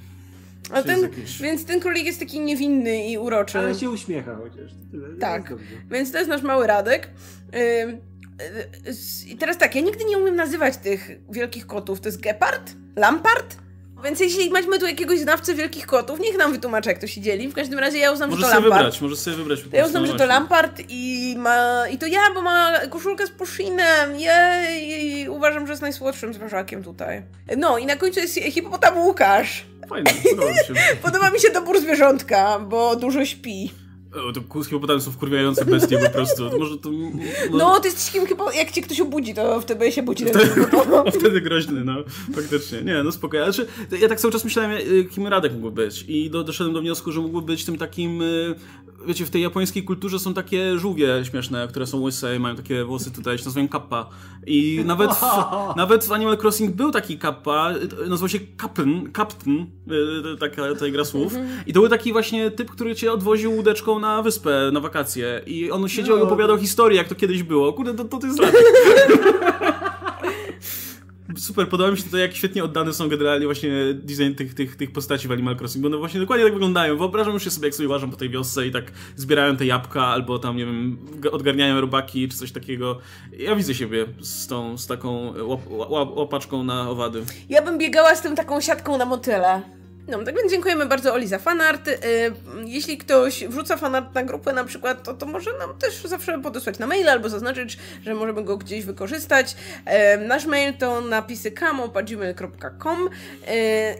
A 0.72 0.82
ten, 0.82 1.02
jakiś- 1.02 1.42
Więc 1.42 1.64
ten 1.64 1.80
królik 1.80 2.06
jest 2.06 2.20
taki 2.20 2.40
niewinny 2.40 3.06
i 3.06 3.18
uroczy. 3.18 3.58
Ale 3.58 3.74
się 3.74 3.90
uśmiecha 3.90 4.36
chociaż. 4.36 4.70
Tyle. 4.90 5.08
Tak. 5.20 5.54
Więc 5.90 6.12
to 6.12 6.18
jest 6.18 6.30
nasz 6.30 6.42
mały 6.42 6.66
Radek. 6.66 7.10
Y, 7.54 7.98
I 9.26 9.36
teraz 9.36 9.58
tak, 9.58 9.74
ja 9.74 9.80
nigdy 9.80 10.04
nie 10.04 10.18
umiem 10.18 10.36
nazywać 10.36 10.76
tych 10.76 11.10
wielkich 11.30 11.66
kotów. 11.66 12.00
To 12.00 12.08
jest 12.08 12.20
gepard? 12.20 12.72
Lampart? 12.96 13.56
Więc 14.06 14.20
jeśli 14.20 14.50
mamy 14.50 14.78
tu 14.78 14.86
jakiegoś 14.86 15.18
znawcę 15.18 15.54
wielkich 15.54 15.86
kotów, 15.86 16.20
niech 16.20 16.38
nam 16.38 16.52
wytłumaczy, 16.52 16.88
jak 16.88 16.98
to 16.98 17.06
się 17.06 17.20
dzieli. 17.20 17.48
W 17.48 17.54
każdym 17.54 17.78
razie 17.78 17.98
ja 17.98 18.12
uznam, 18.12 18.30
Możesz 18.30 18.46
że 18.46 18.50
to 18.50 18.56
sobie 18.56 18.68
Lampart. 18.68 18.84
wybrać, 18.84 19.00
możesz 19.00 19.18
sobie 19.18 19.36
wybrać 19.36 19.60
po 19.60 19.76
ja 19.76 19.86
uznam, 19.86 20.02
no 20.02 20.12
że 20.12 20.18
to. 20.18 20.26
Lampart 20.26 20.82
i 20.88 21.34
ma... 21.38 21.88
I 21.88 21.98
to 21.98 22.06
ja, 22.06 22.20
bo 22.34 22.42
ma 22.42 22.72
koszulkę 22.90 23.26
z 23.26 23.30
Pushinem. 23.30 24.16
Jej! 24.20 25.20
I 25.20 25.28
uważam, 25.28 25.66
że 25.66 25.72
jest 25.72 25.82
najsłodszym 25.82 26.34
zwierzakiem 26.34 26.84
tutaj. 26.84 27.22
No 27.56 27.78
i 27.78 27.86
na 27.86 27.96
końcu 27.96 28.20
jest 28.20 28.34
hipopotam 28.34 28.98
Łukasz. 28.98 29.64
Fajnie, 29.88 30.12
podoba 30.30 30.50
mi 30.52 30.58
się. 30.58 30.74
Podoba 31.02 31.30
mi 31.30 31.40
się 31.40 31.50
dobór 31.50 31.80
zwierzątka, 31.80 32.58
bo 32.58 32.96
dużo 32.96 33.24
śpi. 33.24 33.70
O, 34.16 34.32
to 34.32 34.40
kuski 34.40 34.80
potem 34.80 35.00
są 35.00 35.10
wkurwiające 35.10 35.64
bestie 35.64 35.98
po 35.98 36.10
prostu. 36.10 36.50
To 36.50 36.58
może 36.58 36.78
to... 36.78 36.90
No, 37.50 37.80
ty 37.80 37.88
jesteś 37.88 38.12
kim 38.12 38.26
chyba, 38.26 38.54
jak 38.54 38.70
cię 38.70 38.82
ktoś 38.82 39.00
obudzi, 39.00 39.34
to 39.34 39.60
wtedy 39.60 39.92
się 39.92 40.02
budzi. 40.02 40.24
Wtedy, 40.24 40.46
hipopotam. 40.46 41.06
o, 41.06 41.10
wtedy 41.10 41.40
groźny, 41.40 41.84
no. 41.84 41.94
Faktycznie. 42.34 42.82
Nie, 42.82 43.02
no 43.02 43.12
spokojnie. 43.12 43.52
Znaczy, 43.52 43.66
ja 44.00 44.08
tak 44.08 44.20
cały 44.20 44.32
czas 44.32 44.44
myślałem, 44.44 44.78
kim 45.10 45.26
Radek 45.26 45.52
mógłby 45.52 45.70
być. 45.70 46.04
I 46.08 46.30
do, 46.30 46.44
doszedłem 46.44 46.74
do 46.74 46.80
wniosku, 46.80 47.12
że 47.12 47.20
mógłby 47.20 47.42
być 47.46 47.64
tym 47.64 47.78
takim... 47.78 48.22
Wiecie, 49.06 49.26
w 49.26 49.30
tej 49.30 49.42
japońskiej 49.42 49.84
kulturze 49.84 50.18
są 50.18 50.34
takie 50.34 50.78
żółwie 50.78 51.24
śmieszne, 51.24 51.68
które 51.68 51.86
są 51.86 52.00
łyse 52.00 52.36
i 52.36 52.38
mają 52.38 52.56
takie 52.56 52.84
włosy 52.84 53.10
tutaj, 53.10 53.38
się 53.38 53.44
nazywają 53.44 53.68
kappa. 53.68 54.08
I 54.46 54.82
nawet 54.84 55.10
w, 55.14 55.22
nawet 55.76 56.04
w 56.04 56.12
Animal 56.12 56.38
Crossing 56.38 56.74
był 56.74 56.90
taki 56.90 57.18
kappa, 57.18 57.70
nazywał 58.08 58.28
się 58.28 58.38
Captain, 58.60 59.12
Captain, 59.16 59.66
e, 60.34 60.36
taka 60.36 60.62
ta 60.80 60.90
gra 60.90 61.04
słów. 61.04 61.34
I 61.66 61.72
to 61.72 61.80
był 61.80 61.88
taki 61.88 62.12
właśnie 62.12 62.50
typ, 62.50 62.70
który 62.70 62.94
cię 62.94 63.12
odwoził 63.12 63.52
łódeczką 63.52 63.98
na 63.98 64.22
wyspę, 64.22 64.70
na 64.72 64.80
wakacje. 64.80 65.40
I 65.46 65.70
on 65.70 65.88
siedział 65.88 66.16
i 66.16 66.20
No. 66.20 66.26
opowiadał 66.26 66.58
historię, 66.58 66.98
jak 66.98 67.08
to 67.08 67.14
kiedyś 67.14 67.42
było. 67.42 67.72
Kurde, 67.72 67.94
to, 67.94 68.04
to, 68.04 68.18
to 68.18 68.26
jest 68.26 68.40
Radek. 68.40 68.62
Super, 71.36 71.68
podoba 71.68 71.90
mi 71.90 71.98
się 71.98 72.10
to, 72.10 72.16
jak 72.16 72.34
świetnie 72.34 72.64
oddane 72.64 72.92
są 72.92 73.08
generalnie 73.08 73.46
właśnie 73.46 73.70
design 73.94 74.34
tych, 74.34 74.54
tych, 74.54 74.76
tych 74.76 74.92
postaci 74.92 75.28
w 75.28 75.32
Animal 75.32 75.56
Crossing, 75.56 75.82
bo 75.82 75.88
one 75.88 75.96
właśnie 75.96 76.20
dokładnie 76.20 76.44
tak 76.44 76.52
wyglądają. 76.52 76.96
Wyobrażam 76.96 77.40
się 77.40 77.50
sobie, 77.50 77.66
jak 77.66 77.74
sobie 77.74 77.88
łażą 77.88 78.10
po 78.10 78.16
tej 78.16 78.30
wiosce 78.30 78.66
i 78.66 78.70
tak 78.70 78.84
zbierają 79.16 79.56
te 79.56 79.66
jabłka, 79.66 80.06
albo 80.06 80.38
tam, 80.38 80.56
nie 80.56 80.66
wiem, 80.66 80.98
odgarniają 81.32 81.80
robaki, 81.80 82.28
czy 82.28 82.36
coś 82.36 82.52
takiego. 82.52 82.98
Ja 83.38 83.56
widzę 83.56 83.74
siebie 83.74 84.06
z 84.20 84.46
tą, 84.46 84.78
z 84.78 84.86
taką 84.86 85.34
łap, 85.42 85.60
łap, 85.68 86.16
łapaczką 86.16 86.64
na 86.64 86.90
owady. 86.90 87.24
Ja 87.48 87.62
bym 87.62 87.78
biegała 87.78 88.14
z 88.14 88.22
tym 88.22 88.36
taką 88.36 88.60
siatką 88.60 88.98
na 88.98 89.04
motyle. 89.04 89.62
No, 90.08 90.24
tak 90.24 90.36
więc 90.36 90.52
dziękujemy 90.52 90.86
bardzo 90.86 91.14
Oli 91.14 91.26
za 91.26 91.38
fanart. 91.38 91.88
Y, 91.88 91.96
Jeśli 92.64 92.98
ktoś 92.98 93.44
wrzuca 93.44 93.76
fanart 93.76 94.14
na 94.14 94.24
grupę 94.24 94.52
na 94.52 94.64
przykład, 94.64 95.02
to, 95.02 95.14
to 95.14 95.26
może 95.26 95.50
nam 95.58 95.78
też 95.78 96.02
zawsze 96.04 96.38
podesłać 96.38 96.78
na 96.78 96.86
maila 96.86 97.12
albo 97.12 97.28
zaznaczyć, 97.28 97.78
że 98.04 98.14
możemy 98.14 98.44
go 98.44 98.56
gdzieś 98.56 98.84
wykorzystać. 98.84 99.56
E, 99.84 100.18
Nasz 100.18 100.46
mail 100.46 100.74
to 100.74 101.00
napisy 101.00 101.50
kamo.gmail.com 101.50 103.08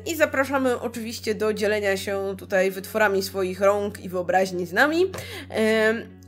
i 0.06 0.16
zapraszamy 0.16 0.80
oczywiście 0.80 1.34
do 1.34 1.52
dzielenia 1.52 1.96
się 1.96 2.34
tutaj 2.38 2.70
wytworami 2.70 3.22
swoich 3.22 3.60
rąk 3.60 4.00
i 4.00 4.08
wyobraźni 4.08 4.66
z 4.66 4.72
nami. 4.72 5.06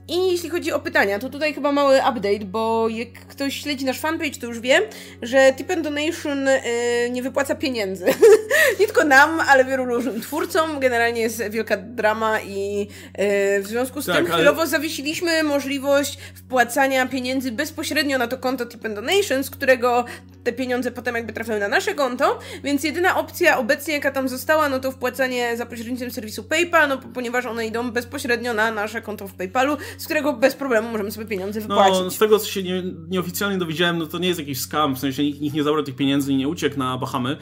I 0.09 0.33
jeśli 0.33 0.51
chodzi 0.51 0.73
o 0.73 0.81
pytania, 0.81 1.19
to 1.19 1.29
tutaj 1.31 1.55
chyba 1.55 1.73
mały 1.73 1.97
update, 1.97 2.45
bo 2.45 2.89
jak 2.89 3.09
ktoś 3.13 3.61
śledzi 3.63 3.85
nasz 3.85 4.01
fanpage, 4.01 4.31
to 4.41 4.47
już 4.47 4.61
wie, 4.61 4.81
że 5.23 5.53
Tip 5.57 5.71
and 5.71 5.81
Donation 5.85 6.49
y, 6.49 6.61
nie 7.11 7.23
wypłaca 7.23 7.55
pieniędzy. 7.55 8.05
nie 8.81 8.87
tylko 8.87 9.05
nam, 9.05 9.41
ale 9.49 9.65
wielu 9.65 9.85
różnym 9.85 10.21
twórcom. 10.21 10.81
Generalnie 10.81 11.21
jest 11.21 11.43
wielka 11.51 11.77
drama 11.77 12.41
i 12.41 12.83
y, 13.61 13.63
w 13.63 13.67
związku 13.67 14.03
z 14.03 14.07
Tak, 14.07 14.17
tym 14.17 14.27
ale- 14.27 14.35
chwilowo 14.35 14.67
zawiesiliśmy 14.67 15.43
możliwość 15.43 16.19
wpłacania 16.35 17.07
pieniędzy 17.07 17.53
bezpośrednio 17.53 18.19
na 18.19 18.27
to 18.27 18.39
konto 18.39 18.67
Tip 18.67 18.85
and 18.85 18.95
Donation, 18.95 19.45
z 19.45 19.51
którego 19.51 20.05
te 20.45 20.53
pieniądze 20.53 20.91
potem 20.91 21.15
jakby 21.15 21.33
trafiają 21.33 21.61
na 21.61 21.69
nasze 21.69 21.95
konto, 21.95 22.39
więc 22.65 22.85
jedyna 22.85 23.17
opcja 23.19 23.59
obecnie, 23.59 23.95
jaka 23.95 24.11
tam 24.11 24.29
została, 24.29 24.69
no 24.69 24.81
to 24.81 24.93
wpłacanie 24.93 25.57
za 25.57 25.67
pośrednictwem 25.67 26.11
serwisu 26.11 26.45
PayPal, 26.45 26.89
no 26.89 26.99
po- 26.99 27.09
ponieważ 27.09 27.47
one 27.47 27.67
idą 27.67 27.91
bezpośrednio 27.91 28.55
na 28.55 28.71
nasze 28.71 29.03
konto 29.03 29.29
w 29.29 29.35
PayPalu, 29.35 29.77
z 29.99 30.05
którego 30.05 30.32
bez 30.32 30.55
problemu 30.55 30.90
możemy 30.90 31.11
sobie 31.11 31.26
pieniądze 31.26 31.61
wypłacić. 31.61 32.01
No, 32.05 32.11
z 32.11 32.18
tego, 32.18 32.38
co 32.38 32.46
się 32.46 32.62
nie, 32.62 32.82
nieoficjalnie 33.09 33.59
dowiedziałem, 33.59 33.99
no 33.99 34.07
to 34.07 34.18
nie 34.18 34.28
jest 34.28 34.40
jakiś 34.40 34.61
scam, 34.61 34.96
w 34.96 34.99
sensie 34.99 35.22
nikt, 35.22 35.40
nikt 35.40 35.57
nie 35.57 35.62
zabrał 35.62 35.84
tych 35.84 35.96
pieniędzy 35.96 36.32
i 36.32 36.36
nie 36.36 36.49
uciekł 36.49 36.78
na 36.78 36.99
Bahamy, 36.99 37.36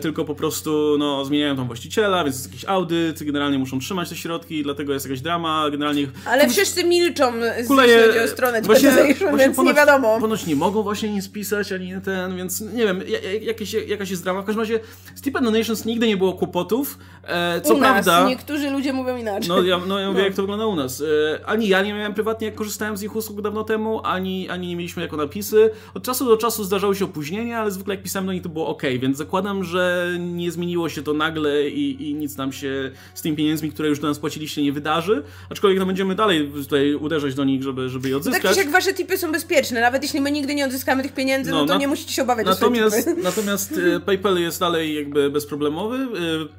tylko 0.00 0.24
po 0.24 0.34
prostu, 0.34 0.96
no, 0.98 1.24
zmieniają 1.24 1.56
tam 1.56 1.66
właściciela, 1.66 2.24
więc 2.24 2.36
jest 2.36 2.46
jakiś 2.46 2.64
audyt, 2.64 3.22
generalnie 3.22 3.58
muszą 3.58 3.78
trzymać 3.78 4.08
te 4.08 4.16
środki, 4.16 4.62
dlatego 4.62 4.92
jest 4.92 5.06
jakaś 5.06 5.20
drama, 5.20 5.70
generalnie... 5.70 6.06
Ale 6.26 6.48
wszyscy 6.48 6.84
milczą, 6.84 7.32
jeśli 7.36 7.66
Kuleje, 7.66 8.24
o 8.24 8.28
stronę 8.28 8.62
Demonization, 8.62 9.38
więc 9.38 9.56
ponoć, 9.56 9.70
nie 9.70 9.74
wiadomo. 9.74 10.20
Ponoć 10.20 10.46
nie 10.46 10.56
mogą 10.56 10.82
właśnie 10.82 11.08
nic 11.08 11.28
pisać, 11.28 11.72
ani 11.72 11.92
ten, 12.04 12.36
więc 12.36 12.60
nie 12.60 12.84
wiem, 12.84 13.02
ja- 13.08 13.20
ja- 13.20 13.40
jakieś, 13.40 13.72
jakaś 13.72 14.10
jest 14.10 14.24
drama. 14.24 14.42
W 14.42 14.44
każdym 14.44 14.60
razie 14.60 14.80
z 15.14 15.18
Steep 15.18 15.34
Donations 15.40 15.84
nigdy 15.84 16.06
nie 16.06 16.16
było 16.16 16.32
kłopotów, 16.32 16.98
e, 17.24 17.60
co 17.60 17.74
u 17.74 17.78
nas 17.78 18.04
prawda... 18.04 18.28
niektórzy 18.28 18.70
ludzie 18.70 18.92
mówią 18.92 19.16
inaczej. 19.16 19.48
No 19.48 19.62
ja, 19.62 19.80
no, 19.88 19.98
ja 19.98 20.10
mówię, 20.10 20.22
jak 20.22 20.34
to 20.34 20.42
wygląda 20.42 20.66
u 20.66 20.76
nas. 20.76 21.00
E, 21.00 21.46
ani 21.46 21.68
ja 21.68 21.82
nie 21.82 21.94
miałem 21.94 22.14
prywatnie, 22.14 22.46
jak 22.46 22.54
korzystałem 22.54 22.96
z 22.96 23.02
ich 23.02 23.16
usług 23.16 23.40
dawno 23.42 23.64
temu, 23.64 24.00
ani, 24.04 24.48
ani 24.48 24.68
nie 24.68 24.76
mieliśmy 24.76 25.02
jako 25.02 25.16
napisy. 25.16 25.70
Od 25.94 26.02
czasu 26.02 26.24
do 26.24 26.36
czasu 26.36 26.64
zdarzały 26.64 26.96
się 26.96 27.04
opóźnienia, 27.04 27.60
ale 27.60 27.70
zwykle 27.70 27.94
jak 27.94 28.02
pisałem 28.02 28.26
do 28.26 28.32
nich 28.32 28.42
to 28.42 28.48
było 28.48 28.66
ok, 28.66 28.82
więc 28.98 29.16
zakładam, 29.16 29.64
że 29.68 30.08
nie 30.18 30.50
zmieniło 30.52 30.88
się 30.88 31.02
to 31.02 31.12
nagle 31.12 31.68
i, 31.68 32.08
i 32.10 32.14
nic 32.14 32.36
nam 32.36 32.52
się 32.52 32.90
z 33.14 33.22
tymi 33.22 33.36
pieniędzmi, 33.36 33.72
które 33.72 33.88
już 33.88 33.98
do 34.00 34.08
nas 34.08 34.18
płaciliście, 34.18 34.62
nie 34.62 34.72
wydarzy. 34.72 35.22
Aczkolwiek 35.50 35.78
no, 35.80 35.86
będziemy 35.86 36.14
dalej 36.14 36.48
tutaj 36.54 36.94
uderzać 36.94 37.34
do 37.34 37.44
nich, 37.44 37.62
żeby, 37.62 37.88
żeby 37.88 38.08
je 38.08 38.14
Tak 38.14 38.26
odzyskać. 38.26 38.56
jak 38.56 38.70
wasze 38.70 38.94
tipy 38.94 39.18
są 39.18 39.32
bezpieczne, 39.32 39.80
nawet 39.80 40.02
jeśli 40.02 40.20
my 40.20 40.30
nigdy 40.30 40.54
nie 40.54 40.66
odzyskamy 40.66 41.02
tych 41.02 41.14
pieniędzy, 41.14 41.50
no, 41.50 41.56
No, 41.60 41.66
to 41.66 41.72
na- 41.72 41.78
nie 41.80 41.88
musicie 41.88 42.12
się 42.12 42.22
obawiać 42.22 42.46
Natomiast, 42.46 43.10
natomiast 43.22 43.80
e, 43.96 44.00
PayPal 44.00 44.38
jest 44.38 44.60
dalej 44.60 44.94
jakby 44.94 45.30
bezproblemowy. 45.30 45.96
e, 45.96 46.08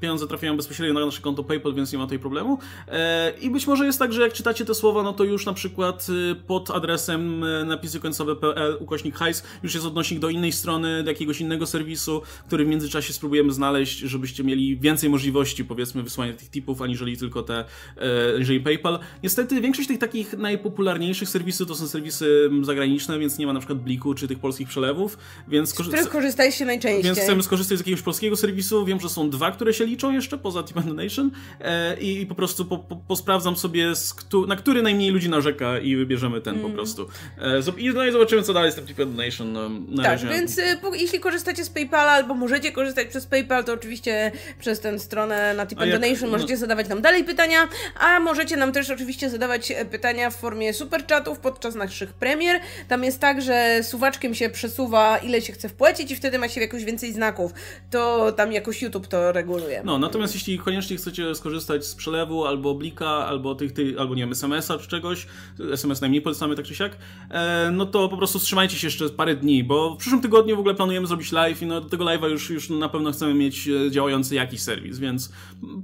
Pieniądze 0.01 0.27
trafiają 0.27 0.57
bezpośrednio 0.57 0.93
na 0.99 1.05
nasze 1.05 1.21
konto 1.21 1.43
PayPal, 1.43 1.73
więc 1.73 1.91
nie 1.91 1.97
ma 1.97 2.03
tutaj 2.03 2.19
problemu. 2.19 2.59
E, 2.87 3.33
I 3.41 3.49
być 3.49 3.67
może 3.67 3.85
jest 3.85 3.99
tak, 3.99 4.13
że 4.13 4.21
jak 4.21 4.33
czytacie 4.33 4.65
te 4.65 4.75
słowa, 4.75 5.03
no 5.03 5.13
to 5.13 5.23
już 5.23 5.45
na 5.45 5.53
przykład 5.53 6.07
pod 6.47 6.71
adresem 6.71 7.43
napisy 7.65 7.99
końcowe.pl 7.99 8.77
ukośnik 8.79 9.15
hajs 9.15 9.43
już 9.63 9.73
jest 9.73 9.85
odnośnik 9.85 10.19
do 10.19 10.29
innej 10.29 10.51
strony, 10.51 11.03
do 11.03 11.09
jakiegoś 11.11 11.41
innego 11.41 11.65
serwisu, 11.67 12.21
który 12.47 12.65
w 12.65 12.67
międzyczasie 12.67 12.98
spróbujemy 13.07 13.53
znaleźć, 13.53 13.97
żebyście 13.99 14.43
mieli 14.43 14.77
więcej 14.77 15.09
możliwości, 15.09 15.65
powiedzmy, 15.65 16.03
wysłania 16.03 16.33
tych 16.33 16.49
tipów, 16.49 16.81
aniżeli 16.81 17.17
tylko 17.17 17.43
te, 17.43 17.65
e, 17.97 18.35
aniżeli 18.35 18.59
PayPal. 18.59 18.99
Niestety 19.23 19.61
większość 19.61 19.87
tych 19.87 19.99
takich 19.99 20.33
najpopularniejszych 20.33 21.29
serwisów 21.29 21.67
to 21.67 21.75
są 21.75 21.87
serwisy 21.87 22.49
zagraniczne, 22.61 23.19
więc 23.19 23.37
nie 23.37 23.47
ma 23.47 23.53
na 23.53 23.59
przykład 23.59 23.79
Bliku 23.79 24.13
czy 24.13 24.27
tych 24.27 24.39
polskich 24.39 24.67
przelewów, 24.67 25.17
więc 25.47 25.69
Z 25.69 25.73
których 25.73 26.09
korzystajcie 26.09 26.65
najczęściej. 26.65 27.03
więc 27.03 27.19
chcemy 27.19 27.43
skorzystać 27.43 27.77
z 27.77 27.81
jakiegoś 27.81 28.01
polskiego 28.01 28.35
serwisu. 28.35 28.85
Wiem, 28.85 28.99
że 28.99 29.09
są 29.09 29.29
dwa, 29.29 29.51
które 29.51 29.73
się 29.73 29.85
liczą 29.85 30.11
jeszcze 30.11 30.37
poza 30.37 30.63
Tip 30.63 30.79
Donation 30.85 31.31
e, 31.61 31.99
i, 31.99 32.25
po 32.25 32.35
prostu 32.35 32.65
po, 32.65 32.77
po, 32.77 32.95
posprawdzam 32.95 33.55
sobie, 33.55 33.95
z 33.95 34.13
któ- 34.13 34.47
na 34.47 34.55
który 34.55 34.81
najmniej 34.81 35.11
ludzi 35.11 35.29
narzeka 35.29 35.79
i 35.79 35.95
wybierzemy 35.95 36.41
ten 36.41 36.55
Mm. 36.55 36.67
po 36.71 36.75
prostu. 36.75 37.07
E, 37.37 37.61
I 37.77 37.89
no 37.89 38.05
i 38.05 38.11
zobaczymy, 38.11 38.43
co 38.43 38.53
dalej 38.53 38.71
z 38.71 38.75
tym 38.75 38.87
Tip 38.87 38.97
Donation. 38.97 39.53
No, 39.53 39.69
na 39.69 40.03
Tak, 40.03 40.11
razie. 40.11 40.27
więc 40.27 40.57
y, 40.57 40.61
po- 40.81 40.95
jeśli 40.95 41.19
korzystacie 41.19 41.65
z 41.65 41.69
PayPala 41.69 42.11
albo 42.11 42.33
możecie 42.33 42.71
korzystać 42.71 42.88
przez 43.09 43.25
PayPal, 43.25 43.63
to 43.63 43.73
oczywiście 43.73 44.31
przez 44.59 44.79
tę 44.79 44.99
stronę 44.99 45.53
na 45.53 45.65
Tip 45.65 45.79
Donation 45.79 46.31
no- 46.31 46.37
możecie 46.37 46.57
zadawać 46.57 46.87
nam 46.87 47.01
dalej 47.01 47.23
pytania, 47.23 47.67
a 47.99 48.19
możecie 48.19 48.57
nam 48.57 48.71
też 48.71 48.89
oczywiście 48.89 49.29
zadawać 49.29 49.71
e, 49.71 49.85
pytania 49.85 50.29
w 50.29 50.35
formie 50.35 50.73
superchatów 50.73 51.39
podczas 51.39 51.75
naszych 51.75 52.13
premier. 52.13 52.59
Tam 52.87 53.03
jest 53.03 53.19
tak, 53.19 53.41
że 53.41 53.83
suwaczkiem 53.83 54.35
się 54.35 54.49
przesuwa 54.49 55.17
ile 55.17 55.41
się 55.41 55.53
chce 55.53 55.69
wpłacić 55.69 56.11
i 56.11 56.15
wtedy 56.15 56.39
ma 56.39 56.49
się 56.49 56.61
jakoś 56.61 56.83
więcej 56.83 57.13
znaków. 57.13 57.51
To 57.91 58.31
tam 58.31 58.51
jakoś 58.53 58.81
YouTube 58.81 59.07
to 59.07 59.31
reguluje. 59.31 59.81
No, 59.85 59.97
natomiast 59.97 60.33
jeśli 60.33 60.59
koniecznie 60.59 60.97
chcecie 60.97 61.35
skorzystać 61.35 61.85
z 61.85 61.95
przelewu, 61.95 62.45
albo 62.45 62.75
Blika, 62.75 63.07
albo 63.07 63.55
tych, 63.55 63.73
tych 63.73 63.99
albo 63.99 64.15
nie 64.15 64.21
wiem, 64.21 64.31
SMS-a 64.31 64.77
czy 64.77 64.87
czegoś, 64.87 65.27
SMS 65.73 66.01
najmniej 66.01 66.21
polecamy 66.21 66.55
tak 66.55 66.65
czy 66.65 66.75
siak, 66.75 66.97
e, 67.29 67.71
no 67.71 67.85
to 67.85 68.09
po 68.09 68.17
prostu 68.17 68.39
wstrzymajcie 68.39 68.77
się 68.77 68.87
jeszcze 68.87 69.09
parę 69.09 69.35
dni, 69.35 69.63
bo 69.63 69.95
w 69.95 69.97
przyszłym 69.97 70.21
tygodniu 70.21 70.55
w 70.55 70.59
ogóle 70.59 70.75
planujemy 70.75 71.07
zrobić 71.07 71.31
live 71.31 71.61
i 71.61 71.65
no 71.65 71.81
do 71.81 71.89
tego 71.89 72.05
live'a 72.05 72.29
już, 72.29 72.49
już 72.49 72.69
na 72.79 72.89
pewno 72.89 73.11
chcemy 73.11 73.33
mieć 73.33 73.67
e, 73.67 73.91
działający 73.91 74.35
jakiś 74.35 74.61
serwis, 74.61 74.99
więc 74.99 75.31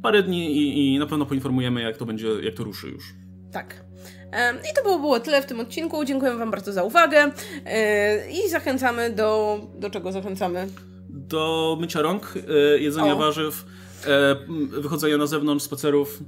parę 0.01 0.23
dni 0.23 0.57
i, 0.57 0.93
i 0.93 0.99
na 0.99 1.05
pewno 1.05 1.25
poinformujemy, 1.25 1.81
jak 1.81 1.97
to 1.97 2.05
będzie, 2.05 2.27
jak 2.27 2.53
to 2.53 2.63
ruszy 2.63 2.87
już. 2.87 3.03
Tak. 3.51 3.85
I 4.71 4.75
to 4.75 4.83
było, 4.83 4.99
było 4.99 5.19
tyle 5.19 5.41
w 5.41 5.45
tym 5.45 5.59
odcinku. 5.59 6.05
Dziękujemy 6.05 6.39
Wam 6.39 6.51
bardzo 6.51 6.73
za 6.73 6.83
uwagę 6.83 7.31
e, 7.65 8.31
i 8.31 8.49
zachęcamy 8.49 9.09
do. 9.09 9.59
Do 9.79 9.89
czego 9.89 10.11
zachęcamy? 10.11 10.67
Do 11.09 11.77
mycia 11.81 12.01
rąk, 12.01 12.33
e, 12.49 12.79
jedzenia 12.79 13.13
O. 13.13 13.17
warzyw, 13.17 13.65
e, 14.07 14.31
m, 14.47 14.67
wychodzenia 14.81 15.17
na 15.17 15.27
zewnątrz, 15.27 15.65
spacerów, 15.65 16.19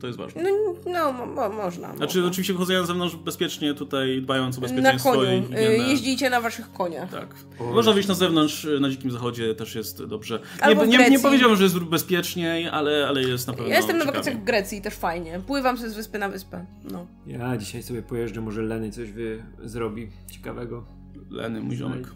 to 0.00 0.06
jest 0.06 0.18
ważne. 0.18 0.42
No, 0.42 0.50
no 0.92 1.12
mo, 1.12 1.26
mo, 1.26 1.48
można. 1.48 1.96
Znaczy, 1.96 2.18
można. 2.18 2.30
oczywiście 2.30 2.52
wychodzenia 2.52 2.80
na 2.80 2.86
zewnątrz 2.86 3.16
bezpiecznie, 3.16 3.74
tutaj 3.74 4.22
dbając 4.22 4.58
o 4.58 4.60
Na 4.60 4.66
bezpieczeństwo 4.68 5.12
koniu. 5.12 5.24
i 5.24 5.36
E, 5.36 5.40
higienę. 5.42 5.88
Jeździcie 5.88 6.30
na 6.30 6.40
Waszych 6.40 6.72
koniach. 6.72 7.10
Tak. 7.10 7.34
Można 7.74 7.92
wyjść 7.92 8.08
na 8.08 8.14
zewnątrz, 8.14 8.64
y, 8.64 8.80
na 8.80 8.90
dzikim 8.90 9.10
zachodzie 9.10 9.54
też 9.54 9.74
jest 9.74 10.04
dobrze. 10.04 10.40
Albo 10.60 10.82
w 10.82 10.88
Nie, 10.88 10.92
nie, 10.92 10.98
nie 10.98 11.04
Grecji. 11.08 11.22
powiedziałem, 11.22 11.56
że 11.56 11.64
jest 11.64 11.78
bezpieczniej, 11.78 12.68
ale, 12.68 13.08
ale 13.08 13.22
jest 13.22 13.46
na 13.46 13.52
pewno 13.52 13.68
Ja 13.68 13.76
jestem 13.76 13.98
na 13.98 14.04
wakacjach 14.04 14.36
w 14.40 14.44
Grecji, 14.44 14.82
też 14.82 14.94
fajnie. 14.94 15.40
Pływam 15.46 15.78
sobie 15.78 15.90
z 15.90 15.94
wyspy 15.94 16.18
na 16.18 16.28
wyspę. 16.28 16.66
No. 16.90 17.06
Ja 17.26 17.56
dzisiaj 17.56 17.82
sobie 17.82 18.02
pojeżdżę, 18.02 18.40
może 18.40 18.62
Leny 18.62 18.90
coś 18.90 19.12
wy 19.12 19.42
zrobi 19.64 20.10
ciekawego. 20.32 20.84
Leny, 21.30 21.60
mój 21.60 21.76
ziomek. 21.76 22.06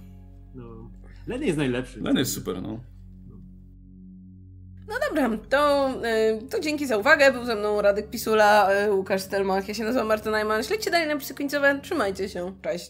No. 0.54 0.64
Leny 1.26 1.46
jest 1.46 1.58
najlepszy. 1.58 2.00
Leny 2.00 2.20
jest 2.20 2.32
super, 2.34 2.62
no. 2.62 2.80
No 4.90 4.96
dobra, 5.08 5.38
to, 5.48 5.90
y, 6.44 6.48
to 6.50 6.60
dzięki 6.60 6.86
za 6.86 6.96
uwagę. 6.96 7.32
Był 7.32 7.44
ze 7.44 7.54
mną 7.54 7.82
Radek 7.82 8.10
Pisula, 8.10 8.68
y, 8.86 8.92
Łukasz 8.92 9.22
Stelmach. 9.22 9.68
Ja 9.68 9.74
się 9.74 9.84
nazywam 9.84 10.06
Marta 10.06 10.30
Najman. 10.30 10.62
Śledźcie 10.62 10.90
dalej 10.90 11.08
napisy 11.08 11.34
końcowe. 11.34 11.80
Trzymajcie 11.82 12.28
się. 12.28 12.52
Cześć. 12.62 12.88